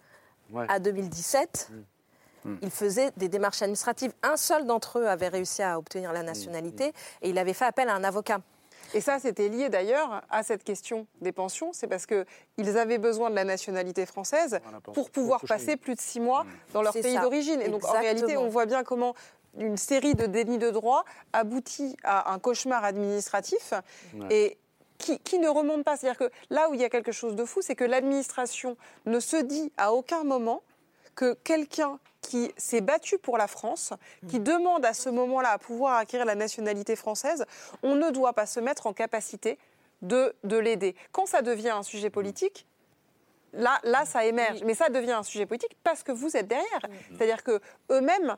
Ouais. 0.52 0.66
à 0.68 0.78
2017. 0.78 1.70
Ils 2.60 2.70
faisaient 2.70 3.10
des 3.16 3.28
démarches 3.28 3.62
administratives. 3.62 4.12
Un 4.22 4.36
seul 4.36 4.66
d'entre 4.66 4.98
eux 4.98 5.06
avait 5.06 5.28
réussi 5.28 5.62
à 5.62 5.78
obtenir 5.78 6.12
la 6.12 6.22
nationalité 6.22 6.92
et 7.22 7.30
il 7.30 7.38
avait 7.38 7.54
fait 7.54 7.64
appel 7.64 7.88
à 7.88 7.94
un 7.94 8.04
avocat. 8.04 8.40
Et 8.94 9.00
ça, 9.00 9.18
c'était 9.18 9.48
lié 9.48 9.68
d'ailleurs 9.68 10.22
à 10.30 10.42
cette 10.42 10.64
question 10.64 11.06
des 11.20 11.32
pensions. 11.32 11.72
C'est 11.72 11.86
parce 11.86 12.06
qu'ils 12.06 12.78
avaient 12.78 12.98
besoin 12.98 13.30
de 13.30 13.34
la 13.34 13.44
nationalité 13.44 14.06
française 14.06 14.60
pour 14.92 15.10
pouvoir 15.10 15.40
passer 15.42 15.76
plus 15.76 15.94
de 15.94 16.00
six 16.00 16.20
mois 16.20 16.44
dans 16.72 16.82
leur 16.82 16.92
pays 16.92 17.18
d'origine. 17.18 17.60
Et 17.60 17.68
donc, 17.68 17.84
en 17.84 17.92
réalité, 17.92 18.36
on 18.36 18.48
voit 18.48 18.66
bien 18.66 18.84
comment 18.84 19.14
une 19.58 19.76
série 19.76 20.14
de 20.14 20.26
délits 20.26 20.58
de 20.58 20.70
droit 20.70 21.04
aboutit 21.32 21.96
à 22.04 22.32
un 22.32 22.38
cauchemar 22.38 22.84
administratif. 22.84 23.74
Et 24.30 24.58
qui, 24.98 25.18
qui 25.18 25.40
ne 25.40 25.48
remonte 25.48 25.84
pas. 25.84 25.96
C'est-à-dire 25.96 26.28
que 26.28 26.32
là 26.48 26.70
où 26.70 26.74
il 26.74 26.80
y 26.80 26.84
a 26.84 26.88
quelque 26.88 27.10
chose 27.10 27.34
de 27.34 27.44
fou, 27.44 27.60
c'est 27.60 27.74
que 27.74 27.84
l'administration 27.84 28.76
ne 29.04 29.18
se 29.18 29.36
dit 29.36 29.72
à 29.76 29.92
aucun 29.92 30.22
moment 30.22 30.62
que 31.16 31.34
quelqu'un 31.44 31.98
qui 32.22 32.52
s'est 32.56 32.80
battu 32.80 33.18
pour 33.18 33.36
la 33.36 33.46
France, 33.46 33.92
qui 34.28 34.40
demande 34.40 34.86
à 34.86 34.94
ce 34.94 35.10
moment-là 35.10 35.50
à 35.50 35.58
pouvoir 35.58 35.98
acquérir 35.98 36.24
la 36.24 36.34
nationalité 36.34 36.96
française, 36.96 37.44
on 37.82 37.94
ne 37.94 38.10
doit 38.10 38.32
pas 38.32 38.46
se 38.46 38.60
mettre 38.60 38.86
en 38.86 38.92
capacité 38.92 39.58
de, 40.00 40.34
de 40.44 40.56
l'aider. 40.56 40.96
Quand 41.10 41.26
ça 41.26 41.42
devient 41.42 41.70
un 41.70 41.82
sujet 41.82 42.10
politique, 42.10 42.66
là, 43.52 43.80
là, 43.84 44.04
ça 44.04 44.24
émerge. 44.24 44.62
Mais 44.64 44.74
ça 44.74 44.88
devient 44.88 45.12
un 45.12 45.22
sujet 45.22 45.46
politique 45.46 45.76
parce 45.84 46.02
que 46.02 46.12
vous 46.12 46.36
êtes 46.36 46.48
derrière. 46.48 46.80
C'est-à-dire 47.10 47.42
que 47.42 47.60
eux-mêmes 47.90 48.36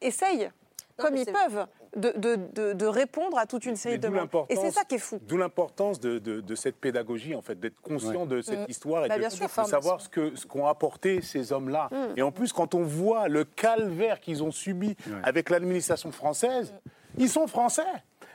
essayent, 0.00 0.50
comme 0.96 1.16
ils 1.16 1.26
peuvent, 1.26 1.66
de, 1.96 2.12
de- 2.16 2.38
de- 2.54 2.72
de 2.72 2.86
répondre 2.86 3.38
à 3.38 3.46
toute 3.46 3.66
une 3.66 3.76
série 3.76 3.98
de 3.98 4.08
demandes. 4.08 4.28
Et 4.48 4.56
c'est 4.56 4.70
ça 4.70 4.84
qui 4.84 4.96
est 4.96 4.98
fou. 4.98 5.18
D'où 5.22 5.36
l'importance 5.36 6.00
de, 6.00 6.18
de- 6.18 6.40
de 6.40 6.54
cette 6.54 6.76
pédagogie, 6.76 7.34
en 7.34 7.42
fait, 7.42 7.58
d'être 7.58 7.80
conscient 7.80 8.26
de 8.26 8.40
cette 8.42 8.60
Mm. 8.60 8.70
histoire 8.70 9.04
et 9.04 9.08
Bah, 9.08 9.14
de, 9.16 9.20
bien 9.20 9.30
sûr. 9.30 9.46
de 9.46 9.66
savoir 9.68 10.00
ce 10.00 10.08
que 10.08 10.34
ce 10.36 10.46
qu'ont 10.46 10.66
apporté 10.66 11.20
ces 11.22 11.52
hommes-là. 11.52 11.88
Mm. 11.90 11.96
Et 12.18 12.22
en 12.22 12.32
plus, 12.32 12.52
quand 12.52 12.74
on 12.74 12.82
voit 12.82 13.28
le 13.28 13.44
calvaire 13.44 14.20
qu'ils 14.20 14.42
ont 14.42 14.50
subi 14.52 14.96
avec 15.22 15.50
l'administration 15.50 16.12
française, 16.12 16.74
ils 17.18 17.28
sont 17.28 17.46
français. 17.46 17.82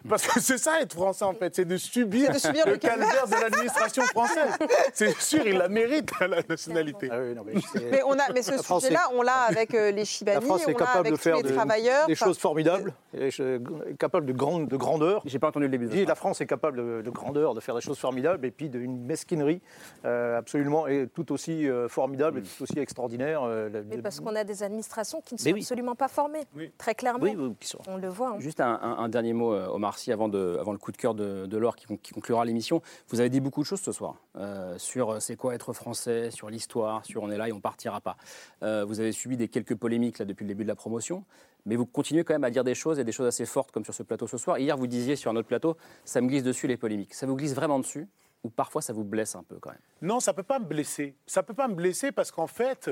Parce 0.07 0.25
que 0.27 0.39
c'est 0.39 0.57
ça 0.57 0.81
être 0.81 0.93
français 0.93 1.25
en 1.25 1.33
fait, 1.33 1.55
c'est 1.55 1.65
de 1.65 1.75
subir, 1.77 2.27
C'est 2.27 2.33
de 2.33 2.37
subir 2.39 2.65
le 2.65 2.73
le 2.73 2.77
calvaire 2.77 3.27
de 3.27 3.33
l'administration 3.41 4.03
française. 4.03 4.51
C'est 4.93 5.19
sûr, 5.19 5.45
ils 5.45 5.57
la 5.57 5.67
méritent 5.69 6.11
la 6.21 6.41
nationalité. 6.47 7.09
Ah 7.11 7.17
oui, 7.19 7.35
non, 7.35 7.43
mais 7.45 8.01
on 8.03 8.13
a, 8.13 8.31
mais 8.33 8.41
ce 8.41 8.51
La 8.51 8.63
France 8.63 8.83
sujet-là, 8.83 9.01
on 9.13 9.21
l'a 9.21 9.33
avec 9.43 9.73
euh, 9.73 9.91
les 9.91 9.97
La 9.99 10.05
Chibani, 10.05 10.45
France 10.45 10.61
est 10.67 10.75
on 10.75 10.77
l'a 10.77 10.85
capable 10.85 10.99
avec 10.99 11.11
de 11.11 11.17
tous 11.17 11.23
faire 11.23 11.35
les 11.37 11.43
de- 11.43 11.49
travailleurs. 11.53 12.07
des 12.07 12.15
choses 12.15 12.37
formidables, 12.39 12.93
et 13.13 13.31
je- 13.31 13.59
capable 13.97 14.25
de, 14.27 14.33
grande, 14.33 14.67
de 14.67 14.77
grandeur. 14.77 15.21
J'ai 15.25 15.39
pas 15.39 15.47
entendu 15.49 15.65
le 15.65 15.71
début. 15.71 15.87
de 15.87 16.05
la 16.05 16.15
France 16.15 16.39
est 16.41 16.45
capable 16.47 16.77
de, 16.77 17.01
de 17.01 17.09
grandeur, 17.09 17.53
de 17.53 17.59
faire 17.59 17.75
des 17.75 17.81
choses 17.81 17.97
formidables, 17.99 18.45
et 18.45 18.51
puis 18.51 18.69
d'une 18.69 19.03
mesquinerie 19.05 19.61
euh, 20.05 20.37
absolument 20.37 20.87
et 20.87 21.07
tout 21.13 21.31
aussi 21.31 21.67
euh, 21.67 21.87
formidable 21.89 22.39
et 22.39 22.41
tout 22.43 22.63
aussi 22.63 22.79
extraordinaire. 22.79 23.41
euh, 23.43 23.69
la- 23.69 23.81
Mais 23.81 23.97
parce 24.01 24.19
qu'on 24.19 24.35
a 24.35 24.43
des 24.43 24.63
administrations 24.63 25.21
qui 25.21 25.35
ne 25.35 25.39
sont 25.39 25.51
oui. 25.51 25.61
absolument 25.61 25.95
pas 25.95 26.07
formées, 26.07 26.43
très 26.77 26.95
clairement. 26.95 27.23
Oui, 27.23 27.35
oui, 27.37 27.53
qui 27.59 27.67
sont- 27.67 27.79
On 27.87 27.97
le 27.97 28.07
voit. 28.07 28.29
hein. 28.29 28.39
Juste 28.39 28.61
un, 28.61 28.79
un- 28.81 28.97
un 28.99 29.09
dernier 29.09 29.33
mot, 29.33 29.53
Omar 29.53 29.88
Sy, 29.97 30.11
avant, 30.11 30.27
le 30.27 30.77
coup 30.77 30.91
de 30.91 30.97
cœur 30.97 31.13
de, 31.13 31.57
Laure 31.57 31.75
qui 31.75 32.13
conclura 32.13 32.45
l'émission. 32.45 32.81
Vous 33.09 33.19
avez 33.19 33.29
dit 33.29 33.39
beaucoup 33.39 33.61
de 33.61 33.65
choses 33.65 33.81
ce 33.81 33.91
soir 33.91 34.15
euh, 34.37 34.77
sur 34.77 35.11
euh, 35.11 35.19
c'est 35.19 35.35
quoi 35.35 35.55
être 35.55 35.73
français, 35.73 36.31
sur 36.31 36.49
l'histoire, 36.49 37.05
sur 37.05 37.23
on 37.23 37.31
est 37.31 37.37
là 37.37 37.49
et 37.49 37.51
on 37.51 37.59
partira 37.59 38.01
pas. 38.01 38.17
Euh, 38.63 38.85
vous 38.85 38.99
avez 38.99 39.11
subi 39.11 39.37
des 39.37 39.47
quelques 39.47 39.75
polémiques 39.75 40.19
là, 40.19 40.25
depuis 40.25 40.43
le 40.43 40.49
début 40.49 40.63
de 40.63 40.67
la 40.69 40.75
promotion, 40.75 41.23
mais 41.65 41.75
vous 41.75 41.85
continuez 41.85 42.23
quand 42.23 42.33
même 42.33 42.43
à 42.43 42.49
dire 42.49 42.63
des 42.63 42.75
choses 42.75 42.99
et 42.99 43.03
des 43.03 43.11
choses 43.11 43.27
assez 43.27 43.45
fortes 43.45 43.71
comme 43.71 43.83
sur 43.83 43.93
ce 43.93 44.03
plateau 44.03 44.27
ce 44.27 44.37
soir. 44.37 44.59
Hier, 44.59 44.77
vous 44.77 44.87
disiez 44.87 45.15
sur 45.15 45.31
un 45.31 45.35
autre 45.35 45.47
plateau, 45.47 45.75
ça 46.05 46.21
me 46.21 46.27
glisse 46.27 46.43
dessus 46.43 46.67
les 46.67 46.77
polémiques. 46.77 47.13
Ça 47.13 47.25
vous 47.25 47.35
glisse 47.35 47.53
vraiment 47.53 47.79
dessus 47.79 48.07
ou 48.43 48.49
parfois 48.49 48.81
ça 48.81 48.93
vous 48.93 49.03
blesse 49.03 49.35
un 49.35 49.43
peu 49.43 49.57
quand 49.59 49.71
même? 49.71 49.79
Non, 50.01 50.19
ça 50.21 50.33
peut 50.33 50.43
pas 50.43 50.59
me 50.59 50.65
blesser. 50.65 51.13
Ça 51.25 51.43
peut 51.43 51.53
pas 51.53 51.67
me 51.67 51.73
blesser 51.73 52.11
parce 52.13 52.31
qu'en 52.31 52.47
fait, 52.47 52.89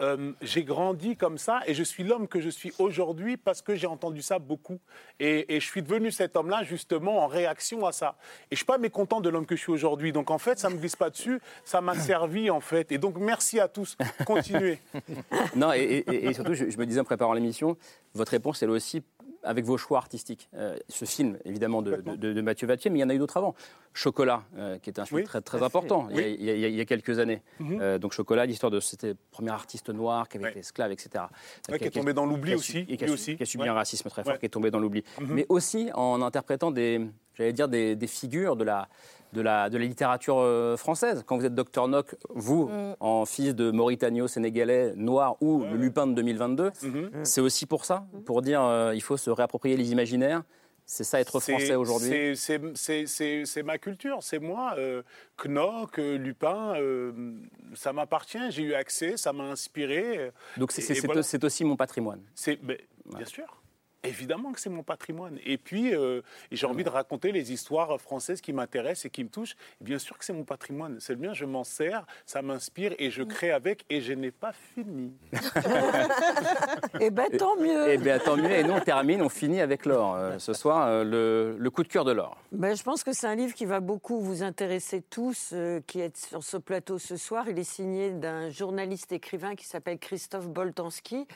euh, 0.00 0.32
j'ai 0.40 0.64
grandi 0.64 1.16
comme 1.16 1.36
ça 1.36 1.60
et 1.66 1.74
je 1.74 1.82
suis 1.82 2.02
l'homme 2.02 2.28
que 2.28 2.40
je 2.40 2.48
suis 2.48 2.72
aujourd'hui 2.78 3.36
parce 3.36 3.60
que 3.60 3.74
j'ai 3.74 3.86
entendu 3.86 4.22
ça 4.22 4.38
beaucoup. 4.38 4.78
Et, 5.20 5.54
et 5.56 5.60
je 5.60 5.66
suis 5.66 5.82
devenu 5.82 6.10
cet 6.10 6.34
homme-là 6.36 6.62
justement 6.62 7.18
en 7.22 7.26
réaction 7.26 7.84
à 7.86 7.92
ça. 7.92 8.16
Et 8.50 8.54
je 8.54 8.56
suis 8.56 8.64
pas 8.66 8.78
mécontent 8.78 9.20
de 9.20 9.28
l'homme 9.28 9.44
que 9.46 9.54
je 9.56 9.60
suis 9.60 9.72
aujourd'hui. 9.72 10.12
Donc 10.12 10.30
en 10.30 10.38
fait, 10.38 10.58
ça 10.58 10.70
me 10.70 10.76
glisse 10.76 10.96
pas 10.96 11.10
dessus. 11.10 11.40
Ça 11.64 11.80
m'a 11.82 11.94
servi 11.94 12.48
en 12.50 12.60
fait. 12.60 12.90
Et 12.92 12.98
donc 12.98 13.16
merci 13.18 13.60
à 13.60 13.68
tous. 13.68 13.96
Continuez. 14.26 14.78
Non, 15.54 15.72
et, 15.72 15.78
et- 15.80 16.26
et 16.28 16.32
surtout, 16.34 16.54
je, 16.54 16.68
je 16.70 16.78
me 16.78 16.86
disais 16.86 17.00
en 17.00 17.04
préparant 17.04 17.32
l'émission, 17.32 17.76
votre 18.14 18.30
réponse, 18.32 18.62
elle 18.62 18.70
aussi 18.70 19.02
avec 19.46 19.64
vos 19.64 19.76
choix 19.78 19.98
artistiques. 19.98 20.48
Euh, 20.54 20.76
ce 20.88 21.04
film, 21.04 21.38
évidemment, 21.44 21.80
de, 21.82 21.96
de- 21.96 22.32
de 22.32 22.40
Mathieu 22.40 22.66
Vattier, 22.66 22.90
mais 22.90 22.98
il 22.98 23.02
y 23.02 23.04
en 23.04 23.08
a 23.08 23.14
eu 23.14 23.18
d'autres 23.18 23.36
avant. 23.36 23.54
Chocolat, 23.94 24.42
euh, 24.58 24.78
qui 24.78 24.90
est 24.90 24.98
un 24.98 25.06
film 25.06 25.20
Oui. 25.20 25.24
très, 25.24 25.40
très 25.40 25.62
important, 25.62 26.08
il, 26.10 26.16
y 26.16 26.20
a, 26.20 26.22
Oui. 26.26 26.36
il 26.38 26.44
y 26.44 26.50
a- 26.50 26.54
il 26.54 26.60
y 26.60 26.64
a- 26.64 26.68
il 26.68 26.74
y 26.74 26.80
a 26.80 26.84
quelques 26.84 27.18
années. 27.18 27.42
Mhm. 27.60 27.78
Euh, 27.80 27.98
donc 27.98 28.12
Chocolat, 28.12 28.44
l'histoire 28.44 28.70
de 28.70 28.80
cet 28.80 29.06
premier 29.30 29.50
artiste 29.50 29.88
noir 29.88 30.28
qui 30.28 30.36
avait 30.36 30.50
été 30.50 30.58
esclave, 30.58 30.92
etc. 30.92 31.24
Ouais, 31.70 31.78
qui 31.78 31.84
est 31.86 31.90
tombé 31.90 32.12
dans 32.12 32.26
l'oubli 32.26 32.54
aussi, 32.54 32.84
qui 32.84 32.92
a, 32.94 32.96
lui 32.96 33.08
su- 33.08 33.12
aussi. 33.14 33.36
qui 33.36 33.42
a 33.42 33.46
subi 33.46 33.62
Ouais. 33.62 33.68
un 33.70 33.74
racisme 33.74 34.08
très 34.10 34.22
fort, 34.22 34.34
Ouais. 34.34 34.38
qui 34.38 34.46
est 34.46 34.50
tombé 34.50 34.70
dans 34.70 34.80
l'oubli. 34.80 35.02
Mais 35.20 35.46
aussi 35.48 35.88
en 35.94 36.20
interprétant 36.22 36.70
des, 36.70 37.06
j'allais 37.34 37.52
dire, 37.54 37.68
des, 37.68 37.96
des 37.96 38.06
figures 38.06 38.56
de 38.56 38.64
la, 38.64 38.88
de 39.36 39.42
la, 39.42 39.70
de 39.70 39.76
la 39.78 39.84
littérature 39.84 40.38
euh, 40.40 40.76
française. 40.76 41.22
Quand 41.26 41.36
vous 41.36 41.44
êtes 41.44 41.54
Docteur 41.54 41.86
Nock, 41.88 42.16
vous, 42.30 42.68
Mm. 42.68 42.96
en 43.00 43.24
fils 43.26 43.54
de 43.54 43.70
Mauritanio-Sénégalais, 43.70 44.94
noir 44.96 45.36
ou 45.40 45.62
le 45.64 45.76
Lupin 45.76 46.06
de 46.06 46.14
2022, 46.14 46.72
Mhm. 46.82 47.10
c'est 47.24 47.40
aussi 47.40 47.66
pour 47.66 47.84
ça, 47.84 48.06
pour 48.24 48.42
dire 48.42 48.62
euh, 48.62 48.92
il 48.94 49.02
faut 49.02 49.16
se 49.16 49.30
réapproprier 49.30 49.76
les 49.76 49.92
imaginaires. 49.92 50.42
C'est 50.88 51.02
ça 51.02 51.20
être 51.20 51.40
C'est- 51.40 51.52
français 51.52 51.74
aujourd'hui. 51.74 52.08
c'est- 52.08 52.34
c'est- 52.36 52.60
C'est 52.76 53.06
c'est- 53.06 53.44
c'est 53.44 53.62
ma 53.64 53.76
culture, 53.76 54.18
c'est 54.20 54.38
moi. 54.38 54.74
Euh, 54.78 55.02
Knock, 55.36 55.98
euh, 55.98 56.16
Lupin, 56.16 56.74
euh, 56.76 57.12
ça 57.74 57.92
m'appartient, 57.92 58.38
j'ai 58.50 58.62
eu 58.62 58.74
accès, 58.74 59.16
ça 59.16 59.32
m'a 59.32 59.44
inspiré. 59.44 60.30
Donc 60.56 60.70
c'est 60.72 60.82
voilà. 61.04 61.22
aussi 61.42 61.64
mon 61.64 61.76
patrimoine. 61.76 62.20
C'est 62.36 62.56
ben, 62.62 62.78
bien 63.16 63.24
sûr. 63.26 63.46
Évidemment 64.06 64.52
que 64.52 64.60
c'est 64.60 64.70
mon 64.70 64.82
patrimoine. 64.82 65.38
Et 65.44 65.58
puis, 65.58 65.94
euh, 65.94 66.22
j'ai 66.50 66.66
envie 66.66 66.84
de 66.84 66.88
raconter 66.88 67.32
les 67.32 67.52
histoires 67.52 68.00
françaises 68.00 68.40
qui 68.40 68.52
m'intéressent 68.52 69.06
et 69.06 69.10
qui 69.10 69.24
me 69.24 69.28
touchent. 69.28 69.56
Et 69.80 69.84
bien 69.84 69.98
sûr 69.98 70.16
que 70.18 70.24
c'est 70.24 70.32
mon 70.32 70.44
patrimoine. 70.44 70.98
C'est 71.00 71.14
le 71.14 71.20
mien, 71.20 71.32
je 71.32 71.44
m'en 71.44 71.64
sers, 71.64 72.04
ça 72.24 72.42
m'inspire 72.42 72.94
et 72.98 73.10
je 73.10 73.22
crée 73.22 73.50
avec. 73.50 73.84
Et 73.90 74.00
je 74.00 74.12
n'ai 74.12 74.30
pas 74.30 74.52
fini. 74.74 75.12
Eh 77.00 77.10
ben 77.10 77.28
tant 77.36 77.56
mieux. 77.56 77.88
Et 77.90 77.98
bien 77.98 78.18
tant 78.18 78.36
mieux. 78.36 78.50
Et 78.50 78.62
nous 78.62 78.72
on 78.72 78.80
termine, 78.80 79.22
on 79.22 79.28
finit 79.28 79.60
avec 79.60 79.84
Laure. 79.86 80.14
euh, 80.14 80.38
ce 80.38 80.52
soir, 80.52 80.86
euh, 80.86 81.04
le, 81.04 81.56
le 81.58 81.70
coup 81.70 81.82
de 81.82 81.88
cœur 81.88 82.04
de 82.04 82.12
Laure. 82.12 82.36
Ben, 82.52 82.76
je 82.76 82.82
pense 82.82 83.04
que 83.04 83.12
c'est 83.12 83.26
un 83.26 83.34
livre 83.34 83.54
qui 83.54 83.64
va 83.64 83.80
beaucoup 83.80 84.20
vous 84.20 84.42
intéresser 84.42 85.02
tous, 85.02 85.50
euh, 85.52 85.80
qui 85.86 86.00
êtes 86.00 86.16
sur 86.16 86.42
ce 86.42 86.56
plateau 86.56 86.98
ce 86.98 87.16
soir. 87.16 87.48
Il 87.48 87.58
est 87.58 87.64
signé 87.64 88.10
d'un 88.10 88.50
journaliste 88.50 89.12
écrivain 89.12 89.54
qui 89.54 89.66
s'appelle 89.66 89.98
Christophe 89.98 90.48
Boltanski, 90.48 91.26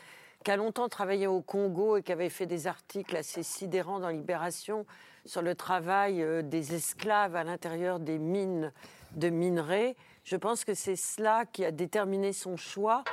qui 0.44 0.50
a 0.50 0.56
longtemps 0.56 0.88
travaillé 0.88 1.26
au 1.26 1.40
Congo 1.42 1.96
et 1.96 2.02
qui 2.02 2.12
avait 2.12 2.30
fait 2.30 2.46
des 2.46 2.66
articles 2.66 3.16
assez 3.16 3.42
sidérants 3.42 4.00
dans 4.00 4.08
Libération 4.08 4.86
sur 5.26 5.42
le 5.42 5.54
travail 5.54 6.22
euh, 6.22 6.42
des 6.42 6.74
esclaves 6.74 7.36
à 7.36 7.44
l'intérieur 7.44 8.00
des 8.00 8.18
mines 8.18 8.72
de 9.12 9.28
minerais. 9.28 9.96
Je 10.24 10.36
pense 10.36 10.64
que 10.64 10.74
c'est 10.74 10.96
cela 10.96 11.44
qui 11.44 11.64
a 11.64 11.70
déterminé 11.70 12.32
son 12.32 12.56
choix 12.56 13.04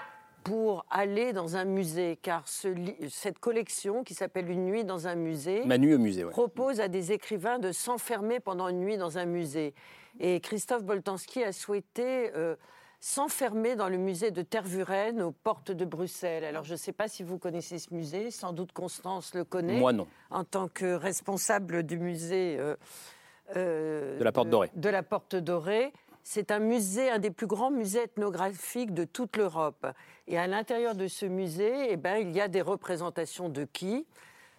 pour 0.44 0.86
aller 0.90 1.34
dans 1.34 1.58
un 1.58 1.66
musée, 1.66 2.18
car 2.22 2.48
ce 2.48 2.70
cette 3.10 3.40
collection 3.40 4.06
qui 4.06 4.14
s'appelle 4.14 4.50
Une 4.50 4.66
nuit 4.66 4.86
dans 4.86 5.06
un 5.08 5.16
musée 5.16 5.66
Manu 5.66 5.96
au 5.96 5.98
musée. 5.98 6.24
ouais. 6.24 6.32
propose 6.32 6.80
à 6.80 6.88
des 6.88 7.12
écrivains 7.12 7.60
de 7.60 7.74
s'enfermer 7.74 8.40
pendant 8.40 8.70
une 8.70 8.80
nuit 8.80 8.96
dans 8.96 9.18
un 9.18 9.26
musée. 9.26 9.74
Et 10.22 10.40
Christophe 10.40 10.86
Boltanski 10.86 11.44
a 11.44 11.52
souhaité 11.52 12.32
euh, 12.34 12.56
s'enfermer 13.00 13.76
dans 13.76 13.90
le 13.90 13.98
musée 13.98 14.32
de 14.32 14.42
Tervuren 14.42 15.22
aux 15.22 15.32
portes 15.32 15.72
de 15.72 15.86
Bruxelles. 15.86 16.44
Alors 16.44 16.64
je 16.64 16.74
ne 16.74 16.78
sais 16.78 16.94
pas 16.94 17.08
si 17.08 17.24
vous 17.24 17.38
connaissez 17.38 17.80
ce 17.80 17.94
musée, 17.94 18.32
sans 18.32 18.54
doute 18.54 18.72
Constance 18.72 19.34
le 19.36 19.44
connaît. 19.44 19.80
Moi, 19.80 19.94
non. 19.94 20.08
En 20.30 20.44
tant 20.44 20.68
que 20.68 20.94
responsable 20.94 21.84
du 21.84 21.98
musée 22.00 22.58
euh, 22.60 22.76
euh, 23.56 24.18
De 24.18 24.24
la 24.24 24.32
Porte 24.32 24.50
Dorée. 24.50 24.72
de 24.76 24.90
la 24.90 25.04
Porte 25.04 25.36
Dorée. 25.36 25.94
C'est 26.24 26.52
un 26.52 26.60
musée, 26.60 27.10
un 27.10 27.20
des 27.20 27.32
plus 27.32 27.48
grands 27.48 27.72
musées 27.72 28.04
ethnographiques 28.04 28.94
de 28.94 29.06
toute 29.06 29.38
l'Europe. 29.38 29.88
Et 30.28 30.38
à 30.38 30.46
l'intérieur 30.46 30.94
de 30.94 31.08
ce 31.08 31.26
musée, 31.26 31.92
eh 31.92 31.96
ben, 31.96 32.18
il 32.18 32.36
y 32.36 32.42
a 32.42 32.50
des 32.50 32.62
représentations 32.62 33.48
de 33.48 33.64
qui? 33.64 34.06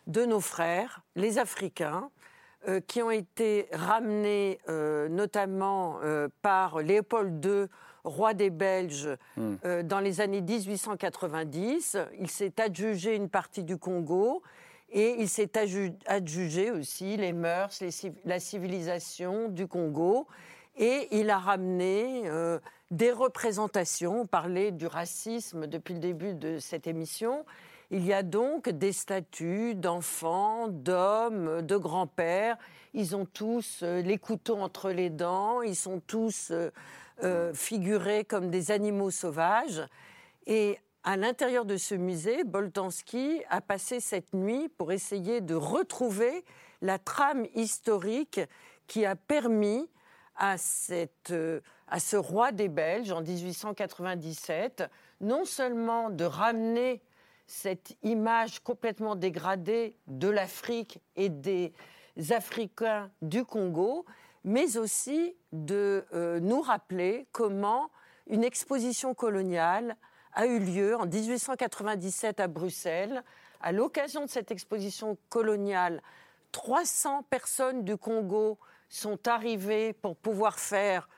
De 0.07 0.25
nos 0.25 0.41
frères, 0.41 1.03
les 1.15 1.37
Africains, 1.37 2.11
euh, 2.67 2.81
qui 2.81 3.03
ont 3.03 3.11
été 3.11 3.69
ramenés 3.73 4.59
euh, 4.69 5.09
notamment 5.09 6.01
euh, 6.03 6.29
par 6.43 6.81
Léopold 6.81 7.45
II, 7.45 7.67
roi 8.09 8.35
des 8.35 8.51
Belges, 8.51 9.09
Hmm. 9.37 9.55
euh, 9.65 9.83
dans 9.83 10.01
les 10.01 10.21
années 10.21 10.41
1890. 10.41 11.97
Il 12.19 12.29
s'est 12.31 12.61
adjugé 12.61 13.15
une 13.15 13.29
partie 13.29 13.63
du 13.65 13.77
Congo. 13.77 14.43
Et 14.91 15.17
il 15.19 15.29
s'est 15.29 15.51
adju- 15.55 15.93
adjugé 16.07 16.71
aussi 16.71 17.19
les 17.19 17.35
mœurs, 17.35 17.79
les 17.83 17.91
civ- 17.91 18.15
la 18.25 18.41
civilisation 18.41 19.49
du 19.49 19.67
Congo. 19.67 20.27
Et 20.79 21.09
il 21.11 21.29
a 21.29 21.39
ramené 21.39 22.23
euh, 22.27 22.59
des 22.91 23.13
représentations. 23.13 24.23
On 24.23 24.27
parlait 24.27 24.71
du 24.71 24.87
racisme 24.87 25.67
depuis 25.67 25.93
le 25.95 26.01
début 26.01 26.33
de 26.33 26.59
cette 26.59 26.87
émission. 26.87 27.45
Il 27.91 28.07
y 28.07 28.13
a 28.15 28.23
donc 28.23 28.69
des 28.71 28.93
statues 28.93 29.75
d'enfants, 29.75 30.69
d'hommes, 30.69 31.61
de 31.63 31.77
grands-pères. 31.77 32.57
Ils 32.95 33.15
ont 33.15 33.27
tous 33.27 33.81
euh, 33.83 34.01
les 34.01 34.17
couteaux 34.19 34.57
entre 34.57 34.91
les 34.91 35.11
dents. 35.11 35.61
Ils 35.61 35.77
sont 35.77 36.01
tous 36.07 36.49
euh, 36.51 36.71
euh, 37.23 37.53
comme 38.29 38.51
des 38.51 38.71
animaux 38.71 39.11
sauvages. 39.11 39.83
Et 40.47 40.79
à 41.05 41.17
l'intérieur 41.17 41.65
de 41.65 41.77
ce 41.77 41.95
musée, 41.95 42.45
Boltanski 42.45 43.43
a 43.49 43.61
passé 43.61 44.01
cette 44.01 44.35
nuit 44.35 44.69
pour 44.69 44.93
essayer 44.93 45.41
de 45.41 45.55
retrouver 45.55 46.45
la 46.83 46.99
trame 46.99 47.47
historique 47.55 48.41
qui 48.87 49.05
a 49.05 49.17
permis 49.17 49.89
à, 50.37 50.57
cette, 50.57 51.31
euh, 51.31 51.61
à 51.89 52.01
ce 52.01 52.17
roi 52.17 52.53
des 52.53 52.69
Belges 52.69 53.13
en 53.13 53.23
1897 53.23 54.85
non 55.21 55.45
seulement 55.45 56.11
de 56.11 56.25
ramener 56.25 57.03
cette 57.47 57.97
image 58.03 58.61
complètement 58.61 59.17
dégradée 59.17 59.97
de 60.07 60.29
l'Afrique 60.29 61.01
et 61.17 61.29
des 61.29 61.73
Africains 62.31 63.11
du 63.23 63.45
Congo, 63.45 64.05
mais 64.45 64.77
aussi 64.77 65.37
de 65.53 66.05
euh, 66.13 66.41
nous 66.41 66.61
rappeler 66.61 67.27
comment 67.33 67.91
une 68.27 68.45
exposition 68.45 69.15
coloniale 69.15 69.97
a 70.35 70.47
eu 70.47 70.59
lieu 70.59 70.97
en 70.97 71.07
1897 71.07 72.41
à 72.41 72.49
Bruxelles. 72.49 73.25
À 73.61 73.73
l'occasion 73.73 74.25
de 74.25 74.31
cette 74.31 74.51
exposition 74.51 75.17
coloniale, 75.29 76.03
300 76.53 77.25
personnes 77.25 77.85
du 77.85 77.97
Congo 77.97 78.59
sont 78.89 79.27
arrivées 79.27 79.93
pour 79.93 80.17
pouvoir 80.17 80.59
faire 80.59 81.09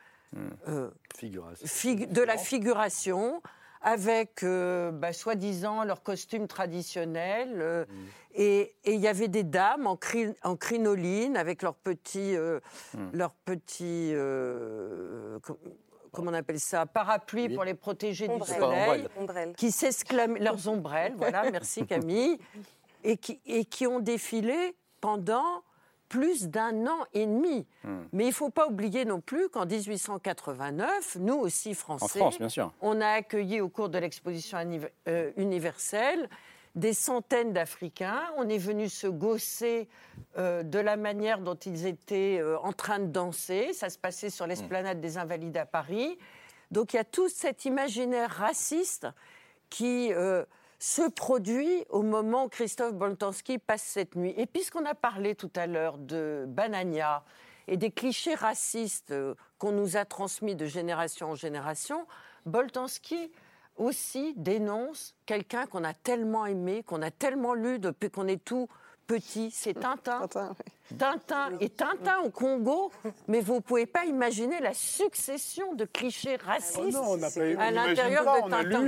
euh, 0.68 0.90
de 1.22 2.22
la 2.22 2.38
figuration 2.38 3.42
avec, 3.80 4.42
euh, 4.42 4.90
bah, 4.90 5.12
soi-disant, 5.12 5.84
leur 5.84 6.02
costume 6.02 6.46
traditionnel. 6.46 7.56
Euh, 7.60 7.84
mm. 7.84 7.94
Et 8.34 8.76
il 8.84 9.00
y 9.00 9.08
avait 9.08 9.28
des 9.28 9.42
dames 9.42 9.86
en, 9.86 9.98
en 10.44 10.56
crinoline 10.56 11.36
avec 11.36 11.62
leurs 11.62 11.74
petits, 11.74 12.36
mm. 12.36 13.10
leurs 13.12 13.34
petits 13.34 14.14
comment 16.12 16.30
on 16.30 16.34
appelle 16.34 16.60
ça, 16.60 16.86
parapluie 16.86 17.48
pour 17.48 17.64
les 17.64 17.74
protéger 17.74 18.28
du 18.28 18.40
soleil, 18.44 19.06
qui 19.56 19.70
s'exclament, 19.70 20.38
leurs 20.38 20.68
ombrelles, 20.68 21.14
voilà, 21.16 21.50
merci 21.50 21.86
Camille, 21.86 22.38
et 23.04 23.16
qui, 23.16 23.40
et 23.46 23.64
qui 23.64 23.86
ont 23.86 24.00
défilé 24.00 24.76
pendant 25.00 25.62
plus 26.10 26.48
d'un 26.48 26.88
an 26.88 27.06
et 27.14 27.24
demi. 27.24 27.66
Hmm. 27.84 28.00
Mais 28.12 28.24
il 28.24 28.30
ne 28.30 28.34
faut 28.34 28.50
pas 28.50 28.66
oublier 28.66 29.06
non 29.06 29.20
plus 29.20 29.48
qu'en 29.48 29.64
1889, 29.64 31.16
nous 31.20 31.36
aussi 31.36 31.72
Français, 31.74 32.20
on 32.82 33.00
a 33.00 33.06
accueilli 33.06 33.62
au 33.62 33.70
cours 33.70 33.88
de 33.88 33.96
l'exposition 33.96 34.58
euh, 35.08 35.30
universelle 35.36 36.28
des 36.74 36.94
centaines 36.94 37.52
d'Africains. 37.52 38.22
On 38.36 38.48
est 38.48 38.58
venu 38.58 38.88
se 38.88 39.06
gausser 39.06 39.88
euh, 40.36 40.62
de 40.64 40.78
la 40.80 40.96
manière 40.96 41.40
dont 41.40 41.54
ils 41.54 41.86
étaient 41.86 42.38
euh, 42.40 42.58
en 42.58 42.72
train 42.72 42.98
de 42.98 43.06
danser. 43.06 43.72
Ça 43.72 43.88
se 43.88 43.98
passait 43.98 44.30
sur 44.30 44.48
l'esplanade 44.48 45.00
des 45.00 45.16
Invalides 45.16 45.56
à 45.56 45.66
Paris. 45.66 46.18
Donc 46.72 46.92
il 46.92 46.96
y 46.96 47.00
a 47.00 47.04
tout 47.04 47.28
cet 47.28 47.64
imaginaire 47.64 48.30
raciste 48.30 49.06
qui 49.68 50.12
se 50.80 51.08
produit 51.08 51.84
au 51.90 52.02
moment 52.02 52.46
où 52.46 52.48
Christophe 52.48 52.94
Boltanski 52.94 53.58
passe 53.58 53.82
cette 53.82 54.16
nuit. 54.16 54.34
Et 54.36 54.46
puisqu'on 54.46 54.86
a 54.86 54.94
parlé 54.94 55.34
tout 55.34 55.52
à 55.54 55.66
l'heure 55.66 55.98
de 55.98 56.46
Banania 56.48 57.22
et 57.68 57.76
des 57.76 57.90
clichés 57.90 58.34
racistes 58.34 59.12
euh, 59.12 59.34
qu'on 59.58 59.72
nous 59.72 59.98
a 59.98 60.06
transmis 60.06 60.56
de 60.56 60.64
génération 60.64 61.30
en 61.30 61.34
génération, 61.34 62.06
Boltanski 62.46 63.30
aussi 63.76 64.34
dénonce 64.36 65.14
quelqu'un 65.26 65.66
qu'on 65.66 65.84
a 65.84 65.92
tellement 65.92 66.46
aimé, 66.46 66.82
qu'on 66.82 67.02
a 67.02 67.10
tellement 67.10 67.54
lu 67.54 67.78
depuis 67.78 68.10
qu'on 68.10 68.26
est 68.26 68.42
tout 68.42 68.68
petit, 69.10 69.50
c'est 69.50 69.74
Tintin. 69.74 70.28
Tintin, 70.98 71.50
et 71.60 71.68
Tintin 71.68 72.18
au 72.24 72.30
Congo, 72.30 72.90
mais 73.28 73.40
vous 73.40 73.54
ne 73.54 73.60
pouvez 73.60 73.86
pas 73.86 74.06
imaginer 74.06 74.58
la 74.60 74.74
succession 74.74 75.74
de 75.74 75.84
clichés 75.84 76.34
racistes 76.36 76.98
oh 77.00 77.16
à 77.58 77.70
l'intérieur 77.70 78.24
de 78.24 78.50
Tintin. 78.50 78.84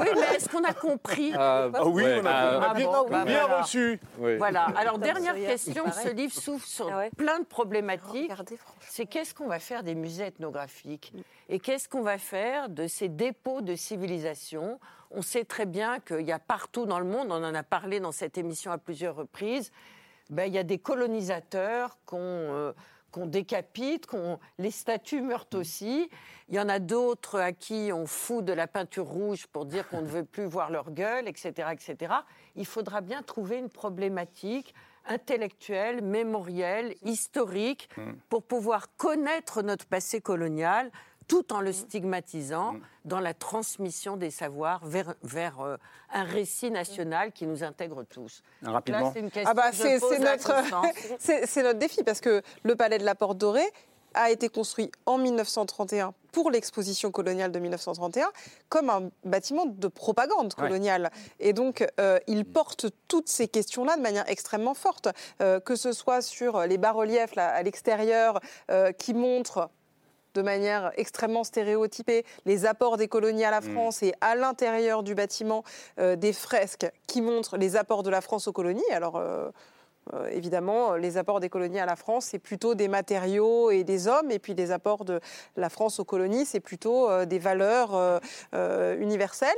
oui, 0.00 0.08
mais 0.14 0.36
est-ce 0.36 0.48
qu'on 0.48 0.64
a 0.64 0.72
compris 0.72 1.32
ah, 1.34 1.68
ah 1.74 1.86
oui, 1.86 2.02
on 2.22 2.24
a, 2.24 2.70
ah, 2.70 2.74
bien, 2.74 3.46
bah 3.46 3.60
reçu. 3.60 4.00
Voilà. 4.16 4.64
Alors, 4.76 4.98
dernière 4.98 5.34
question, 5.34 5.84
ce 5.90 6.08
livre 6.08 6.32
s'ouvre 6.32 6.64
sur 6.64 6.90
ah 6.90 7.04
plein 7.16 7.40
de 7.40 7.44
problématiques. 7.44 8.32
C'est 8.80 9.04
qu'est-ce 9.04 9.34
qu'on 9.34 9.48
va 9.48 9.58
faire 9.58 9.82
des 9.82 9.94
musées 9.94 10.26
ethnographiques? 10.26 11.12
Et 11.50 11.58
qu'est-ce 11.58 11.88
qu'on 11.88 12.02
va 12.02 12.16
faire 12.16 12.70
de 12.70 12.86
ces 12.86 13.08
dépôts 13.08 13.60
de 13.60 13.74
civilisation? 13.74 14.78
On 15.10 15.22
sait 15.22 15.44
très 15.44 15.66
bien 15.66 16.00
qu'il 16.00 16.26
y 16.26 16.32
a 16.32 16.38
partout 16.38 16.86
dans 16.86 16.98
le 16.98 17.04
monde, 17.04 17.28
on 17.30 17.44
en 17.44 17.54
a 17.54 17.62
parlé 17.62 18.00
dans 18.00 18.12
cette 18.12 18.38
émission 18.38 18.72
à 18.72 18.78
plusieurs 18.78 19.16
reprises, 19.16 19.70
ben, 20.30 20.44
il 20.44 20.52
y 20.52 20.58
a 20.58 20.62
des 20.62 20.78
colonisateurs 20.78 21.98
qu'on 22.04 22.18
euh, 22.18 22.72
décapite, 23.16 24.06
qu'on 24.06 24.38
les 24.58 24.70
statues 24.70 25.22
meurent 25.22 25.48
aussi. 25.54 26.10
Il 26.48 26.54
y 26.54 26.60
en 26.60 26.68
a 26.68 26.78
d'autres 26.78 27.38
à 27.38 27.52
qui 27.52 27.90
on 27.92 28.06
fout 28.06 28.44
de 28.44 28.52
la 28.52 28.66
peinture 28.66 29.06
rouge 29.06 29.46
pour 29.46 29.66
dire 29.66 29.88
qu'on 29.88 30.02
ne 30.02 30.06
veut 30.06 30.24
plus 30.24 30.44
voir 30.46 30.70
leur 30.70 30.90
gueule, 30.90 31.28
etc., 31.28 31.68
etc. 31.72 32.14
Il 32.56 32.66
faudra 32.66 33.00
bien 33.00 33.22
trouver 33.22 33.58
une 33.58 33.70
problématique 33.70 34.74
intellectuelle, 35.06 36.02
mémorielle, 36.02 36.94
historique, 37.02 37.88
mm. 37.96 38.12
pour 38.28 38.42
pouvoir 38.42 38.94
connaître 38.96 39.62
notre 39.62 39.86
passé 39.86 40.20
colonial, 40.20 40.90
tout 41.28 41.52
en 41.52 41.60
le 41.60 41.72
stigmatisant 41.72 42.72
mm. 42.72 42.80
dans 43.04 43.20
la 43.20 43.34
transmission 43.34 44.16
des 44.16 44.30
savoirs 44.30 44.84
vers, 44.84 45.14
vers 45.22 45.60
euh, 45.60 45.76
un 46.12 46.24
récit 46.24 46.70
national 46.70 47.32
qui 47.32 47.46
nous 47.46 47.62
intègre 47.62 48.02
tous. 48.02 48.42
Rapidement. 48.62 49.12
c'est 49.12 49.44
ah 49.44 49.54
bah, 49.54 49.70
notre, 50.18 50.54
c'est 51.18 51.62
notre 51.62 51.78
défi 51.78 52.02
parce 52.02 52.20
que 52.20 52.42
le 52.62 52.74
palais 52.74 52.98
de 52.98 53.04
la 53.04 53.14
Porte 53.14 53.38
Dorée 53.38 53.70
a 54.14 54.30
été 54.30 54.48
construit 54.48 54.90
en 55.04 55.18
1931 55.18 56.14
pour 56.32 56.50
l'exposition 56.50 57.10
coloniale 57.10 57.52
de 57.52 57.58
1931 57.58 58.30
comme 58.70 58.88
un 58.88 59.10
bâtiment 59.22 59.66
de 59.66 59.86
propagande 59.86 60.54
coloniale. 60.54 61.10
Et 61.40 61.52
donc, 61.52 61.86
euh, 62.00 62.18
il 62.26 62.46
porte 62.46 62.86
toutes 63.06 63.28
ces 63.28 63.48
questions-là 63.48 63.96
de 63.96 64.02
manière 64.02 64.28
extrêmement 64.28 64.74
forte, 64.74 65.08
euh, 65.42 65.60
que 65.60 65.76
ce 65.76 65.92
soit 65.92 66.22
sur 66.22 66.62
les 66.62 66.78
bas-reliefs 66.78 67.36
à 67.36 67.62
l'extérieur 67.62 68.40
qui 68.98 69.12
montrent 69.12 69.70
de 70.38 70.42
manière 70.42 70.92
extrêmement 70.96 71.42
stéréotypée 71.42 72.24
les 72.46 72.64
apports 72.64 72.96
des 72.96 73.08
colonies 73.08 73.44
à 73.44 73.50
la 73.50 73.60
mm. 73.60 73.72
France 73.72 74.02
et 74.04 74.14
à 74.20 74.36
l'intérieur 74.36 75.02
du 75.02 75.16
bâtiment 75.16 75.64
euh, 75.98 76.14
des 76.14 76.32
fresques 76.32 76.86
qui 77.08 77.20
montrent 77.20 77.56
les 77.56 77.74
apports 77.74 78.04
de 78.04 78.10
la 78.10 78.20
France 78.20 78.46
aux 78.46 78.52
colonies. 78.52 78.80
Alors, 78.92 79.20
euh, 80.14 80.28
évidemment, 80.28 80.94
les 80.94 81.16
apports 81.16 81.40
des 81.40 81.48
colonies 81.48 81.80
à 81.80 81.86
la 81.86 81.96
France, 81.96 82.26
c'est 82.26 82.38
plutôt 82.38 82.74
des 82.74 82.88
matériaux 82.88 83.70
et 83.70 83.84
des 83.84 84.08
hommes, 84.08 84.30
et 84.30 84.38
puis 84.38 84.54
les 84.54 84.70
apports 84.70 85.04
de 85.04 85.20
la 85.56 85.68
France 85.68 86.00
aux 86.00 86.04
colonies, 86.04 86.46
c'est 86.46 86.60
plutôt 86.60 87.08
euh, 87.08 87.26
des 87.26 87.38
valeurs 87.38 88.20
euh, 88.54 88.98
universelles. 88.98 89.48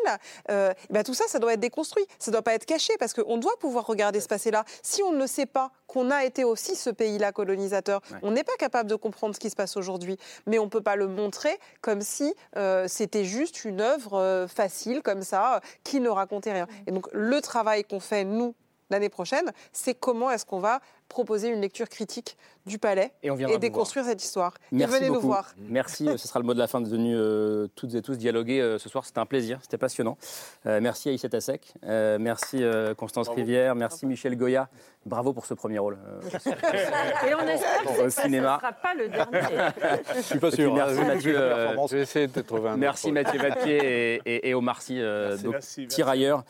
Ben, 0.48 1.02
tout 1.04 1.14
ça, 1.14 1.24
ça 1.28 1.38
doit 1.38 1.54
être 1.54 1.60
déconstruit, 1.60 2.04
ça 2.18 2.30
ne 2.30 2.34
doit 2.34 2.42
pas 2.42 2.54
être 2.54 2.66
caché, 2.66 2.94
parce 2.98 3.12
qu'on 3.12 3.38
doit 3.38 3.56
pouvoir 3.58 3.86
regarder 3.86 4.20
ce 4.20 4.28
passé-là. 4.28 4.64
Si 4.82 5.02
on 5.02 5.12
ne 5.12 5.26
sait 5.26 5.46
pas 5.46 5.70
qu'on 5.86 6.10
a 6.10 6.24
été 6.24 6.44
aussi 6.44 6.76
ce 6.76 6.90
pays-là 6.90 7.32
colonisateur, 7.32 8.00
on 8.22 8.30
n'est 8.30 8.44
pas 8.44 8.56
capable 8.58 8.88
de 8.88 8.94
comprendre 8.94 9.34
ce 9.34 9.40
qui 9.40 9.50
se 9.50 9.56
passe 9.56 9.76
aujourd'hui, 9.76 10.16
mais 10.46 10.58
on 10.58 10.64
ne 10.64 10.70
peut 10.70 10.82
pas 10.82 10.96
le 10.96 11.06
montrer 11.06 11.58
comme 11.80 12.00
si 12.00 12.34
c'était 12.86 13.24
juste 13.24 13.64
une 13.64 13.80
œuvre 13.80 14.46
facile, 14.48 15.02
comme 15.02 15.22
ça, 15.22 15.60
qui 15.84 16.00
ne 16.00 16.08
racontait 16.08 16.52
rien. 16.52 16.66
Et 16.86 16.92
donc 16.92 17.08
le 17.12 17.40
travail 17.40 17.84
qu'on 17.84 18.00
fait, 18.00 18.24
nous, 18.24 18.54
l'année 18.90 19.08
prochaine, 19.08 19.52
c'est 19.72 19.94
comment 19.94 20.30
est-ce 20.30 20.44
qu'on 20.44 20.60
va 20.60 20.80
proposer 21.10 21.48
une 21.48 21.60
lecture 21.60 21.88
critique 21.90 22.38
du 22.66 22.78
palais 22.78 23.12
et, 23.22 23.58
déconstruire 23.58 24.04
cette 24.04 24.22
histoire. 24.22 24.54
Merci 24.70 24.94
venez 24.94 25.10
nous 25.10 25.20
voir. 25.20 25.52
Merci, 25.68 26.08
ce 26.16 26.28
sera 26.28 26.40
le 26.40 26.46
mot 26.46 26.54
de 26.54 26.58
la 26.58 26.66
fin 26.66 26.80
de 26.80 26.88
venir 26.88 27.18
euh, 27.20 27.68
toutes 27.74 27.94
et 27.94 28.02
tous 28.02 28.16
dialoguer 28.16 28.60
euh, 28.60 28.78
ce 28.78 28.88
soir. 28.88 29.04
C'était 29.04 29.18
un 29.18 29.26
plaisir, 29.26 29.58
c'était 29.62 29.78
passionnant. 29.78 30.16
Euh, 30.66 30.80
merci 30.80 31.08
Aïssat 31.08 31.28
Assek, 31.32 31.74
merci 31.82 32.62
Constance 32.96 33.28
Rivière, 33.28 33.74
merci 33.74 34.06
Michel 34.06 34.36
Goya. 34.36 34.68
Bravo 35.06 35.32
pour 35.32 35.46
ce 35.46 35.54
premier 35.54 35.78
rôle. 35.78 35.96
et 36.36 37.34
on 37.34 37.40
espère 37.40 37.96
que 37.96 38.10
ce 38.10 38.28
ne 38.28 38.38
sera 38.38 38.72
pas 38.72 38.94
le 38.94 39.08
dernier. 39.08 39.40
Je 40.16 40.20
suis 40.20 40.38
pas 40.38 40.50
sûr. 40.50 40.74
Merci 40.74 41.00
Mathieu. 41.00 41.32
Je 41.32 41.96
vais 41.96 42.02
essayer 42.02 42.26
de 42.26 42.40
trouver 42.42 42.68
un 42.68 42.76
Merci 42.76 43.10
Mathieu 43.10 43.40
et, 43.66 44.20
et, 44.26 44.54
Omar 44.54 44.82
Sy, 44.82 45.00
Tirailleurs. 45.88 46.44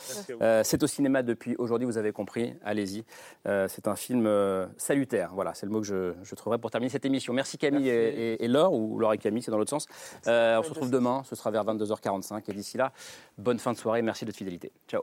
c'est 0.65 0.83
au 0.83 0.87
cinéma 0.89 1.23
depuis 1.23 1.55
aujourd'hui, 1.59 1.87
vous 1.87 1.97
avez 1.97 2.11
compris. 2.11 2.53
Allez-y. 2.65 3.05
c'est 3.45 3.87
un 3.87 3.95
film 3.95 4.27
salutaire. 4.77 5.31
Voilà, 5.35 5.55
c'est 5.55 5.67
le 5.67 5.73
mot 5.73 5.81
que 5.81 5.87
je, 5.87 6.13
je, 6.23 6.35
trouverai 6.35 6.59
pour 6.59 6.71
terminer 6.71 6.91
cette 6.91 7.05
émission. 7.05 7.33
Merci 7.33 7.59
Camille 7.59 7.89
Et, 7.89 8.49
Laure, 8.49 8.73
ou 8.73 8.99
Laure 8.99 9.13
et 9.13 9.19
Camille, 9.19 9.43
c'est 9.43 9.51
dans 9.51 9.59
l'autre 9.59 9.71
sens. 9.71 9.87
Euh, 10.27 10.59
on 10.59 10.63
se 10.63 10.71
retrouve 10.71 10.91
demain, 10.91 11.23
ce 11.25 11.37
sera 11.37 11.51
vers 11.51 11.65
22h45. 11.65 12.43
Et 12.49 12.53
d'ici 12.53 12.77
là, 12.77 12.93
bonne 13.39 13.59
fin 13.59 13.73
de 13.73 13.79
soirée, 13.79 14.03
merci 14.03 14.25
de 14.25 14.31
votre 14.31 14.39
fidélité. 14.39 14.73
Ciao. 14.89 15.03